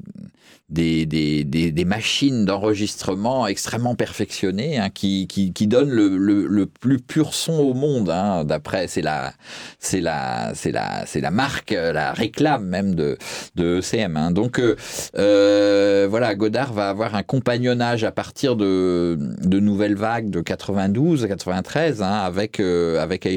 des, 0.74 1.06
des, 1.06 1.44
des, 1.44 1.86
machines 1.86 2.46
d'enregistrement 2.46 3.46
extrêmement 3.48 3.96
perfectionnées 3.96 4.80
hein, 4.80 4.90
qui, 4.90 5.28
qui, 5.28 5.54
qui, 5.54 5.68
donnent 5.68 5.92
le, 5.92 6.18
le, 6.18 6.66
plus 6.66 7.00
pur 7.00 7.34
son 7.34 7.54
au 7.54 7.74
monde. 7.74 8.10
Hein, 8.10 8.44
D'après, 8.44 8.88
c'est 8.88 9.02
la, 9.02 9.34
c'est 9.80 10.02
la, 10.02 10.54
c'est 10.56 10.72
la, 10.72 11.06
c'est 11.06 11.22
la 11.22 11.32
marque, 11.32 11.72
la 11.72 12.14
réclame 12.14 12.66
même 12.66 12.96
de, 12.96 13.18
de 13.56 13.80
ECM. 13.80 14.18
Hein. 14.18 14.32
Donc 14.32 14.60
euh, 14.60 14.76
euh, 15.18 16.08
voilà, 16.10 16.34
Godard 16.36 16.74
va 16.74 16.90
avoir 16.90 17.16
un 17.16 17.24
compagnonnage 17.24 18.04
à 18.04 18.12
partir 18.12 18.56
de, 18.56 19.18
de 19.20 19.60
nouvelles 19.60 19.96
vagues 19.96 20.30
de 20.30 20.42
92 20.42 21.24
à 21.24 21.28
93 21.28 22.02
hein, 22.02 22.08
avec 22.08 22.60
euh, 22.60 23.00
avec 23.02 23.28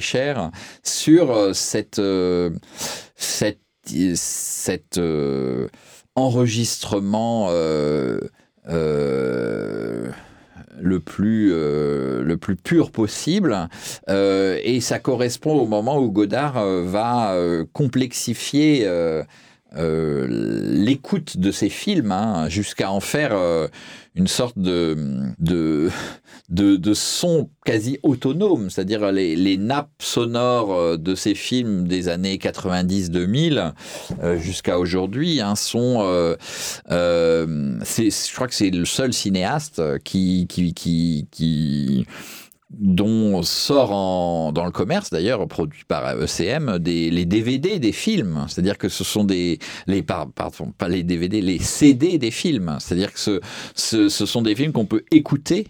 sur 0.82 1.30
euh, 1.30 1.52
cette 1.52 2.00
cette 3.14 5.00
enregistrement 6.16 7.48
euh, 7.50 8.18
euh, 8.68 10.08
le 10.80 11.00
plus 11.00 11.52
euh, 11.52 12.22
le 12.24 12.36
plus 12.36 12.56
pur 12.56 12.90
possible 12.90 13.68
et 14.08 14.80
ça 14.80 14.98
correspond 14.98 15.54
au 15.54 15.66
moment 15.66 15.98
où 15.98 16.10
Godard 16.10 16.64
va 16.82 17.36
complexifier 17.72 18.90
l'écoute 19.76 21.36
de 21.38 21.50
ses 21.50 21.68
films 21.68 22.12
hein, 22.12 22.48
jusqu'à 22.48 22.90
en 22.90 23.00
faire 23.00 23.36
une 24.16 24.26
sorte 24.26 24.58
de, 24.58 24.96
de, 25.38 25.90
de, 26.48 26.94
son 26.94 27.50
quasi 27.66 27.98
autonome, 28.02 28.70
c'est-à-dire 28.70 29.12
les, 29.12 29.36
les, 29.36 29.58
nappes 29.58 29.90
sonores 30.00 30.72
euh, 30.72 30.96
de 30.96 31.14
ces 31.14 31.34
films 31.34 31.86
des 31.86 32.08
années 32.08 32.36
90-2000 32.36 33.74
euh, 34.22 34.38
jusqu'à 34.38 34.78
aujourd'hui 34.78 35.40
hein, 35.42 35.54
sont... 35.54 35.98
Euh, 36.00 36.34
euh 36.90 37.78
je 37.86 38.34
crois 38.34 38.48
que 38.48 38.54
c'est 38.54 38.70
le 38.70 38.86
seul 38.86 39.12
cinéaste 39.12 39.82
qui, 40.02 40.46
qui, 40.48 40.72
qui, 40.72 41.28
qui 41.30 42.06
dont 42.70 43.42
sort 43.42 43.92
en, 43.92 44.52
dans 44.52 44.64
le 44.64 44.72
commerce 44.72 45.10
d'ailleurs, 45.10 45.46
produit 45.46 45.84
par 45.86 46.20
ECM, 46.20 46.78
des, 46.78 47.10
les 47.10 47.24
DVD 47.24 47.78
des 47.78 47.92
films. 47.92 48.44
C'est-à-dire 48.48 48.76
que 48.76 48.88
ce 48.88 49.04
sont 49.04 49.24
des, 49.24 49.58
les, 49.86 50.02
pardon, 50.02 50.72
pas 50.76 50.88
les 50.88 51.02
DVD, 51.02 51.40
les 51.40 51.58
CD 51.58 52.18
des 52.18 52.30
films. 52.30 52.76
C'est-à-dire 52.80 53.12
que 53.12 53.20
ce, 53.20 53.40
ce, 53.74 54.08
ce 54.08 54.26
sont 54.26 54.42
des 54.42 54.54
films 54.54 54.72
qu'on 54.72 54.86
peut 54.86 55.04
écouter 55.12 55.68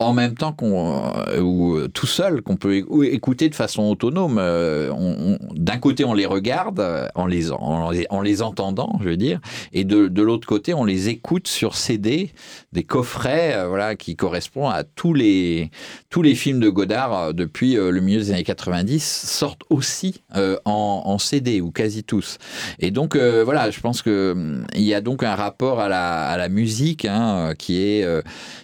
en 0.00 0.12
même 0.12 0.34
temps 0.34 0.52
qu'on 0.52 1.12
euh, 1.26 1.40
ou 1.40 1.88
tout 1.88 2.06
seul 2.06 2.40
qu'on 2.40 2.56
peut 2.56 2.76
écouter 2.76 3.48
de 3.48 3.54
façon 3.56 3.82
autonome. 3.82 4.38
Euh, 4.38 5.36
d'un 5.54 5.78
côté, 5.78 6.04
on 6.04 6.14
les 6.14 6.26
regarde 6.26 7.10
en 7.16 7.26
les, 7.26 7.50
en 7.50 7.90
les, 7.90 8.06
en 8.08 8.20
les 8.20 8.40
entendant, 8.40 8.96
je 9.02 9.08
veux 9.08 9.16
dire, 9.16 9.40
et 9.72 9.82
de, 9.82 10.06
de 10.06 10.22
l'autre 10.22 10.46
côté, 10.46 10.72
on 10.72 10.84
les 10.84 11.08
écoute 11.08 11.48
sur 11.48 11.74
CD, 11.74 12.30
des 12.72 12.84
coffrets, 12.84 13.56
euh, 13.56 13.66
voilà, 13.66 13.96
qui 13.96 14.14
correspondent 14.14 14.72
à 14.72 14.84
tous 14.84 15.14
les 15.14 15.70
tous 16.10 16.22
les 16.22 16.36
films 16.36 16.60
de 16.60 16.68
Godard 16.68 17.34
depuis 17.34 17.74
le 17.74 18.00
milieu 18.00 18.20
des 18.20 18.30
années 18.30 18.44
90 18.44 19.02
sortent 19.02 19.64
aussi 19.68 20.22
en, 20.34 21.02
en, 21.04 21.18
CD 21.18 21.60
ou 21.60 21.70
quasi 21.70 22.02
tous. 22.02 22.38
Et 22.78 22.90
donc 22.90 23.16
voilà, 23.16 23.70
je 23.70 23.80
pense 23.80 24.00
que 24.00 24.62
il 24.74 24.82
y 24.82 24.94
a 24.94 25.00
donc 25.00 25.22
un 25.22 25.34
rapport 25.34 25.80
à 25.80 25.88
la, 25.88 26.26
à 26.26 26.36
la 26.38 26.48
musique 26.48 27.04
hein, 27.04 27.52
qui 27.58 27.82
est 27.82 28.06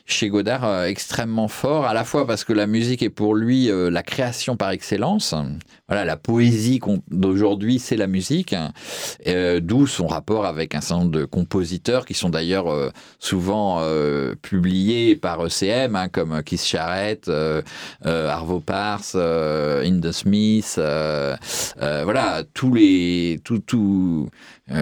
chez 0.07 0.29
Godard 0.29 0.85
extrêmement 0.85 1.24
fort, 1.49 1.87
à 1.87 1.95
la 1.95 2.05
fois 2.05 2.27
parce 2.27 2.45
que 2.45 2.53
la 2.53 2.67
musique 2.67 3.03
est 3.03 3.11
pour 3.11 3.35
lui 3.35 3.71
euh, 3.71 3.91
la 3.91 4.03
création 4.03 4.57
par 4.57 4.71
excellence. 4.71 5.35
Voilà, 5.89 6.05
la 6.05 6.17
poésie 6.17 6.81
d'aujourd'hui, 7.11 7.79
c'est 7.79 7.97
la 7.97 8.07
musique, 8.07 8.55
euh, 9.27 9.61
d'où 9.61 9.87
son 9.87 10.07
rapport 10.07 10.47
avec 10.47 10.75
un 10.75 10.81
certain 10.81 11.05
nombre 11.05 11.13
de 11.13 11.25
compositeurs 11.25 12.07
qui 12.07 12.15
sont 12.15 12.31
d'ailleurs 12.31 12.73
euh, 12.73 12.91
souvent 13.19 13.83
publiés 14.43 15.17
par 15.17 15.45
ECM, 15.45 15.95
hein, 15.97 16.09
comme 16.09 16.43
Keith 16.43 16.65
Charrett, 16.65 17.31
Arvo 18.05 18.61
Pars, 18.61 19.15
Inda 19.15 20.13
Smith, 20.13 20.81
voilà, 21.77 22.43
tous 22.55 22.73
les, 22.73 23.41
tout, 23.45 23.59
tout, 23.59 24.29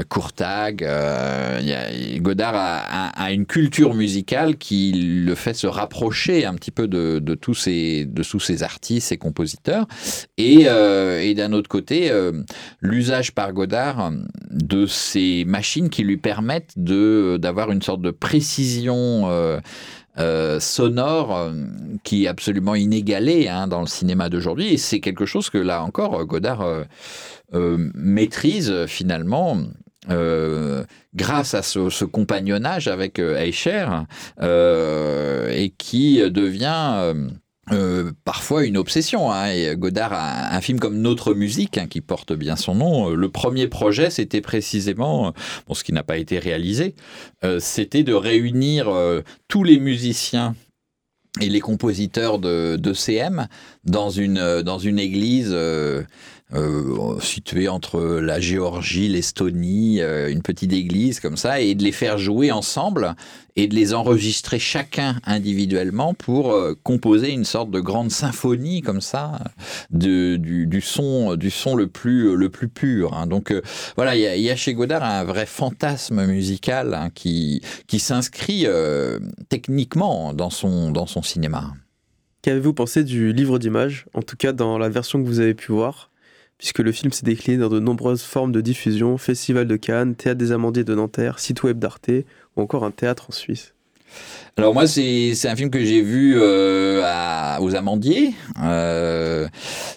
Courtag. 0.09 0.85
Euh, 0.85 2.19
Godard 2.19 2.55
a, 2.55 3.33
une 3.33 3.47
culture 3.47 3.95
musicale 3.95 4.57
qui 4.57 4.93
le 5.27 5.35
fait 5.35 5.55
se 5.55 5.67
rapprocher 5.67 6.45
un 6.45 6.55
petit 6.55 6.71
peu 6.71 6.87
de, 6.87 7.35
tous, 7.35 7.55
ces, 7.55 8.05
de 8.05 8.23
tous 8.23 8.39
ces 8.39 8.63
artistes 8.63 9.11
et 9.11 9.17
compositeurs. 9.17 9.87
Et, 10.39 10.67
euh, 10.67 11.35
d'un 11.35 11.53
autre 11.53 11.69
côté, 11.69 12.13
l'usage 12.81 13.33
par 13.33 13.53
Godard 13.53 14.13
de 14.51 14.87
ces 14.87 15.45
machines 15.47 15.89
qui 15.89 16.05
lui 16.05 16.17
permettent 16.17 16.75
d'avoir 16.77 17.73
une 17.73 17.83
sorte 17.83 18.03
de 18.03 18.11
précision. 18.11 19.29
Sonore 20.17 21.51
qui 22.05 22.25
est 22.25 22.29
absolument 22.29 22.75
inégalée 22.75 23.49
hein, 23.49 23.67
dans 23.67 23.81
le 23.81 23.87
cinéma 23.87 24.29
d'aujourd'hui. 24.29 24.75
Et 24.75 24.77
c'est 24.77 25.01
quelque 25.01 25.27
chose 25.27 25.51
que 25.51 25.59
là 25.59 25.83
encore, 25.83 26.25
Godard 26.27 26.85
euh, 27.55 27.77
maîtrise 27.95 28.87
finalement 28.87 29.59
euh, 30.11 30.85
grâce 31.15 31.53
à 31.53 31.61
ce, 31.61 32.05
compagnonnage 32.07 32.89
avec 32.89 33.19
euh, 33.19 33.37
Eicher 33.37 33.87
et 34.41 35.75
qui 35.77 36.19
devient 36.31 37.15
parfois 38.25 38.65
une 38.65 38.77
obsession. 38.77 39.33
Hein. 39.33 39.75
Godard 39.75 40.13
a 40.13 40.55
un 40.55 40.61
film 40.61 40.79
comme 40.79 40.99
Notre 40.99 41.35
musique 41.35 41.79
hein, 41.79 41.87
qui 41.87 42.01
porte 42.01 42.33
bien 42.33 42.57
son 42.57 42.75
nom. 42.75 43.11
Le 43.11 43.29
premier 43.29 43.69
projet, 43.69 44.11
c'était 44.11 44.41
précisément, 44.41 45.33
bon, 45.67 45.75
ce 45.75 45.85
qui 45.85 45.93
n'a 45.93 46.03
pas 46.03 46.17
été 46.17 46.39
réalisé, 46.39 46.95
c'était 47.59 48.03
de 48.03 48.15
réunir 48.15 48.91
tous 49.49 49.65
les 49.65 49.79
musiciens 49.79 50.55
et 51.41 51.49
les 51.49 51.61
compositeurs 51.61 52.39
de, 52.39 52.77
de 52.77 52.93
CM 52.93 53.49
dans 53.85 54.11
une, 54.11 54.63
dans 54.63 54.79
une 54.79 54.99
église 54.99 55.57
euh, 56.55 57.19
situé 57.21 57.69
entre 57.69 57.99
la 58.21 58.39
Géorgie, 58.39 59.09
l'Estonie, 59.09 60.03
euh, 60.03 60.31
une 60.31 60.43
petite 60.43 60.75
église 60.75 61.19
comme 61.19 61.39
ça, 61.39 61.61
et 61.61 61.75
de 61.75 61.83
les 61.83 61.93
faire 61.93 62.19
jouer 62.19 62.53
ensemble 62.53 63.15
et 63.57 63.69
de 63.69 63.75
les 63.75 63.95
enregistrer 63.95 64.59
chacun 64.59 65.17
individuellement 65.25 66.13
pour 66.13 66.53
euh, 66.53 66.75
composer 66.83 67.31
une 67.31 67.47
sorte 67.47 67.71
de 67.71 67.81
grande 67.81 68.11
symphonie 68.11 68.83
comme 68.83 69.01
ça 69.01 69.41
du, 69.91 70.81
son, 70.83 71.37
du 71.37 71.51
son 71.51 71.75
le 71.75 71.87
plus, 71.87 72.37
le 72.37 72.51
plus 72.51 72.69
pur. 72.69 73.15
Hein. 73.15 73.27
Donc 73.27 73.55
voilà, 73.97 74.15
il 74.15 74.43
y, 74.43 74.51
a 74.51 74.57
chez 74.57 74.75
Godard 74.75 75.05
un 75.05 75.25
vrai 75.25 75.47
fantasme 75.47 76.27
musical 76.27 76.93
hein, 76.93 77.09
qui, 77.15 77.63
qui 77.87 77.99
s'inscrit 77.99 78.67
techniquement 79.49 80.35
dans 80.35 80.51
son, 80.51 80.91
dans 80.91 81.07
son 81.07 81.23
cinéma. 81.23 81.73
Qu'avez-vous 82.43 82.75
pensé 82.75 83.05
du 83.05 83.33
livre 83.33 83.59
d'images, 83.59 84.05
en 84.13 84.21
tout 84.21 84.37
cas 84.37 84.53
dans 84.53 84.77
la 84.77 84.91
version 84.91 85.23
que 85.23 85.27
vous 85.27 85.41
avez 85.41 85.55
pu 85.55 85.73
voir? 85.73 86.12
Puisque 86.63 86.79
le 86.79 86.93
film 86.93 87.11
s'est 87.11 87.27
décliné 87.27 87.59
dans 87.59 87.69
de 87.69 87.81
nombreuses 87.81 88.23
formes 88.23 88.53
de 88.53 88.61
diffusion, 88.61 89.19
Festival 89.19 89.67
de 89.67 89.75
Cannes, 89.75 90.15
Théâtre 90.15 90.39
des 90.39 90.53
Amandiers 90.53 90.85
de 90.85 90.95
Nanterre, 90.95 91.41
site 91.41 91.65
web 91.65 91.81
d'Arte 91.81 92.13
ou 92.55 92.63
encore 92.63 92.85
un 92.85 92.93
théâtre 92.93 93.27
en 93.31 93.33
Suisse. 93.33 93.75
Alors 94.57 94.73
moi, 94.73 94.87
c'est 94.87 95.49
un 95.49 95.57
film 95.57 95.71
que 95.71 95.85
j'ai 95.85 96.03
vu 96.03 96.37
euh, 96.37 97.03
aux 97.59 97.75
Amandiers, 97.75 98.35
euh, 98.63 99.49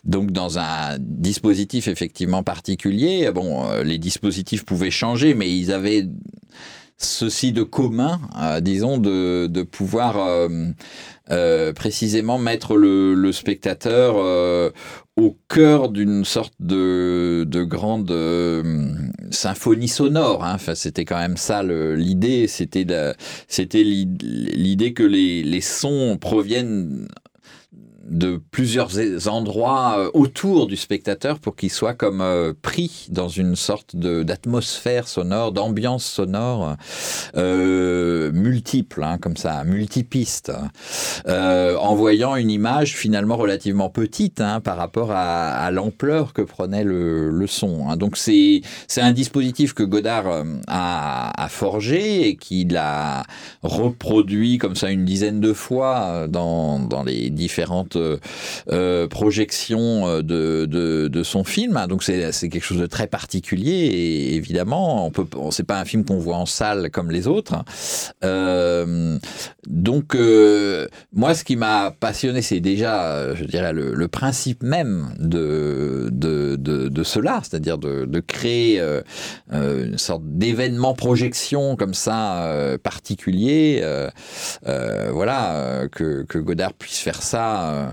donc 0.06 0.32
dans 0.32 0.58
un 0.58 0.98
dispositif 1.00 1.88
effectivement 1.88 2.42
particulier. 2.42 3.30
Bon, 3.32 3.70
euh, 3.70 3.84
les 3.84 4.00
dispositifs 4.00 4.66
pouvaient 4.66 4.90
changer, 4.90 5.36
mais 5.36 5.56
ils 5.56 5.72
avaient 5.72 6.08
ceci 6.98 7.52
de 7.52 7.62
commun, 7.62 8.22
disons, 8.62 8.98
de 8.98 9.62
pouvoir 9.64 10.48
euh, 11.30 11.56
euh, 11.56 11.74
précisément 11.74 12.38
mettre 12.38 12.76
le, 12.76 13.14
le 13.14 13.32
spectateur 13.32 14.16
au 15.18 15.38
cœur 15.48 15.90
d'une 15.90 16.26
sorte 16.26 16.54
de, 16.60 17.46
de 17.48 17.64
grande 17.64 18.12
euh, 18.12 18.90
symphonie 19.32 19.88
sonore. 19.88 20.44
Hein. 20.44 20.54
Enfin, 20.56 20.76
c'était 20.76 21.06
quand 21.06 21.18
même 21.18 21.38
ça 21.38 21.64
l'idée. 21.64 22.48
C'était 22.48 22.86
c'était 23.48 23.84
l'idée 23.84 24.94
que 24.94 25.04
les, 25.04 25.44
les 25.44 25.62
sons 25.62 26.18
proviennent 26.20 27.08
de 28.06 28.40
plusieurs 28.52 28.92
endroits 29.28 29.96
euh, 29.98 30.12
autour 30.14 30.68
du 30.68 30.76
spectateur 30.76 31.40
pour 31.40 31.56
qu'il 31.56 31.72
soit 31.72 31.96
comme 31.96 32.22
euh, 32.22 32.54
pris 32.62 33.08
dans 33.10 33.30
une 33.30 33.56
sorte 33.56 33.96
d'atmosphère 33.96 35.08
sonore, 35.08 35.52
d'ambiance 35.52 36.06
sonore 36.06 36.76
euh, 37.36 38.32
multiple, 38.32 39.04
hein, 39.04 39.18
comme 39.18 39.38
ça, 39.38 39.64
multipiste, 39.64 40.52
en 41.28 41.96
voyant 41.96 42.36
une 42.36 42.52
image 42.52 42.96
finalement 42.96 43.38
relativement 43.38 43.90
petite 43.90 44.42
hein, 44.42 44.62
par 44.62 44.78
rapport 44.78 45.12
à, 45.12 45.70
l'ampleur 45.72 46.34
que 46.34 46.42
prenait 46.42 46.84
le, 46.84 47.30
le 47.32 47.48
son. 47.48 47.90
Hein. 47.90 47.98
Donc 47.98 48.18
c'est 48.18 48.62
un 48.98 49.12
dispositif 49.12 49.74
que 49.74 49.84
Godard 49.84 50.26
a, 50.68 51.44
a 51.44 51.50
forgé 51.50 52.28
et 52.28 52.36
qu'il 52.36 52.78
a 52.78 53.24
reproduit 53.64 54.58
comme 54.58 54.76
ça 54.76 54.92
une 54.92 55.06
dizaine 55.06 55.40
de 55.40 55.54
fois 55.54 56.28
dans, 56.28 56.80
dans 56.80 57.04
les 57.04 57.30
différentes 57.30 57.95
euh, 57.96 59.08
projection 59.08 60.08
euh, 60.08 60.22
de, 60.22 60.66
de, 60.66 61.24
son 61.24 61.44
film. 61.44 61.86
Donc 61.90 62.04
c'est 62.04 62.32
quelque 62.50 62.64
chose 62.64 62.80
de 62.80 62.86
très 62.86 63.08
particulier 63.08 63.72
et 63.72 64.36
évidemment, 64.36 65.06
on 65.06 65.12
peut, 65.12 65.26
c'est 65.52 65.66
pas 65.66 65.80
un 65.80 65.86
film 65.86 66.06
qu'on 66.06 66.18
voit 66.18 66.38
en 66.38 66.46
salle 66.46 66.92
comme 66.92 67.10
les 67.10 67.28
autres. 67.28 67.56
Euh, 68.24 69.18
donc 69.68 70.16
euh, 70.16 70.88
moi, 71.14 71.34
ce 71.34 71.44
qui 71.44 71.56
m'a 71.56 71.92
passionné, 71.92 72.42
c'est 72.42 72.60
déjà, 72.60 73.34
je 73.34 73.46
dirais, 73.46 73.74
le, 73.74 74.08
principe 74.08 74.62
même 74.62 75.16
de, 75.20 76.10
de, 76.12 76.56
de, 76.56 77.04
cela, 77.04 77.42
c'est-à-dire 77.44 77.78
de, 77.78 78.20
créer 78.20 78.80
euh, 78.80 79.02
une 79.52 79.98
sorte 79.98 80.24
d'événement 80.26 80.94
projection 80.94 81.76
comme 81.76 81.94
ça 81.94 82.78
particulier. 82.84 83.84
voilà, 84.64 85.88
que, 85.92 86.38
Godard 86.40 86.74
puisse 86.74 87.00
faire 87.00 87.22
ça 87.22 87.70
euh, 87.72 87.85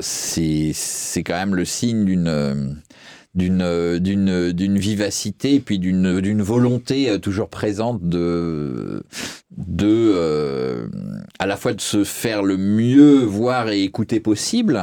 c'est 0.00 1.22
quand 1.24 1.34
même 1.34 1.54
le 1.54 1.64
signe 1.64 2.04
d'une 2.04 2.82
d'une 3.34 3.98
d'une 3.98 4.52
d'une 4.52 4.78
vivacité 4.78 5.58
puis 5.58 5.78
d'une 5.78 6.20
d'une 6.20 6.42
volonté 6.42 7.08
euh, 7.08 7.18
toujours 7.18 7.48
présente 7.48 8.02
de 8.06 9.02
de 9.56 10.12
euh, 10.14 10.86
à 11.38 11.46
la 11.46 11.56
fois 11.56 11.72
de 11.72 11.80
se 11.80 12.04
faire 12.04 12.42
le 12.42 12.58
mieux 12.58 13.20
voir 13.20 13.70
et 13.70 13.84
écouter 13.84 14.20
possible 14.20 14.78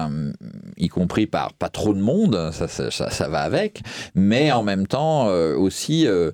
y 0.78 0.88
compris 0.88 1.28
par 1.28 1.54
pas 1.54 1.70
trop 1.70 1.94
de 1.94 2.02
monde 2.02 2.50
ça 2.52 2.68
ça, 2.68 2.90
ça, 2.90 3.30
va 3.30 3.42
avec 3.42 3.82
mais 4.16 4.52
en 4.52 4.64
même 4.64 4.88
temps 4.88 5.30
euh, 5.30 5.56
aussi 5.56 6.08
euh, 6.08 6.32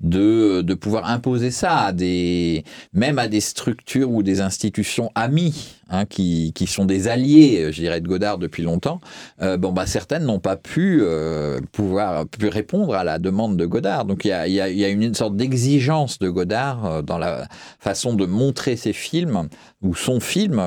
de 0.00 0.62
de 0.62 0.74
pouvoir 0.74 1.10
imposer 1.10 1.50
ça 1.50 1.78
à 1.78 1.92
des 1.92 2.62
même 2.92 3.18
à 3.18 3.26
des 3.26 3.40
structures 3.40 4.12
ou 4.12 4.22
des 4.22 4.40
institutions 4.40 5.10
amies 5.16 5.75
Hein, 5.88 6.04
qui, 6.04 6.52
qui, 6.52 6.66
sont 6.66 6.84
des 6.84 7.06
alliés, 7.06 7.68
je 7.70 7.80
dirais, 7.80 8.00
de 8.00 8.08
Godard 8.08 8.38
depuis 8.38 8.64
longtemps, 8.64 9.00
euh, 9.40 9.56
bon, 9.56 9.70
bah, 9.70 9.86
certaines 9.86 10.24
n'ont 10.24 10.40
pas 10.40 10.56
pu 10.56 10.98
euh, 11.00 11.60
pouvoir 11.70 12.26
pu 12.26 12.48
répondre 12.48 12.96
à 12.96 13.04
la 13.04 13.20
demande 13.20 13.56
de 13.56 13.66
Godard. 13.66 14.04
Donc 14.04 14.24
il 14.24 14.28
y 14.28 14.32
a, 14.32 14.48
y, 14.48 14.60
a, 14.60 14.68
y 14.68 14.84
a, 14.84 14.88
une 14.88 15.14
sorte 15.14 15.36
d'exigence 15.36 16.18
de 16.18 16.28
Godard 16.28 16.86
euh, 16.86 17.02
dans 17.02 17.18
la 17.18 17.46
façon 17.78 18.14
de 18.14 18.26
montrer 18.26 18.74
ses 18.74 18.92
films 18.92 19.48
ou 19.82 19.94
son 19.94 20.20
film, 20.20 20.62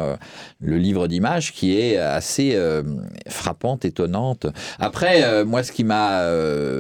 le 0.60 0.77
livre 0.77 1.07
d'images, 1.07 1.52
qui 1.52 1.77
est 1.80 1.98
assez 1.98 2.57
frappante, 3.27 3.84
étonnante. 3.86 4.48
Après, 4.80 5.44
moi, 5.45 5.64
ce 5.64 5.72
qui 5.72 5.84
m'a 5.84 6.26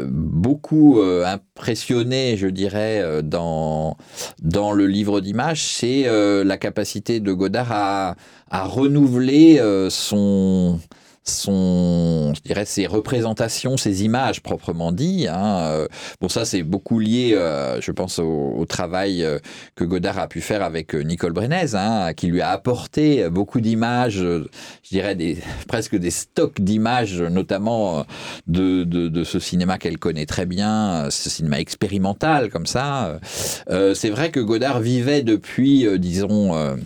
beaucoup 0.09 1.01
impressionné, 1.01 2.37
je 2.37 2.47
dirais, 2.47 3.21
dans, 3.23 3.97
dans 4.41 4.71
le 4.71 4.85
livre 4.87 5.21
d'images, 5.21 5.63
c'est 5.63 6.05
la 6.43 6.57
capacité 6.57 7.19
de 7.19 7.33
Godard 7.33 7.71
à, 7.71 8.15
à 8.51 8.63
renouveler 8.65 9.59
son 9.89 10.79
son, 11.23 12.33
je 12.35 12.41
dirais, 12.41 12.65
ses 12.65 12.87
représentations, 12.87 13.77
ses 13.77 14.03
images 14.03 14.41
proprement 14.41 14.91
dit. 14.91 15.27
Hein. 15.27 15.59
Euh, 15.59 15.87
bon, 16.21 16.29
ça, 16.29 16.45
c'est 16.45 16.63
beaucoup 16.63 16.99
lié, 16.99 17.33
euh, 17.33 17.79
je 17.81 17.91
pense, 17.91 18.19
au, 18.19 18.65
travail 18.67 19.23
euh, 19.23 19.39
que 19.75 19.83
Godard 19.83 20.19
a 20.19 20.27
pu 20.27 20.41
faire 20.41 20.63
avec 20.63 20.93
Nicole 20.93 21.33
Brenez, 21.33 21.73
hein, 21.73 22.13
qui 22.13 22.27
lui 22.27 22.41
a 22.41 22.49
apporté 22.49 23.29
beaucoup 23.29 23.61
d'images, 23.61 24.17
je 24.17 24.47
dirais, 24.89 25.17
presque 25.67 25.95
des 25.95 26.11
stocks 26.11 26.61
d'images, 26.61 27.21
notamment 27.21 28.05
de, 28.47 28.83
de, 28.83 29.07
de, 29.07 29.23
ce 29.23 29.39
cinéma 29.39 29.77
qu'elle 29.77 29.97
connaît 29.97 30.25
très 30.25 30.45
bien, 30.45 31.09
ce 31.09 31.29
cinéma 31.29 31.59
expérimental, 31.59 32.49
comme 32.49 32.65
ça. 32.65 33.19
c'est 33.67 34.09
vrai 34.09 34.31
que 34.31 34.39
Godard 34.39 34.79
vivait 34.79 35.23
depuis, 35.23 35.87
disons, 35.99 36.77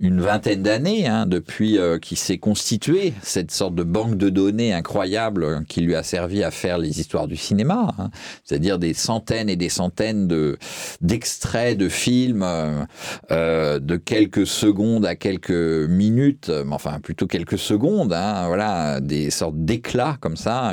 une 0.00 0.20
vingtaine 0.20 0.62
d'années, 0.62 1.06
hein, 1.06 1.26
depuis 1.26 1.78
qu'il 2.02 2.18
s'est 2.18 2.38
constitué 2.38 3.14
cette 3.22 3.50
sorte 3.50 3.69
de 3.72 3.82
banque 3.82 4.16
de 4.16 4.28
données 4.28 4.72
incroyable 4.72 5.64
qui 5.68 5.80
lui 5.80 5.94
a 5.94 6.02
servi 6.02 6.42
à 6.42 6.50
faire 6.50 6.78
les 6.78 7.00
histoires 7.00 7.26
du 7.26 7.36
cinéma, 7.36 7.94
hein. 7.98 8.10
c'est-à-dire 8.44 8.78
des 8.78 8.94
centaines 8.94 9.48
et 9.48 9.56
des 9.56 9.68
centaines 9.68 10.28
de 10.28 10.58
d'extraits 11.00 11.76
de 11.76 11.88
films 11.88 12.42
euh, 12.42 12.84
euh, 13.30 13.78
de 13.78 13.96
quelques 13.96 14.46
secondes 14.46 15.06
à 15.06 15.16
quelques 15.16 15.50
minutes, 15.50 16.50
enfin 16.70 17.00
plutôt 17.00 17.26
quelques 17.26 17.58
secondes, 17.58 18.12
hein, 18.12 18.46
voilà, 18.46 19.00
des 19.00 19.30
sortes 19.30 19.64
d'éclats 19.64 20.16
comme 20.20 20.36
ça, 20.36 20.72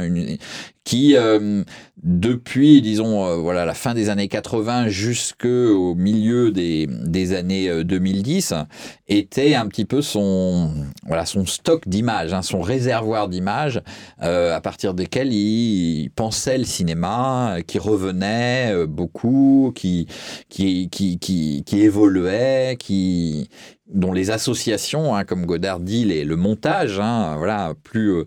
qui, 0.87 1.17
euh, 1.17 1.65
depuis, 2.01 2.81
disons, 2.81 3.25
euh, 3.25 3.35
voilà, 3.35 3.65
la 3.65 3.73
fin 3.73 3.93
des 3.93 4.07
années 4.07 4.29
80 4.29 4.87
jusqu'au 4.87 5.95
milieu 5.95 6.49
des, 6.51 6.87
des 6.87 7.33
années 7.33 7.83
2010, 7.83 8.53
euh, 8.53 8.63
était 9.09 9.53
un 9.53 9.67
petit 9.67 9.83
peu 9.83 10.01
son, 10.01 10.71
voilà, 11.05 11.25
son 11.25 11.45
stock 11.45 11.89
d'images, 11.89 12.33
hein, 12.33 12.41
son 12.41 12.61
réservoir 12.61 13.27
d'images, 13.27 13.81
à 14.19 14.61
partir 14.61 14.93
desquelles 14.93 15.33
il, 15.33 16.09
pensait 16.15 16.57
le 16.57 16.63
cinéma, 16.63 17.57
qui 17.67 17.79
revenait 17.79 18.87
beaucoup, 18.87 19.73
qui, 19.75 20.07
qui, 20.47 20.87
qui, 20.89 21.19
qui, 21.19 21.63
qui 21.65 21.81
évoluait, 21.81 22.77
qui, 22.79 23.49
dont 23.89 24.11
les 24.11 24.31
associations, 24.31 25.15
hein, 25.15 25.23
comme 25.23 25.45
Godard 25.45 25.79
dit, 25.79 26.03
les, 26.05 26.25
le 26.25 26.35
montage, 26.35 26.99
hein, 26.99 27.35
voilà, 27.37 27.73
plus 27.83 28.11
euh, 28.11 28.25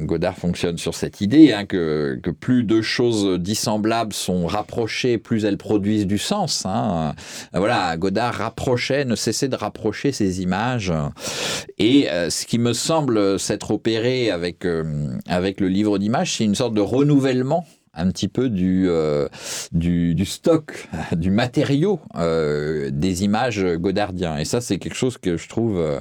Godard 0.00 0.36
fonctionne 0.36 0.78
sur 0.78 0.94
cette 0.94 1.20
idée 1.20 1.52
hein, 1.52 1.66
que, 1.66 2.18
que, 2.22 2.30
plus 2.30 2.64
deux 2.64 2.82
choses 2.82 3.38
dissemblables 3.38 4.12
sont 4.12 4.46
rapprochées, 4.46 5.18
plus 5.18 5.44
elles 5.44 5.58
produisent 5.58 6.06
du 6.06 6.18
sens. 6.18 6.64
Hein. 6.64 7.14
Voilà, 7.52 7.96
Godard 7.96 8.34
rapprochait, 8.34 9.04
ne 9.04 9.14
cessait 9.14 9.48
de 9.48 9.56
rapprocher 9.56 10.12
ces 10.12 10.40
images. 10.42 10.92
Et 11.78 12.10
euh, 12.10 12.30
ce 12.30 12.46
qui 12.46 12.58
me 12.58 12.72
semble 12.72 13.38
s'être 13.38 13.70
opéré 13.70 14.30
avec, 14.30 14.64
euh, 14.64 15.12
avec 15.26 15.60
le 15.60 15.68
livre 15.68 15.98
d'images, 15.98 16.36
c'est 16.36 16.44
une 16.44 16.54
sorte 16.54 16.74
de 16.74 16.80
renouvellement 16.80 17.66
un 17.98 18.10
petit 18.10 18.28
peu 18.28 18.48
du, 18.48 18.86
euh, 18.88 19.28
du, 19.72 20.24
stock, 20.24 20.88
du 21.12 21.30
matériau 21.30 22.00
euh, 22.16 22.90
des 22.92 23.24
images 23.24 23.64
godardiens. 23.64 24.38
Et 24.38 24.44
ça, 24.44 24.60
c'est 24.60 24.78
quelque 24.78 24.96
chose 24.96 25.18
que 25.18 25.36
je 25.36 25.48
trouve 25.48 26.00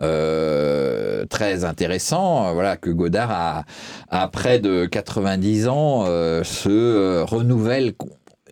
euh, 0.00 1.26
très 1.26 1.64
intéressant. 1.64 2.52
Voilà, 2.54 2.76
que 2.76 2.90
Godard, 2.90 3.30
a, 3.30 3.64
à 4.08 4.28
près 4.28 4.58
de 4.58 4.86
90 4.86 5.68
ans, 5.68 6.06
se 6.42 7.22
renouvelle 7.22 7.94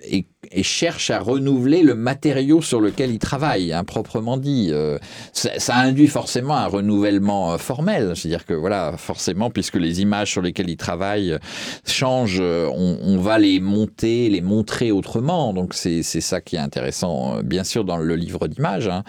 et 0.06 0.26
et 0.54 0.62
cherche 0.62 1.10
à 1.10 1.18
renouveler 1.18 1.82
le 1.82 1.94
matériau 1.94 2.62
sur 2.62 2.80
lequel 2.80 3.10
il 3.10 3.18
travaille, 3.18 3.72
hein, 3.72 3.84
proprement 3.84 4.36
dit. 4.36 4.68
Euh, 4.70 4.98
ça, 5.32 5.76
induit 5.76 6.06
forcément 6.06 6.56
un 6.56 6.66
renouvellement 6.66 7.52
euh, 7.52 7.58
formel, 7.58 8.12
c'est-à-dire 8.14 8.46
que 8.46 8.54
voilà, 8.54 8.94
forcément, 8.96 9.50
puisque 9.50 9.76
les 9.76 10.00
images 10.00 10.30
sur 10.30 10.42
lesquelles 10.42 10.70
il 10.70 10.76
travaille 10.76 11.32
euh, 11.32 11.38
changent, 11.86 12.40
on, 12.40 13.18
va 13.18 13.38
les 13.38 13.60
monter, 13.60 14.28
les 14.28 14.40
montrer 14.40 14.92
autrement. 14.92 15.52
Donc 15.52 15.74
c'est 15.74 16.02
ça 16.02 16.40
qui 16.40 16.56
est 16.56 16.60
intéressant, 16.60 17.42
bien 17.42 17.64
sûr, 17.64 17.84
dans 17.84 17.96
le 17.96 18.16
livre 18.16 18.46
d'images, 18.48 18.88
hein, 18.88 19.02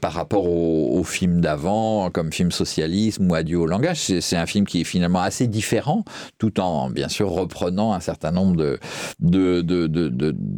par 0.00 0.12
rapport 0.12 0.46
au, 0.46 1.02
film 1.04 1.40
d'avant, 1.40 2.10
comme 2.10 2.32
film 2.32 2.50
socialisme 2.50 3.30
ou 3.30 3.34
Adieu 3.34 3.58
au 3.58 3.66
langage. 3.66 3.98
C'est 3.98 4.36
un 4.36 4.46
film 4.46 4.66
qui 4.66 4.82
est 4.82 4.84
finalement 4.84 5.20
assez 5.20 5.46
différent, 5.46 6.04
tout 6.38 6.60
en 6.60 6.90
bien 6.90 7.08
sûr 7.08 7.30
reprenant 7.30 7.92
un 7.94 8.00
certain 8.00 8.32
nombre 8.32 8.56
de, 8.56 8.78
de, 9.20 9.62
de 9.62 9.86
de, 9.86 10.57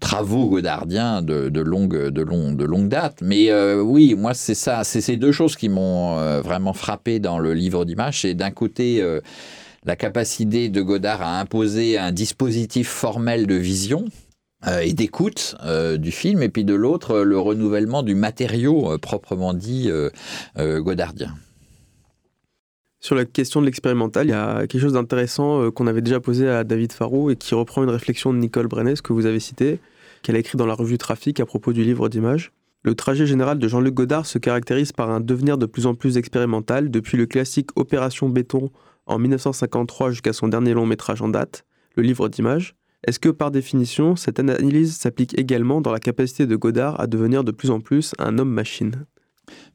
travaux 0.00 0.48
godardiens 0.48 1.22
de, 1.22 1.48
de, 1.48 1.60
longue, 1.60 2.08
de, 2.08 2.22
long, 2.22 2.52
de 2.52 2.88
date. 2.88 3.18
Mais 3.22 3.50
euh, 3.50 3.80
oui, 3.80 4.14
moi, 4.14 4.34
c'est 4.34 4.54
ça, 4.54 4.84
c'est 4.84 5.00
ces 5.00 5.16
deux 5.16 5.32
choses 5.32 5.56
qui 5.56 5.68
m'ont 5.68 6.18
euh, 6.18 6.40
vraiment 6.40 6.72
frappé 6.72 7.18
dans 7.18 7.38
le 7.38 7.54
livre 7.54 7.84
d'images. 7.84 8.22
C'est 8.22 8.34
d'un 8.34 8.50
côté 8.50 9.02
euh, 9.02 9.20
la 9.84 9.96
capacité 9.96 10.68
de 10.68 10.82
Godard 10.82 11.22
à 11.22 11.40
imposer 11.40 11.98
un 11.98 12.12
dispositif 12.12 12.88
formel 12.88 13.46
de 13.46 13.54
vision, 13.54 14.04
et 14.82 14.92
d'écoute 14.92 15.56
du 15.98 16.10
film, 16.10 16.42
et 16.42 16.50
puis 16.50 16.64
de 16.64 16.74
l'autre, 16.74 17.20
le 17.20 17.38
renouvellement 17.38 18.02
du 18.02 18.14
matériau 18.14 18.98
proprement 18.98 19.54
dit 19.54 19.90
godardien. 20.58 21.34
Sur 23.02 23.14
la 23.14 23.24
question 23.24 23.62
de 23.62 23.66
l'expérimental, 23.66 24.26
il 24.26 24.30
y 24.30 24.34
a 24.34 24.66
quelque 24.66 24.78
chose 24.78 24.92
d'intéressant 24.92 25.62
euh, 25.62 25.70
qu'on 25.70 25.86
avait 25.86 26.02
déjà 26.02 26.20
posé 26.20 26.46
à 26.48 26.64
David 26.64 26.92
Farou 26.92 27.30
et 27.30 27.36
qui 27.36 27.54
reprend 27.54 27.82
une 27.82 27.88
réflexion 27.88 28.34
de 28.34 28.38
Nicole 28.38 28.68
Brenes 28.68 29.00
que 29.02 29.14
vous 29.14 29.24
avez 29.24 29.40
citée, 29.40 29.80
qu'elle 30.22 30.36
a 30.36 30.38
écrit 30.38 30.58
dans 30.58 30.66
la 30.66 30.74
revue 30.74 30.98
Trafic 30.98 31.40
à 31.40 31.46
propos 31.46 31.72
du 31.72 31.82
livre 31.82 32.10
d'images. 32.10 32.52
Le 32.82 32.94
trajet 32.94 33.24
général 33.24 33.58
de 33.58 33.68
Jean-Luc 33.68 33.94
Godard 33.94 34.26
se 34.26 34.36
caractérise 34.36 34.92
par 34.92 35.10
un 35.10 35.20
devenir 35.20 35.56
de 35.56 35.64
plus 35.64 35.86
en 35.86 35.94
plus 35.94 36.18
expérimental 36.18 36.90
depuis 36.90 37.16
le 37.16 37.24
classique 37.24 37.70
Opération 37.74 38.28
Béton 38.28 38.70
en 39.06 39.18
1953 39.18 40.10
jusqu'à 40.10 40.34
son 40.34 40.48
dernier 40.48 40.74
long 40.74 40.84
métrage 40.84 41.22
en 41.22 41.28
date, 41.28 41.64
le 41.96 42.02
livre 42.02 42.28
d'images. 42.28 42.74
Est-ce 43.06 43.18
que 43.18 43.30
par 43.30 43.50
définition, 43.50 44.14
cette 44.14 44.38
analyse 44.38 44.94
s'applique 44.94 45.38
également 45.38 45.80
dans 45.80 45.92
la 45.92 46.00
capacité 46.00 46.46
de 46.46 46.54
Godard 46.54 47.00
à 47.00 47.06
devenir 47.06 47.44
de 47.44 47.52
plus 47.52 47.70
en 47.70 47.80
plus 47.80 48.14
un 48.18 48.38
homme-machine 48.38 49.06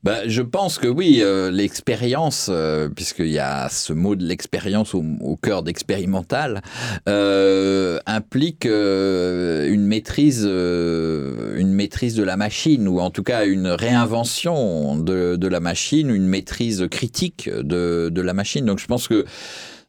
bah, 0.05 0.27
je 0.27 0.43
pense 0.43 0.77
que 0.77 0.87
oui, 0.87 1.21
euh, 1.21 1.49
l'expérience, 1.49 2.49
euh, 2.51 2.89
puisqu'il 2.89 3.29
y 3.29 3.39
a 3.39 3.69
ce 3.69 3.91
mot 3.91 4.15
de 4.15 4.23
l'expérience 4.23 4.93
au, 4.93 5.35
cœur 5.41 5.63
d'expérimental, 5.63 6.61
euh, 7.09 7.97
implique 8.05 8.65
une 8.65 9.87
maîtrise, 9.87 10.45
une 10.45 11.73
maîtrise 11.73 12.13
de 12.13 12.21
la 12.21 12.37
machine, 12.37 12.87
ou 12.87 12.99
en 12.99 13.09
tout 13.09 13.23
cas 13.23 13.45
une 13.45 13.67
réinvention 13.67 14.95
de, 14.95 15.37
de 15.37 15.47
la 15.47 15.59
machine, 15.59 16.11
une 16.11 16.27
maîtrise 16.27 16.87
critique 16.91 17.49
de, 17.49 18.09
de 18.13 18.21
la 18.21 18.33
machine. 18.33 18.63
Donc 18.65 18.77
je 18.77 18.85
pense 18.85 19.07
que 19.07 19.25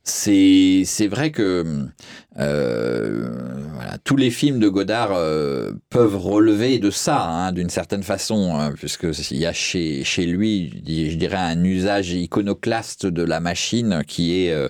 c'est 0.09 1.09
vrai 1.09 1.31
que 1.31 1.89
euh, 2.39 3.29
voilà, 3.75 3.99
tous 4.05 4.17
les 4.17 4.31
films 4.31 4.61
de 4.61 4.69
Godard 4.69 5.11
euh, 5.13 5.73
peuvent 5.91 6.17
relever 6.17 6.79
de 6.79 6.91
ça, 6.91 7.25
hein, 7.25 7.53
d'une 7.53 7.71
certaine 7.71 8.03
façon, 8.03 8.57
hein, 8.57 8.73
puisqu'il 8.77 9.39
y 9.39 9.47
a 9.47 9.53
chez, 9.53 10.05
chez 10.05 10.27
lui, 10.27 10.83
je 10.87 11.17
dirais, 11.17 11.37
un 11.37 11.65
usage 11.65 12.13
iconoclaste 12.13 13.07
de 13.07 13.23
la 13.23 13.41
machine 13.41 14.03
qui 14.07 14.45
est 14.45 14.53
euh, 14.53 14.69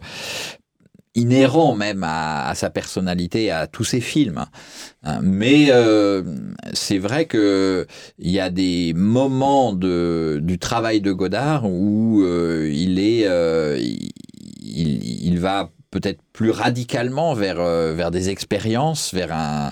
inhérent 1.17 1.75
même 1.75 2.05
à, 2.07 2.53
sa 2.55 2.71
personnalité, 2.71 3.51
à 3.51 3.67
tous 3.67 3.85
ses 3.85 4.01
films. 4.01 4.45
Hein. 5.03 5.21
Mais 5.23 5.69
euh, 5.71 6.23
c'est 6.75 6.99
vrai 6.99 7.25
que 7.25 7.87
il 8.19 8.31
y 8.31 8.39
a 8.39 8.51
des 8.51 8.93
moments 8.95 9.73
de, 9.73 10.41
du 10.43 10.59
travail 10.59 11.01
de 11.01 11.13
Godard 11.13 11.65
où 11.65 12.23
euh, 12.23 12.71
il 12.73 13.01
est, 13.01 13.27
euh, 13.27 13.81
il, 14.67 15.39
va 15.39 15.71
peut-être 15.91 16.21
plus 16.33 16.51
radicalement 16.51 17.35
vers, 17.35 17.61
euh, 17.61 17.95
vers 17.95 18.11
des 18.11 18.29
expériences, 18.29 19.15
vers 19.15 19.33
un, 19.33 19.71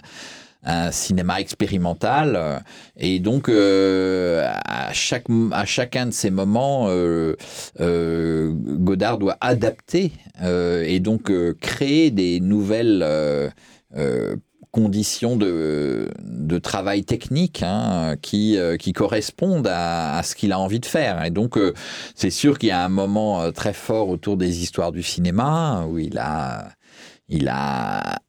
cinéma 0.93 1.41
expérimental. 1.41 2.62
Et 2.97 3.21
donc, 3.21 3.51
euh, 3.51 4.51
à, 4.65 4.95
chaque, 4.95 5.27
à 5.53 5.66
chacun 5.66 6.07
de 6.07 6.11
ces 6.11 6.31
moments, 6.31 6.87
euh, 6.89 7.37
euh, 7.81 8.51
Godard 8.55 9.19
doit 9.19 9.37
adapter 9.43 10.12
et 10.43 11.01
donc 11.01 11.31
créer 11.61 12.11
des 12.11 12.41
nouvelles 12.41 13.53
conditions 14.75 15.37
de, 15.37 16.09
de 16.25 16.59
travail 16.59 17.05
technique 17.05 17.63
hein, 17.63 18.17
qui, 18.21 18.59
euh, 18.59 18.77
qui 18.77 18.93
correspondent 18.93 19.69
à, 19.69 20.17
à 20.17 20.23
ce 20.25 20.35
qu'il 20.35 20.51
a 20.51 20.59
envie 20.59 20.81
de 20.81 20.87
faire. 20.87 21.25
Et 21.25 21.31
donc, 21.31 21.57
euh, 21.57 21.73
c'est 22.17 22.31
sûr 22.31 22.59
qu'il 22.59 22.71
y 22.71 22.73
a 22.73 22.85
un 22.85 22.89
moment 22.89 23.41
euh, 23.41 23.53
très 23.53 23.73
fort 23.73 24.09
autour 24.09 24.37
des 24.37 24.65
histoires 24.65 24.91
du 24.91 25.05
cinéma 25.05 25.87
où 25.89 26.01
il 26.01 26.19
a 26.19 26.73
il 27.29 27.49
a, 27.49 28.21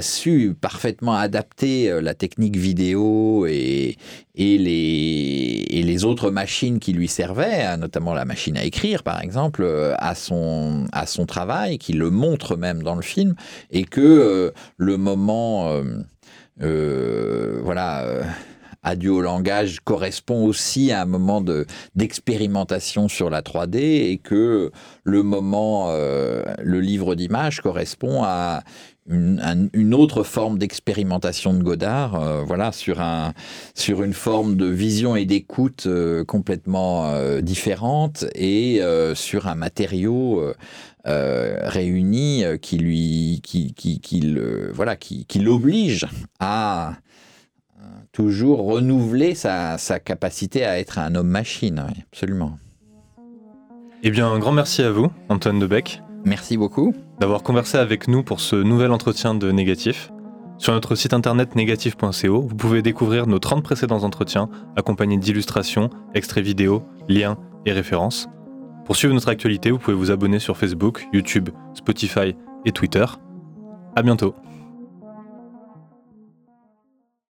su 0.00 0.54
parfaitement 0.58 1.14
adapter 1.14 1.90
euh, 1.90 2.00
la 2.00 2.14
technique 2.14 2.56
vidéo 2.56 3.46
et, 3.46 3.96
et, 4.34 4.58
les, 4.58 6.04
autres 6.04 6.30
machines 6.30 6.80
qui 6.80 6.92
lui 6.92 7.08
servaient, 7.08 7.62
hein, 7.62 7.76
notamment 7.76 8.14
la 8.14 8.24
machine 8.24 8.56
à 8.56 8.64
écrire 8.64 9.02
par 9.02 9.22
exemple, 9.22 9.62
euh, 9.62 9.94
à 9.98 10.14
son, 10.14 10.86
à 10.92 11.06
son 11.06 11.24
travail, 11.24 11.78
qui 11.78 11.92
le 11.92 12.10
montre 12.10 12.56
même 12.56 12.82
dans 12.82 12.96
le 12.96 13.02
film, 13.02 13.34
et 13.70 13.84
que 13.84 14.00
euh, 14.00 14.50
le 14.76 14.96
moment, 14.96 15.82
voilà 16.58 18.24
adieu 18.84 19.12
au 19.12 19.20
langage 19.20 19.80
correspond 19.80 20.44
aussi 20.44 20.92
à 20.92 21.02
un 21.02 21.06
moment 21.06 21.40
de, 21.40 21.66
d'expérimentation 21.96 23.08
sur 23.08 23.30
la 23.30 23.42
3D 23.42 23.78
et 23.78 24.18
que 24.18 24.70
le 25.02 25.22
moment, 25.22 25.88
euh, 25.88 26.42
le 26.62 26.80
livre 26.80 27.14
d'images 27.14 27.60
correspond 27.60 28.22
à 28.22 28.62
une, 29.06 29.92
autre 29.92 30.22
forme 30.22 30.58
d'expérimentation 30.58 31.52
de 31.52 31.62
Godard, 31.62 32.14
euh, 32.14 32.42
voilà, 32.42 32.72
sur, 32.72 33.02
un, 33.02 33.34
sur 33.74 34.02
une 34.02 34.14
forme 34.14 34.56
de 34.56 34.64
vision 34.64 35.14
et 35.14 35.26
d'écoute 35.26 35.84
euh, 35.86 36.24
complètement 36.24 37.12
différente 37.42 38.24
et 38.34 38.80
sur 39.14 39.46
un 39.46 39.54
matériau 39.54 40.42
réuni 41.04 42.44
qui 42.62 42.78
lui, 42.78 43.40
qui, 43.42 43.74
qui, 43.74 44.00
qui 44.00 44.20
le, 44.20 44.70
voilà, 44.72 44.96
qui, 44.96 45.26
qui 45.26 45.38
l'oblige 45.38 46.06
à 46.40 46.94
toujours 48.14 48.64
renouveler 48.64 49.34
sa, 49.34 49.76
capacité 50.02 50.64
à 50.64 50.78
être 50.78 50.98
un 50.98 51.14
homme-machine, 51.14 51.84
absolument. 52.10 52.58
Eh 54.02 54.10
bien, 54.10 54.28
un 54.28 54.38
grand 54.38 54.52
merci 54.52 54.82
à 54.82 54.90
vous, 54.90 55.10
Antoine 55.28 55.58
Debec. 55.58 56.00
Merci 56.24 56.56
beaucoup. 56.56 56.94
D'avoir 57.20 57.42
conversé 57.42 57.76
avec 57.76 58.08
nous 58.08 58.22
pour 58.22 58.40
ce 58.40 58.56
nouvel 58.56 58.92
entretien 58.92 59.34
de 59.34 59.50
Négatif. 59.50 60.10
Sur 60.56 60.72
notre 60.72 60.94
site 60.94 61.12
internet 61.12 61.56
négatif.co, 61.56 62.40
vous 62.42 62.54
pouvez 62.54 62.80
découvrir 62.80 63.26
nos 63.26 63.40
30 63.40 63.64
précédents 63.64 64.04
entretiens, 64.04 64.48
accompagnés 64.76 65.18
d'illustrations, 65.18 65.90
extraits 66.14 66.44
vidéo, 66.44 66.84
liens 67.08 67.36
et 67.66 67.72
références. 67.72 68.28
Pour 68.84 68.94
suivre 68.94 69.14
notre 69.14 69.28
actualité, 69.28 69.72
vous 69.72 69.78
pouvez 69.78 69.96
vous 69.96 70.12
abonner 70.12 70.38
sur 70.38 70.56
Facebook, 70.56 71.06
YouTube, 71.12 71.48
Spotify 71.74 72.36
et 72.64 72.72
Twitter. 72.72 73.04
À 73.96 74.02
bientôt. 74.02 74.34